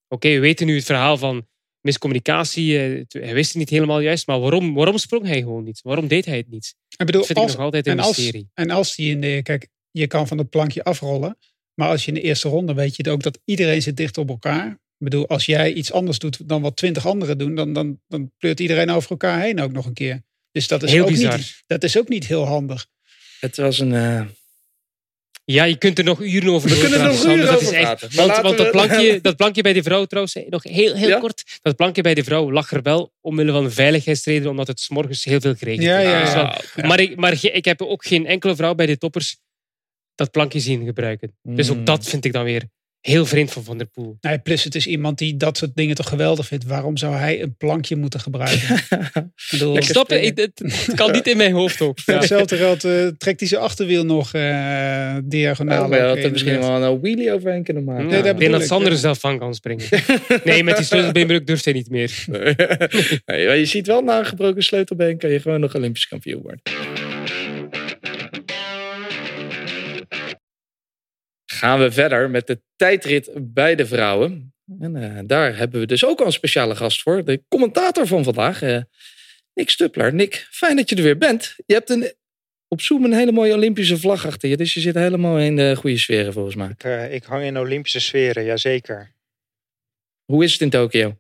Oké, 0.08 0.30
we 0.30 0.40
weten 0.40 0.66
nu 0.66 0.76
het 0.76 0.86
verhaal 0.86 1.18
van 1.18 1.48
miscommunicatie. 1.82 2.78
Hij 3.08 3.34
wist 3.34 3.50
het 3.50 3.58
niet 3.58 3.70
helemaal 3.70 4.00
juist, 4.00 4.28
maar 4.28 4.40
waarom, 4.40 4.74
waarom 4.74 4.98
sprong 4.98 5.26
hij 5.26 5.40
gewoon 5.40 5.64
niet? 5.64 5.80
Waarom 5.84 6.08
deed 6.08 6.26
hij 6.26 6.38
het 6.38 6.50
niet? 6.50 6.76
Ik 6.98 7.06
bedoel, 7.06 7.22
dat 7.22 7.26
vind 7.26 7.40
als, 7.40 7.52
ik 7.52 7.58
nog 7.58 7.66
altijd 7.66 7.88
een 7.88 7.92
en 7.92 8.00
als, 8.00 8.18
mysterie. 8.18 8.50
En 8.54 8.70
als 8.70 8.96
die 8.96 9.12
in 9.12 9.22
de. 9.22 9.40
Kijk, 9.44 9.68
je 9.92 10.08
kan 10.08 10.28
van 10.28 10.38
het 10.38 10.50
plankje 10.50 10.84
afrollen. 10.84 11.38
Maar 11.74 11.90
als 11.90 12.06
je 12.06 12.08
in 12.08 12.14
de 12.14 12.22
eerste 12.22 12.50
ronde 12.50 12.74
weet 12.74 12.96
je 12.96 13.12
ook 13.12 13.24
dat 13.24 13.40
iedereen 13.46 13.82
zit 13.82 13.98
dicht 13.98 14.18
op 14.18 14.30
elkaar. 14.30 14.72
Ik 14.72 15.04
bedoel, 15.04 15.28
als 15.28 15.46
jij 15.46 15.74
iets 15.74 15.92
anders 15.92 16.20
doet 16.20 16.50
dan 16.50 16.62
wat 16.62 16.76
twintig 16.76 17.08
anderen 17.08 17.38
doen, 17.38 17.56
dan, 17.56 17.74
dan, 17.74 18.02
dan 18.08 18.32
pleurt 18.38 18.60
iedereen 18.60 18.90
over 18.90 19.10
elkaar 19.10 19.42
heen 19.42 19.62
ook 19.62 19.72
nog 19.72 19.86
een 19.86 19.94
keer. 19.94 20.24
Dus 20.52 20.68
dat 20.68 20.84
is, 20.84 20.92
Heel 20.92 21.04
ook, 21.04 21.10
bizar. 21.10 21.38
niet, 21.38 21.64
dat 21.68 21.84
is 21.84 21.98
ook 21.98 22.08
niet 22.08 22.28
heel 22.28 22.46
handig. 22.46 22.88
Het 23.40 23.58
was 23.58 23.80
een. 23.80 23.92
Uh... 23.92 24.26
Ja, 25.52 25.64
je 25.64 25.78
kunt 25.78 25.98
er 25.98 26.04
nog 26.04 26.22
uren 26.22 26.50
over 26.54 26.70
We 26.70 26.80
kunnen 26.80 27.00
er 27.00 27.06
nog 27.08 27.24
uren 27.24 27.46
dat 27.46 27.56
over 27.56 27.62
is 27.62 27.72
echt, 27.72 28.16
Want, 28.16 28.58
dat, 28.58 28.72
plankje, 28.72 29.20
dat 29.22 29.36
plankje 29.36 29.62
bij 29.62 29.74
de 29.74 29.84
vrouw 29.84 30.06
trouwens, 30.06 30.36
eh, 30.36 30.50
nog 30.50 30.64
heel, 30.64 30.96
heel 30.96 31.08
Ja? 31.10 31.20
kort. 31.20 31.44
Dat 31.62 31.76
plankje 31.76 32.02
bij 32.02 32.14
de 32.14 32.24
vrouw 32.24 32.52
lag 32.52 32.72
er 32.72 32.82
wel 32.82 33.14
omwille 33.22 33.52
van 33.52 33.72
veiligheidsredenen, 33.72 34.50
omdat 34.50 34.68
het 34.68 34.80
's 34.80 34.90
morgens 34.90 35.24
heel 35.24 35.40
veel 35.40 35.56
geregend 35.56 35.84
Ja, 35.86 35.98
heeft. 35.98 36.32
ja, 36.34 36.62
Dus. 36.76 36.86
Maar, 36.86 37.00
ik, 37.00 37.16
maar 37.16 37.46
ik 37.46 37.66
heb 37.66 37.82
ook 37.82 38.06
geen 38.06 38.26
enkele 38.26 38.56
vrouw 38.56 38.76
bij 38.76 38.86
de 38.86 38.98
toppers 38.98 39.38
dat 40.16 40.32
plankje 40.32 40.60
zien 40.60 40.86
gebruiken. 40.86 41.38
Dus 41.44 41.70
ook 41.70 41.78
Mm. 41.78 41.84
dat 41.86 42.06
vind 42.08 42.26
ik 42.26 42.34
dan 42.34 42.44
weer 42.44 42.64
heel 43.08 43.26
vreemd 43.26 43.52
van 43.52 43.64
Van 43.64 43.78
der 43.78 43.88
Poel. 43.88 44.18
Nee, 44.22 44.40
plus 44.40 44.64
het 44.64 44.76
is 44.76 44.88
iemand 44.88 45.18
die 45.18 45.38
dat 45.38 45.58
soort 45.58 45.72
dingen 45.76 45.96
toch 45.96 46.10
geweldig 46.10 46.48
vindt. 46.48 46.66
Waarom 46.66 46.98
zou 46.98 47.16
hij 47.16 47.42
een 47.42 47.56
plankje 47.58 47.96
moeten 47.96 48.20
gebruiken? 48.20 48.76
ik 49.16 49.48
bedoel, 49.50 49.82
Snap 49.82 50.10
je? 50.10 50.16
Het, 50.36 50.96
kan 50.96 51.12
niet 51.12 51.28
in 51.28 51.38
mijn 51.38 51.54
hoofd 51.54 51.82
ook. 51.82 51.98
Ja. 52.08 52.18
Hetzelfde 52.18 52.58
geld 52.58 52.86
uh, 52.86 53.08
trekt 53.18 53.40
hij 53.40 53.50
zijn 53.50 53.62
achterwiel 53.62 54.06
nog 54.06 54.34
uh, 54.34 55.16
diagonaal. 55.24 55.90
Oh, 55.90 56.08
had 56.08 56.18
er 56.18 56.32
misschien 56.32 56.60
wel 56.60 56.84
een 56.84 57.02
wheelie 57.02 57.32
overheen 57.32 57.64
kunnen 57.64 57.84
maken. 57.84 58.10
Ja, 58.10 58.24
ik 58.24 58.38
denk 58.38 58.52
dat 58.52 58.64
Sander 58.64 58.92
er 58.92 58.98
zelf 58.98 59.20
van 59.20 59.40
kan 59.40 59.54
springen. 59.56 59.86
nee, 60.44 60.64
met 60.64 60.78
die 60.78 60.86
sleutelbeenbreuk 60.86 61.48
durft 61.48 61.66
hij 61.66 61.74
niet 61.74 61.90
meer. 61.90 62.26
nee, 63.26 63.60
je 63.60 63.66
ziet 63.66 63.88
wel, 63.88 64.02
na 64.02 64.20
een 64.20 64.26
gebroken 64.26 64.64
sleutelbeen 64.64 65.18
kan 65.18 65.30
je 65.30 65.40
gewoon 65.40 65.60
nog 65.60 65.76
Olympisch 65.76 66.08
kampioen 66.08 66.42
worden. 66.42 66.62
Gaan 71.58 71.80
we 71.80 71.92
verder 71.92 72.30
met 72.30 72.48
de 72.48 72.62
tijdrit 72.76 73.30
bij 73.36 73.76
de 73.76 73.86
vrouwen. 73.86 74.54
En 74.80 74.96
uh, 74.96 75.20
daar 75.26 75.58
hebben 75.58 75.80
we 75.80 75.86
dus 75.86 76.06
ook 76.06 76.20
al 76.20 76.26
een 76.26 76.32
speciale 76.32 76.76
gast 76.76 77.02
voor. 77.02 77.26
De 77.26 77.42
commentator 77.48 78.08
van 78.08 78.24
vandaag, 78.24 78.62
uh, 78.62 78.82
Nick 79.54 79.70
Stuppler. 79.70 80.14
Nick, 80.14 80.48
fijn 80.52 80.76
dat 80.76 80.90
je 80.90 80.96
er 80.96 81.04
weer 81.04 81.18
bent. 81.18 81.56
Je 81.66 81.74
hebt 81.74 81.90
een, 81.90 82.14
op 82.68 82.82
Zoom 82.82 83.04
een 83.04 83.14
hele 83.14 83.32
mooie 83.32 83.54
Olympische 83.54 83.98
vlag 83.98 84.26
achter 84.26 84.50
je. 84.50 84.58
Dus 84.58 84.74
je 84.74 84.80
zit 84.80 84.96
helemaal 84.96 85.40
in 85.40 85.56
de 85.56 85.76
goede 85.76 85.98
sferen 85.98 86.34
volgens 86.34 86.56
mij. 86.56 86.70
Ik, 86.70 86.84
uh, 86.84 87.14
ik 87.14 87.24
hang 87.24 87.44
in 87.44 87.58
Olympische 87.58 88.00
sferen, 88.00 88.44
jazeker. 88.44 89.12
Hoe 90.26 90.44
is 90.44 90.52
het 90.52 90.62
in 90.62 90.70
Tokio? 90.70 91.18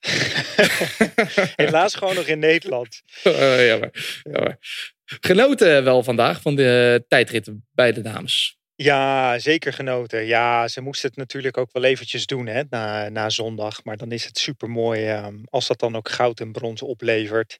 Helaas 1.56 1.94
gewoon 1.94 2.14
nog 2.14 2.26
in 2.26 2.38
Nederland. 2.38 3.02
Oh, 3.24 3.66
jammer, 3.66 4.20
jammer. 4.22 4.58
Genoten 5.04 5.84
wel 5.84 6.02
vandaag 6.02 6.40
van 6.40 6.56
de 6.56 7.04
tijdrit 7.08 7.50
bij 7.72 7.92
de 7.92 8.00
dames. 8.00 8.58
Ja, 8.82 9.38
zeker 9.38 9.72
genoten. 9.72 10.24
Ja, 10.24 10.68
ze 10.68 10.80
moesten 10.80 11.08
het 11.08 11.18
natuurlijk 11.18 11.56
ook 11.56 11.72
wel 11.72 11.84
eventjes 11.84 12.26
doen 12.26 12.46
hè, 12.46 12.62
na, 12.70 13.08
na 13.08 13.30
zondag. 13.30 13.84
Maar 13.84 13.96
dan 13.96 14.12
is 14.12 14.24
het 14.24 14.38
super 14.38 14.70
mooi 14.70 15.06
ehm, 15.06 15.34
als 15.44 15.66
dat 15.66 15.78
dan 15.78 15.96
ook 15.96 16.08
goud 16.08 16.40
en 16.40 16.52
brons 16.52 16.82
oplevert. 16.82 17.58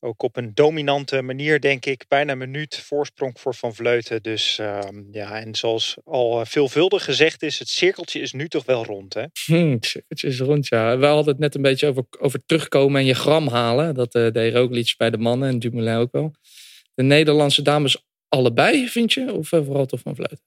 Ook 0.00 0.22
op 0.22 0.36
een 0.36 0.54
dominante 0.54 1.22
manier, 1.22 1.60
denk 1.60 1.86
ik. 1.86 2.04
Bijna 2.08 2.32
een 2.32 2.38
minuut 2.38 2.76
voorsprong 2.78 3.40
voor 3.40 3.54
Van 3.54 3.74
Vleuten. 3.74 4.22
Dus 4.22 4.58
ehm, 4.58 5.02
ja, 5.10 5.40
en 5.40 5.54
zoals 5.54 5.96
al 6.04 6.40
eh, 6.40 6.46
veelvuldig 6.46 7.04
gezegd 7.04 7.42
is, 7.42 7.58
het 7.58 7.68
cirkeltje 7.68 8.20
is 8.20 8.32
nu 8.32 8.48
toch 8.48 8.64
wel 8.64 8.84
rond. 8.84 9.14
Hè? 9.14 9.24
Hm, 9.44 9.70
het 9.70 9.86
cirkeltje 9.86 10.28
is 10.28 10.40
rond, 10.40 10.68
ja. 10.68 10.98
We 10.98 11.06
hadden 11.06 11.32
het 11.32 11.38
net 11.38 11.54
een 11.54 11.62
beetje 11.62 11.86
over, 11.86 12.04
over 12.18 12.40
terugkomen 12.46 13.00
en 13.00 13.06
je 13.06 13.14
gram 13.14 13.48
halen. 13.48 13.94
Dat 13.94 14.14
uh, 14.14 14.30
deed 14.30 14.54
Roglic 14.54 14.94
bij 14.96 15.10
de 15.10 15.18
mannen 15.18 15.48
en 15.48 15.58
Dumoulin 15.58 15.96
ook 15.96 16.12
wel. 16.12 16.34
De 16.94 17.02
Nederlandse 17.02 17.62
dames 17.62 18.04
allebei, 18.36 18.88
vind 18.88 19.12
je? 19.12 19.32
Of 19.32 19.52
eh, 19.52 19.64
vooral 19.64 19.86
toch 19.86 20.00
van 20.00 20.14
Vleuten? 20.14 20.40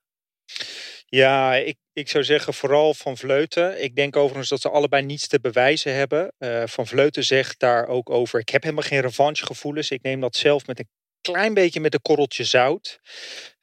Ja, 1.05 1.55
ik, 1.55 1.77
ik 1.93 2.09
zou 2.09 2.23
zeggen 2.23 2.53
vooral 2.53 2.93
van 2.93 3.17
Vleuten. 3.17 3.83
Ik 3.83 3.95
denk 3.95 4.15
overigens 4.15 4.49
dat 4.49 4.61
ze 4.61 4.69
allebei 4.69 5.05
niets 5.05 5.27
te 5.27 5.39
bewijzen 5.39 5.93
hebben. 5.93 6.33
Uh, 6.39 6.63
van 6.65 6.87
Vleuten 6.87 7.23
zegt 7.23 7.59
daar 7.59 7.87
ook 7.87 8.09
over: 8.09 8.39
ik 8.39 8.49
heb 8.49 8.63
helemaal 8.63 8.83
geen 8.83 9.01
revanchegevoelens. 9.01 9.91
Ik 9.91 10.01
neem 10.01 10.19
dat 10.19 10.35
zelf 10.35 10.67
met 10.67 10.79
een 10.79 10.89
klein 11.21 11.53
beetje 11.53 11.79
met 11.79 11.93
een 11.93 12.01
korreltje 12.01 12.43
zout. 12.43 12.99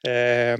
Uh, 0.01 0.53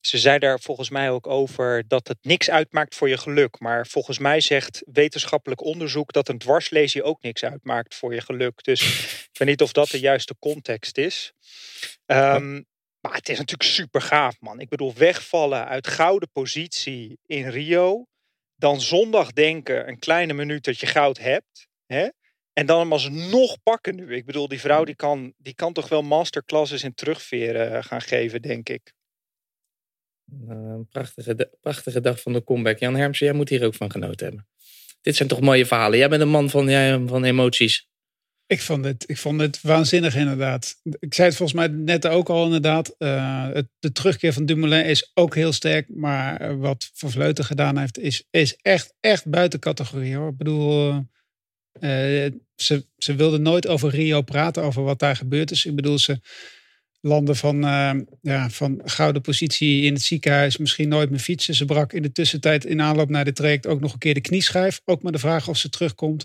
ze 0.00 0.18
zei 0.18 0.38
daar 0.38 0.60
volgens 0.60 0.90
mij 0.90 1.10
ook 1.10 1.26
over 1.26 1.84
dat 1.88 2.08
het 2.08 2.18
niks 2.22 2.50
uitmaakt 2.50 2.94
voor 2.94 3.08
je 3.08 3.18
geluk. 3.18 3.60
Maar 3.60 3.86
volgens 3.86 4.18
mij 4.18 4.40
zegt 4.40 4.82
wetenschappelijk 4.92 5.64
onderzoek 5.64 6.12
dat 6.12 6.28
een 6.28 6.38
dwarslesie 6.38 7.02
ook 7.02 7.22
niks 7.22 7.44
uitmaakt 7.44 7.94
voor 7.94 8.14
je 8.14 8.20
geluk. 8.20 8.64
Dus 8.64 8.82
ik 9.32 9.38
weet 9.38 9.48
niet 9.48 9.62
of 9.62 9.72
dat 9.72 9.88
de 9.88 10.00
juiste 10.00 10.36
context 10.38 10.98
is. 10.98 11.32
Um, 12.06 12.66
maar 13.04 13.14
het 13.14 13.28
is 13.28 13.38
natuurlijk 13.38 13.70
super 13.70 14.00
gaaf, 14.00 14.40
man. 14.40 14.60
Ik 14.60 14.68
bedoel, 14.68 14.94
wegvallen 14.94 15.66
uit 15.66 15.86
gouden 15.86 16.30
positie 16.32 17.18
in 17.26 17.48
Rio. 17.48 18.06
Dan 18.56 18.80
zondag 18.80 19.32
denken, 19.32 19.88
een 19.88 19.98
kleine 19.98 20.32
minuut 20.32 20.64
dat 20.64 20.80
je 20.80 20.86
goud 20.86 21.18
hebt. 21.18 21.68
Hè? 21.86 22.08
En 22.52 22.66
dan 22.66 22.78
hem 22.78 22.92
alsnog 22.92 23.62
pakken 23.62 23.94
nu. 23.94 24.14
Ik 24.14 24.24
bedoel, 24.24 24.48
die 24.48 24.60
vrouw 24.60 24.84
die 24.84 24.96
kan, 24.96 25.34
die 25.36 25.54
kan 25.54 25.72
toch 25.72 25.88
wel 25.88 26.02
masterclasses 26.02 26.82
in 26.82 26.94
terugveren 26.94 27.76
eh, 27.76 27.82
gaan 27.82 28.00
geven, 28.00 28.42
denk 28.42 28.68
ik. 28.68 28.92
Een 30.48 30.88
prachtige, 30.88 31.50
prachtige 31.60 32.00
dag 32.00 32.20
van 32.20 32.32
de 32.32 32.44
comeback. 32.44 32.78
Jan 32.78 32.96
Hermsen, 32.96 33.26
jij 33.26 33.34
moet 33.34 33.48
hier 33.48 33.64
ook 33.64 33.74
van 33.74 33.90
genoten 33.90 34.26
hebben. 34.26 34.48
Dit 35.00 35.16
zijn 35.16 35.28
toch 35.28 35.40
mooie 35.40 35.66
verhalen. 35.66 35.98
Jij 35.98 36.08
bent 36.08 36.22
een 36.22 36.28
man 36.28 36.50
van, 36.50 36.68
ja, 36.68 37.06
van 37.06 37.24
emoties. 37.24 37.88
Ik 38.54 38.62
vond, 38.62 38.84
het, 38.84 39.04
ik 39.06 39.18
vond 39.18 39.40
het 39.40 39.60
waanzinnig 39.62 40.16
inderdaad. 40.16 40.74
Ik 40.98 41.14
zei 41.14 41.28
het 41.28 41.36
volgens 41.36 41.58
mij 41.58 41.68
net 41.68 42.06
ook 42.06 42.28
al 42.28 42.44
inderdaad. 42.44 42.94
Uh, 42.98 43.48
het, 43.52 43.66
de 43.78 43.92
terugkeer 43.92 44.32
van 44.32 44.46
Dumoulin 44.46 44.84
is 44.84 45.10
ook 45.14 45.34
heel 45.34 45.52
sterk. 45.52 45.88
Maar 45.94 46.58
wat 46.58 46.90
Van 46.94 47.10
Vleuten 47.10 47.44
gedaan 47.44 47.78
heeft 47.78 47.98
is, 47.98 48.26
is 48.30 48.56
echt, 48.60 48.94
echt 49.00 49.26
buiten 49.26 49.60
categorie 49.60 50.16
hoor. 50.16 50.28
Ik 50.28 50.36
bedoel, 50.36 50.92
uh, 51.80 52.30
ze, 52.56 52.86
ze 52.96 53.14
wilde 53.14 53.38
nooit 53.38 53.66
over 53.66 53.90
Rio 53.90 54.22
praten, 54.22 54.62
over 54.62 54.82
wat 54.82 54.98
daar 54.98 55.16
gebeurd 55.16 55.50
is. 55.50 55.64
Ik 55.64 55.74
bedoel, 55.74 55.98
ze 55.98 56.20
landen 57.00 57.36
van, 57.36 57.64
uh, 57.64 57.94
ja, 58.20 58.50
van 58.50 58.80
gouden 58.84 59.22
positie 59.22 59.82
in 59.82 59.92
het 59.92 60.02
ziekenhuis, 60.02 60.56
misschien 60.56 60.88
nooit 60.88 61.10
meer 61.10 61.18
fietsen. 61.18 61.54
Ze 61.54 61.64
brak 61.64 61.92
in 61.92 62.02
de 62.02 62.12
tussentijd 62.12 62.64
in 62.64 62.82
aanloop 62.82 63.08
naar 63.08 63.24
de 63.24 63.32
traject 63.32 63.66
ook 63.66 63.80
nog 63.80 63.92
een 63.92 63.98
keer 63.98 64.14
de 64.14 64.20
knieschijf. 64.20 64.80
Ook 64.84 65.02
maar 65.02 65.12
de 65.12 65.18
vraag 65.18 65.48
of 65.48 65.56
ze 65.56 65.68
terugkomt 65.68 66.24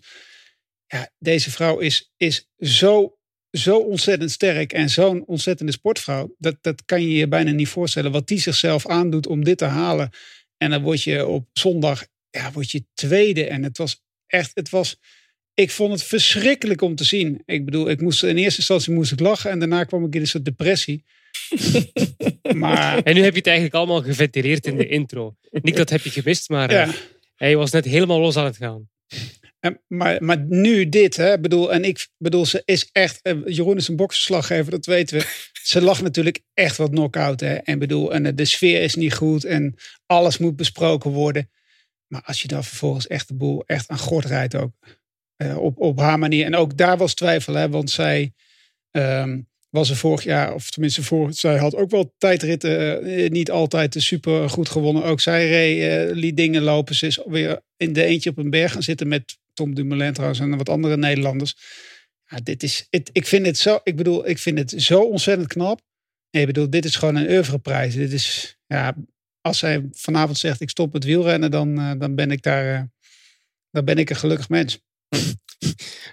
ja, 0.90 1.10
deze 1.20 1.52
vrouw 1.52 1.80
is, 1.80 2.12
is 2.18 2.50
zo, 2.60 3.18
zo 3.52 3.78
ontzettend 3.78 4.32
sterk 4.32 4.74
en 4.74 4.90
zo'n 4.90 5.26
ontzettende 5.26 5.72
sportvrouw. 5.72 6.36
Dat, 6.38 6.58
dat 6.62 6.86
kan 6.86 7.02
je 7.02 7.14
je 7.14 7.28
bijna 7.28 7.52
niet 7.52 7.68
voorstellen. 7.68 8.12
Wat 8.12 8.28
die 8.28 8.40
zichzelf 8.40 8.88
aandoet 8.88 9.28
om 9.28 9.44
dit 9.44 9.58
te 9.58 9.66
halen. 9.66 10.10
En 10.58 10.70
dan 10.70 10.82
word 10.82 11.04
je 11.04 11.28
op 11.28 11.48
zondag 11.54 12.06
ja, 12.30 12.52
word 12.52 12.72
je 12.72 12.86
tweede. 12.94 13.46
En 13.46 13.64
het 13.64 13.78
was 13.78 14.04
echt, 14.28 14.52
het 14.54 14.70
was, 14.70 14.98
ik 15.54 15.72
vond 15.72 15.92
het 15.92 16.04
verschrikkelijk 16.04 16.82
om 16.82 16.96
te 16.96 17.04
zien. 17.04 17.42
Ik 17.46 17.66
bedoel, 17.66 17.90
ik 17.90 18.02
moest, 18.02 18.24
in 18.24 18.38
eerste 18.38 18.60
instantie 18.60 18.94
moest 18.94 19.12
ik 19.12 19.20
lachen 19.20 19.52
en 19.52 19.60
daarna 19.60 19.84
kwam 19.84 20.06
ik 20.06 20.16
in 20.16 20.22
een 20.22 20.28
soort 20.28 20.46
depressie. 20.46 21.04
maar... 22.56 23.04
En 23.04 23.14
nu 23.14 23.22
heb 23.22 23.32
je 23.32 23.38
het 23.38 23.48
eigenlijk 23.48 23.76
allemaal 23.76 24.02
geventileerd 24.02 24.66
in 24.66 24.78
de 24.78 24.88
intro. 24.88 25.36
Niet 25.52 25.76
dat 25.76 25.90
heb 25.90 26.02
je 26.02 26.10
gemist, 26.10 26.50
maar 26.50 26.72
ja. 26.72 26.88
Eh, 26.88 26.94
hij 27.36 27.56
was 27.56 27.72
net 27.72 27.86
helemaal 27.86 28.20
los 28.20 28.38
aan 28.38 28.46
het 28.46 28.58
gaan. 28.58 28.90
Maar, 29.88 30.24
maar 30.24 30.46
nu 30.48 30.90
dit, 30.90 31.16
hè, 31.16 31.40
bedoel, 31.40 31.74
en 31.74 31.84
ik 31.84 32.08
bedoel, 32.18 32.46
ze 32.46 32.62
is 32.66 32.90
echt, 32.92 33.20
uh, 33.24 33.42
Jeroen 33.46 33.78
is 33.78 33.88
een 33.88 33.96
bokserslaggever, 33.96 34.72
dat 34.72 34.86
weten 34.86 35.18
we. 35.18 35.26
Ze 35.64 35.82
lag 35.82 36.02
natuurlijk 36.02 36.42
echt 36.54 36.78
wat 36.78 36.90
knock-out, 36.90 37.40
hè. 37.40 37.56
En 37.56 37.80
bedoel, 37.80 38.14
en 38.14 38.36
de 38.36 38.46
sfeer 38.46 38.82
is 38.82 38.96
niet 38.96 39.14
goed 39.14 39.44
en 39.44 39.76
alles 40.06 40.38
moet 40.38 40.56
besproken 40.56 41.12
worden. 41.12 41.50
Maar 42.08 42.22
als 42.26 42.42
je 42.42 42.48
dan 42.48 42.64
vervolgens 42.64 43.08
echt 43.08 43.28
de 43.28 43.34
boel 43.34 43.64
echt 43.66 43.90
aan 43.90 43.98
gort 43.98 44.26
rijdt 44.26 44.56
ook, 44.56 44.72
uh, 45.38 45.58
op, 45.58 45.80
op 45.80 46.00
haar 46.00 46.20
manier. 46.20 46.46
En 46.46 46.56
ook 46.56 46.78
daar 46.78 46.98
was 46.98 47.14
twijfel, 47.14 47.54
hè, 47.54 47.70
want 47.70 47.90
zij 47.90 48.34
um, 48.92 49.48
was 49.70 49.90
er 49.90 49.96
vorig 49.96 50.24
jaar, 50.24 50.54
of 50.54 50.72
tenminste 50.72 51.04
voor, 51.04 51.34
zij 51.34 51.58
had 51.58 51.76
ook 51.76 51.90
wel 51.90 52.14
tijdritten 52.18 53.32
niet 53.32 53.52
altijd 53.52 53.96
super 53.98 54.50
goed 54.50 54.70
gewonnen. 54.70 55.04
Ook 55.04 55.22
zij 55.22 55.48
reed, 55.48 56.16
liet 56.16 56.38
dingen 56.38 56.62
lopen. 56.62 56.96
Ze 56.96 57.08
is 57.08 57.20
weer 57.26 57.62
in 57.78 57.94
de 57.94 58.04
eentje 58.04 58.30
op 58.30 58.38
een 58.38 58.50
berg 58.50 58.72
gaan 58.72 58.84
zitten 58.84 59.08
met 59.08 59.38
Tom 59.60 59.76
Dumoulin 59.76 60.14
trouwens 60.14 60.40
en 60.40 60.58
wat 60.58 60.70
andere 60.70 60.98
Nederlanders. 60.98 61.56
Ja, 62.26 62.38
dit 62.44 62.64
is, 62.64 62.88
het, 62.90 63.10
ik 63.14 63.26
vind 63.26 63.46
het 63.46 63.58
zo, 63.58 63.80
ik 63.84 63.96
bedoel, 63.96 64.28
ik 64.28 64.38
vind 64.38 64.58
het 64.58 64.74
zo 64.82 65.02
ontzettend 65.02 65.48
knap. 65.48 65.82
ik 66.30 66.46
bedoel, 66.46 66.70
dit 66.70 66.86
is 66.86 66.96
gewoon 66.96 67.16
een 67.16 67.30
oeuvreprijs. 67.30 67.96
Dit 67.96 68.12
is, 68.12 68.58
ja, 68.66 68.96
als 69.42 69.58
zij 69.58 69.88
vanavond 69.92 70.38
zegt 70.38 70.62
ik 70.62 70.70
stop 70.70 70.94
met 70.94 71.04
wielrennen, 71.04 71.52
dan, 71.52 71.80
uh, 71.80 71.92
dan 71.98 72.16
ben 72.16 72.32
ik 72.32 72.42
daar, 72.42 72.80
uh, 72.80 72.82
dan 73.72 73.86
ben 73.86 73.98
ik 73.98 74.10
een 74.10 74.16
gelukkig 74.16 74.50
mens. 74.50 74.80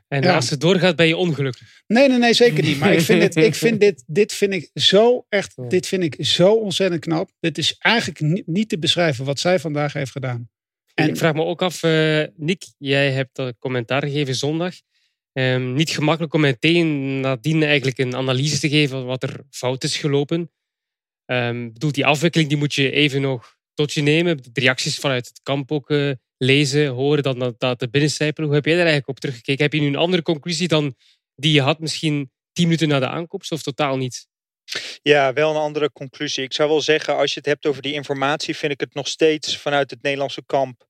En 0.08 0.22
ja. 0.22 0.34
als 0.34 0.50
het 0.50 0.60
doorgaat, 0.60 0.96
ben 0.96 1.06
je 1.06 1.16
ongelukkig. 1.16 1.82
Nee, 1.86 2.08
nee, 2.08 2.18
nee, 2.18 2.34
zeker 2.34 2.62
niet. 2.62 2.78
Maar 2.78 2.92
ik 2.92 3.00
vind 3.00 3.20
dit, 3.20 3.36
ik 3.36 3.54
vind 3.64 3.80
dit, 3.80 4.04
dit 4.06 4.32
vind 4.32 4.52
ik 4.52 4.70
zo 4.74 5.26
echt, 5.28 5.70
dit 5.70 5.86
vind 5.86 6.02
ik 6.02 6.16
zo 6.24 6.52
ontzettend 6.52 7.00
knap. 7.00 7.30
Dit 7.40 7.58
is 7.58 7.74
eigenlijk 7.78 8.46
niet 8.46 8.68
te 8.68 8.78
beschrijven 8.78 9.24
wat 9.24 9.38
zij 9.38 9.58
vandaag 9.58 9.92
heeft 9.92 10.10
gedaan. 10.10 10.48
En 10.98 11.08
ik 11.08 11.16
vraag 11.16 11.34
me 11.34 11.44
ook 11.44 11.62
af, 11.62 11.82
uh, 11.82 12.24
Nick, 12.36 12.66
jij 12.78 13.10
hebt 13.12 13.38
een 13.38 13.58
commentaar 13.58 14.02
gegeven 14.02 14.34
zondag. 14.34 14.74
Um, 15.32 15.72
niet 15.72 15.90
gemakkelijk 15.90 16.34
om 16.34 16.40
meteen 16.40 17.20
nadien 17.20 17.62
eigenlijk 17.62 17.98
een 17.98 18.16
analyse 18.16 18.58
te 18.58 18.68
geven 18.68 19.04
wat 19.04 19.22
er 19.22 19.40
fout 19.50 19.84
is 19.84 19.96
gelopen. 19.96 20.50
Um, 21.26 21.72
bedoel, 21.72 21.92
die 21.92 22.06
afwikkeling 22.06 22.48
die 22.48 22.58
moet 22.58 22.74
je 22.74 22.90
even 22.90 23.20
nog 23.20 23.56
tot 23.74 23.92
je 23.92 24.02
nemen. 24.02 24.36
De 24.36 24.60
reacties 24.60 24.98
vanuit 24.98 25.26
het 25.26 25.40
kamp 25.42 25.72
ook 25.72 25.90
uh, 25.90 26.12
lezen, 26.36 26.88
horen, 26.88 27.22
dan 27.22 27.38
dat, 27.38 27.60
dat 27.60 27.80
de 27.80 27.88
binnencijpelen. 27.88 28.46
Hoe 28.46 28.56
heb 28.56 28.64
jij 28.64 28.74
daar 28.74 28.86
eigenlijk 28.86 29.16
op 29.16 29.20
teruggekeken? 29.20 29.62
Heb 29.62 29.72
je 29.72 29.80
nu 29.80 29.86
een 29.86 29.96
andere 29.96 30.22
conclusie 30.22 30.68
dan 30.68 30.94
die 31.34 31.52
je 31.52 31.60
had 31.60 31.80
misschien 31.80 32.30
tien 32.52 32.64
minuten 32.64 32.88
na 32.88 32.98
de 32.98 33.08
aankomst 33.08 33.52
of 33.52 33.62
totaal 33.62 33.96
niet? 33.96 34.28
Ja, 35.02 35.32
wel 35.32 35.50
een 35.50 35.56
andere 35.56 35.92
conclusie. 35.92 36.44
Ik 36.44 36.52
zou 36.52 36.68
wel 36.68 36.80
zeggen, 36.80 37.16
als 37.16 37.32
je 37.32 37.38
het 37.38 37.48
hebt 37.48 37.66
over 37.66 37.82
die 37.82 37.92
informatie, 37.92 38.56
vind 38.56 38.72
ik 38.72 38.80
het 38.80 38.94
nog 38.94 39.08
steeds 39.08 39.58
vanuit 39.58 39.90
het 39.90 40.02
Nederlandse 40.02 40.44
kamp 40.46 40.86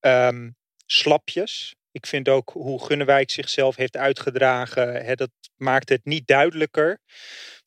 um, 0.00 0.56
slapjes. 0.86 1.74
Ik 1.90 2.06
vind 2.06 2.28
ook 2.28 2.50
hoe 2.50 2.84
Gunnewijk 2.84 3.30
zichzelf 3.30 3.76
heeft 3.76 3.96
uitgedragen, 3.96 5.04
hè, 5.04 5.14
dat 5.14 5.30
maakt 5.56 5.88
het 5.88 6.04
niet 6.04 6.26
duidelijker. 6.26 6.98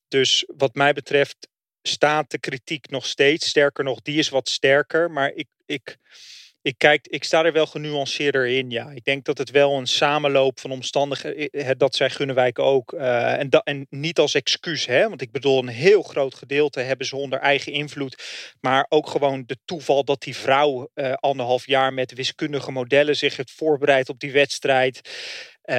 Dus 0.08 0.44
wat 0.48 0.76
mij 0.76 0.94
betreft 0.94 1.50
staat 1.82 2.32
de 2.32 2.40
kritiek 2.40 2.90
nog 2.90 3.06
steeds. 3.06 3.48
Sterker 3.48 3.84
nog, 3.84 4.02
die 4.02 4.18
is 4.18 4.30
wat 4.30 4.50
sterker. 4.50 5.12
Maar 5.12 5.32
ik, 5.34 5.48
ik, 5.66 5.98
ik, 6.62 6.78
kijk, 6.78 7.08
ik 7.08 7.24
sta 7.24 7.46
er 7.46 7.54
wel 7.54 7.66
genuanceerder 7.66 8.48
in. 8.48 8.70
Ja, 8.70 8.90
ik 8.90 9.04
denk 9.04 9.26
dat 9.26 9.38
het 9.38 9.52
wel 9.52 9.78
een 9.78 9.88
samenloop 9.88 10.60
van 10.60 10.72
omstandigheden. 10.72 11.78
Dat 11.78 11.96
zij 11.96 12.10
Gunnewijk 12.10 12.60
ook. 12.60 12.94
Uh, 12.94 13.40
en, 13.40 13.50
en 13.50 13.88
niet 13.90 14.20
als 14.20 14.34
excuus, 14.34 14.86
hè? 14.86 15.10
Want 15.10 15.22
ik 15.22 15.32
bedoel, 15.32 15.60
een 15.60 15.68
heel 15.68 16.02
groot 16.02 16.36
gedeelte 16.36 16.80
hebben 16.80 17.08
ze 17.08 17.16
onder 17.16 17.40
eigen 17.40 17.72
invloed. 17.72 18.24
Maar 18.60 18.86
ook 18.90 19.10
gewoon 19.10 19.44
de 19.46 19.58
toeval 19.66 20.04
dat 20.04 20.22
die 20.22 20.36
vrouw 20.36 20.90
anderhalf 21.16 21.68
jaar 21.68 21.94
met 21.94 22.14
wiskundige 22.14 22.72
modellen 22.72 23.16
zich 23.16 23.38
heeft 23.38 23.52
voorbereid 23.52 24.10
op 24.10 24.20
die 24.20 24.32
wedstrijd. 24.32 25.02
Uh, 25.66 25.76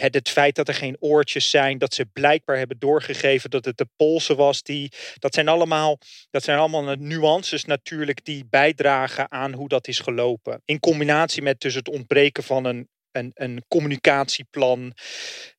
het, 0.00 0.14
het, 0.14 0.28
feit 0.28 0.54
dat 0.54 0.68
er 0.68 0.74
geen 0.74 0.96
oortjes 1.00 1.50
zijn, 1.50 1.78
dat 1.78 1.94
ze 1.94 2.06
blijkbaar 2.12 2.56
hebben 2.56 2.78
doorgegeven 2.78 3.50
dat 3.50 3.64
het 3.64 3.76
de 3.76 3.88
polsen 3.96 4.36
was. 4.36 4.62
Die, 4.62 4.92
dat, 5.18 5.34
zijn 5.34 5.48
allemaal, 5.48 5.98
dat 6.30 6.42
zijn 6.42 6.58
allemaal 6.58 6.94
nuances 6.94 7.64
natuurlijk 7.64 8.24
die 8.24 8.46
bijdragen 8.50 9.30
aan 9.30 9.52
hoe 9.52 9.68
dat 9.68 9.88
is 9.88 9.98
gelopen. 9.98 10.62
In 10.64 10.80
combinatie 10.80 11.42
met 11.42 11.60
dus 11.60 11.74
het 11.74 11.88
ontbreken 11.88 12.42
van 12.42 12.64
een, 12.64 12.88
een, 13.12 13.30
een 13.34 13.64
communicatieplan. 13.68 14.92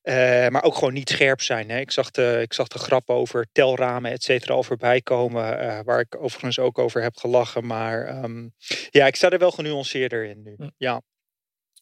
Uh, 0.04 0.48
maar 0.48 0.64
ook 0.64 0.76
gewoon 0.76 0.94
niet 0.94 1.10
scherp 1.10 1.42
zijn. 1.42 1.70
Hè. 1.70 1.80
Ik, 1.80 1.92
zag 1.92 2.12
de, 2.12 2.40
ik 2.42 2.54
zag 2.54 2.68
de 2.68 2.80
grap 2.80 3.10
over 3.10 3.48
telramen, 3.52 4.12
et 4.12 4.24
cetera, 4.24 4.54
al 4.54 4.64
voorbij 4.64 5.02
komen. 5.02 5.64
Uh, 5.64 5.80
waar 5.84 6.00
ik 6.00 6.22
overigens 6.22 6.60
ook 6.60 6.78
over 6.78 7.02
heb 7.02 7.18
gelachen. 7.18 7.66
Maar 7.66 8.24
um, 8.24 8.54
ja, 8.90 9.08
ik 9.08 9.16
sta 9.16 9.30
er 9.30 9.40
wel 9.40 9.52
genuanceerder 9.52 10.26
in 10.26 10.44
nu. 10.44 10.56
Ja. 10.78 11.02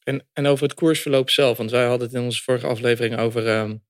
En, 0.06 0.28
en 0.34 0.46
over 0.46 0.64
het 0.64 0.74
koersverloop 0.74 1.30
zelf, 1.30 1.58
want 1.58 1.72
wij 1.72 1.86
hadden 1.86 2.08
het 2.08 2.16
in 2.18 2.24
onze 2.24 2.44
vorige 2.44 2.68
aflevering 2.68 3.18
over. 3.18 3.48
Um, 3.48 3.84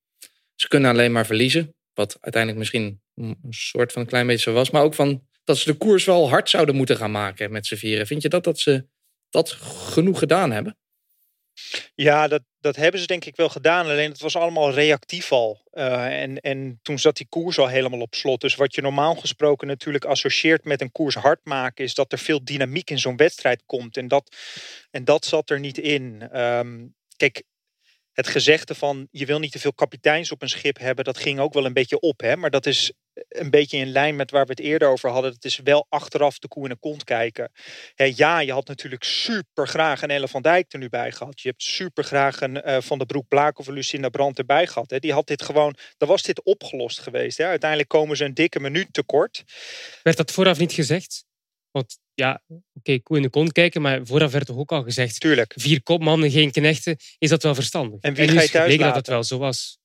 ze 0.56 0.68
kunnen 0.68 0.90
alleen 0.92 1.12
maar 1.12 1.26
verliezen. 1.26 1.76
Wat 1.94 2.18
uiteindelijk 2.22 2.62
misschien 2.62 3.02
een 3.16 3.38
soort 3.50 3.92
van 3.92 4.02
een 4.02 4.08
klein 4.08 4.28
beetje 4.28 4.50
zo 4.50 4.54
was. 4.54 4.70
Maar 4.70 4.84
ook 4.84 4.94
van 4.94 5.28
dat 5.44 5.58
ze 5.58 5.72
de 5.72 5.78
koers 5.78 6.06
wel 6.06 6.30
hard 6.30 6.50
zouden 6.50 6.76
moeten 6.76 6.98
gaan 6.98 7.12
maken 7.12 7.52
met 7.52 7.66
z'n 7.66 7.76
vieren. 7.76 8.08
Vind 8.08 8.22
je 8.22 8.30
dat, 8.30 8.44
dat 8.44 8.60
ze 8.60 8.88
dat 9.30 9.52
genoeg 9.52 10.20
gedaan 10.20 10.52
hebben? 10.52 10.78
Ja, 11.96 12.28
dat, 12.28 12.42
dat 12.60 12.76
hebben 12.76 13.00
ze 13.00 13.08
denk 13.08 13.26
ik 13.26 13.36
wel 13.36 13.50
gedaan. 13.50 13.86
Alleen 13.86 14.12
het 14.12 14.22
was 14.22 14.36
allemaal 14.36 14.72
reactief 14.72 15.32
al. 15.32 15.62
Uh, 15.74 16.22
en, 16.22 16.40
en 16.40 16.80
toen 16.82 17.00
zat 17.00 17.18
die 17.18 17.28
koers 17.30 17.58
al 17.58 17.68
helemaal 17.68 18.02
op 18.02 18.16
slot. 18.16 18.42
Dus 18.42 18.56
wat 18.56 18.76
je 18.76 18.82
normaal 18.82 19.16
gesproken 19.16 19.68
natuurlijk 19.68 20.06
associeert 20.06 20.64
met 20.64 20.82
een 20.82 20.92
koers 20.92 21.16
hard 21.16 21.40
maken... 21.44 21.84
is 21.84 21.94
dat 21.94 22.12
er 22.12 22.18
veel 22.18 22.44
dynamiek 22.44 22.90
in 22.90 23.00
zo'n 23.00 23.18
wedstrijd 23.18 23.64
komt. 23.66 23.98
En 23.98 24.08
dat, 24.08 24.36
en 24.92 25.04
dat 25.04 25.26
zat 25.26 25.50
er 25.50 25.60
niet 25.60 25.78
in. 25.78 26.40
Um, 26.42 26.96
kijk, 27.18 27.44
het 28.16 28.28
gezegde 28.28 28.76
van 28.76 29.08
je 29.12 29.26
wil 29.26 29.40
niet 29.40 29.52
te 29.52 29.60
veel 29.60 29.74
kapiteins 29.74 30.32
op 30.32 30.42
een 30.42 30.50
schip 30.50 30.78
hebben, 30.78 31.06
dat 31.06 31.18
ging 31.18 31.40
ook 31.40 31.54
wel 31.54 31.66
een 31.66 31.74
beetje 31.74 32.00
op. 32.00 32.20
Hè? 32.20 32.36
Maar 32.36 32.50
dat 32.50 32.66
is 32.66 32.94
een 33.28 33.50
beetje 33.50 33.78
in 33.78 33.92
lijn 33.92 34.16
met 34.16 34.32
waar 34.32 34.46
we 34.46 34.52
het 34.52 34.60
eerder 34.60 34.88
over 34.88 35.10
hadden. 35.10 35.32
Het 35.32 35.46
is 35.46 35.60
wel 35.64 35.86
achteraf 35.90 36.40
de 36.40 36.48
koe 36.48 36.64
in 36.64 36.70
de 36.70 36.78
kont 36.80 37.04
kijken. 37.04 37.52
ja, 37.96 38.40
je 38.40 38.52
had 38.52 38.68
natuurlijk 38.68 39.04
super 39.04 39.68
graag 39.68 40.02
een 40.02 40.10
Elle 40.10 40.28
van 40.28 40.42
Dijk 40.42 40.74
er 40.74 40.80
nu 40.80 40.90
bij 40.90 41.12
gehad. 41.12 41.42
Je 41.42 41.50
hebt 41.50 41.64
super 41.64 42.04
graag 42.04 42.42
een 42.42 42.68
uh, 42.70 42.78
Van 42.82 42.98
de 42.98 43.06
Broek 43.06 43.28
Blaak 43.28 43.60
of 43.60 43.68
een 43.68 43.74
Lucinda 43.74 44.10
Brandt 44.10 44.38
erbij 44.38 44.68
gehad. 44.68 44.90
Hè? 44.90 45.00
Die 45.00 45.14
had 45.14 45.28
dit 45.28 45.42
gewoon, 45.42 45.76
dan 45.98 46.08
was 46.08 46.22
dit 46.22 46.44
opgelost 46.44 47.00
geweest. 47.00 47.38
Hè? 47.38 47.46
Uiteindelijk 47.46 47.90
komen 47.90 48.18
ze 48.18 48.26
een 48.26 48.34
dikke 48.34 48.60
minuut 48.60 48.88
tekort. 48.92 49.44
Werd 50.04 50.18
dat 50.18 50.32
vooraf 50.32 50.60
niet 50.60 50.74
gezegd? 50.74 51.26
Want 51.72 51.98
ja, 52.14 52.42
oké, 52.48 52.62
okay, 52.74 53.00
koe 53.00 53.18
in 53.18 53.24
de 53.24 53.30
kont 53.30 53.52
kijken, 53.52 53.82
maar 53.82 54.00
vooraf 54.04 54.32
werd 54.32 54.46
toch 54.46 54.58
ook 54.58 54.72
al 54.72 54.84
gezegd: 54.84 55.20
Tuurlijk. 55.20 55.54
vier 55.56 55.84
kopmannen, 55.84 56.32
geen 56.32 56.52
knechten, 56.52 56.98
is 57.18 57.30
dat 57.30 57.44
wel 57.44 57.56
verstandig? 57.56 58.02
En 58.02 58.14
wie 58.14 58.28
en 58.28 58.34
ga 58.34 58.42
je 58.42 58.50
thuis 58.50 58.78
dat 58.78 58.96
het 58.96 59.08
wel 59.08 59.24
zo 59.24 59.38
was. 59.38 59.78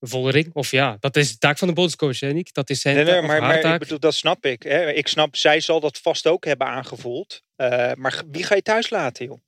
Vollering, 0.00 0.54
of 0.54 0.70
ja, 0.70 0.96
dat 1.00 1.16
is 1.16 1.32
de 1.32 1.38
taak 1.38 1.58
van 1.58 1.68
de 1.68 1.74
bondscoach, 1.74 2.20
hè, 2.20 2.32
Nick? 2.32 2.52
Dat 2.52 2.70
is 2.70 2.80
zijn 2.80 2.96
nee, 2.96 3.22
maar, 3.22 3.40
maar 3.40 3.60
taak. 3.60 3.74
Ik 3.74 3.80
bedoel, 3.80 3.98
dat 3.98 4.14
snap 4.14 4.46
ik. 4.46 4.62
Hè. 4.62 4.92
Ik 4.92 5.08
snap, 5.08 5.36
zij 5.36 5.60
zal 5.60 5.80
dat 5.80 5.98
vast 5.98 6.26
ook 6.26 6.44
hebben 6.44 6.66
aangevoeld. 6.66 7.42
Uh, 7.56 7.92
maar 7.92 8.22
wie 8.30 8.44
ga 8.44 8.54
je 8.54 8.62
thuis 8.62 8.90
laten, 8.90 9.26
joh? 9.26 9.38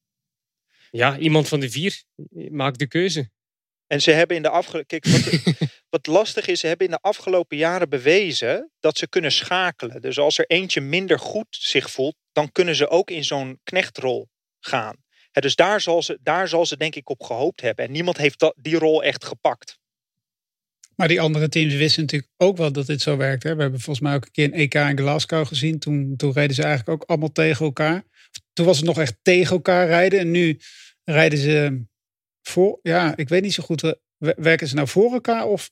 Ja, 0.91 1.19
iemand 1.19 1.49
van 1.49 1.61
de 1.61 1.71
vier 1.71 2.03
maakt 2.51 2.79
de 2.79 2.87
keuze. 2.87 3.31
En 3.87 4.01
ze 4.01 4.11
hebben 4.11 4.37
in 4.37 4.43
de 4.43 4.49
afgelopen. 4.49 5.01
Wat, 5.11 5.55
wat, 5.91 6.07
lastig 6.07 6.47
is, 6.47 6.61
ze 6.61 6.67
hebben 6.67 6.87
in 6.87 6.93
de 6.93 7.01
afgelopen 7.01 7.57
jaren 7.57 7.89
bewezen 7.89 8.71
dat 8.81 8.99
ze 8.99 9.09
kunnen 9.09 9.33
schakelen. 9.33 10.01
Dus 10.01 10.19
als 10.19 10.39
er 10.39 10.47
eentje 10.47 10.81
minder 10.81 11.19
goed 11.19 11.47
zich 11.51 11.91
voelt, 11.91 12.17
dan 12.33 12.53
kunnen 12.53 12.77
ze 12.77 12.89
ook 12.89 13.11
in 13.11 13.25
zo'n 13.25 13.61
knechtrol 13.65 14.29
gaan. 14.61 14.97
He, 15.31 15.41
dus 15.41 15.55
daar 15.55 15.81
zal, 15.81 16.03
ze, 16.03 16.19
daar 16.23 16.49
zal 16.49 16.67
ze 16.67 16.77
denk 16.77 16.95
ik 16.95 17.11
op 17.11 17.23
gehoopt 17.23 17.61
hebben. 17.61 17.85
En 17.85 17.93
niemand 17.93 18.17
heeft 18.17 18.39
dat, 18.39 18.55
die 18.61 18.79
rol 18.79 19.03
echt 19.03 19.25
gepakt. 19.25 19.79
Maar 20.99 21.09
die 21.09 21.21
andere 21.21 21.49
teams 21.49 21.75
wisten 21.75 22.03
natuurlijk 22.03 22.33
ook 22.37 22.57
wel 22.57 22.73
dat 22.73 22.87
dit 22.87 23.03
zo 23.03 23.17
werkt. 23.17 23.43
Hè? 23.43 23.55
We 23.55 23.63
hebben 23.63 23.81
volgens 23.81 24.07
mij 24.07 24.15
ook 24.15 24.25
een 24.25 24.31
keer 24.31 24.45
een 24.45 24.53
EK 24.53 24.75
in 24.75 24.99
Glasgow 24.99 25.47
gezien. 25.47 25.79
Toen, 25.79 26.17
toen 26.17 26.33
reden 26.33 26.55
ze 26.55 26.63
eigenlijk 26.63 27.03
ook 27.03 27.09
allemaal 27.09 27.33
tegen 27.33 27.65
elkaar. 27.65 28.05
Toen 28.53 28.67
was 28.67 28.77
het 28.77 28.87
nog 28.87 28.99
echt 28.99 29.19
tegen 29.23 29.57
elkaar 29.57 29.87
rijden. 29.87 30.19
En 30.19 30.31
nu 30.31 30.61
rijden 31.05 31.39
ze 31.39 31.85
voor. 32.43 32.79
Ja, 32.83 33.17
ik 33.17 33.29
weet 33.29 33.43
niet 33.43 33.55
zo 33.55 33.63
goed. 33.63 33.97
Werken 34.19 34.69
ze 34.69 34.75
nou 34.75 34.89
voor 34.89 35.13
elkaar 35.13 35.47
of, 35.47 35.71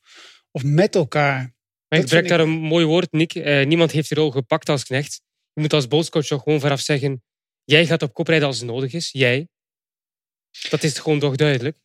of 0.50 0.64
met 0.64 0.94
elkaar? 0.94 1.54
Maar 1.88 1.98
ik 1.98 2.28
daar 2.28 2.40
een 2.40 2.48
mooi 2.48 2.84
woord, 2.84 3.12
Nick. 3.12 3.34
Uh, 3.34 3.66
niemand 3.66 3.90
heeft 3.90 4.08
die 4.08 4.18
rol 4.18 4.30
gepakt 4.30 4.68
als 4.68 4.84
knecht. 4.84 5.20
Je 5.52 5.60
moet 5.60 5.72
als 5.72 5.88
bondscoach 5.88 6.26
toch 6.26 6.42
gewoon 6.42 6.60
vooraf 6.60 6.80
zeggen: 6.80 7.22
jij 7.64 7.86
gaat 7.86 8.02
op 8.02 8.14
kop 8.14 8.28
rijden 8.28 8.46
als 8.46 8.58
het 8.58 8.66
nodig 8.66 8.92
is. 8.92 9.10
Jij. 9.12 9.48
Dat 10.70 10.82
is 10.82 10.98
gewoon 10.98 11.18
toch 11.18 11.36
duidelijk. 11.36 11.78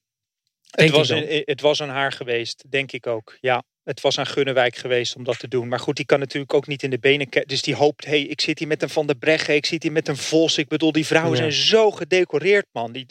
Het 0.72 0.90
was, 0.90 1.10
een, 1.10 1.42
het 1.46 1.62
was 1.62 1.82
aan 1.82 1.90
haar 1.90 2.12
geweest, 2.12 2.64
denk 2.70 2.92
ik 2.92 3.08
ook. 3.08 3.38
Ja, 3.40 3.64
het 3.84 4.02
was 4.02 4.18
aan 4.18 4.26
Gunnewijk 4.26 4.76
geweest 4.76 5.16
om 5.16 5.24
dat 5.24 5.40
te 5.40 5.48
doen. 5.48 5.68
Maar 5.68 5.80
goed, 5.80 5.96
die 5.96 6.06
kan 6.06 6.20
natuurlijk 6.20 6.54
ook 6.54 6.68
niet 6.68 6.84
in 6.84 6.90
de 6.90 7.00
benen. 7.00 7.28
Dus 7.46 7.62
die 7.62 7.76
hoopt, 7.76 8.06
hey, 8.06 8.22
ik 8.22 8.42
zit 8.42 8.60
hier 8.60 8.68
met 8.68 8.82
een 8.82 8.90
Van 8.90 9.08
der 9.08 9.16
Breggen, 9.16 9.56
ik 9.56 9.66
zit 9.66 9.84
hier 9.84 9.92
met 9.92 10.08
een 10.08 10.18
Vos. 10.18 10.58
Ik 10.58 10.68
bedoel, 10.68 10.92
die 10.92 11.06
vrouwen 11.06 11.32
ja. 11.32 11.38
zijn 11.38 11.52
zo 11.52 11.92
gedecoreerd, 11.92 12.66
man. 12.72 12.92
Die, 12.92 13.06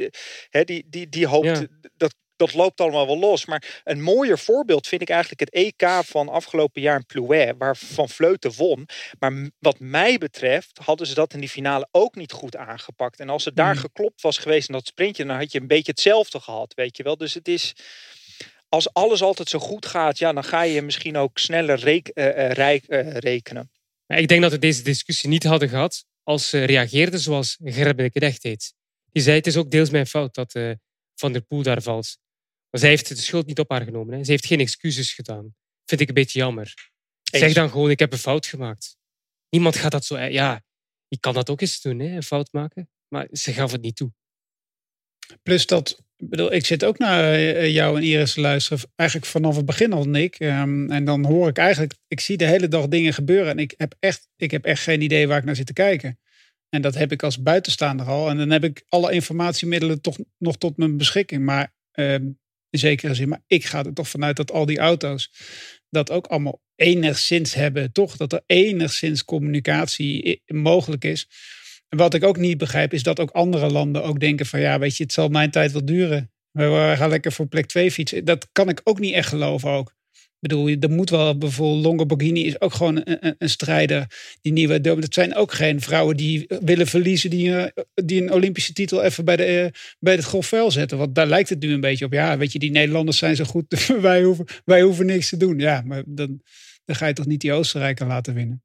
hè, 0.51 0.65
die, 0.65 0.87
die, 0.87 1.09
die 1.09 1.27
hoopt, 1.27 1.47
ja. 1.47 1.67
dat, 1.97 2.15
dat 2.41 2.55
loopt 2.55 2.81
allemaal 2.81 3.07
wel 3.07 3.19
los. 3.19 3.45
Maar 3.45 3.81
een 3.85 4.03
mooier 4.03 4.39
voorbeeld 4.39 4.87
vind 4.87 5.03
ik 5.03 5.09
eigenlijk 5.09 5.41
het 5.41 5.51
EK 5.51 5.89
van 6.05 6.29
afgelopen 6.29 6.83
jaar 6.83 6.97
in 6.97 7.07
Plouet, 7.07 7.55
waar 7.59 7.77
Van 7.77 8.09
Vleuten 8.09 8.53
won. 8.57 8.89
Maar 9.19 9.51
wat 9.59 9.79
mij 9.79 10.19
betreft 10.19 10.79
hadden 10.85 11.07
ze 11.07 11.15
dat 11.15 11.33
in 11.35 11.41
die 11.41 11.49
finale 11.49 11.89
ook 11.91 12.15
niet 12.15 12.33
goed 12.33 12.57
aangepakt. 12.57 13.21
En 13.21 13.29
als 13.29 13.45
het 13.45 13.57
daar 13.57 13.75
mm. 13.75 13.81
geklopt 13.81 14.21
was 14.21 14.39
geweest 14.39 14.69
in 14.69 14.75
dat 14.75 14.87
sprintje, 14.87 15.25
dan 15.25 15.37
had 15.37 15.53
je 15.53 15.61
een 15.61 15.67
beetje 15.67 15.91
hetzelfde 15.91 16.41
gehad, 16.41 16.75
weet 16.75 16.97
je 16.97 17.03
wel. 17.03 17.17
Dus 17.17 17.35
het 17.35 17.49
is 17.49 17.75
als 18.69 18.93
alles 18.93 19.23
altijd 19.23 19.49
zo 19.49 19.59
goed 19.59 19.87
gaat, 19.87 20.19
ja, 20.19 20.33
dan 20.33 20.45
ga 20.45 20.63
je 20.63 20.83
misschien 20.83 21.17
ook 21.17 21.39
sneller 21.39 21.79
reek, 21.79 22.11
uh, 22.15 22.51
rijk, 22.51 22.85
uh, 22.89 23.17
rekenen. 23.17 23.71
Ik 24.07 24.29
denk 24.29 24.43
dat 24.43 24.51
we 24.51 24.59
deze 24.59 24.83
discussie 24.83 25.29
niet 25.29 25.45
hadden 25.45 25.69
gehad 25.69 26.05
als 26.23 26.49
ze 26.49 26.65
reageerden 26.65 27.21
zoals 27.21 27.57
Gerben 27.65 28.11
recht 28.13 28.43
deed. 28.43 28.75
Die 29.13 29.23
zei, 29.23 29.37
het 29.37 29.47
is 29.47 29.57
ook 29.57 29.71
deels 29.71 29.91
mijn 29.91 30.07
fout 30.07 30.35
dat 30.35 30.55
uh, 30.55 30.73
Van 31.15 31.33
der 31.33 31.43
Poel 31.43 31.63
daar 31.63 31.83
valt. 31.83 32.19
Maar 32.71 32.81
zij 32.81 32.89
heeft 32.89 33.09
de 33.09 33.17
schuld 33.17 33.47
niet 33.47 33.59
op 33.59 33.71
haar 33.71 33.85
genomen. 33.85 34.15
Hè. 34.15 34.25
Ze 34.25 34.31
heeft 34.31 34.47
geen 34.47 34.61
excuses 34.61 35.13
gedaan. 35.13 35.55
Vind 35.85 36.01
ik 36.01 36.09
een 36.09 36.15
beetje 36.15 36.39
jammer. 36.39 36.75
Eens. 37.31 37.43
Zeg 37.43 37.53
dan 37.53 37.71
gewoon, 37.71 37.91
ik 37.91 37.99
heb 37.99 38.13
een 38.13 38.19
fout 38.19 38.47
gemaakt. 38.47 38.97
Niemand 39.49 39.77
gaat 39.77 39.93
dat 39.93 40.05
zo... 40.05 40.19
Ja, 40.19 40.63
ik 41.09 41.21
kan 41.21 41.35
dat 41.35 41.51
ook 41.51 41.61
eens 41.61 41.81
doen, 41.81 41.99
hè, 41.99 42.17
een 42.17 42.23
fout 42.23 42.53
maken. 42.53 42.91
Maar 43.09 43.29
ze 43.33 43.53
gaf 43.53 43.73
het 43.73 43.83
niet 43.83 43.97
toe. 43.97 44.13
Plus 45.43 45.67
dat 45.67 46.03
ik 46.21 46.29
bedoel, 46.29 46.53
ik 46.53 46.67
zit 46.67 46.85
ook 46.85 46.99
naar 46.99 47.35
eh, 47.35 47.73
jou 47.73 47.97
en 47.97 48.03
Iris 48.03 48.33
te 48.33 48.41
luisteren. 48.41 48.83
Eigenlijk 48.97 49.31
vanaf 49.31 49.57
het 49.57 49.65
begin 49.65 49.93
al, 49.93 50.05
Nick. 50.05 50.41
Um, 50.41 50.91
en 50.91 51.05
dan 51.05 51.25
hoor 51.25 51.49
ik 51.49 51.59
eigenlijk, 51.59 51.95
ik 52.09 52.21
zie 52.21 52.37
de 52.37 52.45
hele 52.45 52.69
dag 52.69 52.89
dingen 52.89 53.13
gebeuren. 53.13 53.51
En 53.51 53.59
ik 53.59 53.75
heb 53.77 53.95
echt, 53.99 54.29
ik 54.37 54.51
heb 54.51 54.65
echt 54.65 54.83
geen 54.83 55.01
idee 55.01 55.29
waar 55.29 55.39
ik 55.39 55.45
naar 55.45 55.57
zit 55.57 55.67
te 55.67 55.73
kijken. 55.73 56.19
En 56.69 56.83
dat 56.83 56.95
heb 56.95 57.13
ik 57.13 57.23
als 57.23 57.43
buitenstaander 57.43 58.07
al. 58.07 58.31
En 58.31 58.37
dan 58.37 58.51
heb 58.51 58.65
ik 58.65 58.85
alle 58.89 59.13
informatiemiddelen 59.13 60.01
toch 60.01 60.19
nog 60.39 60.59
tot 60.59 60.77
mijn 60.77 60.97
beschikking. 60.97 61.45
Maar 61.45 61.75
um, 61.93 62.39
in 62.71 62.79
zekere 62.79 63.15
zin. 63.15 63.29
Maar 63.29 63.43
ik 63.47 63.65
ga 63.65 63.85
er 63.85 63.93
toch 63.93 64.09
vanuit 64.09 64.37
dat 64.37 64.53
al 64.53 64.67
die 64.67 64.79
auto's 64.79 65.33
dat 65.91 66.11
ook 66.11 66.27
allemaal 66.27 66.61
enigszins 66.77 67.55
hebben. 67.55 67.93
Toch 67.93 68.17
dat 68.17 68.33
er 68.33 68.43
enigszins 68.47 69.25
communicatie 69.25 70.43
mogelijk 70.47 71.05
is. 71.05 71.29
En 71.89 71.99
wat 71.99 72.15
ik 72.15 72.25
ook 72.25 72.37
niet 72.37 72.59
begrijp 72.59 72.93
is 72.93 73.03
dat 73.03 73.21
ook 73.21 73.31
andere 73.31 73.71
landen 73.71 74.05
ook 74.05 74.21
denken 74.21 74.47
van 74.47 74.61
ja, 74.61 74.79
weet 74.79 74.97
je, 74.97 75.03
het 75.03 75.13
zal 75.13 75.29
mijn 75.29 75.51
tijd 75.51 75.73
wel 75.73 75.85
duren. 75.85 76.33
We 76.51 76.95
gaan 76.97 77.09
lekker 77.11 77.33
voor 77.33 77.47
plek 77.47 77.67
2 77.67 77.91
fietsen. 77.91 78.25
Dat 78.25 78.49
kan 78.53 78.69
ik 78.69 78.81
ook 78.85 78.99
niet 78.99 79.15
echt 79.15 79.29
geloven 79.29 79.71
ook. 79.71 79.95
Ik 80.41 80.49
bedoel, 80.49 80.69
er 80.69 80.91
moet 80.91 81.11
wel 81.11 81.39
bijvoorbeeld 81.39 81.85
Longo 81.85 82.07
Borghini 82.07 82.45
is 82.45 82.61
ook 82.61 82.73
gewoon 82.73 83.01
een, 83.05 83.35
een, 83.39 83.49
strijder. 83.49 84.07
Die 84.41 84.53
nieuwe, 84.53 84.81
dat 84.81 85.15
zijn 85.15 85.35
ook 85.35 85.53
geen 85.53 85.81
vrouwen 85.81 86.17
die 86.17 86.47
willen 86.61 86.87
verliezen, 86.87 87.31
die, 87.31 87.73
die 87.95 88.23
een 88.23 88.33
Olympische 88.33 88.73
titel 88.73 89.03
even 89.03 89.25
bij, 89.25 89.37
de, 89.37 89.73
bij 89.99 90.15
het 90.15 90.25
golfvuil 90.25 90.71
zetten. 90.71 90.99
Want 90.99 91.15
daar 91.15 91.27
lijkt 91.27 91.49
het 91.49 91.61
nu 91.61 91.73
een 91.73 91.81
beetje 91.81 92.05
op. 92.05 92.13
Ja, 92.13 92.39
weet 92.39 92.53
je, 92.53 92.59
die 92.59 92.71
Nederlanders 92.71 93.19
zijn 93.19 93.37
zo 93.37 93.45
goed, 93.45 93.87
wij 94.01 94.23
hoeven, 94.23 94.47
wij 94.65 94.83
hoeven 94.83 95.07
niks 95.07 95.29
te 95.29 95.37
doen. 95.37 95.59
Ja, 95.59 95.83
maar 95.85 96.03
dan, 96.07 96.43
dan 96.85 96.97
ga 96.97 97.07
je 97.07 97.13
toch 97.13 97.27
niet 97.27 97.41
die 97.41 97.53
Oostenrijker 97.53 98.07
laten 98.07 98.35
winnen. 98.35 98.63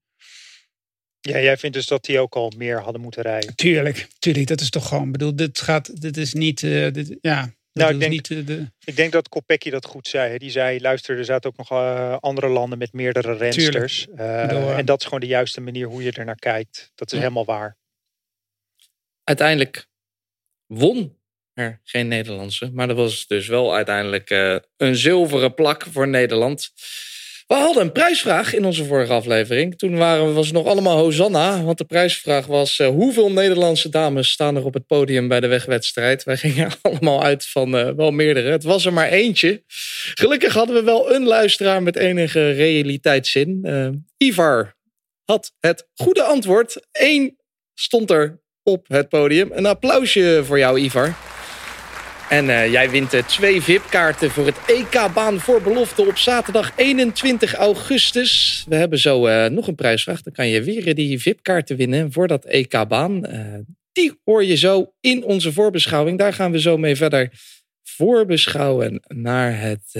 Ja, 1.21 1.39
jij 1.39 1.57
vindt 1.57 1.75
dus 1.75 1.87
dat 1.87 2.05
die 2.05 2.19
ook 2.19 2.35
al 2.35 2.53
meer 2.57 2.79
hadden 2.81 3.01
moeten 3.01 3.21
rijden? 3.21 3.55
Tuurlijk, 3.55 4.07
tuurlijk. 4.19 4.47
Dat 4.47 4.61
is 4.61 4.69
toch 4.69 4.87
gewoon, 4.87 5.11
bedoel, 5.11 5.35
dit 5.35 5.61
gaat, 5.61 6.01
dit 6.01 6.17
is 6.17 6.33
niet, 6.33 6.61
uh, 6.61 6.91
dit, 6.91 7.17
ja. 7.21 7.53
Nou, 7.79 7.93
ik 7.93 7.99
denk, 7.99 8.11
niet, 8.11 8.47
de... 8.47 8.71
ik 8.83 8.95
denk 8.95 9.11
dat 9.11 9.29
Kopecky 9.29 9.69
dat 9.69 9.85
goed 9.85 10.07
zei. 10.07 10.37
Die 10.37 10.49
zei, 10.49 10.81
luister, 10.81 11.17
er 11.17 11.25
zaten 11.25 11.49
ook 11.49 11.57
nog 11.57 11.71
uh, 11.71 12.17
andere 12.19 12.47
landen 12.47 12.77
met 12.77 12.93
meerdere 12.93 13.33
rensters. 13.33 14.07
Uh, 14.15 14.77
en 14.77 14.85
dat 14.85 14.99
is 14.99 15.05
gewoon 15.05 15.19
de 15.19 15.27
juiste 15.27 15.61
manier 15.61 15.87
hoe 15.87 16.03
je 16.03 16.11
er 16.11 16.25
naar 16.25 16.39
kijkt. 16.39 16.91
Dat 16.95 17.07
is 17.07 17.17
ja. 17.17 17.23
helemaal 17.23 17.45
waar. 17.45 17.77
uiteindelijk 19.23 19.87
won 20.65 21.17
er 21.53 21.79
geen 21.83 22.07
Nederlandse. 22.07 22.71
Maar 22.73 22.89
er 22.89 22.95
was 22.95 23.27
dus 23.27 23.47
wel 23.47 23.75
uiteindelijk 23.75 24.29
uh, 24.29 24.57
een 24.77 24.95
zilveren 24.95 25.53
plak 25.53 25.85
voor 25.91 26.07
Nederland. 26.07 26.71
We 27.47 27.55
hadden 27.55 27.83
een 27.83 27.91
prijsvraag 27.91 28.53
in 28.53 28.65
onze 28.65 28.85
vorige 28.85 29.13
aflevering. 29.13 29.77
Toen 29.77 29.97
waren, 29.97 30.33
was 30.33 30.45
het 30.45 30.55
nog 30.55 30.65
allemaal 30.65 30.97
Hosanna. 30.97 31.63
Want 31.63 31.77
de 31.77 31.85
prijsvraag 31.85 32.45
was: 32.45 32.79
uh, 32.79 32.87
hoeveel 32.87 33.31
Nederlandse 33.31 33.89
dames 33.89 34.31
staan 34.31 34.55
er 34.55 34.65
op 34.65 34.73
het 34.73 34.87
podium 34.87 35.27
bij 35.27 35.39
de 35.39 35.47
wegwedstrijd? 35.47 36.23
Wij 36.23 36.37
gingen 36.37 36.71
allemaal 36.81 37.23
uit 37.23 37.47
van 37.47 37.75
uh, 37.75 37.89
wel 37.89 38.11
meerdere. 38.11 38.51
Het 38.51 38.63
was 38.63 38.85
er 38.85 38.93
maar 38.93 39.09
eentje. 39.09 39.63
Gelukkig 40.13 40.53
hadden 40.53 40.75
we 40.75 40.83
wel 40.83 41.13
een 41.13 41.25
luisteraar 41.25 41.83
met 41.83 41.95
enige 41.95 42.51
realiteitszin. 42.51 43.59
Uh, 43.63 43.89
Ivar 44.17 44.75
had 45.25 45.53
het 45.59 45.87
goede 45.93 46.23
antwoord. 46.23 46.87
Eén 46.91 47.37
stond 47.73 48.11
er 48.11 48.41
op 48.63 48.87
het 48.87 49.09
podium. 49.09 49.51
Een 49.51 49.65
applausje 49.65 50.41
voor 50.45 50.57
jou, 50.57 50.79
Ivar. 50.79 51.34
En 52.29 52.45
uh, 52.45 52.71
jij 52.71 52.89
wint 52.89 53.13
uh, 53.13 53.23
twee 53.23 53.61
VIP-kaarten 53.61 54.31
voor 54.31 54.45
het 54.45 54.57
EK-baan 54.67 55.39
voor 55.39 55.61
belofte 55.61 56.07
op 56.07 56.17
zaterdag 56.17 56.71
21 56.75 57.53
augustus. 57.53 58.63
We 58.67 58.75
hebben 58.75 58.99
zo 58.99 59.27
uh, 59.27 59.45
nog 59.45 59.67
een 59.67 59.75
prijsvraag. 59.75 60.21
Dan 60.21 60.33
kan 60.33 60.47
je 60.47 60.63
weer 60.63 60.95
die 60.95 61.19
VIP-kaarten 61.19 61.77
winnen 61.77 62.11
voor 62.11 62.27
dat 62.27 62.45
EK-baan. 62.45 63.21
die 63.91 64.19
hoor 64.23 64.43
je 64.43 64.55
zo 64.55 64.93
in 64.99 65.23
onze 65.23 65.53
voorbeschouwing. 65.53 66.17
Daar 66.17 66.33
gaan 66.33 66.51
we 66.51 66.59
zo 66.59 66.77
mee 66.77 66.95
verder 66.95 67.31
voorbeschouwen 67.83 69.03
naar 69.07 69.59
het 69.59 69.99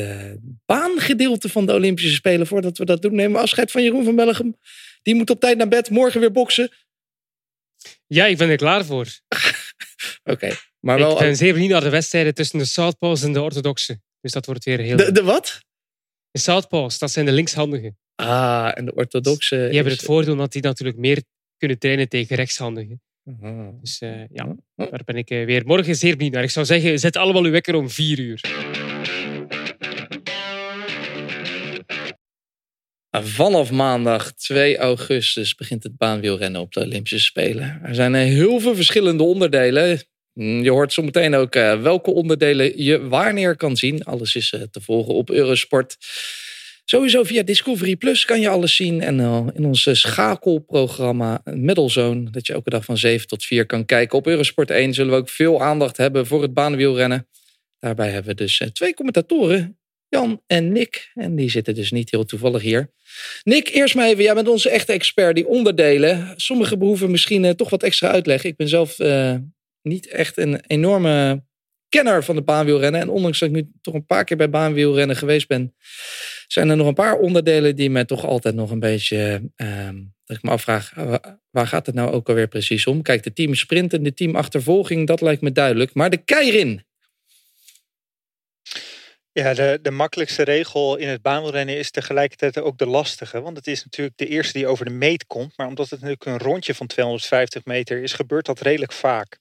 baangedeelte 0.66 1.50
van 1.50 1.66
de 1.66 1.74
Olympische 1.74 2.14
Spelen. 2.14 2.48
Voordat 2.48 2.78
we 2.78 2.86
dat 2.86 3.02
doen, 3.02 3.16
nemen 3.16 3.32
we 3.32 3.40
afscheid 3.40 3.72
van 3.72 3.84
Jeroen 3.84 4.04
van 4.04 4.16
Bellegem. 4.16 4.56
Die 5.02 5.16
moet 5.16 5.30
op 5.30 5.40
tijd 5.40 5.58
naar 5.58 5.68
bed, 5.68 5.90
morgen 5.90 6.20
weer 6.20 6.32
boksen. 6.32 6.72
Ja, 8.08 8.26
ik 8.26 8.38
ben 8.38 8.50
er 8.50 8.58
klaar 8.58 8.86
voor. 8.86 9.08
Oké. 10.34 10.50
Maar 10.86 10.98
wel, 10.98 11.12
ik 11.12 11.18
ben 11.18 11.36
zeer 11.36 11.54
benieuwd 11.54 11.72
naar 11.72 11.82
de 11.82 11.90
wedstrijden 11.90 12.34
tussen 12.34 12.60
de 12.60 12.66
Southpaws 12.66 13.24
en 13.24 13.34
de 13.34 13.42
orthodoxe. 13.42 14.00
Dus 14.22 14.32
dat 14.32 14.46
wordt 14.46 14.64
weer 14.64 14.80
heel... 14.80 14.98
De, 14.98 15.12
de 15.12 15.24
wat? 15.24 15.60
De 16.32 16.40
Southpaws, 16.40 17.00
dat 17.00 17.12
zijn 17.12 17.26
de 17.26 17.32
linkshandigen. 17.32 17.98
Ah, 18.16 18.72
en 18.74 18.86
de 18.86 18.94
orthodoxe... 18.94 19.56
Die 19.56 19.76
hebben 19.76 19.94
het 19.94 20.02
voordeel 20.02 20.36
dat 20.36 20.52
die 20.52 20.62
natuurlijk 20.62 20.98
meer 20.98 21.24
kunnen 21.58 21.80
trainen 21.80 22.10
tegen 22.10 22.36
rechtshandigen. 22.36 23.02
Dus 23.82 24.02
uh, 24.02 24.28
ja, 24.32 24.56
daar 24.76 25.02
ben 25.06 25.16
ik 25.16 25.30
uh, 25.30 25.46
weer 25.46 25.66
morgen 25.66 25.96
zeer 25.96 26.16
benieuwd 26.16 26.34
naar. 26.34 26.44
Ik 26.44 26.50
zou 26.50 26.66
zeggen, 26.66 27.00
zet 27.00 27.16
allemaal 27.16 27.44
uw 27.44 27.52
wekker 27.52 27.76
om 27.76 27.90
vier 27.90 28.20
uur. 28.20 28.42
Vanaf 33.12 33.72
maandag 33.72 34.34
2 34.34 34.78
augustus 34.78 35.56
begint 35.56 35.84
het 35.84 35.98
baanwielrennen 35.98 36.62
op 36.62 36.74
de 36.74 36.80
Olympische 36.80 37.20
Spelen. 37.20 37.80
Er 37.84 37.96
zijn 37.96 38.14
heel 38.14 38.60
veel 38.60 38.76
verschillende 38.76 39.24
onderdelen. 39.24 40.00
Mm, 40.36 40.64
je 40.64 40.72
hoort 40.72 40.94
zometeen 40.94 41.36
ook 41.36 41.56
uh, 41.56 41.82
welke 41.82 42.12
onderdelen 42.12 42.84
je 42.84 43.08
wanneer 43.08 43.56
kan 43.56 43.78
zien. 43.78 44.04
Alles 44.04 44.36
is 44.36 44.52
uh, 44.52 44.62
te 44.62 44.82
volgen 44.82 45.14
op 45.14 45.30
Eurosport. 45.30 45.98
Sowieso 46.86 47.24
via 47.24 47.44
Discovery 47.44 47.96
Plus 47.96 48.26
kan 48.26 48.42
je 48.42 48.50
alles 48.50 48.76
zien. 48.76 49.02
En 49.02 49.20
uh, 49.20 49.48
in 49.54 49.66
ons 49.66 49.90
schakelprogramma 49.92 51.42
Middlezone, 51.44 52.30
dat 52.30 52.48
je 52.48 52.54
elke 52.54 52.70
dag 52.70 52.86
van 52.86 52.98
7 52.98 53.28
tot 53.28 53.44
4 53.44 53.66
kan 53.66 53.86
kijken. 53.86 54.18
Op 54.18 54.28
Eurosport 54.28 54.72
1 54.72 54.94
zullen 54.94 55.12
we 55.12 55.18
ook 55.18 55.30
veel 55.30 55.62
aandacht 55.62 55.98
hebben 55.98 56.26
voor 56.26 56.42
het 56.42 56.54
baanwielrennen. 56.54 57.28
Daarbij 57.80 58.10
hebben 58.10 58.36
we 58.36 58.44
dus 58.44 58.62
twee 58.74 58.94
commentatoren, 58.94 59.80
Jan 60.10 60.42
en 60.48 60.72
Nick. 60.72 61.12
En 61.14 61.36
die 61.36 61.50
zitten 61.50 61.76
dus 61.76 61.92
niet 61.92 62.12
heel 62.12 62.26
toevallig 62.26 62.62
hier. 62.62 62.92
Nick, 63.44 63.70
eerst 63.70 63.96
maar 63.96 64.08
even. 64.08 64.24
Jij 64.24 64.34
bent 64.34 64.48
onze 64.48 64.70
echte 64.70 64.94
expert, 64.94 65.36
die 65.36 65.48
onderdelen. 65.48 66.34
Sommige 66.36 66.78
behoeven 66.78 67.12
misschien 67.12 67.56
toch 67.56 67.70
wat 67.70 67.84
extra 67.84 68.10
uitleg. 68.10 68.44
Ik 68.44 68.56
ben 68.56 68.68
zelf 68.68 68.98
niet 69.86 70.08
echt 70.08 70.38
een 70.38 70.64
enorme 70.68 71.44
kenner 71.90 72.24
van 72.24 72.36
de 72.36 72.42
baanwielrennen. 72.42 73.02
En 73.02 73.10
ondanks 73.10 73.40
dat 73.40 73.50
ik 73.50 73.56
nu 73.56 73.70
toch 73.82 73.94
een 73.94 74.06
paar 74.06 74.24
keer 74.24 74.38
bij 74.38 74.50
baanwielrennen 74.50 75.16
geweest 75.16 75.48
ben, 75.48 75.76
zijn 76.48 76.70
er 76.70 76.78
nog 76.78 76.88
een 76.88 76.94
paar 76.94 77.18
onderdelen 77.18 77.76
die 77.76 77.90
mij 77.90 78.06
toch 78.06 78.26
altijd 78.26 78.56
nog 78.56 78.72
een 78.72 78.80
beetje. 78.80 79.50
Uh, 79.58 79.90
dat 80.26 80.38
ik 80.38 80.44
me 80.44 80.50
afvraag, 80.50 80.94
waar 81.50 81.68
gaat 81.68 81.86
het 81.86 81.96
nou 81.96 82.12
ook 82.12 82.30
alweer 82.30 82.48
precies 82.48 82.88
om? 82.88 83.02
Kijk, 83.02 83.24
de 83.24 83.34
team 83.34 83.56
sprint 83.56 83.94
en 83.94 84.04
de 84.04 84.14
team 84.14 84.36
achtervolging, 84.36 85.08
dat 85.08 85.22
lijkt 85.22 85.42
me 85.42 85.52
duidelijk. 85.52 85.94
Maar 85.94 86.10
de 86.10 86.18
keirin. 86.18 86.86
Ja, 89.32 89.54
de, 89.54 89.80
de 89.82 89.92
makkelijkste 89.92 90.44
regel 90.44 90.96
in 90.96 91.08
het 91.08 91.22
baanwielrennen 91.22 91.78
is 91.78 91.92
tegelijkertijd 91.92 92.60
ook 92.60 92.78
de 92.78 92.86
lastige. 92.86 93.42
Want 93.42 93.58
het 93.58 93.68
is 93.68 93.84
natuurlijk 93.84 94.18
de 94.18 94.28
eerste 94.28 94.58
die 94.58 94.68
over 94.68 94.86
de 94.86 94.92
meet 94.92 95.26
komt. 95.26 95.58
Maar 95.58 95.68
omdat 95.68 95.90
het 95.90 96.00
natuurlijk 96.02 96.26
een 96.26 96.48
rondje 96.48 96.76
van 96.76 96.88
250 96.88 97.66
meter 97.66 98.02
is, 98.02 98.14
gebeurt 98.14 98.46
dat 98.46 98.62
redelijk 98.62 98.92
vaak. 98.92 99.40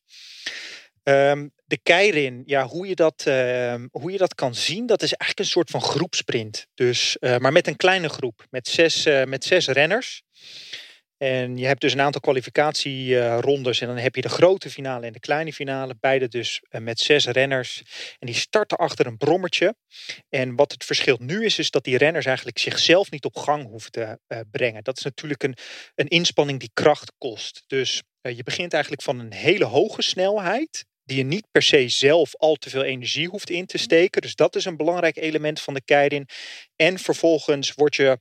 Um, 1.05 1.53
de 1.67 1.79
keirin, 1.83 2.43
ja, 2.47 2.67
hoe, 2.67 2.87
je 2.87 2.95
dat, 2.95 3.25
uh, 3.29 3.75
hoe 3.91 4.13
je 4.13 4.19
dat 4.19 4.35
kan 4.35 4.55
zien, 4.55 4.87
dat 4.87 5.03
is 5.03 5.13
eigenlijk 5.13 5.39
een 5.39 5.55
soort 5.55 5.71
van 5.71 5.83
groepsprint. 5.83 6.67
Dus, 6.75 7.17
uh, 7.21 7.37
maar 7.37 7.53
met 7.53 7.67
een 7.67 7.77
kleine 7.77 8.09
groep, 8.09 8.47
met 8.51 8.69
zes, 8.69 9.07
uh, 9.07 9.25
met 9.25 9.45
zes 9.45 9.67
renners. 9.67 10.23
En 11.17 11.57
je 11.57 11.67
hebt 11.67 11.81
dus 11.81 11.93
een 11.93 12.01
aantal 12.01 12.21
kwalificatierondes 12.21 13.81
en 13.81 13.87
dan 13.87 13.97
heb 13.97 14.15
je 14.15 14.21
de 14.21 14.29
grote 14.29 14.71
finale 14.71 15.07
en 15.07 15.13
de 15.13 15.21
kleine 15.21 15.53
finale. 15.53 15.97
Beide 16.01 16.29
dus 16.29 16.63
met 16.69 17.01
zes 17.01 17.27
renners. 17.27 17.83
En 18.19 18.27
die 18.27 18.37
starten 18.37 18.79
achter 18.79 19.07
een 19.07 19.17
brommertje. 19.17 19.75
En 20.29 20.57
wat 20.57 20.73
het 20.73 20.85
verschil 20.85 21.17
nu 21.21 21.45
is, 21.45 21.59
is 21.59 21.71
dat 21.71 21.85
die 21.85 21.99
renners 21.99 22.27
eigenlijk 22.27 22.59
zichzelf 22.59 23.11
niet 23.11 23.25
op 23.25 23.37
gang 23.37 23.67
hoeven 23.67 23.91
te 23.91 24.19
brengen. 24.51 24.85
Dat 24.85 24.97
is 24.97 25.03
natuurlijk 25.03 25.43
een, 25.43 25.57
een 25.95 26.09
inspanning 26.09 26.61
die 26.61 26.71
kracht 26.73 27.13
kost. 27.19 27.65
Dus 27.67 28.03
je 28.21 28.43
begint 28.43 28.73
eigenlijk 28.73 29.03
van 29.03 29.19
een 29.19 29.33
hele 29.33 29.65
hoge 29.65 30.03
snelheid 30.03 30.85
die 31.05 31.17
je 31.17 31.25
niet 31.25 31.47
per 31.51 31.63
se 31.63 31.89
zelf 31.89 32.37
al 32.37 32.55
te 32.55 32.71
veel 32.71 32.83
energie 32.83 33.29
hoeft 33.29 33.51
in 33.51 33.67
te 33.67 33.79
steken. 33.79 34.23
Dus 34.23 34.35
dat 34.35 34.57
is 34.57 34.65
een 34.65 34.77
belangrijk 34.77 35.17
element 35.17 35.61
van 35.61 35.75
de 35.75 35.83
keirin. 35.85 36.29
En 36.77 36.99
vervolgens 36.99 37.73
word 37.75 37.97
je 37.97 38.19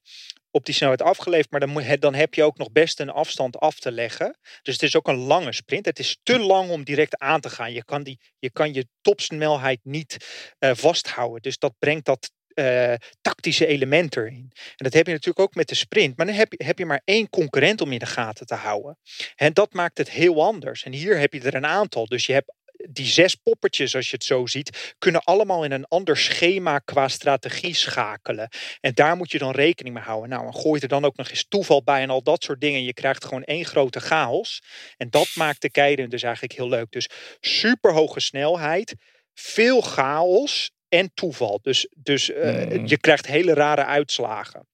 op 0.51 0.65
die 0.65 0.75
snelheid 0.75 1.01
afgeleefd, 1.01 1.51
maar 1.51 1.59
dan, 1.59 1.69
moet, 1.69 2.01
dan 2.01 2.13
heb 2.13 2.33
je 2.33 2.43
ook 2.43 2.57
nog 2.57 2.71
best 2.71 2.99
een 2.99 3.09
afstand 3.09 3.57
af 3.57 3.79
te 3.79 3.91
leggen. 3.91 4.37
Dus 4.61 4.73
het 4.73 4.83
is 4.83 4.95
ook 4.95 5.07
een 5.07 5.15
lange 5.15 5.53
sprint. 5.53 5.85
Het 5.85 5.99
is 5.99 6.17
te 6.23 6.39
lang 6.39 6.69
om 6.69 6.83
direct 6.83 7.17
aan 7.17 7.39
te 7.39 7.49
gaan. 7.49 7.73
Je 7.73 7.83
kan, 7.83 8.03
die, 8.03 8.19
je, 8.39 8.51
kan 8.51 8.73
je 8.73 8.87
topsnelheid 9.01 9.79
niet 9.83 10.17
uh, 10.59 10.71
vasthouden. 10.73 11.41
Dus 11.41 11.57
dat 11.57 11.73
brengt 11.79 12.05
dat 12.05 12.31
uh, 12.53 12.93
tactische 13.21 13.65
element 13.65 14.15
erin. 14.15 14.51
En 14.53 14.83
dat 14.83 14.93
heb 14.93 15.05
je 15.05 15.11
natuurlijk 15.11 15.39
ook 15.39 15.55
met 15.55 15.67
de 15.67 15.75
sprint. 15.75 16.17
Maar 16.17 16.25
dan 16.25 16.35
heb 16.35 16.51
je, 16.51 16.63
heb 16.63 16.79
je 16.79 16.85
maar 16.85 17.01
één 17.05 17.29
concurrent 17.29 17.81
om 17.81 17.91
in 17.91 17.99
de 17.99 18.05
gaten 18.05 18.45
te 18.45 18.55
houden. 18.55 18.97
En 19.35 19.53
dat 19.53 19.73
maakt 19.73 19.97
het 19.97 20.09
heel 20.09 20.43
anders. 20.43 20.83
En 20.83 20.93
hier 20.93 21.19
heb 21.19 21.33
je 21.33 21.41
er 21.41 21.55
een 21.55 21.65
aantal. 21.65 22.05
Dus 22.05 22.25
je 22.25 22.33
hebt 22.33 22.53
die 22.89 23.05
zes 23.05 23.35
poppetjes, 23.35 23.95
als 23.95 24.09
je 24.09 24.15
het 24.15 24.25
zo 24.25 24.45
ziet, 24.45 24.93
kunnen 24.97 25.23
allemaal 25.23 25.63
in 25.63 25.71
een 25.71 25.85
ander 25.85 26.17
schema 26.17 26.79
qua 26.79 27.07
strategie 27.07 27.75
schakelen. 27.75 28.49
En 28.79 28.93
daar 28.93 29.15
moet 29.15 29.31
je 29.31 29.37
dan 29.37 29.51
rekening 29.51 29.95
mee 29.95 30.03
houden. 30.03 30.29
Nou, 30.29 30.45
en 30.45 30.53
gooi 30.53 30.81
er 30.81 30.87
dan 30.87 31.05
ook 31.05 31.17
nog 31.17 31.29
eens 31.29 31.45
toeval 31.47 31.83
bij 31.83 32.01
en 32.01 32.09
al 32.09 32.23
dat 32.23 32.43
soort 32.43 32.61
dingen. 32.61 32.83
Je 32.83 32.93
krijgt 32.93 33.25
gewoon 33.25 33.43
één 33.43 33.65
grote 33.65 33.99
chaos. 33.99 34.61
En 34.97 35.09
dat 35.09 35.31
maakt 35.35 35.61
de 35.61 35.71
keiden 35.71 36.09
dus 36.09 36.23
eigenlijk 36.23 36.53
heel 36.53 36.69
leuk. 36.69 36.91
Dus 36.91 37.09
super 37.39 37.91
hoge 37.91 38.19
snelheid, 38.19 38.95
veel 39.33 39.81
chaos 39.81 40.71
en 40.89 41.11
toeval. 41.13 41.59
Dus, 41.61 41.87
dus 41.97 42.29
uh, 42.29 42.85
je 42.85 42.97
krijgt 42.97 43.27
hele 43.27 43.53
rare 43.53 43.85
uitslagen. 43.85 44.67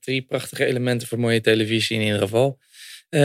Drie 0.00 0.22
prachtige 0.22 0.64
elementen 0.64 1.08
voor 1.08 1.18
mooie 1.18 1.40
televisie 1.40 1.98
in 1.98 2.04
ieder 2.04 2.20
geval. 2.20 2.58
Uh, 3.10 3.20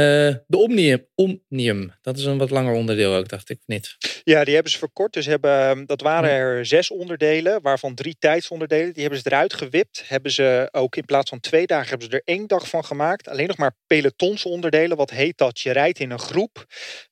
de 0.48 0.58
Omnium, 0.58 1.08
Omnium, 1.16 1.94
dat 2.02 2.18
is 2.18 2.26
een 2.26 2.38
wat 2.38 2.50
langer 2.50 2.74
onderdeel 2.74 3.14
ook, 3.14 3.30
dacht 3.30 3.50
ik, 3.50 3.60
niet? 3.66 3.98
Ja, 4.24 4.44
die 4.44 4.54
hebben 4.54 4.72
ze 4.72 4.78
verkort. 4.78 5.14
Dus 5.14 5.26
hebben, 5.26 5.52
ehm, 5.52 5.86
dat 5.86 6.02
waren 6.02 6.30
er 6.30 6.66
zes 6.66 6.92
onderdelen, 6.92 7.62
waarvan 7.62 7.96
drie 7.96 8.16
tijdsonderdelen. 8.20 8.94
Die 8.94 9.02
hebben 9.02 9.20
ze 9.22 9.28
eruit 9.30 9.54
gewipt. 9.54 10.04
Hebben 10.08 10.32
ze 10.32 10.70
ook 10.72 10.96
in 10.96 11.06
plaats 11.06 11.30
van 11.30 11.40
twee 11.40 11.68
dagen, 11.68 11.90
hebben 11.90 12.08
ze 12.10 12.16
er 12.16 12.36
één 12.36 12.48
dag 12.48 12.70
van 12.70 12.86
gemaakt. 12.86 13.28
Alleen 13.28 13.48
nog 13.48 13.58
maar 13.58 13.76
pelotonsonderdelen. 13.88 14.98
Wat 14.98 15.10
heet 15.10 15.38
dat? 15.38 15.60
Je 15.60 15.72
rijdt 15.72 16.00
in 16.00 16.12
een 16.12 16.20
groep. 16.20 16.66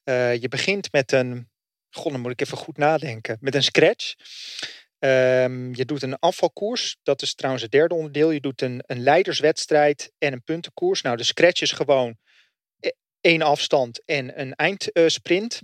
Uh, 0.04 0.36
je 0.36 0.48
begint 0.48 0.92
met 0.92 1.12
een, 1.12 1.50
god, 1.90 2.12
dan 2.12 2.22
moet 2.22 2.32
ik 2.32 2.42
even 2.42 2.58
goed 2.58 2.78
nadenken, 2.78 3.38
met 3.40 3.56
een 3.56 3.64
scratch. 3.64 4.16
Um, 5.00 5.76
je 5.76 5.86
doet 5.86 6.02
een 6.02 6.20
afvalkoers, 6.20 6.98
dat 7.04 7.22
is 7.22 7.36
trouwens 7.36 7.64
het 7.64 7.72
derde 7.72 7.96
onderdeel. 7.96 8.32
Je 8.32 8.40
doet 8.40 8.62
een, 8.62 8.84
een 8.86 9.04
leiderswedstrijd 9.04 10.12
en 10.18 10.34
een 10.34 10.44
puntenkoers. 10.44 11.02
Nou, 11.02 11.18
de 11.18 11.24
scratch 11.24 11.62
is 11.62 11.72
gewoon 11.72 12.18
één 13.22 13.42
afstand 13.42 14.06
en 14.06 14.40
een 14.40 14.54
eindsprint. 14.54 15.62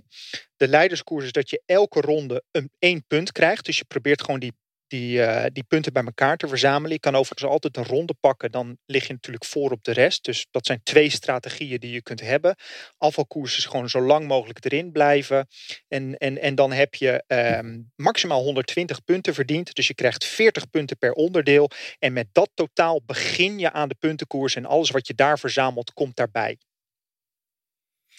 De 0.56 0.68
leiderskoers 0.68 1.24
is 1.24 1.32
dat 1.32 1.50
je 1.50 1.62
elke 1.66 2.00
ronde 2.00 2.42
een 2.50 2.70
één 2.78 3.04
punt 3.06 3.32
krijgt. 3.32 3.64
Dus 3.64 3.78
je 3.78 3.84
probeert 3.84 4.20
gewoon 4.20 4.40
die, 4.40 4.52
die, 4.86 5.18
uh, 5.18 5.44
die 5.52 5.64
punten 5.64 5.92
bij 5.92 6.04
elkaar 6.04 6.36
te 6.36 6.48
verzamelen. 6.48 6.92
Je 6.92 7.00
kan 7.00 7.14
overigens 7.14 7.50
altijd 7.50 7.76
een 7.76 7.84
ronde 7.84 8.14
pakken, 8.20 8.50
dan 8.50 8.78
lig 8.86 9.06
je 9.06 9.12
natuurlijk 9.12 9.44
voor 9.44 9.70
op 9.70 9.84
de 9.84 9.92
rest. 9.92 10.24
Dus 10.24 10.46
dat 10.50 10.66
zijn 10.66 10.80
twee 10.82 11.10
strategieën 11.10 11.80
die 11.80 11.92
je 11.92 12.02
kunt 12.02 12.20
hebben. 12.20 12.56
Afvalkoers 12.98 13.56
is 13.56 13.64
gewoon 13.64 13.88
zo 13.88 14.00
lang 14.00 14.26
mogelijk 14.26 14.64
erin 14.64 14.92
blijven. 14.92 15.46
En, 15.88 16.16
en, 16.16 16.40
en 16.40 16.54
dan 16.54 16.72
heb 16.72 16.94
je 16.94 17.24
um, 17.26 17.92
maximaal 17.96 18.42
120 18.42 19.04
punten 19.04 19.34
verdiend. 19.34 19.74
Dus 19.74 19.86
je 19.86 19.94
krijgt 19.94 20.24
40 20.24 20.70
punten 20.70 20.98
per 20.98 21.12
onderdeel. 21.12 21.70
En 21.98 22.12
met 22.12 22.28
dat 22.32 22.50
totaal 22.54 23.02
begin 23.06 23.58
je 23.58 23.72
aan 23.72 23.88
de 23.88 23.96
puntenkoers. 23.98 24.54
En 24.54 24.64
alles 24.64 24.90
wat 24.90 25.06
je 25.06 25.14
daar 25.14 25.38
verzamelt, 25.38 25.92
komt 25.92 26.16
daarbij. 26.16 26.58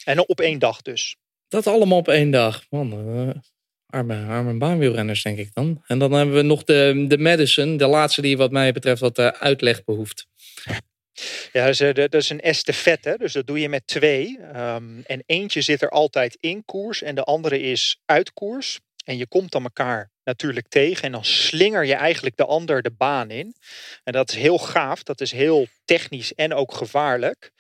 En 0.08 0.28
op 0.28 0.40
één 0.40 0.60
dag 0.60 0.82
dus. 0.82 1.16
Dat 1.48 1.68
allemaal 1.68 1.98
op 1.98 2.08
één 2.08 2.32
dag. 2.32 2.64
Man, 2.70 3.10
uh, 3.10 3.30
arme, 3.86 4.26
arme 4.26 4.58
baanwielrenners, 4.58 5.24
denk 5.24 5.38
ik 5.38 5.54
dan. 5.54 5.84
En 5.88 6.00
dan 6.00 6.12
hebben 6.12 6.36
we 6.36 6.42
nog 6.42 6.64
de, 6.64 7.06
de 7.08 7.18
Madison, 7.18 7.78
de 7.78 7.88
laatste 7.88 8.22
die 8.22 8.38
wat 8.38 8.52
mij 8.52 8.72
betreft 8.72 9.02
wat 9.02 9.20
uh, 9.20 9.28
uitleg 9.28 9.84
behoeft. 9.84 10.28
Ja, 11.52 11.66
dat 11.66 11.80
is, 11.80 11.94
dat 11.94 12.14
is 12.14 12.30
een 12.30 12.42
estafette, 12.42 13.16
dus 13.18 13.34
dat 13.34 13.48
doe 13.48 13.60
je 13.60 13.70
met 13.70 13.88
twee. 13.88 14.40
Um, 14.56 15.04
en 15.06 15.24
eentje 15.26 15.62
zit 15.62 15.82
er 15.82 15.90
altijd 15.90 16.38
in 16.40 16.66
koers 16.66 17.02
en 17.02 17.16
de 17.16 17.24
andere 17.24 17.60
is 17.60 18.02
uit 18.06 18.34
koers. 18.34 18.80
En 19.06 19.18
je 19.18 19.28
komt 19.28 19.52
dan 19.52 19.64
elkaar 19.64 20.12
natuurlijk 20.24 20.68
tegen 20.68 21.04
en 21.04 21.12
dan 21.12 21.26
slinger 21.26 21.86
je 21.86 21.94
eigenlijk 21.96 22.38
de 22.38 22.46
ander 22.46 22.82
de 22.82 22.92
baan 22.92 23.32
in. 23.32 23.56
En 24.04 24.14
dat 24.14 24.30
is 24.30 24.36
heel 24.36 24.58
gaaf, 24.58 25.04
dat 25.04 25.22
is 25.22 25.32
heel 25.32 25.68
technisch 25.86 26.34
en 26.34 26.54
ook 26.54 26.74
gevaarlijk. 26.74 27.52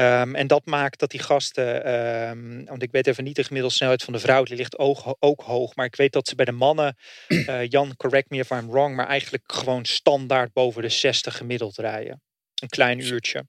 Um, 0.00 0.34
en 0.34 0.46
dat 0.46 0.66
maakt 0.66 0.98
dat 0.98 1.10
die 1.10 1.20
gasten, 1.20 1.94
um, 1.94 2.64
want 2.64 2.82
ik 2.82 2.90
weet 2.90 3.06
even 3.06 3.24
niet 3.24 3.36
de 3.36 3.44
gemiddelde 3.44 3.74
snelheid 3.74 4.02
van 4.02 4.12
de 4.12 4.18
vrouw, 4.18 4.42
die 4.42 4.56
ligt 4.56 4.78
ook, 4.78 5.16
ook 5.18 5.40
hoog. 5.40 5.74
Maar 5.74 5.86
ik 5.86 5.96
weet 5.96 6.12
dat 6.12 6.28
ze 6.28 6.34
bij 6.34 6.44
de 6.44 6.52
mannen, 6.52 6.96
uh, 7.28 7.66
Jan, 7.74 7.96
correct 7.96 8.30
me 8.30 8.38
if 8.38 8.50
I'm 8.50 8.70
wrong, 8.70 8.96
maar 8.96 9.06
eigenlijk 9.06 9.52
gewoon 9.52 9.84
standaard 9.84 10.52
boven 10.52 10.82
de 10.82 10.88
60 10.88 11.36
gemiddeld 11.36 11.76
rijden. 11.76 12.22
Een 12.62 12.68
klein 12.68 12.98
uurtje. 13.00 13.46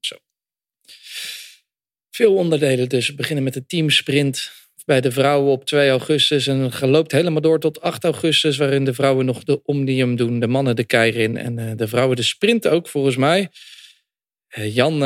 Zo. 0.00 0.16
Veel 2.10 2.34
onderdelen 2.34 2.88
dus. 2.88 3.08
We 3.08 3.14
beginnen 3.14 3.44
met 3.44 3.54
de 3.54 3.66
teamsprint 3.66 4.52
bij 4.84 5.00
de 5.00 5.12
vrouwen 5.12 5.52
op 5.52 5.64
2 5.64 5.90
augustus. 5.90 6.46
En 6.46 6.72
geloopt 6.72 7.12
helemaal 7.12 7.40
door 7.40 7.60
tot 7.60 7.80
8 7.80 8.04
augustus, 8.04 8.56
waarin 8.56 8.84
de 8.84 8.94
vrouwen 8.94 9.24
nog 9.26 9.44
de 9.44 9.62
omnium 9.62 10.16
doen. 10.16 10.40
De 10.40 10.46
mannen 10.46 10.76
de 10.76 10.84
keirin 10.84 11.36
en 11.36 11.58
uh, 11.58 11.72
de 11.76 11.88
vrouwen 11.88 12.16
de 12.16 12.22
sprint 12.22 12.68
ook, 12.68 12.88
volgens 12.88 13.16
mij. 13.16 13.50
Uh, 14.58 14.74
Jan, 14.74 15.02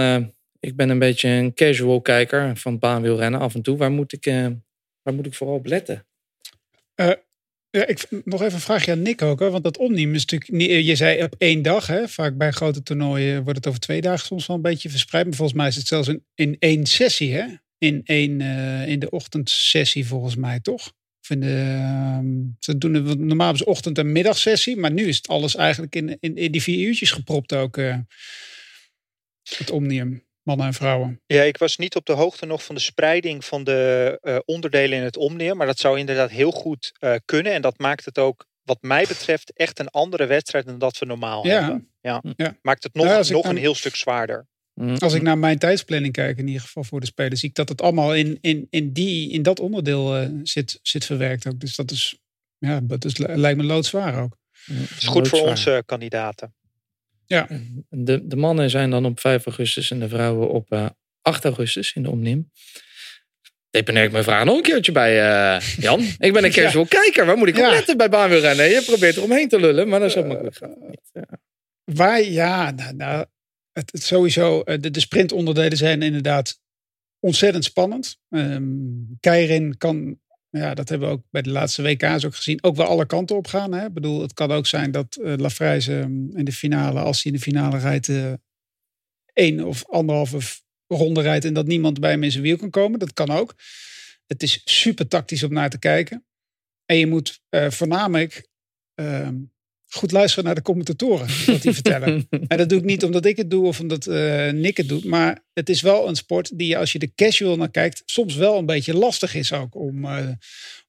ik 0.64 0.76
ben 0.76 0.88
een 0.88 0.98
beetje 0.98 1.28
een 1.28 1.54
casual 1.54 2.00
kijker 2.00 2.56
van 2.56 2.78
baanwielrennen 2.78 3.40
af 3.40 3.54
en 3.54 3.62
toe. 3.62 3.76
Waar 3.76 3.92
moet 3.92 4.12
ik, 4.12 4.24
waar 5.02 5.14
moet 5.14 5.26
ik 5.26 5.34
vooral 5.34 5.56
op 5.56 5.66
letten? 5.66 6.06
Ja, 7.74 7.86
ik, 7.86 8.06
nog 8.24 8.42
even 8.42 8.54
een 8.54 8.60
vraagje 8.60 8.92
aan 8.92 9.02
Nick 9.02 9.22
ook. 9.22 9.40
Hè? 9.40 9.50
Want 9.50 9.64
dat 9.64 9.76
omnium 9.76 10.14
is 10.14 10.20
natuurlijk, 10.20 10.50
niet, 10.50 10.86
je 10.86 10.96
zei 10.96 11.22
op 11.22 11.34
één 11.38 11.62
dag. 11.62 11.86
Hè? 11.86 12.08
Vaak 12.08 12.36
bij 12.36 12.50
grote 12.50 12.82
toernooien 12.82 13.42
wordt 13.42 13.58
het 13.58 13.66
over 13.66 13.80
twee 13.80 14.00
dagen 14.00 14.26
soms 14.26 14.46
wel 14.46 14.56
een 14.56 14.62
beetje 14.62 14.90
verspreid. 14.90 15.24
Maar 15.24 15.34
volgens 15.34 15.58
mij 15.58 15.68
is 15.68 15.76
het 15.76 15.86
zelfs 15.86 16.08
in, 16.08 16.24
in 16.34 16.56
één 16.58 16.86
sessie. 16.86 17.34
Hè? 17.34 17.46
In, 17.78 18.00
één, 18.04 18.40
uh, 18.40 18.88
in 18.88 18.98
de 18.98 19.10
ochtendsessie 19.10 20.06
volgens 20.06 20.36
mij 20.36 20.60
toch? 20.60 20.92
De, 21.28 21.36
uh, 21.36 22.18
ze 22.58 22.78
doen 22.78 22.94
het, 22.94 23.18
normaal 23.18 23.54
ochtend- 23.54 23.98
en 23.98 24.12
middagsessie. 24.12 24.76
Maar 24.76 24.92
nu 24.92 25.06
is 25.06 25.16
het 25.16 25.28
alles 25.28 25.56
eigenlijk 25.56 25.94
in, 25.94 26.16
in, 26.20 26.36
in 26.36 26.52
die 26.52 26.62
vier 26.62 26.86
uurtjes 26.86 27.10
gepropt 27.10 27.54
ook. 27.54 27.76
Uh, 27.76 27.98
het 29.58 29.70
omnium 29.70 30.23
mannen 30.44 30.66
en 30.66 30.74
vrouwen. 30.74 31.20
Ja, 31.26 31.42
ik 31.42 31.56
was 31.56 31.76
niet 31.76 31.96
op 31.96 32.06
de 32.06 32.12
hoogte 32.12 32.46
nog 32.46 32.64
van 32.64 32.74
de 32.74 32.80
spreiding 32.80 33.44
van 33.44 33.64
de 33.64 34.18
uh, 34.22 34.38
onderdelen 34.44 34.98
in 34.98 35.04
het 35.04 35.16
Omnium. 35.16 35.56
Maar 35.56 35.66
dat 35.66 35.78
zou 35.78 35.98
inderdaad 35.98 36.30
heel 36.30 36.50
goed 36.50 36.92
uh, 37.00 37.14
kunnen. 37.24 37.52
En 37.52 37.62
dat 37.62 37.78
maakt 37.78 38.04
het 38.04 38.18
ook, 38.18 38.46
wat 38.62 38.78
mij 38.80 39.04
betreft, 39.08 39.52
echt 39.52 39.78
een 39.78 39.88
andere 39.88 40.26
wedstrijd 40.26 40.66
dan 40.66 40.78
dat 40.78 40.98
we 40.98 41.06
normaal 41.06 41.46
ja. 41.46 41.60
hebben. 41.60 41.90
Ja. 42.00 42.22
ja. 42.36 42.56
Maakt 42.62 42.82
het 42.82 42.94
nog, 42.94 43.06
nog 43.06 43.42
dan, 43.42 43.50
een 43.50 43.56
heel 43.56 43.74
stuk 43.74 43.96
zwaarder. 43.96 44.46
Als 44.98 45.14
ik 45.14 45.22
naar 45.22 45.38
mijn 45.38 45.58
tijdsplanning 45.58 46.12
kijk, 46.12 46.38
in 46.38 46.46
ieder 46.46 46.62
geval 46.62 46.84
voor 46.84 47.00
de 47.00 47.06
spelers, 47.06 47.40
zie 47.40 47.48
ik 47.48 47.54
dat 47.54 47.68
het 47.68 47.82
allemaal 47.82 48.14
in, 48.14 48.38
in, 48.40 48.66
in, 48.70 48.92
die, 48.92 49.30
in 49.30 49.42
dat 49.42 49.60
onderdeel 49.60 50.20
uh, 50.20 50.28
zit, 50.42 50.78
zit 50.82 51.04
verwerkt 51.04 51.46
ook. 51.46 51.60
Dus 51.60 51.76
dat 51.76 51.90
is, 51.90 52.18
ja, 52.58 52.80
dat 52.82 53.04
is, 53.04 53.16
lijkt 53.16 53.58
me 53.58 53.64
loodzwaar 53.64 54.22
ook. 54.22 54.36
Het 54.64 54.90
is 54.98 55.06
goed 55.06 55.28
voor 55.28 55.48
onze 55.48 55.82
kandidaten. 55.86 56.54
Ja. 57.26 57.48
De, 57.88 58.26
de 58.26 58.36
mannen 58.36 58.70
zijn 58.70 58.90
dan 58.90 59.04
op 59.04 59.20
5 59.20 59.44
augustus 59.44 59.90
en 59.90 60.00
de 60.00 60.08
vrouwen 60.08 60.50
op 60.50 60.72
uh, 60.72 60.86
8 61.22 61.44
augustus 61.44 61.92
in 61.92 62.02
de 62.02 62.10
Omnim. 62.10 62.50
Deponeer 63.70 64.04
ik 64.04 64.12
mijn 64.12 64.24
vraag 64.24 64.44
nog 64.44 64.56
een 64.56 64.62
keertje 64.62 64.92
bij 64.92 65.12
uh, 65.56 65.68
Jan. 65.76 66.00
Ik 66.18 66.32
ben 66.32 66.44
een 66.44 66.52
casual 66.60 66.86
ja. 66.88 67.00
kijker. 67.00 67.26
Waar 67.26 67.36
moet 67.36 67.48
ik 67.48 67.54
op 67.54 67.60
ja. 67.60 67.70
letten 67.70 67.96
bij 67.96 68.08
baanwielrennen? 68.08 68.70
Je 68.70 68.82
probeert 68.82 69.16
eromheen 69.16 69.48
te 69.48 69.60
lullen, 69.60 69.88
maar 69.88 70.00
dat 70.00 70.08
is 70.08 70.14
helemaal 70.14 70.38
goed. 70.38 70.60
Ja. 71.12 71.26
Waar, 71.84 72.22
ja, 72.22 72.70
nou, 72.70 72.94
nou, 72.94 73.26
het, 73.72 73.92
het 73.92 74.02
sowieso, 74.02 74.62
de, 74.62 74.90
de 74.90 75.00
sprintonderdelen 75.00 75.78
zijn 75.78 76.02
inderdaad 76.02 76.60
ontzettend 77.20 77.64
spannend. 77.64 78.18
Um, 78.28 79.16
Keirin 79.20 79.76
kan 79.76 80.18
ja, 80.58 80.74
dat 80.74 80.88
hebben 80.88 81.08
we 81.08 81.14
ook 81.14 81.22
bij 81.30 81.42
de 81.42 81.50
laatste 81.50 81.82
WK's 81.82 82.24
ook 82.24 82.34
gezien. 82.34 82.62
Ook 82.62 82.76
wel 82.76 82.86
alle 82.86 83.06
kanten 83.06 83.36
op 83.36 83.46
gaan. 83.46 83.72
Hè? 83.72 83.86
Ik 83.86 83.92
bedoel, 83.92 84.20
het 84.20 84.32
kan 84.32 84.52
ook 84.52 84.66
zijn 84.66 84.90
dat 84.90 85.18
uh, 85.20 85.32
in 85.32 86.44
de 86.44 86.52
finale, 86.52 87.00
als 87.00 87.22
hij 87.22 87.32
in 87.32 87.38
de 87.38 87.44
finale 87.44 87.78
rijdt, 87.78 88.08
uh, 88.08 88.32
één 89.32 89.60
of 89.60 89.88
anderhalve 89.88 90.38
ronde 90.86 91.20
rijdt 91.20 91.44
en 91.44 91.54
dat 91.54 91.66
niemand 91.66 92.00
bij 92.00 92.10
hem 92.10 92.22
in 92.22 92.30
zijn 92.30 92.42
wiel 92.42 92.56
kan 92.56 92.70
komen. 92.70 92.98
Dat 92.98 93.12
kan 93.12 93.30
ook. 93.30 93.54
Het 94.26 94.42
is 94.42 94.60
super 94.64 95.08
tactisch 95.08 95.42
om 95.42 95.52
naar 95.52 95.70
te 95.70 95.78
kijken. 95.78 96.26
En 96.84 96.96
je 96.96 97.06
moet 97.06 97.42
uh, 97.50 97.70
voornamelijk 97.70 98.48
ehm, 98.94 99.36
goed 99.94 100.12
luisteren 100.12 100.44
naar 100.44 100.54
de 100.54 100.62
commentatoren, 100.62 101.26
wat 101.46 101.62
die 101.62 101.72
vertellen. 101.72 102.26
En 102.48 102.58
dat 102.58 102.68
doe 102.68 102.78
ik 102.78 102.84
niet 102.84 103.04
omdat 103.04 103.24
ik 103.24 103.36
het 103.36 103.50
doe 103.50 103.66
of 103.66 103.80
omdat 103.80 104.06
uh, 104.06 104.50
Nick 104.50 104.76
het 104.76 104.88
doet. 104.88 105.04
Maar 105.04 105.44
het 105.52 105.68
is 105.68 105.80
wel 105.80 106.08
een 106.08 106.16
sport 106.16 106.58
die 106.58 106.78
als 106.78 106.92
je 106.92 106.98
de 106.98 107.14
casual 107.14 107.56
naar 107.56 107.70
kijkt, 107.70 108.02
soms 108.04 108.34
wel 108.34 108.58
een 108.58 108.66
beetje 108.66 108.94
lastig 108.94 109.34
is 109.34 109.52
ook 109.52 109.74
om, 109.74 110.04
uh, 110.04 110.28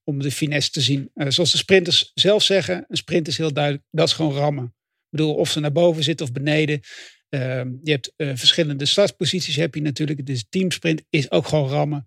om 0.04 0.22
de 0.22 0.32
finesse 0.32 0.72
te 0.72 0.82
zien. 0.82 1.12
Uh, 1.16 1.28
zoals 1.30 1.52
de 1.52 1.58
sprinters 1.58 2.12
zelf 2.14 2.44
zeggen, 2.44 2.86
een 2.88 2.98
sprint 2.98 3.28
is 3.28 3.38
heel 3.38 3.54
duidelijk, 3.54 3.84
dat 3.92 4.08
is 4.08 4.14
gewoon 4.14 4.36
rammen. 4.36 4.64
Ik 4.66 5.22
bedoel, 5.22 5.34
of 5.34 5.52
ze 5.52 5.60
naar 5.60 5.72
boven 5.72 6.04
zitten 6.04 6.26
of 6.26 6.32
beneden. 6.32 6.80
Ehm, 7.30 7.72
je 7.84 7.92
hebt 7.92 8.14
verschillende 8.18 8.86
startposities, 8.86 9.56
heb 9.56 9.76
je 9.76 9.82
natuurlijk. 9.82 10.26
Dus 10.26 10.46
teamsprint 10.50 11.04
is 11.10 11.32
ook 11.32 11.48
gewoon 11.48 11.70
rammen. 11.70 12.06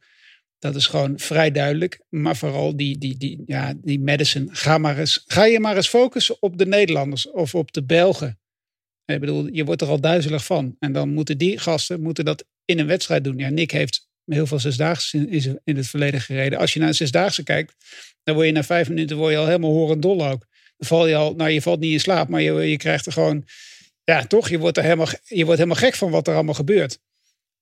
Dat 0.58 0.74
is 0.74 0.86
gewoon 0.86 1.18
vrij 1.18 1.50
duidelijk. 1.50 2.00
Maar 2.08 2.36
vooral 2.36 2.76
die, 2.76 2.98
die, 2.98 3.16
die, 3.16 3.42
ja, 3.46 3.74
die 3.76 4.00
Madison. 4.00 4.48
Ga, 4.52 4.78
maar 4.78 4.98
eens, 4.98 5.24
ga 5.26 5.44
je 5.44 5.60
maar 5.60 5.76
eens 5.76 5.88
focussen 5.88 6.36
op 6.40 6.58
de 6.58 6.66
Nederlanders 6.66 7.30
of 7.30 7.54
op 7.54 7.72
de 7.72 7.84
Belgen. 7.84 8.38
Ik 9.04 9.20
bedoel, 9.20 9.46
je 9.52 9.64
wordt 9.64 9.82
er 9.82 9.88
al 9.88 10.00
duizelig 10.00 10.44
van. 10.44 10.76
En 10.78 10.92
dan 10.92 11.08
moeten 11.08 11.38
die 11.38 11.58
gasten 11.58 12.02
moeten 12.02 12.24
dat 12.24 12.44
in 12.64 12.78
een 12.78 12.86
wedstrijd 12.86 13.24
doen. 13.24 13.38
Ja, 13.38 13.48
Nick 13.48 13.70
heeft 13.70 14.08
heel 14.24 14.46
veel 14.46 14.58
zesdaagse 14.58 15.28
in, 15.28 15.60
in 15.64 15.76
het 15.76 15.86
verleden 15.86 16.20
gereden. 16.20 16.58
Als 16.58 16.72
je 16.72 16.78
naar 16.78 16.88
een 16.88 16.94
zesdaagse 16.94 17.42
kijkt, 17.42 17.74
dan 18.22 18.34
word 18.34 18.46
je 18.46 18.52
na 18.52 18.62
vijf 18.62 18.88
minuten 18.88 19.16
word 19.16 19.32
je 19.32 19.38
al 19.38 19.46
helemaal 19.46 19.70
horendol 19.70 20.26
ook. 20.26 20.46
Dan 20.76 20.88
val 20.88 21.06
je 21.06 21.16
al, 21.16 21.34
nou 21.34 21.50
je 21.50 21.62
valt 21.62 21.80
niet 21.80 21.92
in 21.92 22.00
slaap, 22.00 22.28
maar 22.28 22.42
je, 22.42 22.52
je 22.52 22.76
krijgt 22.76 23.06
er 23.06 23.12
gewoon, 23.12 23.44
ja 24.04 24.26
toch, 24.26 24.48
je 24.48 24.58
wordt 24.58 24.76
er 24.76 24.82
helemaal, 24.82 25.08
je 25.24 25.44
wordt 25.44 25.60
helemaal 25.60 25.82
gek 25.82 25.94
van 25.94 26.10
wat 26.10 26.28
er 26.28 26.34
allemaal 26.34 26.54
gebeurt. 26.54 26.98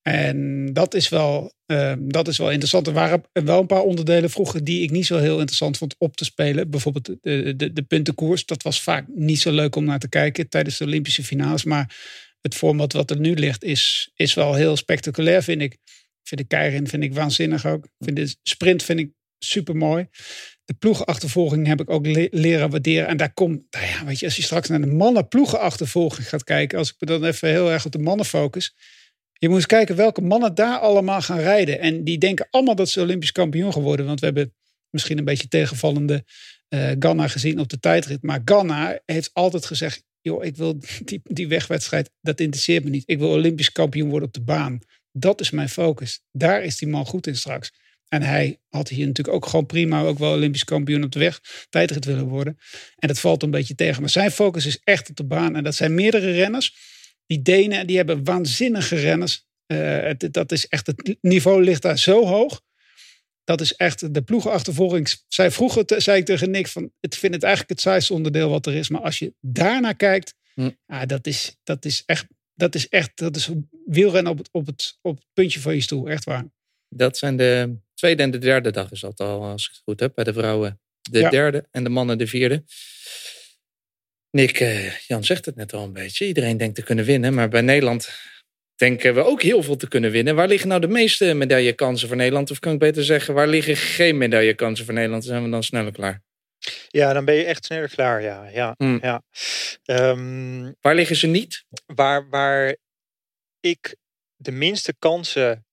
En 0.09 0.69
dat 0.73 0.95
is 0.95 1.09
wel, 1.09 1.55
uh, 1.67 1.93
dat 1.99 2.29
is 2.29 2.39
wel 2.39 2.51
interessant. 2.51 2.87
Er 2.87 2.93
waren 2.93 3.23
wel 3.33 3.61
een 3.61 3.67
paar 3.67 3.83
onderdelen 3.83 4.31
vroeger 4.31 4.65
die 4.65 4.83
ik 4.83 4.91
niet 4.91 5.07
zo 5.07 5.19
heel 5.19 5.39
interessant 5.39 5.77
vond 5.79 5.95
op 5.99 6.17
te 6.17 6.25
spelen. 6.25 6.71
Bijvoorbeeld 6.71 7.07
de, 7.21 7.57
de, 7.57 7.73
de 7.73 7.83
puntenkoers. 7.83 8.47
Dat 8.47 8.63
was 8.63 8.83
vaak 8.83 9.07
niet 9.15 9.41
zo 9.41 9.53
leuk 9.53 9.77
om 9.77 9.85
naar 9.85 9.99
te 9.99 10.09
kijken 10.09 10.49
tijdens 10.49 10.79
de 10.79 10.85
Olympische 10.85 11.25
finales. 11.25 11.65
Maar 11.65 11.97
het 12.41 12.55
format 12.55 12.93
wat 12.93 13.11
er 13.11 13.21
nu 13.21 13.35
ligt 13.35 13.65
is, 13.65 14.11
is 14.15 14.35
wel 14.35 14.55
heel 14.55 14.77
spectaculair, 14.77 15.43
vind 15.43 15.63
ik. 15.63 15.77
Vind 16.23 16.41
de 16.41 16.47
keirin 16.47 16.89
vind 16.89 17.03
ik 17.03 17.15
waanzinnig 17.15 17.67
ook. 17.67 17.89
Vind 17.99 18.17
de 18.17 18.37
sprint 18.43 18.83
vind 18.83 18.99
ik 18.99 19.11
super 19.39 19.77
mooi. 19.77 20.07
De 20.65 20.75
ploegenachtervolging 20.75 21.67
heb 21.67 21.81
ik 21.81 21.91
ook 21.91 22.07
le 22.07 22.29
leren 22.31 22.71
waarderen. 22.71 23.09
En 23.09 23.17
daar 23.17 23.33
komt, 23.35 23.63
nou 23.71 23.87
ja, 23.87 24.05
weet 24.05 24.19
je, 24.19 24.27
als 24.27 24.37
je 24.37 24.43
straks 24.43 24.69
naar 24.69 24.81
de 24.81 24.87
mannen 24.87 25.29
ploegenachtervolging 25.29 26.29
gaat 26.29 26.45
kijken. 26.45 26.79
Als 26.79 26.89
ik 26.89 26.95
me 26.99 27.07
dan 27.07 27.25
even 27.25 27.49
heel 27.49 27.73
erg 27.73 27.85
op 27.85 27.93
de 27.93 27.99
mannen 27.99 28.27
focus 28.27 28.75
je 29.39 29.49
moet 29.49 29.57
eens 29.57 29.67
kijken 29.67 29.97
welke 29.97 30.21
mannen 30.21 30.55
daar 30.55 30.79
allemaal 30.79 31.23
gaan 31.23 31.39
rijden. 31.39 31.81
En 31.81 32.05
die 32.05 32.19
denken 32.19 32.47
allemaal 32.51 32.75
dat 32.75 32.89
ze 32.89 33.01
Olympisch 33.01 33.33
kampioen 33.33 33.73
geworden. 33.73 34.07
Want 34.07 34.21
we 34.21 34.27
hebben 34.27 34.55
misschien 34.91 35.19
een 35.19 35.25
beetje 35.25 35.49
tegenvallende 35.49 36.25
uh, 36.69 36.91
Ganna 36.99 37.29
gezien 37.29 37.59
op 37.59 37.69
de 37.69 37.81
tijdrit. 37.81 38.23
Maar 38.23 38.41
Ganna 38.45 39.01
heeft 39.05 39.31
altijd 39.33 39.67
gezegd: 39.67 40.03
joh, 40.21 40.45
ik 40.45 40.57
wil 40.57 40.79
die, 41.05 41.21
die 41.23 41.49
wegwedstrijd, 41.49 42.11
dat 42.21 42.41
interesseert 42.41 42.85
me 42.85 42.91
niet. 42.91 43.03
Ik 43.07 43.19
wil 43.19 43.31
Olympisch 43.31 43.73
kampioen 43.73 44.09
worden 44.09 44.29
op 44.29 44.35
de 44.35 44.43
baan. 44.43 44.79
Dat 45.13 45.41
is 45.41 45.51
mijn 45.51 45.69
focus. 45.69 46.21
Daar 46.33 46.63
is 46.63 46.77
die 46.77 46.89
man 46.89 47.07
goed 47.07 47.27
in 47.27 47.37
straks. 47.37 47.73
En 48.09 48.23
hij 48.23 48.59
had 48.69 48.89
hier 48.89 49.07
natuurlijk 49.07 49.37
ook 49.37 49.47
gewoon 49.47 49.67
prima 49.67 50.03
ook 50.03 50.19
wel 50.19 50.33
Olympisch 50.33 50.65
kampioen 50.65 51.05
op 51.05 51.13
de 51.13 51.19
weg 51.19 51.41
tijdrit 51.69 52.05
willen 52.05 52.29
worden. 52.29 52.59
En 52.97 53.09
dat 53.09 53.21
valt 53.21 53.43
een 53.43 53.51
beetje 53.51 53.75
tegen. 53.75 54.01
Maar 54.01 54.11
zijn 54.11 54.31
focus 54.31 54.67
is 54.67 54.81
echt 54.85 55.09
op 55.09 55.17
de 55.17 55.25
baan. 55.25 55.57
En 55.57 55.65
dat 55.65 55.75
zijn 55.75 55.95
meerdere 55.95 56.33
renners. 56.33 56.75
Die 57.27 57.43
Denen 57.43 57.87
die 57.87 57.97
hebben 57.97 58.25
waanzinnige 58.25 58.97
renners. 58.97 59.45
Uh, 59.67 60.01
het, 60.01 60.29
dat 60.33 60.53
is 60.53 60.69
echt, 60.69 60.87
het 60.87 61.17
niveau 61.21 61.65
ligt 61.65 61.83
daar 61.83 61.99
zo 61.99 62.27
hoog. 62.27 62.63
Dat 63.45 63.61
is 63.61 63.75
echt 63.75 64.15
de 64.15 64.23
ploegenachtervolging. 64.23 65.09
Zij 65.29 65.51
vroeger 65.51 65.85
zei 66.03 66.19
ik 66.19 66.25
tegen 66.25 66.51
Nick 66.51 66.67
van, 66.67 66.93
ik 67.01 67.15
vind 67.15 67.35
het 67.35 67.43
eigenlijk 67.43 67.73
het 67.73 67.81
saaiste 67.81 68.13
onderdeel 68.13 68.51
wat 68.51 68.67
er 68.67 68.75
is. 68.75 68.89
Maar 68.89 69.01
als 69.01 69.19
je 69.19 69.35
daarnaar 69.41 69.97
kijkt, 69.97 70.35
hm. 70.55 70.71
ja, 70.87 71.07
dat, 71.07 71.27
is, 71.27 71.57
dat 71.63 71.85
is 71.85 72.03
echt, 72.07 72.27
dat 72.55 72.75
is 72.75 72.89
echt, 72.89 73.11
dat 73.15 73.37
is 73.37 73.51
wielrennen 73.85 74.33
op 74.33 74.39
het, 74.39 74.49
op, 74.53 74.67
het, 74.67 74.99
op 75.03 75.17
het 75.17 75.27
puntje 75.33 75.61
van 75.61 75.75
je 75.75 75.81
stoel, 75.81 76.09
echt 76.09 76.25
waar. 76.25 76.45
Dat 76.89 77.19
zijn 77.19 77.37
de 77.37 77.77
tweede 77.95 78.23
en 78.23 78.31
de 78.31 78.39
derde 78.39 78.71
dag 78.71 78.91
is 78.91 79.01
dat 79.01 79.21
al, 79.21 79.45
als 79.45 79.65
ik 79.65 79.71
het 79.71 79.83
goed 79.85 80.01
heb, 80.01 80.15
bij 80.15 80.25
de 80.25 80.33
vrouwen. 80.33 80.81
De 81.11 81.19
ja. 81.19 81.31
derde 81.31 81.69
en 81.71 81.85
de 81.85 81.91
mannen 81.91 82.19
de 82.19 82.27
vierde. 82.27 82.65
Nick, 84.37 84.61
uh, 84.61 84.99
Jan 84.99 85.25
zegt 85.25 85.45
het 85.45 85.57
net 85.57 85.73
al 85.73 85.85
een 85.85 85.93
beetje. 85.93 86.27
Iedereen 86.27 86.57
denkt 86.57 86.75
te 86.75 86.83
kunnen 86.83 87.05
winnen. 87.05 87.35
Maar 87.35 87.49
bij 87.49 87.61
Nederland 87.61 88.11
denken 88.75 89.15
we 89.15 89.25
ook 89.25 89.43
heel 89.43 89.63
veel 89.63 89.77
te 89.77 89.89
kunnen 89.89 90.11
winnen. 90.11 90.35
Waar 90.35 90.49
liggen 90.49 90.69
nou 90.69 90.81
de 90.81 90.89
meeste 90.89 91.35
medaillekansen 91.35 92.09
voor 92.09 92.17
Nederland? 92.17 92.51
Of 92.51 92.59
kan 92.59 92.73
ik 92.73 92.79
beter 92.79 93.05
zeggen, 93.05 93.35
waar 93.35 93.49
liggen 93.49 93.77
geen 93.77 94.19
medaillekansen 94.19 94.85
voor 94.85 94.95
Nederland? 94.95 95.23
Dan 95.23 95.33
zijn 95.33 95.45
we 95.45 95.51
dan 95.51 95.63
sneller 95.63 95.93
klaar. 95.93 96.23
Ja, 96.89 97.13
dan 97.13 97.25
ben 97.25 97.35
je 97.35 97.45
echt 97.45 97.65
sneller 97.65 97.89
klaar, 97.89 98.23
ja. 98.23 98.49
ja, 98.53 98.75
hmm. 98.77 98.99
ja. 99.03 99.23
Um, 99.85 100.77
waar 100.81 100.95
liggen 100.95 101.17
ze 101.17 101.27
niet? 101.27 101.65
Waar, 101.87 102.29
waar 102.29 102.77
ik 103.61 103.97
de 104.37 104.53
minste 104.53 104.95
kansen 104.99 105.65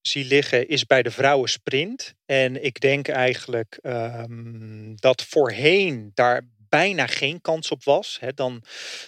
zie 0.00 0.24
liggen 0.24 0.68
is 0.68 0.84
bij 0.84 1.02
de 1.02 1.10
vrouwen 1.10 1.48
sprint. 1.48 2.14
En 2.24 2.64
ik 2.64 2.80
denk 2.80 3.08
eigenlijk 3.08 3.78
um, 3.82 4.96
dat 4.96 5.22
voorheen 5.22 6.10
daar 6.14 6.42
bijna 6.72 7.06
geen 7.06 7.40
kans 7.40 7.70
op 7.70 7.84
was. 7.84 8.16
Hè, 8.20 8.32
dan, 8.34 8.62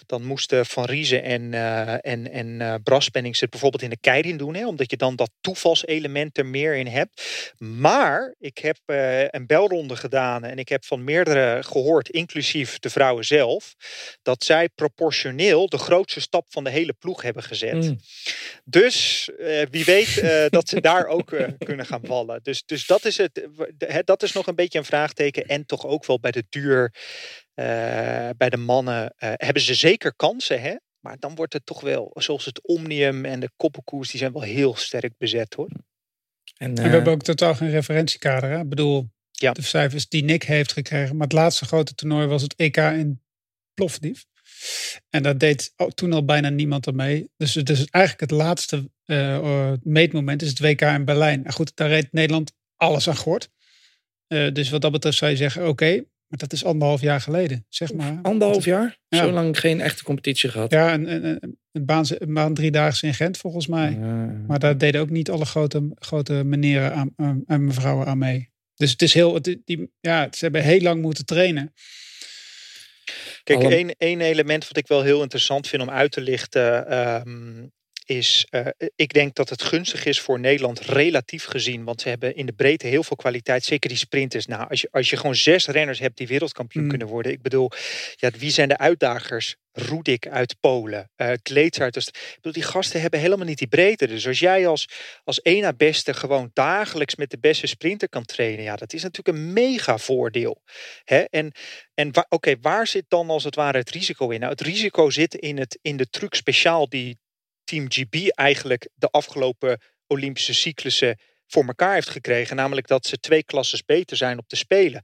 dan 0.05 0.23
moesten 0.23 0.65
Van 0.65 0.85
Riezen 0.85 1.23
en, 1.23 1.51
uh, 1.51 1.93
en, 1.93 2.31
en 2.31 2.47
uh, 2.59 2.75
Braspenning 2.83 3.39
het 3.39 3.49
bijvoorbeeld 3.49 3.83
in 3.83 3.89
de 3.89 3.97
keirin 4.01 4.37
doen. 4.37 4.55
Hè, 4.55 4.67
omdat 4.67 4.91
je 4.91 4.97
dan 4.97 5.15
dat 5.15 5.31
toevalselement 5.41 6.37
er 6.37 6.45
meer 6.45 6.75
in 6.75 6.87
hebt. 6.87 7.21
Maar 7.57 8.35
ik 8.39 8.57
heb 8.57 8.77
uh, 8.85 9.21
een 9.21 9.45
belronde 9.45 9.95
gedaan 9.95 10.43
en 10.43 10.57
ik 10.57 10.69
heb 10.69 10.85
van 10.85 11.03
meerdere 11.03 11.63
gehoord, 11.63 12.09
inclusief 12.09 12.79
de 12.79 12.89
vrouwen 12.89 13.25
zelf, 13.25 13.75
dat 14.21 14.43
zij 14.43 14.69
proportioneel 14.69 15.69
de 15.69 15.77
grootste 15.77 16.21
stap 16.21 16.45
van 16.49 16.63
de 16.63 16.69
hele 16.69 16.93
ploeg 16.93 17.21
hebben 17.21 17.43
gezet. 17.43 17.73
Mm. 17.73 17.99
Dus 18.63 19.29
wie 19.69 19.85
weet 19.85 20.23
dat 20.57 20.69
ze 20.69 20.81
daar 20.81 21.07
ook 21.07 21.35
kunnen 21.57 21.85
gaan 21.85 22.01
vallen. 22.03 22.39
Dus, 22.43 22.63
dus 22.65 22.85
dat, 22.85 23.05
is 23.05 23.17
het, 23.17 23.47
dat 24.03 24.23
is 24.23 24.31
nog 24.31 24.47
een 24.47 24.55
beetje 24.55 24.79
een 24.79 24.85
vraagteken. 24.85 25.45
En 25.45 25.65
toch 25.65 25.85
ook 25.85 26.05
wel 26.05 26.19
bij 26.19 26.31
de 26.31 26.45
duur 26.49 26.93
bij 28.37 28.49
de 28.49 28.57
mannen 28.57 29.03
uh, 29.03 29.31
hebben 29.33 29.61
ze 29.61 29.73
zeker 29.73 30.15
kansen, 30.15 30.61
hè? 30.61 30.75
Maar 30.99 31.19
dan 31.19 31.35
wordt 31.35 31.53
het 31.53 31.65
toch 31.65 31.81
wel, 31.81 32.11
zoals 32.13 32.45
het 32.45 32.67
Omnium 32.67 33.25
en 33.25 33.39
de 33.39 33.51
koppenkoers, 33.55 34.09
die 34.09 34.19
zijn 34.19 34.31
wel 34.31 34.41
heel 34.41 34.75
sterk 34.75 35.13
bezet 35.17 35.53
hoor. 35.53 35.69
En, 36.57 36.71
uh, 36.71 36.77
en 36.77 36.83
we 36.83 36.95
hebben 36.95 37.13
ook 37.13 37.21
totaal 37.21 37.55
geen 37.55 37.69
referentiekader. 37.69 38.49
Hè? 38.49 38.59
Ik 38.59 38.69
bedoel, 38.69 39.09
ja. 39.31 39.51
de 39.51 39.61
cijfers 39.61 40.07
die 40.07 40.23
Nick 40.23 40.43
heeft 40.43 40.71
gekregen. 40.71 41.15
Maar 41.15 41.27
het 41.27 41.35
laatste 41.35 41.65
grote 41.65 41.95
toernooi 41.95 42.27
was 42.27 42.41
het 42.41 42.55
EK 42.55 42.77
in 42.77 43.21
Plovdiv. 43.73 44.21
En 45.09 45.23
dat 45.23 45.39
deed 45.39 45.73
toen 45.93 46.13
al 46.13 46.25
bijna 46.25 46.49
niemand 46.49 46.87
ermee. 46.87 47.29
Dus, 47.37 47.53
dus 47.53 47.85
eigenlijk 47.85 48.31
het 48.31 48.39
laatste 48.39 48.89
meetmoment 49.83 50.41
is 50.41 50.49
het 50.49 50.59
WK 50.59 50.81
in 50.81 51.05
Berlijn. 51.05 51.45
En 51.45 51.53
goed, 51.53 51.75
daar 51.75 51.87
reed 51.87 52.07
Nederland 52.11 52.53
alles 52.75 53.09
aan 53.09 53.17
gort. 53.17 53.49
dus 54.27 54.69
wat 54.69 54.81
dat 54.81 54.91
betreft 54.91 55.17
zou 55.17 55.31
je 55.31 55.37
zeggen, 55.37 55.67
oké, 55.67 56.03
maar 56.35 56.47
dat 56.47 56.59
is 56.59 56.65
anderhalf 56.65 57.01
jaar 57.01 57.21
geleden, 57.21 57.65
zeg 57.69 57.93
maar. 57.93 58.19
Anderhalf 58.21 58.65
jaar? 58.65 58.97
Ja. 59.07 59.17
Zo 59.17 59.31
lang 59.31 59.59
geen 59.59 59.81
echte 59.81 60.03
competitie 60.03 60.49
gehad. 60.49 60.71
Ja, 60.71 60.93
een, 60.93 61.25
een, 61.25 61.57
een, 61.71 61.85
baan, 61.85 62.05
een 62.09 62.33
baan 62.33 62.53
driedaagse 62.53 63.07
in 63.07 63.13
Gent 63.13 63.37
volgens 63.37 63.67
mij. 63.67 63.97
Maar 64.47 64.59
daar 64.59 64.77
deden 64.77 65.01
ook 65.01 65.09
niet 65.09 65.29
alle 65.29 65.45
grote, 65.45 65.91
grote 65.95 66.33
meneren 66.33 66.93
aan, 66.93 67.43
en 67.47 67.65
mevrouwen 67.65 68.07
aan 68.07 68.17
mee. 68.17 68.49
Dus 68.75 68.91
het 68.91 69.01
is 69.01 69.13
heel, 69.13 69.33
het, 69.33 69.57
die, 69.65 69.91
ja, 69.99 70.27
ze 70.31 70.43
hebben 70.43 70.63
heel 70.63 70.81
lang 70.81 71.01
moeten 71.01 71.25
trainen. 71.25 71.73
Kijk, 73.43 73.63
één, 73.63 73.95
één 73.97 74.21
element 74.21 74.67
wat 74.67 74.77
ik 74.77 74.87
wel 74.87 75.01
heel 75.01 75.21
interessant 75.21 75.67
vind 75.67 75.81
om 75.81 75.89
uit 75.89 76.11
te 76.11 76.21
lichten. 76.21 76.97
Um, 77.27 77.71
is, 78.05 78.47
uh, 78.49 78.67
ik 78.95 79.13
denk 79.13 79.35
dat 79.35 79.49
het 79.49 79.61
gunstig 79.61 80.05
is 80.05 80.21
voor 80.21 80.39
Nederland 80.39 80.79
relatief 80.79 81.45
gezien. 81.45 81.83
Want 81.83 82.01
ze 82.01 82.09
hebben 82.09 82.35
in 82.35 82.45
de 82.45 82.53
breedte 82.53 82.87
heel 82.87 83.03
veel 83.03 83.17
kwaliteit. 83.17 83.63
Zeker 83.63 83.89
die 83.89 83.97
sprinters. 83.97 84.45
Nou, 84.45 84.69
als 84.69 84.81
je, 84.81 84.87
als 84.91 85.09
je 85.09 85.17
gewoon 85.17 85.35
zes 85.35 85.67
renners 85.67 85.99
hebt 85.99 86.17
die 86.17 86.27
wereldkampioen 86.27 86.83
mm. 86.83 86.89
kunnen 86.89 87.07
worden. 87.07 87.31
Ik 87.31 87.41
bedoel, 87.41 87.71
ja, 88.15 88.29
wie 88.37 88.51
zijn 88.51 88.67
de 88.67 88.77
uitdagers? 88.77 89.55
Roedik 89.77 90.27
uit 90.27 90.55
Polen, 90.59 91.11
uh, 91.17 91.31
Kleeds 91.41 91.79
uit 91.79 91.93
dus, 91.93 92.07
ik 92.07 92.33
bedoel, 92.35 92.51
Die 92.51 92.63
gasten 92.63 93.01
hebben 93.01 93.19
helemaal 93.19 93.45
niet 93.45 93.57
die 93.57 93.67
breedte. 93.67 94.07
Dus 94.07 94.27
als 94.27 94.39
jij 94.39 94.67
als, 94.67 94.89
als 95.23 95.39
ena 95.43 95.73
beste 95.73 96.13
gewoon 96.13 96.49
dagelijks 96.53 97.15
met 97.15 97.29
de 97.29 97.39
beste 97.39 97.67
sprinter 97.67 98.09
kan 98.09 98.25
trainen. 98.25 98.63
Ja, 98.63 98.75
dat 98.75 98.93
is 98.93 99.03
natuurlijk 99.03 99.37
een 99.37 99.53
mega 99.53 99.97
voordeel. 99.97 100.61
Hè? 101.03 101.19
En, 101.19 101.51
en 101.93 102.11
oké, 102.29 102.55
waar 102.61 102.87
zit 102.87 103.05
dan 103.07 103.29
als 103.29 103.43
het 103.43 103.55
ware 103.55 103.77
het 103.77 103.89
risico 103.89 104.29
in? 104.29 104.39
Nou, 104.39 104.51
het 104.51 104.61
risico 104.61 105.09
zit 105.09 105.35
in, 105.35 105.57
het, 105.57 105.79
in 105.81 105.97
de 105.97 106.09
truc 106.09 106.35
speciaal 106.35 106.89
die 106.89 107.17
Team 107.65 107.85
GB 107.87 108.27
eigenlijk 108.27 108.89
de 108.93 109.09
afgelopen 109.09 109.81
Olympische 110.07 110.53
cyclussen 110.53 111.19
voor 111.47 111.65
elkaar 111.65 111.93
heeft 111.93 112.09
gekregen. 112.09 112.55
Namelijk 112.55 112.87
dat 112.87 113.05
ze 113.05 113.17
twee 113.17 113.43
klasses 113.43 113.85
beter 113.85 114.17
zijn 114.17 114.37
op 114.37 114.49
de 114.49 114.55
Spelen. 114.55 115.03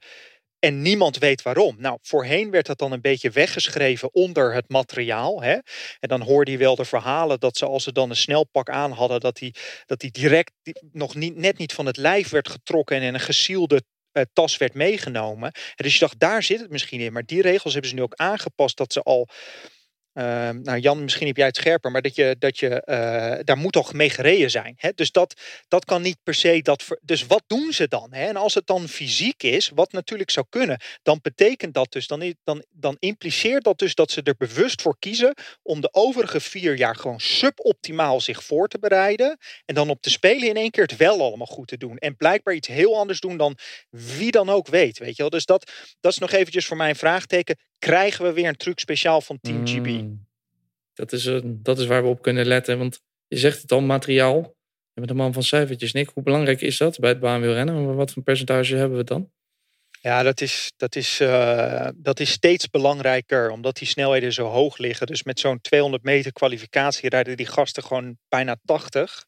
En 0.60 0.82
niemand 0.82 1.18
weet 1.18 1.42
waarom. 1.42 1.76
Nou, 1.80 1.98
voorheen 2.02 2.52
werd 2.52 2.66
dat 2.66 2.78
dan 2.78 2.92
een 2.92 3.02
beetje 3.02 3.30
weggeschreven 3.30 4.14
onder 4.14 4.54
het 4.54 4.70
materiaal. 4.70 5.42
Hè? 5.42 5.58
En 6.00 6.10
dan 6.10 6.22
hoorde 6.22 6.52
je 6.52 6.58
wel 6.58 6.76
de 6.76 6.86
verhalen 6.86 7.40
dat 7.40 7.58
ze 7.58 7.66
als 7.66 7.84
ze 7.84 7.92
dan 7.92 8.10
een 8.10 8.16
snelpak 8.16 8.70
aan 8.70 8.92
hadden, 8.92 9.20
dat 9.20 9.36
die, 9.36 9.56
dat 9.86 10.00
die 10.00 10.12
direct 10.12 10.52
nog 10.92 11.16
niet, 11.16 11.36
net 11.36 11.58
niet 11.58 11.74
van 11.74 11.86
het 11.86 11.98
lijf 11.98 12.30
werd 12.30 12.50
getrokken 12.50 12.96
en 12.96 13.02
in 13.02 13.14
een 13.14 13.20
gesielde 13.20 13.84
uh, 14.14 14.24
tas 14.34 14.58
werd 14.58 14.74
meegenomen. 14.74 15.52
En 15.52 15.84
dus 15.84 15.94
je 15.94 16.00
dacht, 16.00 16.20
daar 16.20 16.44
zit 16.44 16.60
het 16.60 16.70
misschien 16.70 17.00
in. 17.00 17.14
Maar 17.14 17.26
die 17.26 17.42
regels 17.42 17.74
hebben 17.74 17.90
ze 17.90 17.96
nu 17.96 18.02
ook 18.02 18.16
aangepast 18.16 18.78
dat 18.78 18.94
ze 18.94 19.02
al 19.02 19.28
uh, 20.14 20.50
nou, 20.50 20.80
Jan, 20.80 21.04
misschien 21.04 21.28
heb 21.28 21.38
jij 21.38 21.46
het 21.46 21.56
scherper, 21.56 21.92
maar 21.92 22.02
dat 22.02 22.16
je, 22.16 22.36
dat 22.40 22.60
je 22.60 22.70
uh, 22.70 23.44
daar 23.44 23.58
moet 23.58 23.74
toch 23.74 23.94
mee 23.94 24.10
gereden 24.10 24.50
zijn. 24.50 24.74
Hè? 24.78 24.90
Dus 24.96 25.12
dat, 25.12 25.42
dat 25.68 25.86
kan 25.86 26.02
niet 26.02 26.18
per 26.24 26.34
se 26.34 26.62
dat. 26.62 26.88
Dus 27.02 27.26
wat 27.26 27.44
doen 27.48 27.74
ze 27.74 27.88
dan? 27.88 28.14
Hè? 28.14 28.28
En 28.28 28.36
als 28.36 28.54
het 28.54 28.68
dan 28.68 28.88
fysiek 28.88 29.44
is, 29.44 29.72
wat 29.76 29.92
natuurlijk 29.92 30.32
zou 30.32 30.46
kunnen, 30.50 30.82
dan 31.04 31.20
betekent 31.22 31.74
dat 31.74 31.92
dus, 31.92 32.08
dan, 32.08 32.34
dan, 32.44 32.64
dan 32.70 32.96
impliceert 33.00 33.64
dat 33.64 33.80
dus 33.80 33.96
dat 33.96 34.12
ze 34.12 34.22
er 34.22 34.36
bewust 34.38 34.82
voor 34.82 34.96
kiezen 35.00 35.34
om 35.62 35.82
de 35.82 35.94
overige 35.94 36.40
vier 36.40 36.78
jaar 36.78 36.96
gewoon 36.96 37.20
suboptimaal 37.20 38.22
zich 38.22 38.44
voor 38.44 38.68
te 38.68 38.80
bereiden. 38.80 39.38
En 39.66 39.76
dan 39.76 39.90
op 39.90 40.02
te 40.02 40.10
spelen 40.10 40.48
in 40.48 40.58
één 40.58 40.72
keer 40.72 40.84
het 40.84 40.98
wel 40.98 41.22
allemaal 41.22 41.48
goed 41.48 41.68
te 41.68 41.78
doen. 41.78 41.98
En 41.98 42.16
blijkbaar 42.16 42.54
iets 42.54 42.68
heel 42.68 42.98
anders 42.98 43.20
doen 43.20 43.38
dan 43.38 43.58
wie 43.90 44.32
dan 44.32 44.50
ook 44.50 44.68
weet. 44.68 44.98
Weet 44.98 45.16
je 45.16 45.22
wel? 45.22 45.30
Dus 45.30 45.46
dat, 45.46 45.72
dat 46.00 46.12
is 46.12 46.18
nog 46.18 46.32
eventjes 46.32 46.66
voor 46.66 46.78
mij 46.78 46.90
een 46.90 46.96
vraagteken 46.96 47.56
krijgen 47.82 48.26
we 48.26 48.34
weer 48.34 48.48
een 48.48 48.56
truc 48.56 48.80
speciaal 48.80 49.22
van 49.22 49.40
Team 49.42 49.68
GB. 49.68 49.86
Mm. 49.86 50.26
Dat 50.94 51.12
is, 51.12 51.30
dat 51.44 51.80
is 51.80 51.86
waar 51.86 52.04
we 52.04 52.08
op 52.08 52.22
kunnen 52.22 52.46
letten. 52.46 52.78
Want 52.78 53.02
je 53.28 53.38
zegt 53.38 53.62
het 53.62 53.72
al, 53.72 53.82
materiaal. 53.82 54.56
Je 54.94 55.00
bent 55.00 55.10
een 55.10 55.16
man 55.16 55.34
van 55.34 55.44
cijfertjes, 55.44 55.92
Nick. 55.92 56.10
Hoe 56.14 56.24
belangrijk 56.24 56.62
is 56.62 56.78
dat 56.78 57.00
bij 57.00 57.10
het 57.10 57.20
baanwielrennen? 57.20 57.96
Wat 57.96 58.12
voor 58.12 58.24
percentage 58.24 58.76
hebben 58.76 58.98
we 58.98 59.04
dan? 59.04 59.32
Ja, 60.02 60.24
dat 60.24 60.42
is, 60.42 60.72
dat, 60.78 60.96
is, 60.96 61.20
uh, 61.22 61.88
dat 61.96 62.20
is 62.20 62.32
steeds 62.32 62.70
belangrijker, 62.70 63.50
omdat 63.50 63.78
die 63.78 63.88
snelheden 63.88 64.34
zo 64.34 64.48
hoog 64.48 64.78
liggen. 64.78 65.08
Dus 65.08 65.24
met 65.24 65.40
zo'n 65.40 65.62
200 65.62 66.04
meter 66.04 66.32
kwalificatie 66.32 67.10
rijden 67.10 67.38
die 67.38 67.46
gasten 67.46 67.84
gewoon 67.84 68.18
bijna 68.30 68.56
80. 68.66 69.26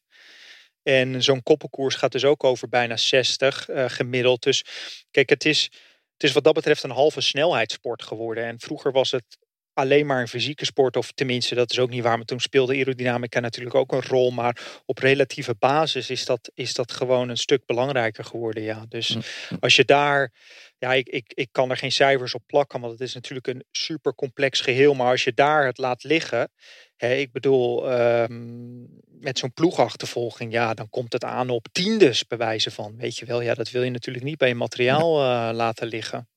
En 0.82 1.22
zo'n 1.22 1.42
koppelkoers 1.42 1.94
gaat 1.94 2.12
dus 2.12 2.24
ook 2.24 2.44
over 2.44 2.68
bijna 2.68 2.96
60 2.96 3.68
uh, 3.68 3.84
gemiddeld. 3.88 4.42
Dus 4.42 4.64
kijk, 5.10 5.28
het 5.28 5.44
is, 5.44 5.70
het 6.14 6.22
is 6.22 6.32
wat 6.32 6.44
dat 6.44 6.54
betreft 6.54 6.82
een 6.82 6.90
halve 6.90 7.20
snelheidssport 7.20 8.02
geworden. 8.02 8.44
En 8.44 8.60
vroeger 8.60 8.92
was 8.92 9.10
het 9.10 9.38
alleen 9.74 10.06
maar 10.06 10.20
een 10.20 10.28
fysieke 10.28 10.64
sport. 10.64 10.96
Of 10.96 11.12
tenminste, 11.12 11.54
dat 11.54 11.70
is 11.70 11.78
ook 11.78 11.90
niet 11.90 12.02
waar. 12.02 12.16
Maar 12.16 12.26
toen 12.26 12.40
speelde 12.40 12.74
aerodynamica 12.74 13.40
natuurlijk 13.40 13.74
ook 13.74 13.92
een 13.92 14.02
rol. 14.02 14.30
Maar 14.30 14.82
op 14.86 14.98
relatieve 14.98 15.54
basis 15.58 16.10
is 16.10 16.24
dat, 16.24 16.50
is 16.54 16.74
dat 16.74 16.92
gewoon 16.92 17.28
een 17.28 17.36
stuk 17.36 17.66
belangrijker 17.66 18.24
geworden. 18.24 18.62
Ja. 18.62 18.84
Dus 18.88 19.16
als 19.60 19.76
je 19.76 19.84
daar. 19.84 20.32
Ja, 20.78 20.92
ik, 20.92 21.08
ik, 21.08 21.32
ik 21.34 21.48
kan 21.52 21.70
er 21.70 21.76
geen 21.76 21.92
cijfers 21.92 22.34
op 22.34 22.42
plakken, 22.46 22.80
want 22.80 22.92
het 22.92 23.00
is 23.00 23.14
natuurlijk 23.14 23.46
een 23.46 23.64
super 23.70 24.14
complex 24.14 24.60
geheel. 24.60 24.94
Maar 24.94 25.10
als 25.10 25.24
je 25.24 25.34
daar 25.34 25.66
het 25.66 25.78
laat 25.78 26.04
liggen, 26.04 26.50
ik 26.96 27.32
bedoel, 27.32 27.90
ehm, 27.90 28.82
met 29.20 29.38
zo'n 29.38 29.52
ploegachtervolging, 29.52 30.52
ja, 30.52 30.74
dan 30.74 30.88
komt 30.88 31.12
het 31.12 31.24
aan 31.24 31.50
op 31.50 31.66
tiendes 31.72 32.26
bewijzen 32.26 32.72
van. 32.72 32.96
Weet 32.96 33.18
je 33.18 33.26
wel, 33.26 33.40
ja, 33.40 33.54
dat 33.54 33.70
wil 33.70 33.82
je 33.82 33.90
natuurlijk 33.90 34.24
niet 34.24 34.38
bij 34.38 34.48
je 34.48 34.54
materiaal 34.54 35.20
uh, 35.20 35.50
laten 35.52 35.86
liggen. 35.86 36.28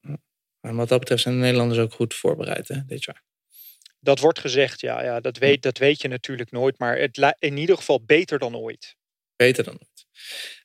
Maar 0.62 0.76
wat 0.76 0.90
dat 0.90 1.00
betreft 1.00 1.22
zijn 1.22 1.36
de 1.36 1.42
Nederlanders 1.42 1.80
ook 1.80 1.94
goed 1.94 2.14
voorbereid 2.14 2.68
hè, 2.68 2.86
dit 2.86 3.04
jaar. 3.04 3.24
Dat 4.00 4.20
wordt 4.20 4.40
gezegd, 4.40 4.82
ja. 4.82 5.04
ja 5.04 5.20
dat, 5.20 5.38
weet, 5.38 5.62
dat 5.62 5.78
weet 5.78 6.02
je 6.02 6.08
natuurlijk 6.08 6.52
nooit. 6.52 6.80
Maar 6.80 6.98
het, 6.98 7.36
in 7.40 7.58
ieder 7.58 7.76
geval 7.76 8.04
beter 8.06 8.40
dan 8.40 8.56
ooit. 8.56 8.96
Beter 9.36 9.64
dan 9.64 9.74
ooit. 9.74 10.06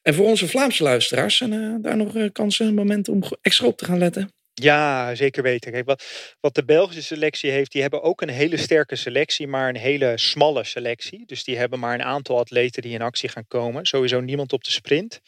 En 0.02 0.14
voor 0.14 0.26
onze 0.26 0.48
Vlaamse 0.48 0.82
luisteraars 0.82 1.36
zijn 1.36 1.52
uh, 1.52 1.76
daar 1.80 1.96
nog 1.96 2.14
uh, 2.14 2.30
kansen, 2.32 2.74
momenten 2.74 3.12
om 3.12 3.22
extra 3.40 3.66
op 3.66 3.76
te 3.76 3.84
gaan 3.84 3.98
letten? 3.98 4.32
Ja, 4.54 5.14
zeker 5.14 5.42
weten. 5.42 5.72
Kijk, 5.72 5.86
wat, 5.86 6.04
wat 6.40 6.54
de 6.54 6.64
Belgische 6.64 7.02
selectie 7.02 7.50
heeft, 7.50 7.72
die 7.72 7.80
hebben 7.80 8.02
ook 8.02 8.20
een 8.20 8.28
hele 8.28 8.56
sterke 8.56 8.96
selectie, 8.96 9.46
maar 9.46 9.68
een 9.68 9.76
hele 9.76 10.12
smalle 10.16 10.64
selectie. 10.64 11.26
Dus 11.26 11.44
die 11.44 11.56
hebben 11.56 11.78
maar 11.78 11.94
een 11.94 12.02
aantal 12.02 12.38
atleten 12.38 12.82
die 12.82 12.92
in 12.92 13.02
actie 13.02 13.28
gaan 13.28 13.46
komen. 13.48 13.86
Sowieso 13.86 14.20
niemand 14.20 14.52
op 14.52 14.64
de 14.64 14.70
sprint. 14.70 15.20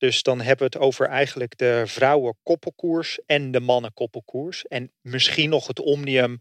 Dus 0.00 0.22
dan 0.22 0.38
hebben 0.38 0.70
we 0.70 0.76
het 0.76 0.86
over 0.86 1.06
eigenlijk 1.06 1.58
de 1.58 1.82
vrouwen 1.86 2.38
koppelkoers 2.42 3.18
en 3.26 3.50
de 3.50 3.60
mannen 3.60 3.92
koppelkoers. 3.92 4.66
En 4.66 4.92
misschien 5.00 5.50
nog 5.50 5.66
het 5.66 5.80
omnium 5.80 6.38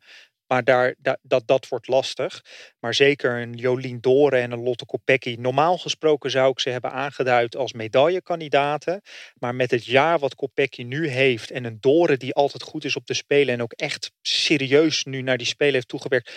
maar 0.49 0.63
daar, 0.63 0.95
dat, 1.21 1.47
dat 1.47 1.67
wordt 1.67 1.87
lastig. 1.87 2.43
Maar 2.79 2.93
zeker 2.93 3.41
een 3.41 3.53
Jolien 3.53 4.01
Doren 4.01 4.41
en 4.41 4.51
een 4.51 4.63
Lotte 4.63 4.85
Kopecky. 4.85 5.35
Normaal 5.39 5.77
gesproken 5.77 6.31
zou 6.31 6.51
ik 6.51 6.59
ze 6.59 6.69
hebben 6.69 6.91
aangeduid 6.91 7.55
als 7.55 7.73
medaillekandidaten. 7.73 9.01
Maar 9.39 9.55
met 9.55 9.71
het 9.71 9.85
jaar 9.85 10.19
wat 10.19 10.35
Kopecky 10.35 10.83
nu 10.83 11.07
heeft. 11.07 11.51
En 11.51 11.63
een 11.63 11.77
Doren 11.79 12.19
die 12.19 12.33
altijd 12.33 12.63
goed 12.63 12.85
is 12.85 12.95
op 12.95 13.05
de 13.05 13.13
Spelen. 13.13 13.53
En 13.53 13.61
ook 13.61 13.73
echt 13.73 14.11
serieus 14.21 15.03
nu 15.03 15.21
naar 15.21 15.37
die 15.37 15.47
Spelen 15.47 15.73
heeft 15.73 15.87
toegewerkt. 15.87 16.33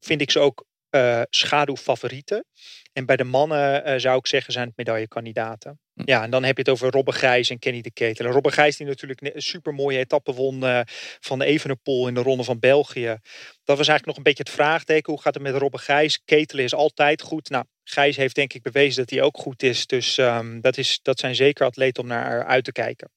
Vind 0.00 0.20
ik 0.20 0.30
ze 0.30 0.38
ook 0.38 0.64
uh, 0.90 1.22
schaduwfavorieten. 1.30 2.44
En 2.92 3.06
bij 3.06 3.16
de 3.16 3.24
mannen 3.24 3.88
uh, 3.88 3.98
zou 3.98 4.18
ik 4.18 4.26
zeggen 4.26 4.52
zijn 4.52 4.66
het 4.66 4.76
medaillekandidaten. 4.76 5.80
Hm. 5.96 6.02
Ja, 6.04 6.22
en 6.22 6.30
dan 6.30 6.44
heb 6.44 6.56
je 6.56 6.62
het 6.62 6.72
over 6.72 6.90
Robbe 6.90 7.12
Gijs 7.12 7.50
en 7.50 7.58
Kenny 7.58 7.80
de 7.80 7.90
Ketelen. 7.90 8.32
Robbe 8.32 8.52
Gijs 8.52 8.76
die 8.76 8.86
natuurlijk 8.86 9.20
een 9.20 9.42
super 9.42 9.74
mooie 9.74 9.98
etappe 9.98 10.32
won 10.32 10.64
uh, 10.64 10.80
van 11.20 11.42
Evenepoel 11.42 12.08
in 12.08 12.14
de 12.14 12.22
Ronde 12.22 12.44
van 12.44 12.58
België. 12.58 13.18
Dat 13.64 13.76
was 13.76 13.88
eigenlijk 13.88 14.06
nog 14.06 14.16
een 14.16 14.22
beetje 14.22 14.42
het 14.42 14.52
vraagteken. 14.52 15.12
Hoe 15.12 15.22
gaat 15.22 15.34
het 15.34 15.42
met 15.42 15.54
Robbe 15.54 15.78
Gijs? 15.78 16.22
Ketelen 16.24 16.64
is 16.64 16.74
altijd 16.74 17.22
goed. 17.22 17.50
Nou, 17.50 17.64
Gijs 17.84 18.16
heeft 18.16 18.34
denk 18.34 18.52
ik 18.52 18.62
bewezen 18.62 18.96
dat 18.96 19.10
hij 19.10 19.22
ook 19.22 19.36
goed 19.36 19.62
is. 19.62 19.86
Dus 19.86 20.18
um, 20.18 20.60
dat, 20.60 20.76
is, 20.76 20.98
dat 21.02 21.18
zijn 21.18 21.34
zeker 21.34 21.66
atleten 21.66 22.02
om 22.02 22.08
naar 22.08 22.44
uit 22.44 22.64
te 22.64 22.72
kijken. 22.72 23.10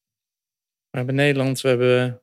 We 0.89 0.97
hebben 0.97 1.15
Nederland, 1.15 1.61
we 1.61 1.67
hebben 1.67 2.21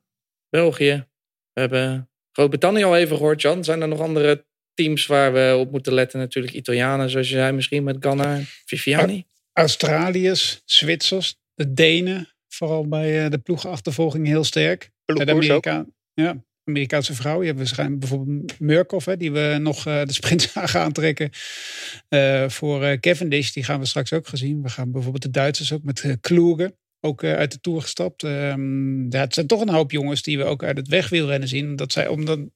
België, 0.48 1.06
we 1.52 1.60
hebben 1.60 2.10
Groot-Brittannië 2.32 2.84
al 2.84 2.96
even 2.96 3.16
gehoord, 3.16 3.42
Jan. 3.42 3.64
Zijn 3.64 3.80
er 3.80 3.88
nog 3.88 4.00
andere 4.00 4.46
teams 4.74 5.06
waar 5.06 5.32
we 5.32 5.56
op 5.58 5.70
moeten 5.70 5.92
letten? 5.92 6.18
Natuurlijk 6.18 6.54
Italianen, 6.54 7.10
zoals 7.10 7.28
je 7.28 7.34
zei, 7.34 7.52
misschien 7.52 7.84
met 7.84 7.96
Ganna, 8.00 8.40
Viviani. 8.64 9.26
Australiërs, 9.58 10.62
Zwitsers, 10.64 11.36
de 11.54 11.72
Denen, 11.72 12.32
vooral 12.48 12.88
bij 12.88 13.24
eh, 13.24 13.30
de 13.30 13.38
ploegenachtervolging 13.38 14.26
heel 14.26 14.44
sterk. 14.44 14.90
De 15.04 15.26
Amerika 15.26 15.86
ja, 16.14 16.44
Amerikaanse 16.64 17.14
vrouw. 17.14 17.40
Je 17.40 17.46
hebt 17.46 17.58
waarschijnlijk 17.58 18.00
bijvoorbeeld 18.00 18.60
Murkoff, 18.60 19.06
hè, 19.06 19.16
die 19.16 19.32
we 19.32 19.56
nog 19.60 19.86
uh, 19.86 20.04
de 20.04 20.12
sprint 20.12 20.44
gaan 20.54 20.82
aantrekken. 20.82 21.30
Uh, 22.08 22.48
voor 22.48 22.82
uh, 22.82 22.92
Cavendish, 22.92 23.50
die 23.52 23.64
gaan 23.64 23.80
we 23.80 23.86
straks 23.86 24.12
ook 24.12 24.26
gezien. 24.26 24.62
We 24.62 24.68
gaan 24.68 24.92
bijvoorbeeld 24.92 25.22
de 25.22 25.30
Duitsers 25.30 25.72
ook 25.72 25.82
met 25.82 26.02
uh, 26.02 26.12
Kloegen 26.20 26.78
ook 27.00 27.24
uit 27.24 27.52
de 27.52 27.60
Tour 27.60 27.82
gestapt. 27.82 28.22
Um, 28.22 29.12
ja, 29.12 29.20
het 29.20 29.34
zijn 29.34 29.46
toch 29.46 29.60
een 29.60 29.68
hoop 29.68 29.90
jongens 29.90 30.22
die 30.22 30.38
we 30.38 30.44
ook 30.44 30.62
uit 30.62 30.76
het 30.76 30.88
wegwielrennen 30.88 31.48
zien. 31.48 31.76
Dat 31.76 31.92
zij, 31.92 32.08
om 32.08 32.24
dan 32.24 32.50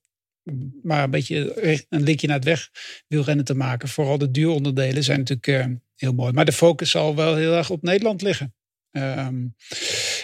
maar 0.82 1.05
een 1.05 1.11
beetje 1.11 1.62
een 1.88 2.03
linkje 2.03 2.26
naar 2.26 2.40
het 2.40 2.44
wegwielrennen 2.44 3.44
te 3.44 3.55
maken. 3.55 3.88
Vooral 3.88 4.18
de 4.18 4.30
duuronderdelen 4.30 5.05
zijn 5.05 5.18
natuurlijk 5.18 5.78
heel 6.01 6.12
mooi. 6.12 6.32
Maar 6.32 6.44
de 6.44 6.53
focus 6.53 6.90
zal 6.90 7.16
wel 7.16 7.36
heel 7.36 7.55
erg 7.55 7.70
op 7.70 7.82
Nederland 7.82 8.22
liggen. 8.22 8.55
Um, 8.92 9.55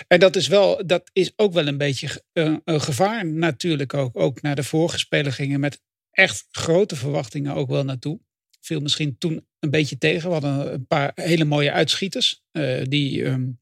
en 0.08 0.20
dat 0.20 0.36
is, 0.36 0.46
wel, 0.46 0.86
dat 0.86 1.10
is 1.12 1.32
ook 1.36 1.52
wel 1.52 1.66
een 1.66 1.78
beetje 1.78 2.22
een, 2.32 2.60
een 2.64 2.80
gevaar 2.80 3.26
natuurlijk 3.26 3.94
ook. 3.94 4.18
Ook 4.18 4.42
naar 4.42 4.56
de 4.56 4.62
vorige 4.62 4.98
spelen 4.98 5.32
gingen 5.32 5.60
met 5.60 5.80
echt 6.10 6.46
grote 6.50 6.96
verwachtingen 6.96 7.54
ook 7.54 7.68
wel 7.68 7.84
naartoe. 7.84 8.20
Viel 8.60 8.80
misschien 8.80 9.18
toen 9.18 9.46
een 9.58 9.70
beetje 9.70 9.98
tegen. 9.98 10.26
We 10.26 10.32
hadden 10.32 10.72
een 10.72 10.86
paar 10.86 11.12
hele 11.14 11.44
mooie 11.44 11.72
uitschieters. 11.72 12.42
Uh, 12.52 12.82
die, 12.82 13.24
um, 13.24 13.60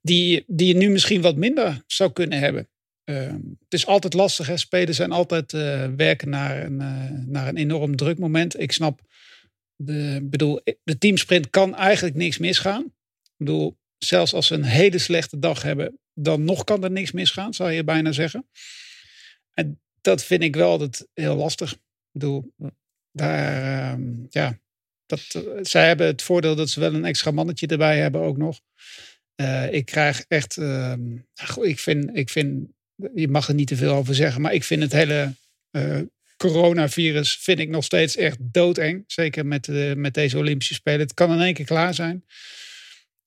die, 0.00 0.44
die 0.46 0.68
je 0.68 0.76
nu 0.76 0.90
misschien 0.90 1.20
wat 1.20 1.36
minder 1.36 1.82
zou 1.86 2.12
kunnen 2.12 2.38
hebben. 2.38 2.68
Uh, 3.04 3.32
het 3.58 3.74
is 3.74 3.86
altijd 3.86 4.14
lastig. 4.14 4.46
Hè? 4.46 4.56
Spelen 4.56 4.94
zijn 4.94 5.12
altijd 5.12 5.52
uh, 5.52 5.88
werken 5.96 6.28
naar 6.28 6.64
een, 6.64 6.76
naar 7.30 7.48
een 7.48 7.56
enorm 7.56 7.96
druk 7.96 8.18
moment. 8.18 8.60
Ik 8.60 8.72
snap, 8.72 9.00
de, 9.76 10.20
bedoel, 10.22 10.60
de 10.82 10.98
teamsprint 10.98 11.50
kan 11.50 11.74
eigenlijk 11.74 12.16
niks 12.16 12.38
misgaan. 12.38 12.84
Ik 13.22 13.32
bedoel, 13.36 13.78
zelfs 13.98 14.34
als 14.34 14.46
ze 14.46 14.54
een 14.54 14.64
hele 14.64 14.98
slechte 14.98 15.38
dag 15.38 15.62
hebben, 15.62 15.98
dan 16.14 16.44
nog 16.44 16.64
kan 16.64 16.84
er 16.84 16.90
niks 16.90 17.12
misgaan, 17.12 17.54
zou 17.54 17.70
je 17.70 17.84
bijna 17.84 18.12
zeggen. 18.12 18.48
En 19.52 19.80
dat 20.00 20.24
vind 20.24 20.42
ik 20.42 20.56
wel 20.56 20.70
altijd 20.70 21.08
heel 21.12 21.36
lastig. 21.36 21.72
Ik 21.72 21.80
bedoel, 22.12 22.52
daar, 23.10 23.98
uh, 23.98 24.06
ja, 24.28 24.58
dat, 25.06 25.44
zij 25.60 25.86
hebben 25.86 26.06
het 26.06 26.22
voordeel 26.22 26.54
dat 26.54 26.68
ze 26.68 26.80
wel 26.80 26.94
een 26.94 27.04
extra 27.04 27.30
mannetje 27.30 27.66
erbij 27.66 27.98
hebben 27.98 28.20
ook 28.20 28.36
nog. 28.36 28.60
Uh, 29.40 29.72
ik 29.72 29.84
krijg 29.84 30.24
echt, 30.28 30.56
ehm, 30.56 31.16
ik, 31.60 31.78
vind, 31.78 32.16
ik 32.16 32.30
vind, 32.30 32.68
je 33.14 33.28
mag 33.28 33.48
er 33.48 33.54
niet 33.54 33.68
te 33.68 33.76
veel 33.76 33.92
over 33.92 34.14
zeggen, 34.14 34.40
maar 34.40 34.54
ik 34.54 34.64
vind 34.64 34.82
het 34.82 34.92
hele 34.92 35.34
eh, 35.70 36.00
coronavirus 36.36 37.36
vind 37.36 37.58
ik 37.58 37.68
nog 37.68 37.84
steeds 37.84 38.16
echt 38.16 38.38
doodeng. 38.40 39.04
Zeker 39.06 39.46
met, 39.46 39.68
met 39.96 40.14
deze 40.14 40.38
Olympische 40.38 40.74
Spelen. 40.74 41.00
Het 41.00 41.14
kan 41.14 41.32
in 41.32 41.40
één 41.40 41.54
keer 41.54 41.66
klaar 41.66 41.94
zijn. 41.94 42.24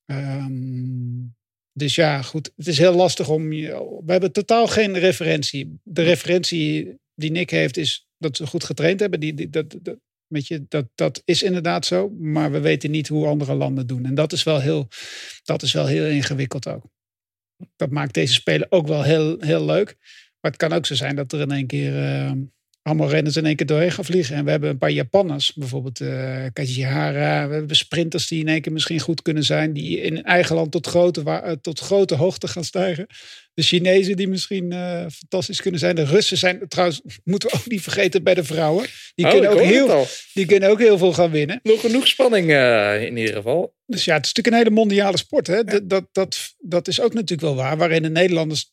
Um, 0.06 1.34
dus 1.72 1.94
ja, 1.94 2.22
goed. 2.22 2.52
Het 2.56 2.66
is 2.66 2.78
heel 2.78 2.94
lastig 2.94 3.28
om. 3.28 3.48
We 3.48 4.02
hebben 4.06 4.32
totaal 4.32 4.66
geen 4.66 4.98
referentie. 4.98 5.80
De 5.82 6.02
referentie 6.02 6.98
die 7.14 7.30
Nick 7.30 7.50
heeft 7.50 7.76
is 7.76 8.08
dat 8.18 8.36
ze 8.36 8.46
goed 8.46 8.64
getraind 8.64 9.00
hebben. 9.00 9.20
Die, 9.20 9.50
dat, 9.50 9.76
dat, 9.82 9.96
weet 10.26 10.46
je, 10.46 10.64
dat, 10.68 10.88
dat 10.94 11.22
is 11.24 11.42
inderdaad 11.42 11.86
zo. 11.86 12.08
Maar 12.08 12.52
we 12.52 12.60
weten 12.60 12.90
niet 12.90 13.08
hoe 13.08 13.26
andere 13.26 13.54
landen 13.54 13.86
doen. 13.86 14.04
En 14.04 14.14
dat 14.14 14.32
is 14.32 14.42
wel 14.42 14.60
heel, 14.60 14.88
dat 15.42 15.62
is 15.62 15.72
wel 15.72 15.86
heel 15.86 16.06
ingewikkeld 16.06 16.68
ook. 16.68 16.84
Dat 17.76 17.90
maakt 17.90 18.14
deze 18.14 18.34
spelen 18.34 18.72
ook 18.72 18.86
wel 18.86 19.02
heel, 19.02 19.36
heel 19.40 19.64
leuk. 19.64 19.96
Maar 20.40 20.50
het 20.50 20.60
kan 20.60 20.72
ook 20.72 20.86
zo 20.86 20.94
zijn 20.94 21.16
dat 21.16 21.32
er 21.32 21.40
in 21.40 21.50
één 21.50 21.66
keer. 21.66 21.92
Uh, 21.92 22.32
allemaal 22.82 23.08
renners 23.08 23.36
in 23.36 23.46
één 23.46 23.56
keer 23.56 23.66
doorheen 23.66 23.92
gaan 23.92 24.04
vliegen. 24.04 24.36
En 24.36 24.44
we 24.44 24.50
hebben 24.50 24.70
een 24.70 24.78
paar 24.78 24.90
Japanners, 24.90 25.54
bijvoorbeeld 25.54 26.00
uh, 26.00 26.44
Kajihara. 26.52 27.48
We 27.48 27.54
hebben 27.54 27.76
sprinters 27.76 28.28
die 28.28 28.40
in 28.40 28.48
één 28.48 28.60
keer 28.60 28.72
misschien 28.72 29.00
goed 29.00 29.22
kunnen 29.22 29.44
zijn. 29.44 29.72
Die 29.72 30.00
in 30.00 30.22
eigen 30.22 30.54
land 30.56 30.70
tot 30.70 30.86
grote, 30.86 31.22
uh, 31.26 31.52
tot 31.60 31.80
grote 31.80 32.14
hoogte 32.14 32.48
gaan 32.48 32.64
stijgen. 32.64 33.06
De 33.54 33.62
Chinezen 33.62 34.16
die 34.16 34.28
misschien 34.28 34.72
uh, 34.72 35.06
fantastisch 35.12 35.60
kunnen 35.60 35.80
zijn. 35.80 35.94
De 35.94 36.04
Russen 36.04 36.36
zijn 36.36 36.68
trouwens, 36.68 37.00
moeten 37.24 37.48
we 37.48 37.54
ook 37.54 37.68
niet 37.68 37.82
vergeten 37.82 38.22
bij 38.22 38.34
de 38.34 38.44
vrouwen. 38.44 38.86
Die, 39.14 39.26
oh, 39.26 39.32
kunnen, 39.32 39.50
ook 39.50 39.60
heel, 39.60 40.06
die 40.32 40.46
kunnen 40.46 40.70
ook 40.70 40.78
heel 40.78 40.98
veel 40.98 41.12
gaan 41.12 41.30
winnen. 41.30 41.60
Nog 41.62 41.80
genoeg 41.80 42.06
spanning 42.06 42.50
in 43.00 43.16
ieder 43.16 43.34
geval. 43.34 43.74
Dus 43.86 44.04
ja, 44.04 44.14
het 44.14 44.26
is 44.26 44.32
natuurlijk 44.32 44.46
een 44.46 44.62
hele 44.62 44.80
mondiale 44.80 45.16
sport. 45.16 45.46
Hè? 45.46 45.56
Ja. 45.56 45.62
Dat, 45.62 45.88
dat, 45.88 46.06
dat, 46.12 46.54
dat 46.58 46.88
is 46.88 47.00
ook 47.00 47.14
natuurlijk 47.14 47.40
wel 47.40 47.54
waar. 47.54 47.76
Waarin 47.76 48.02
de 48.02 48.10
Nederlanders 48.10 48.72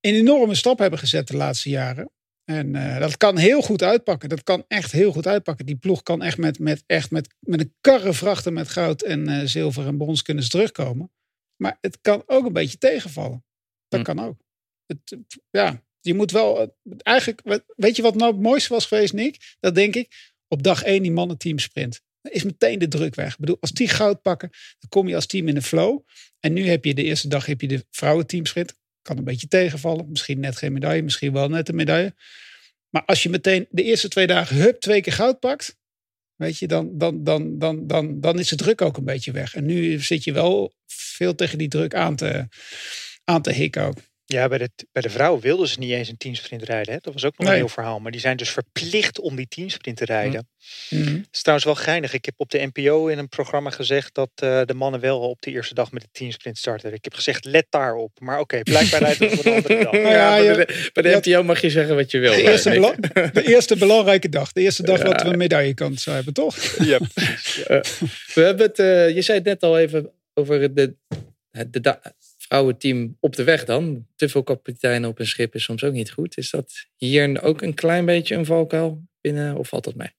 een 0.00 0.14
enorme 0.14 0.54
stap 0.54 0.78
hebben 0.78 0.98
gezet 0.98 1.28
de 1.28 1.36
laatste 1.36 1.68
jaren. 1.68 2.10
En 2.50 2.74
uh, 2.74 2.98
dat 2.98 3.16
kan 3.16 3.36
heel 3.36 3.62
goed 3.62 3.82
uitpakken. 3.82 4.28
Dat 4.28 4.42
kan 4.42 4.64
echt 4.68 4.92
heel 4.92 5.12
goed 5.12 5.26
uitpakken. 5.26 5.66
Die 5.66 5.76
ploeg 5.76 6.02
kan 6.02 6.22
echt 6.22 6.38
met, 6.38 6.58
met, 6.58 6.82
echt 6.86 7.10
met, 7.10 7.34
met 7.40 7.60
een 7.60 7.74
karre 7.80 8.12
vrachten 8.12 8.52
met 8.52 8.68
goud 8.68 9.02
en 9.02 9.28
uh, 9.28 9.42
zilver 9.44 9.86
en 9.86 9.96
brons 9.96 10.22
kunnen 10.22 10.44
ze 10.44 10.50
terugkomen. 10.50 11.12
Maar 11.56 11.78
het 11.80 12.00
kan 12.00 12.22
ook 12.26 12.46
een 12.46 12.52
beetje 12.52 12.78
tegenvallen. 12.78 13.44
Dat 13.88 14.00
hm. 14.00 14.06
kan 14.06 14.24
ook. 14.24 14.38
Het, 14.86 15.18
ja, 15.50 15.82
je 16.00 16.14
moet 16.14 16.30
wel. 16.30 16.60
Eh, 16.60 16.68
eigenlijk, 16.98 17.62
weet 17.76 17.96
je 17.96 18.02
wat 18.02 18.14
nou 18.14 18.32
het 18.32 18.42
mooiste 18.42 18.72
was 18.72 18.86
geweest, 18.86 19.12
Nick? 19.12 19.56
Dat 19.60 19.74
denk 19.74 19.94
ik. 19.94 20.34
Op 20.48 20.62
dag 20.62 20.82
één 20.82 21.02
die 21.02 21.12
mannenteam 21.12 21.58
sprint. 21.58 22.00
Dan 22.20 22.32
is 22.32 22.42
meteen 22.42 22.78
de 22.78 22.88
druk 22.88 23.14
weg. 23.14 23.32
Ik 23.32 23.38
bedoel, 23.38 23.56
als 23.60 23.72
die 23.72 23.88
goud 23.88 24.22
pakken, 24.22 24.50
dan 24.50 24.88
kom 24.88 25.08
je 25.08 25.14
als 25.14 25.26
team 25.26 25.48
in 25.48 25.54
de 25.54 25.62
flow. 25.62 26.00
En 26.40 26.52
nu 26.52 26.68
heb 26.68 26.84
je 26.84 26.94
de 26.94 27.02
eerste 27.02 27.28
dag 27.28 27.46
heb 27.46 27.60
je 27.60 27.68
de 27.68 27.86
vrouwenteam 27.90 28.46
sprint. 28.46 28.74
Kan 29.02 29.18
een 29.18 29.24
beetje 29.24 29.48
tegenvallen. 29.48 30.08
Misschien 30.08 30.40
net 30.40 30.56
geen 30.56 30.72
medaille, 30.72 31.02
misschien 31.02 31.32
wel 31.32 31.48
net 31.48 31.68
een 31.68 31.74
medaille. 31.74 32.14
Maar 32.88 33.04
als 33.04 33.22
je 33.22 33.28
meteen 33.28 33.66
de 33.70 33.82
eerste 33.82 34.08
twee 34.08 34.26
dagen 34.26 34.56
hup 34.56 34.80
twee 34.80 35.00
keer 35.00 35.12
goud 35.12 35.40
pakt. 35.40 35.76
Weet 36.36 36.58
je, 36.58 36.66
dan, 36.66 36.98
dan, 36.98 37.24
dan, 37.24 37.58
dan, 37.58 37.86
dan, 37.86 38.20
dan 38.20 38.38
is 38.38 38.48
de 38.48 38.56
druk 38.56 38.80
ook 38.80 38.96
een 38.96 39.04
beetje 39.04 39.32
weg. 39.32 39.54
En 39.54 39.64
nu 39.64 40.00
zit 40.00 40.24
je 40.24 40.32
wel 40.32 40.74
veel 40.86 41.34
tegen 41.34 41.58
die 41.58 41.68
druk 41.68 41.94
aan 41.94 42.16
te, 42.16 42.48
aan 43.24 43.42
te 43.42 43.52
hikken 43.52 43.82
ook. 43.82 43.98
Ja, 44.30 44.48
bij 44.48 44.58
de, 44.58 44.70
bij 44.92 45.02
de 45.02 45.10
vrouwen 45.10 45.40
wilden 45.40 45.68
ze 45.68 45.78
niet 45.78 45.90
eens 45.90 46.08
een 46.08 46.16
teamsprint 46.16 46.62
rijden. 46.62 46.94
Hè? 46.94 46.98
Dat 47.00 47.12
was 47.12 47.24
ook 47.24 47.38
nog 47.38 47.46
nee. 47.46 47.56
een 47.56 47.62
heel 47.62 47.72
verhaal. 47.72 47.98
Maar 48.00 48.12
die 48.12 48.20
zijn 48.20 48.36
dus 48.36 48.50
verplicht 48.50 49.20
om 49.20 49.36
die 49.36 49.48
teamsprint 49.48 49.96
te 49.96 50.04
rijden. 50.04 50.48
Mm 50.90 51.02
-hmm. 51.02 51.16
Dat 51.16 51.28
is 51.32 51.40
trouwens 51.40 51.66
wel 51.66 51.76
geinig. 51.76 52.12
Ik 52.12 52.24
heb 52.24 52.34
op 52.36 52.50
de 52.50 52.70
NPO 52.72 53.06
in 53.06 53.18
een 53.18 53.28
programma 53.28 53.70
gezegd 53.70 54.14
dat 54.14 54.30
uh, 54.42 54.60
de 54.64 54.74
mannen 54.74 55.00
wel 55.00 55.20
op 55.20 55.40
de 55.40 55.50
eerste 55.50 55.74
dag 55.74 55.92
met 55.92 56.02
de 56.02 56.08
teamsprint 56.12 56.58
starten. 56.58 56.92
Ik 56.92 57.04
heb 57.04 57.14
gezegd, 57.14 57.44
let 57.44 57.66
daarop. 57.70 58.20
Maar 58.20 58.40
oké, 58.40 58.42
okay, 58.42 58.62
blijkbaar 58.62 59.00
rijdt 59.00 59.18
het 59.18 59.38
op 59.38 59.44
een 59.44 59.54
andere 59.54 59.84
dag. 59.84 59.92
ja, 59.92 60.00
ja, 60.10 60.36
ja, 60.36 60.54
bij 60.54 60.66
de, 60.66 60.90
bij 60.92 61.02
de 61.02 61.30
NPO 61.30 61.42
mag 61.42 61.60
je 61.60 61.70
zeggen 61.70 61.94
wat 61.94 62.10
je 62.10 62.18
wil. 62.18 62.32
De 62.32 62.42
eerste, 62.42 62.70
bela 62.70 62.94
de 63.32 63.46
eerste 63.46 63.76
belangrijke 63.86 64.28
dag. 64.28 64.52
De 64.52 64.60
eerste 64.60 64.82
dag 64.82 65.00
dat 65.00 65.22
we 65.22 65.28
een 65.28 65.38
medaillekans 65.38 66.04
hebben, 66.04 66.32
toch? 66.32 66.56
Ja, 66.78 66.98
precies. 67.14 67.58
Uh, 67.58 67.80
we 68.34 68.40
hebben 68.40 68.66
het, 68.66 68.78
uh, 68.78 69.14
je 69.14 69.22
zei 69.22 69.38
het 69.38 69.46
net 69.46 69.62
al 69.62 69.78
even 69.78 70.10
over 70.34 70.74
de, 70.74 70.94
de, 71.70 71.98
de 72.48 72.54
vrouwenteam 72.54 73.16
op 73.20 73.36
de 73.36 73.44
weg 73.44 73.64
dan. 73.64 74.06
Te 74.16 74.28
veel 74.28 74.42
kapiteinen 74.42 75.10
op 75.10 75.18
een 75.18 75.26
schip 75.26 75.54
is 75.54 75.64
soms 75.64 75.84
ook 75.84 75.92
niet 75.92 76.10
goed. 76.10 76.36
Is 76.36 76.50
dat 76.50 76.86
hier 76.96 77.42
ook 77.42 77.62
een 77.62 77.74
klein 77.74 78.04
beetje 78.04 78.34
een 78.34 78.46
valkuil 78.46 79.02
binnen 79.20 79.56
of 79.56 79.68
valt 79.68 79.84
dat 79.84 79.94
mee? 79.94 80.16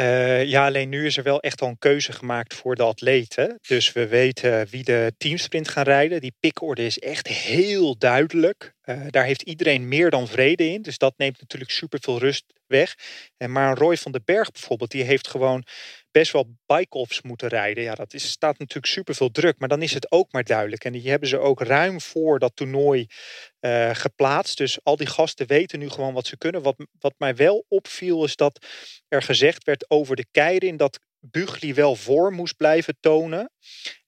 Uh, 0.00 0.44
ja, 0.44 0.66
alleen 0.66 0.88
nu 0.88 1.06
is 1.06 1.16
er 1.16 1.22
wel 1.22 1.40
echt 1.40 1.60
al 1.60 1.68
een 1.68 1.78
keuze 1.78 2.12
gemaakt 2.12 2.54
voor 2.54 2.74
de 2.74 2.82
atleten. 2.82 3.58
Dus 3.62 3.92
we 3.92 4.06
weten 4.06 4.66
wie 4.70 4.84
de 4.84 5.12
teamsprint 5.16 5.68
gaan 5.68 5.84
rijden. 5.84 6.20
Die 6.20 6.34
pikorde 6.40 6.84
is 6.84 6.98
echt 6.98 7.28
heel 7.28 7.98
duidelijk. 7.98 8.74
Uh, 8.84 9.00
daar 9.10 9.24
heeft 9.24 9.42
iedereen 9.42 9.88
meer 9.88 10.10
dan 10.10 10.28
vrede 10.28 10.68
in. 10.68 10.82
Dus 10.82 10.98
dat 10.98 11.14
neemt 11.16 11.40
natuurlijk 11.40 11.70
super 11.70 11.98
veel 12.02 12.18
rust 12.18 12.44
weg. 12.66 12.94
En 13.36 13.52
maar 13.52 13.78
Roy 13.78 13.96
van 13.96 14.12
den 14.12 14.22
Berg 14.24 14.50
bijvoorbeeld, 14.50 14.90
die 14.90 15.02
heeft 15.02 15.28
gewoon 15.28 15.64
best 16.14 16.32
wel 16.32 16.56
bike-offs 16.66 17.22
moeten 17.22 17.48
rijden. 17.48 17.84
Ja, 17.84 17.94
dat 17.94 18.14
is, 18.14 18.30
staat 18.30 18.58
natuurlijk 18.58 18.92
super 18.92 19.14
veel 19.14 19.30
druk, 19.30 19.58
maar 19.58 19.68
dan 19.68 19.82
is 19.82 19.94
het 19.94 20.12
ook 20.12 20.32
maar 20.32 20.44
duidelijk. 20.44 20.84
En 20.84 20.92
die 20.92 21.10
hebben 21.10 21.28
ze 21.28 21.38
ook 21.38 21.60
ruim 21.60 22.00
voor 22.00 22.38
dat 22.38 22.56
toernooi 22.56 23.06
uh, 23.60 23.90
geplaatst. 23.94 24.56
Dus 24.56 24.78
al 24.82 24.96
die 24.96 25.06
gasten 25.06 25.46
weten 25.46 25.78
nu 25.78 25.88
gewoon 25.88 26.14
wat 26.14 26.26
ze 26.26 26.38
kunnen. 26.38 26.62
Wat, 26.62 26.76
wat 26.98 27.14
mij 27.18 27.36
wel 27.36 27.64
opviel 27.68 28.24
is 28.24 28.36
dat 28.36 28.66
er 29.08 29.22
gezegd 29.22 29.64
werd 29.64 29.90
over 29.90 30.16
de 30.16 30.26
keirin 30.30 30.76
dat 30.76 30.98
Bugli 31.30 31.74
wel 31.74 31.96
voor 31.96 32.32
moest 32.32 32.56
blijven 32.56 32.96
tonen. 33.00 33.50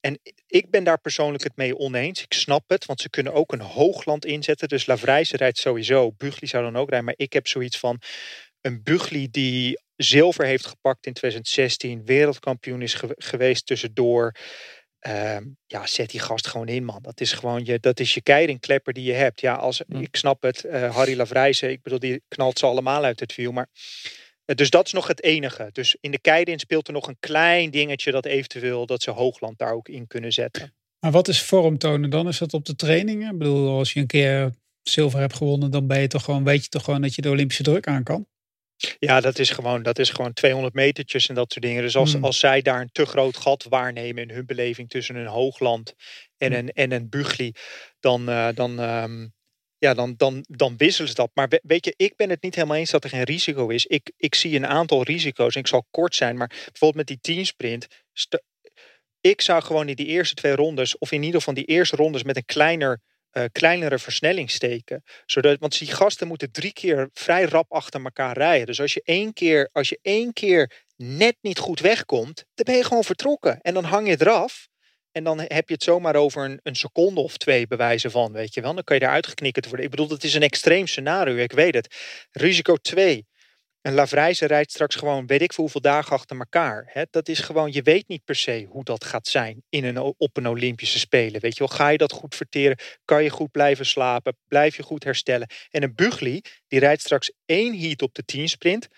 En 0.01 0.21
ik 0.47 0.71
ben 0.71 0.85
daar 0.85 1.01
persoonlijk 1.01 1.45
het 1.45 1.57
mee 1.57 1.77
oneens. 1.77 2.23
Ik 2.23 2.33
snap 2.33 2.63
het, 2.67 2.87
want 2.87 3.01
ze 3.01 3.11
kunnen 3.11 3.33
ook 3.33 3.53
een 3.53 3.61
hoogland 3.61 4.25
inzetten. 4.25 4.69
Dus 4.69 4.87
Lavrijse 4.87 5.37
rijdt 5.37 5.59
sowieso. 5.59 6.13
Bugli 6.13 6.47
zou 6.47 6.65
dan 6.65 6.77
ook 6.77 6.89
rijden. 6.89 7.07
Maar 7.07 7.15
ik 7.17 7.33
heb 7.33 7.47
zoiets 7.47 7.79
van 7.79 8.01
een 8.67 8.83
Bugli 8.83 9.31
die 9.31 9.79
zilver 9.97 10.45
heeft 10.45 10.67
gepakt 10.67 11.07
in 11.07 11.13
2016, 11.13 12.05
wereldkampioen 12.05 12.83
is 12.83 13.03
geweest 13.17 13.67
tussendoor. 13.67 14.35
Ehm, 14.99 15.45
ja, 15.67 15.87
zet 15.87 16.11
die 16.11 16.21
gast 16.21 16.47
gewoon 16.47 16.69
in, 16.69 16.85
man. 16.85 17.03
Dat 17.03 17.21
is 17.21 17.33
gewoon 17.33 17.65
je, 17.65 17.79
dat 17.81 18.01
is 18.01 18.15
je 18.15 18.23
keiringklepper 18.23 18.93
die 18.93 19.05
je 19.05 19.13
hebt. 19.13 19.41
Ja, 19.41 19.55
als, 19.55 19.81
ik 19.81 20.17
snap 20.17 20.43
het. 20.43 20.65
Uh, 20.65 20.95
Harry 20.95 21.17
Lavrijzen, 21.17 21.71
ik 21.71 21.83
bedoel, 21.83 21.99
die 21.99 22.23
knalt 22.29 22.59
ze 22.59 22.67
allemaal 22.67 23.05
uit 23.05 23.21
het 23.21 23.35
wiel. 23.35 23.53
Maar, 23.53 23.69
uh, 24.47 24.57
dus 24.57 24.71
dat 24.71 24.87
is 24.87 24.93
nog 24.93 25.07
het 25.07 25.23
enige. 25.23 25.69
Dus 25.73 25.97
in 26.01 26.11
de 26.11 26.21
keirin 26.21 26.59
speelt 26.59 26.87
er 26.87 26.93
nog 26.93 27.09
een 27.09 27.17
klein 27.21 27.71
dingetje 27.71 28.11
dat 28.11 28.25
eventueel 28.25 28.87
dat 28.87 29.03
ze 29.03 29.11
Hoogland 29.11 29.59
daar 29.59 29.73
ook 29.73 29.89
in 29.89 30.07
kunnen 30.07 30.33
zetten. 30.33 30.75
Maar 31.01 31.11
wat 31.11 31.29
is 31.29 31.43
vorm 31.43 31.79
tonen 31.79 32.11
dan? 32.11 32.29
Is 32.29 32.39
dat 32.39 32.55
op 32.55 32.65
de 32.65 32.77
trainingen? 32.77 33.33
Ik 33.33 33.39
bedoel, 33.39 33.79
als 33.79 33.93
je 33.93 34.01
een 34.01 34.07
keer 34.07 34.51
zilver 34.83 35.21
hebt 35.21 35.35
gewonnen, 35.35 35.71
dan 35.71 35.87
ben 35.87 36.01
je 36.01 36.07
toch 36.07 36.25
gewoon, 36.25 36.45
weet 36.45 36.63
je 36.63 36.69
toch 36.69 36.85
gewoon 36.85 37.03
dat 37.03 37.15
je 37.15 37.23
de 37.23 37.31
Olympische 37.31 37.63
druk 37.63 37.87
aan 37.87 38.03
kan? 38.03 38.27
Ja, 38.99 39.21
dat 39.21 39.39
is 39.39 39.51
gewoon, 39.51 39.83
dat 39.83 39.99
is 39.99 40.11
gewoon 40.11 40.33
200 40.33 40.75
metertjes 40.75 41.29
en 41.29 41.35
dat 41.35 41.53
soort 41.53 41.65
dingen. 41.65 41.83
Dus 41.83 41.97
als, 41.97 42.13
hmm. 42.13 42.25
als 42.25 42.39
zij 42.39 42.63
daar 42.63 42.81
een 42.81 42.93
te 42.93 43.07
groot 43.07 43.37
gat 43.37 43.67
waarnemen 43.69 44.23
in 44.23 44.35
hun 44.35 44.47
beleving 44.47 44.89
tussen 44.89 45.17
een 45.17 45.27
hoogland 45.27 45.95
en 46.37 46.53
hmm. 46.53 46.59
een, 46.59 46.73
en 46.73 46.93
een 46.93 47.09
bugli, 47.09 47.53
dan, 48.01 48.29
uh, 48.29 48.49
dan, 48.55 48.79
um, 48.79 49.35
ja, 49.79 49.95
dan, 49.95 50.15
dan, 50.17 50.45
dan 50.49 50.77
wisselen 50.77 51.09
ze 51.09 51.15
dat. 51.15 51.31
Maar 51.35 51.61
weet 51.63 51.85
je, 51.85 51.95
ik 51.97 52.17
ben 52.17 52.31
het 52.31 52.43
niet 52.43 52.55
helemaal 52.55 52.77
eens 52.77 52.91
dat 52.91 53.05
er 53.05 53.11
geen 53.11 53.23
risico 53.23 53.69
is. 53.69 53.87
Ik, 53.87 54.13
ik 54.17 54.35
zie 54.35 54.57
een 54.57 54.67
aantal 54.67 55.03
risico's 55.03 55.55
en 55.55 55.61
ik 55.61 55.67
zal 55.67 55.87
kort 55.91 56.15
zijn, 56.15 56.37
maar 56.37 56.49
bijvoorbeeld 56.49 56.95
met 56.95 57.07
die 57.07 57.19
teamsprint. 57.21 57.87
Ik 59.21 59.41
zou 59.41 59.63
gewoon 59.63 59.89
in 59.89 59.97
die 59.97 60.07
eerste 60.07 60.35
twee 60.35 60.55
rondes, 60.55 60.99
of 60.99 61.13
in 61.13 61.23
ieder 61.23 61.39
geval 61.39 61.55
die 61.55 61.65
eerste 61.65 61.97
rondes 61.97 62.23
met 62.23 62.37
een 62.37 62.45
kleiner 62.45 63.01
uh, 63.37 63.45
kleinere 63.53 63.99
versnelling 63.99 64.51
steken. 64.51 65.03
Zodat, 65.27 65.59
want 65.59 65.79
die 65.79 65.91
gasten 65.91 66.27
moeten 66.27 66.51
drie 66.51 66.73
keer 66.73 67.11
vrij 67.13 67.45
rap 67.45 67.73
achter 67.73 68.05
elkaar 68.05 68.37
rijden. 68.37 68.67
Dus 68.67 68.81
als 68.81 68.95
je 68.95 69.03
één 69.05 69.33
keer, 69.33 69.69
als 69.73 69.89
je 69.89 69.99
één 70.03 70.33
keer 70.33 70.85
net 70.97 71.37
niet 71.41 71.59
goed 71.59 71.81
wegkomt, 71.81 72.45
dan 72.55 72.65
ben 72.65 72.77
je 72.77 72.85
gewoon 72.85 73.05
vertrokken. 73.05 73.61
En 73.61 73.75
dan 73.75 73.85
hang 73.85 74.09
je 74.09 74.17
eraf. 74.21 74.69
En 75.13 75.25
dan 75.25 75.39
heb 75.39 75.69
je 75.69 75.75
het 75.75 75.83
zomaar 75.83 76.15
over 76.15 76.45
een, 76.45 76.61
een 76.63 76.77
seconde 76.77 77.21
of 77.21 77.37
twee 77.37 77.67
bewijzen 77.67 78.11
van, 78.11 78.33
weet 78.33 78.55
je 78.55 78.61
wel. 78.61 78.75
Dan 78.75 78.85
kan 78.85 78.97
je 78.97 79.03
eruit 79.03 79.27
geknikkerd 79.27 79.67
worden. 79.67 79.85
Ik 79.85 79.91
bedoel, 79.91 80.07
dat 80.07 80.25
is 80.25 80.35
een 80.35 80.43
extreem 80.43 80.87
scenario, 80.87 81.37
ik 81.37 81.53
weet 81.53 81.75
het. 81.75 81.95
Risico 82.31 82.77
2. 82.77 83.27
Een 83.87 83.95
Lavrijze 83.95 84.47
rijdt 84.47 84.71
straks 84.71 84.95
gewoon, 84.95 85.27
weet 85.27 85.43
ik 85.43 85.53
voor 85.53 85.63
hoeveel 85.63 85.81
dagen 85.81 86.13
achter 86.13 86.39
elkaar. 86.39 86.85
Hè? 86.87 87.03
Dat 87.11 87.29
is 87.29 87.39
gewoon, 87.39 87.73
je 87.73 87.83
weet 87.83 88.09
niet 88.09 88.25
per 88.25 88.35
se 88.35 88.67
hoe 88.69 88.85
dat 88.85 89.05
gaat 89.05 89.27
zijn 89.27 89.63
in 89.69 89.85
een, 89.85 89.99
op 89.99 90.37
een 90.37 90.49
Olympische 90.49 90.99
Spelen. 90.99 91.41
Weet 91.41 91.53
je 91.53 91.59
wel, 91.59 91.77
ga 91.77 91.89
je 91.89 91.99
dat 91.99 92.13
goed 92.13 92.35
verteren? 92.35 92.79
Kan 93.05 93.23
je 93.23 93.31
goed 93.31 93.51
blijven 93.51 93.87
slapen? 93.87 94.37
Blijf 94.49 94.77
je 94.77 94.83
goed 94.83 95.05
herstellen? 95.05 95.49
En 95.71 95.83
een 95.83 95.95
Bugli, 95.95 96.41
die 96.69 96.79
rijdt 96.79 97.01
straks 97.01 97.33
één 97.45 97.79
heat 97.79 98.03
op 98.03 98.15
de 98.15 98.25
teamsprint. 98.25 98.89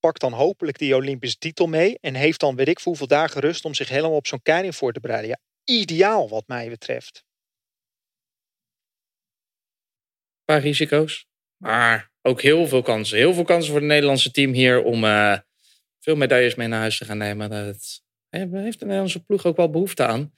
Pakt 0.00 0.20
dan 0.20 0.32
hopelijk 0.32 0.78
die 0.78 0.94
Olympische 0.94 1.38
titel 1.38 1.66
mee. 1.66 1.98
En 2.00 2.14
heeft 2.14 2.40
dan, 2.40 2.56
weet 2.56 2.68
ik 2.68 2.80
voor 2.80 2.86
hoeveel 2.86 3.06
dagen 3.06 3.40
rust 3.40 3.64
om 3.64 3.74
zich 3.74 3.88
helemaal 3.88 4.16
op 4.16 4.26
zo'n 4.26 4.42
keiring 4.42 4.76
voor 4.76 4.92
te 4.92 5.00
bereiden. 5.00 5.28
Ja, 5.28 5.38
ideaal 5.74 6.28
wat 6.28 6.44
mij 6.46 6.68
betreft. 6.68 7.24
Een 10.36 10.54
paar 10.54 10.60
risico's. 10.60 11.26
Maar 11.56 12.10
ook 12.28 12.42
heel 12.42 12.66
veel 12.66 12.82
kansen. 12.82 13.18
Heel 13.18 13.34
veel 13.34 13.44
kansen 13.44 13.70
voor 13.70 13.80
het 13.80 13.88
Nederlandse 13.88 14.30
team 14.30 14.52
hier 14.52 14.82
om 14.82 15.04
uh, 15.04 15.36
veel 16.00 16.16
medailles 16.16 16.54
mee 16.54 16.68
naar 16.68 16.80
huis 16.80 16.98
te 16.98 17.04
gaan 17.04 17.18
nemen. 17.18 17.50
Dat 17.50 18.02
heeft 18.30 18.78
de 18.78 18.84
Nederlandse 18.84 19.24
ploeg 19.24 19.44
ook 19.44 19.56
wel 19.56 19.70
behoefte 19.70 20.06
aan. 20.06 20.32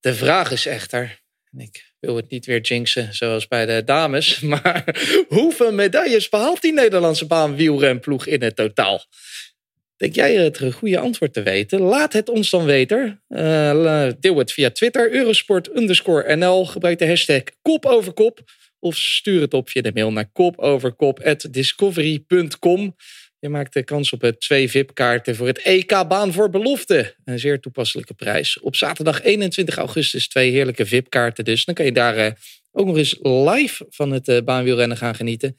De 0.00 0.14
vraag 0.14 0.50
is 0.50 0.66
echter, 0.66 1.20
en 1.52 1.60
ik 1.60 1.92
wil 2.00 2.16
het 2.16 2.30
niet 2.30 2.46
weer 2.46 2.60
jinxen 2.60 3.14
zoals 3.14 3.48
bij 3.48 3.66
de 3.66 3.84
dames, 3.84 4.40
maar 4.52 4.84
hoeveel 5.28 5.72
medailles 5.72 6.28
behaalt 6.28 6.62
die 6.62 6.72
Nederlandse 6.72 7.26
baanwielrenploeg 7.26 8.26
in 8.26 8.42
het 8.42 8.56
totaal? 8.56 9.04
Denk 9.96 10.14
jij 10.14 10.34
het 10.34 10.72
goede 10.72 10.98
antwoord 10.98 11.32
te 11.32 11.42
weten? 11.42 11.80
Laat 11.80 12.12
het 12.12 12.28
ons 12.28 12.50
dan 12.50 12.64
weten. 12.64 13.22
Uh, 13.28 14.08
deel 14.20 14.36
het 14.36 14.52
via 14.52 14.70
Twitter, 14.70 15.12
Eurosport 15.12 15.76
underscore 15.76 16.36
NL. 16.36 16.66
Gebruik 16.66 16.98
de 16.98 17.06
hashtag 17.06 17.42
kop 17.62 17.86
over 17.86 18.12
kop. 18.12 18.40
Of 18.82 18.96
stuur 18.96 19.40
het 19.40 19.54
op 19.54 19.70
via 19.70 19.82
de 19.82 19.90
mail 19.94 20.12
naar 20.12 20.30
kopoverkop.discovery.com. 20.32 22.96
Je 23.38 23.48
maakt 23.48 23.72
de 23.72 23.82
kans 23.82 24.12
op 24.12 24.34
twee 24.38 24.70
VIP-kaarten 24.70 25.36
voor 25.36 25.46
het 25.46 25.58
EK 25.58 26.08
Baan 26.08 26.32
voor 26.32 26.50
Belofte. 26.50 27.14
Een 27.24 27.38
zeer 27.38 27.60
toepasselijke 27.60 28.14
prijs. 28.14 28.60
Op 28.60 28.76
zaterdag 28.76 29.22
21 29.22 29.76
augustus 29.76 30.28
twee 30.28 30.50
heerlijke 30.50 30.86
VIP-kaarten 30.86 31.44
dus. 31.44 31.64
Dan 31.64 31.74
kan 31.74 31.84
je 31.84 31.92
daar 31.92 32.16
eh, 32.16 32.32
ook 32.72 32.86
nog 32.86 32.96
eens 32.96 33.18
live 33.22 33.86
van 33.88 34.10
het 34.10 34.28
uh, 34.28 34.40
baanwielrennen 34.44 34.96
gaan 34.96 35.14
genieten. 35.14 35.56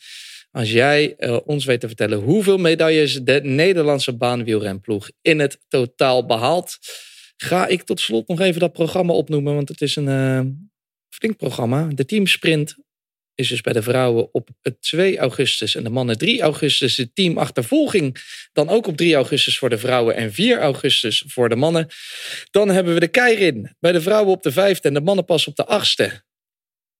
Als 0.51 0.71
jij 0.71 1.15
ons 1.45 1.65
weet 1.65 1.79
te 1.79 1.87
vertellen 1.87 2.19
hoeveel 2.19 2.57
medailles 2.57 3.19
de 3.23 3.39
Nederlandse 3.43 4.17
baanwielrenploeg 4.17 5.09
in 5.21 5.39
het 5.39 5.59
totaal 5.67 6.25
behaalt. 6.25 6.77
Ga 7.37 7.67
ik 7.67 7.83
tot 7.83 7.99
slot 7.99 8.27
nog 8.27 8.39
even 8.39 8.59
dat 8.59 8.73
programma 8.73 9.13
opnoemen, 9.13 9.55
want 9.55 9.69
het 9.69 9.81
is 9.81 9.95
een 9.95 10.69
flink 11.09 11.37
programma. 11.37 11.87
De 11.93 12.05
teamsprint 12.05 12.75
is 13.35 13.47
dus 13.47 13.61
bij 13.61 13.73
de 13.73 13.81
vrouwen 13.81 14.33
op 14.33 14.49
2 14.79 15.17
augustus 15.17 15.75
en 15.75 15.83
de 15.83 15.89
mannen 15.89 16.17
3 16.17 16.41
augustus. 16.41 16.95
De 16.95 17.13
teamachtervolging 17.13 18.17
dan 18.53 18.69
ook 18.69 18.87
op 18.87 18.97
3 18.97 19.15
augustus 19.15 19.57
voor 19.57 19.69
de 19.69 19.77
vrouwen 19.77 20.15
en 20.15 20.33
4 20.33 20.59
augustus 20.59 21.23
voor 21.27 21.49
de 21.49 21.55
mannen. 21.55 21.87
Dan 22.51 22.69
hebben 22.69 22.93
we 22.93 22.99
de 22.99 23.07
Keirin 23.07 23.75
bij 23.79 23.91
de 23.91 24.01
vrouwen 24.01 24.33
op 24.33 24.43
de 24.43 24.51
vijfde 24.51 24.87
en 24.87 24.93
de 24.93 25.01
mannen 25.01 25.25
pas 25.25 25.47
op 25.47 25.55
de 25.55 25.65
achtste. 25.65 26.23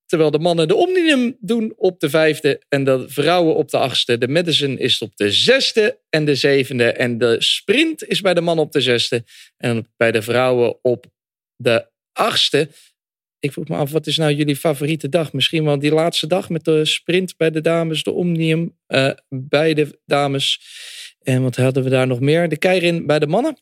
Terwijl 0.05 0.31
de 0.31 0.39
mannen 0.39 0.67
de 0.67 0.75
Omnium 0.75 1.37
doen 1.39 1.73
op 1.77 1.99
de 1.99 2.09
vijfde 2.09 2.61
en 2.69 2.83
de 2.83 3.09
vrouwen 3.09 3.55
op 3.55 3.69
de 3.69 3.77
achtste. 3.77 4.17
De 4.17 4.27
Madison 4.27 4.77
is 4.77 5.01
op 5.01 5.15
de 5.15 5.31
zesde 5.31 5.99
en 6.09 6.25
de 6.25 6.35
zevende. 6.35 6.91
En 6.91 7.17
de 7.17 7.35
sprint 7.39 8.03
is 8.03 8.21
bij 8.21 8.33
de 8.33 8.41
mannen 8.41 8.65
op 8.65 8.71
de 8.71 8.81
zesde 8.81 9.23
en 9.57 9.91
bij 9.97 10.11
de 10.11 10.21
vrouwen 10.21 10.77
op 10.81 11.05
de 11.55 11.87
achtste. 12.11 12.69
Ik 13.43 13.51
vroeg 13.51 13.67
me 13.67 13.75
af, 13.75 13.91
wat 13.91 14.07
is 14.07 14.17
nou 14.17 14.33
jullie 14.33 14.55
favoriete 14.55 15.09
dag? 15.09 15.33
Misschien 15.33 15.63
wel 15.63 15.79
die 15.79 15.93
laatste 15.93 16.27
dag 16.27 16.49
met 16.49 16.65
de 16.65 16.85
sprint 16.85 17.37
bij 17.37 17.49
de 17.49 17.61
dames, 17.61 18.03
de 18.03 18.11
Omnium 18.11 18.77
uh, 18.87 19.11
bij 19.29 19.73
de 19.73 19.99
dames. 20.05 20.61
En 21.21 21.43
wat 21.43 21.55
hadden 21.55 21.83
we 21.83 21.89
daar 21.89 22.07
nog 22.07 22.19
meer? 22.19 22.49
De 22.49 22.57
Keirin 22.57 23.05
bij 23.05 23.19
de 23.19 23.27
mannen. 23.27 23.61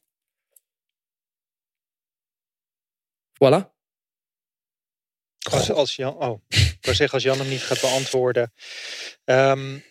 Voilà. 3.33 3.69
Als, 5.51 5.71
als 5.71 5.95
Jan, 5.95 6.15
oh, 6.15 6.41
ik 6.47 6.77
wou 6.81 6.95
zeggen 6.95 7.13
als 7.13 7.23
Jan 7.23 7.37
hem 7.37 7.49
niet 7.49 7.63
gaat 7.63 7.81
beantwoorden. 7.81 8.53
Um, 9.25 9.83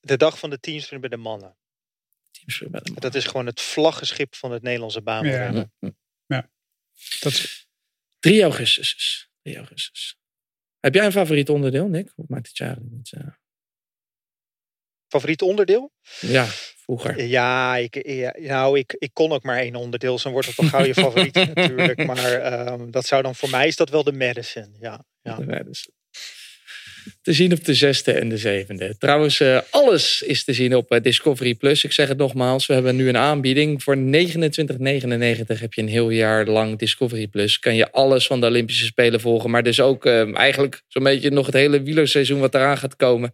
de 0.00 0.16
dag 0.16 0.38
van 0.38 0.50
de 0.50 0.60
teamsprint 0.60 1.00
bij 1.00 1.10
de 1.10 1.16
mannen. 1.16 1.56
Teamsprint 2.30 2.72
bij 2.72 2.80
de 2.80 2.90
mannen. 2.90 3.10
Dat 3.10 3.22
is 3.22 3.26
gewoon 3.26 3.46
het 3.46 3.60
vlaggenschip 3.60 4.34
van 4.34 4.52
het 4.52 4.62
Nederlandse 4.62 5.02
baanrennen. 5.02 5.72
Ja. 5.78 5.90
ja. 6.26 6.50
Dat 7.20 7.32
is 7.32 7.65
3 8.18 8.42
augustus. 8.42 9.28
3 9.42 9.56
augustus. 9.56 10.16
Heb 10.80 10.94
jij 10.94 11.04
een 11.04 11.12
favoriet 11.12 11.48
onderdeel, 11.48 11.86
Nick? 11.86 12.12
Of 12.16 12.28
maakt 12.28 12.48
het 12.48 12.56
jaar 12.56 12.76
niet? 12.80 13.12
Uh... 13.12 13.26
Favoriet 15.08 15.42
onderdeel? 15.42 15.92
Ja, 16.20 16.44
vroeger. 16.44 17.24
Ja, 17.24 17.76
ik, 17.76 18.06
ja, 18.06 18.34
nou, 18.38 18.78
ik, 18.78 18.96
ik 18.98 19.10
kon 19.12 19.32
ook 19.32 19.42
maar 19.42 19.58
één 19.58 19.74
onderdeel. 19.74 20.12
Dus 20.12 20.22
dan 20.22 20.32
wordt 20.32 20.46
het 20.46 20.56
wel 20.56 20.68
gauw 20.68 20.84
je 20.84 20.94
favoriet 20.94 21.34
natuurlijk. 21.54 22.06
Maar 22.06 22.68
um, 22.68 22.90
dat 22.90 23.06
zou 23.06 23.22
dan 23.22 23.34
voor 23.34 23.50
mij 23.50 23.66
is 23.66 23.76
dat 23.76 23.90
wel 23.90 24.04
de 24.04 24.12
Madison. 24.12 24.76
Ja, 24.80 25.04
ja. 25.20 25.36
De 25.36 25.46
Madison 25.46 25.95
te 27.22 27.32
zien 27.32 27.52
op 27.52 27.64
de 27.64 27.74
zesde 27.74 28.12
en 28.12 28.28
de 28.28 28.36
zevende. 28.36 28.94
Trouwens, 28.98 29.40
uh, 29.40 29.60
alles 29.70 30.22
is 30.22 30.44
te 30.44 30.52
zien 30.52 30.76
op 30.76 30.92
uh, 30.92 31.00
Discovery 31.00 31.54
Plus. 31.54 31.84
Ik 31.84 31.92
zeg 31.92 32.08
het 32.08 32.18
nogmaals, 32.18 32.66
we 32.66 32.74
hebben 32.74 32.96
nu 32.96 33.08
een 33.08 33.16
aanbieding. 33.16 33.82
Voor 33.82 33.96
29,99 33.96 34.02
heb 35.58 35.72
je 35.72 35.82
een 35.82 35.88
heel 35.88 36.10
jaar 36.10 36.46
lang 36.46 36.78
Discovery 36.78 37.26
Plus. 37.26 37.58
Kan 37.58 37.74
je 37.74 37.92
alles 37.92 38.26
van 38.26 38.40
de 38.40 38.46
Olympische 38.46 38.84
Spelen 38.84 39.20
volgen. 39.20 39.50
Maar 39.50 39.62
dus 39.62 39.80
ook 39.80 40.06
uh, 40.06 40.36
eigenlijk 40.36 40.82
zo'n 40.88 41.02
beetje 41.02 41.30
nog 41.30 41.46
het 41.46 41.54
hele 41.54 41.82
wielerseizoen 41.82 42.40
wat 42.40 42.54
eraan 42.54 42.78
gaat 42.78 42.96
komen. 42.96 43.32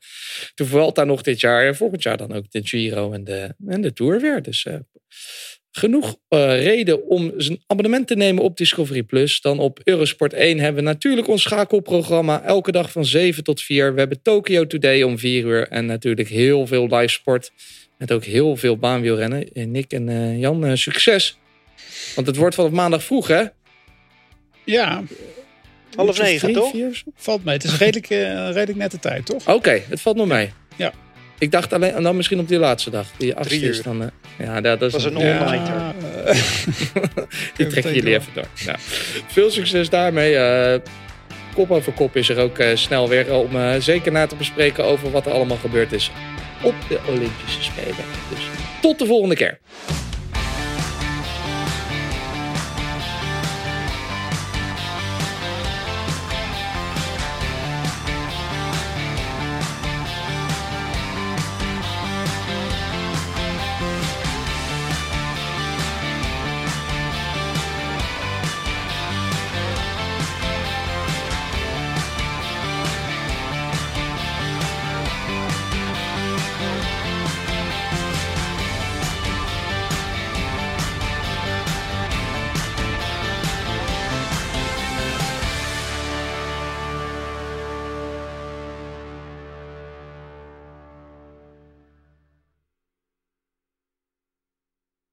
Toevallig 0.55 0.93
daar 0.93 1.07
nog 1.07 1.23
dit 1.23 1.41
jaar. 1.41 1.67
En 1.67 1.77
volgend 1.77 2.03
jaar 2.03 2.17
dan 2.17 2.33
ook 2.33 2.51
de 2.51 2.61
Giro 2.63 3.13
en 3.13 3.25
de, 3.25 3.55
en 3.67 3.81
de 3.81 3.93
Tour 3.93 4.21
weer. 4.21 4.43
Dus 4.43 4.67
genoeg 5.73 6.17
uh, 6.29 6.63
reden 6.63 7.09
om 7.09 7.33
een 7.37 7.63
abonnement 7.67 8.07
te 8.07 8.15
nemen 8.15 8.43
op 8.43 8.57
Discovery 8.57 9.03
Plus. 9.03 9.41
Dan 9.41 9.59
op 9.59 9.81
Eurosport 9.85 10.33
1 10.33 10.59
hebben 10.59 10.85
we 10.85 10.89
natuurlijk 10.89 11.29
ons 11.29 11.43
schakelprogramma. 11.43 12.43
Elke 12.43 12.73
dag 12.73 12.93
van 12.93 13.05
7 13.05 13.45
tot 13.45 13.63
4. 13.63 13.93
We 13.93 13.99
hebben 13.99 14.23
Tokyo 14.23 14.67
Today 14.67 15.03
om 15.03 15.19
4 15.19 15.45
uur. 15.45 15.69
En 15.69 15.87
natuurlijk 15.87 16.29
heel 16.29 16.67
veel 16.67 16.87
live 16.87 17.13
sport. 17.13 17.53
Met 17.99 18.13
ook 18.13 18.25
heel 18.25 18.57
veel 18.57 18.77
baanwielrennen. 18.77 19.49
Nick 19.53 19.93
en 19.93 20.09
uh, 20.09 20.41
Jan, 20.41 20.65
uh, 20.67 20.75
succes. 20.75 21.39
Want 22.15 22.27
het 22.27 22.37
wordt 22.37 22.55
vanaf 22.55 22.71
maandag 22.71 23.03
vroeg, 23.03 23.27
hè? 23.27 23.43
Ja. 24.65 25.03
Half 25.95 26.21
negen, 26.21 26.53
toch? 26.53 26.75
Valt 27.15 27.45
mee. 27.45 27.55
Het 27.55 27.65
is 27.65 27.79
redelijk, 27.79 28.07
redelijk 28.55 28.79
nette 28.79 28.99
tijd, 28.99 29.27
toch? 29.27 29.49
Oké, 29.49 29.83
het 29.89 30.01
valt 30.01 30.17
nog 30.17 30.27
mee. 30.27 30.53
Ja. 30.77 30.93
Ik 31.43 31.51
dacht 31.51 31.73
alleen, 31.73 31.93
en 31.93 32.03
dan 32.03 32.17
misschien 32.17 32.39
op 32.39 32.49
die 32.49 32.59
laatste 32.59 32.91
dag. 32.91 33.07
Die 33.17 33.35
achtste 33.35 33.69
is 33.69 33.83
dan. 33.83 34.03
Uh, 34.03 34.09
ja, 34.39 34.61
dat, 34.61 34.81
dat 34.81 34.93
was 34.93 35.05
een 35.05 35.17
all-nighter. 35.17 35.75
Ja, 35.75 35.95
die 37.57 37.67
trekken 37.67 37.95
jullie 37.95 38.15
even 38.15 38.33
door. 38.35 38.47
Nou, 38.67 38.79
veel 39.27 39.51
succes 39.51 39.89
daarmee. 39.89 40.35
Uh, 40.35 40.75
kop 41.55 41.71
over 41.71 41.93
kop 41.93 42.17
is 42.17 42.29
er 42.29 42.39
ook 42.39 42.59
uh, 42.59 42.67
snel 42.75 43.09
weer 43.09 43.35
om 43.35 43.51
zeker 43.79 44.13
na 44.13 44.27
te 44.27 44.37
bespreken 44.37 44.85
over 44.85 45.11
wat 45.11 45.27
er 45.27 45.33
allemaal 45.33 45.57
gebeurd 45.57 45.93
is 45.93 46.11
op 46.63 46.75
de 46.89 46.99
Olympische 47.09 47.63
Spelen. 47.63 48.05
Dus 48.31 48.41
tot 48.81 48.99
de 48.99 49.07
volgende 49.07 49.35
keer. 49.35 49.59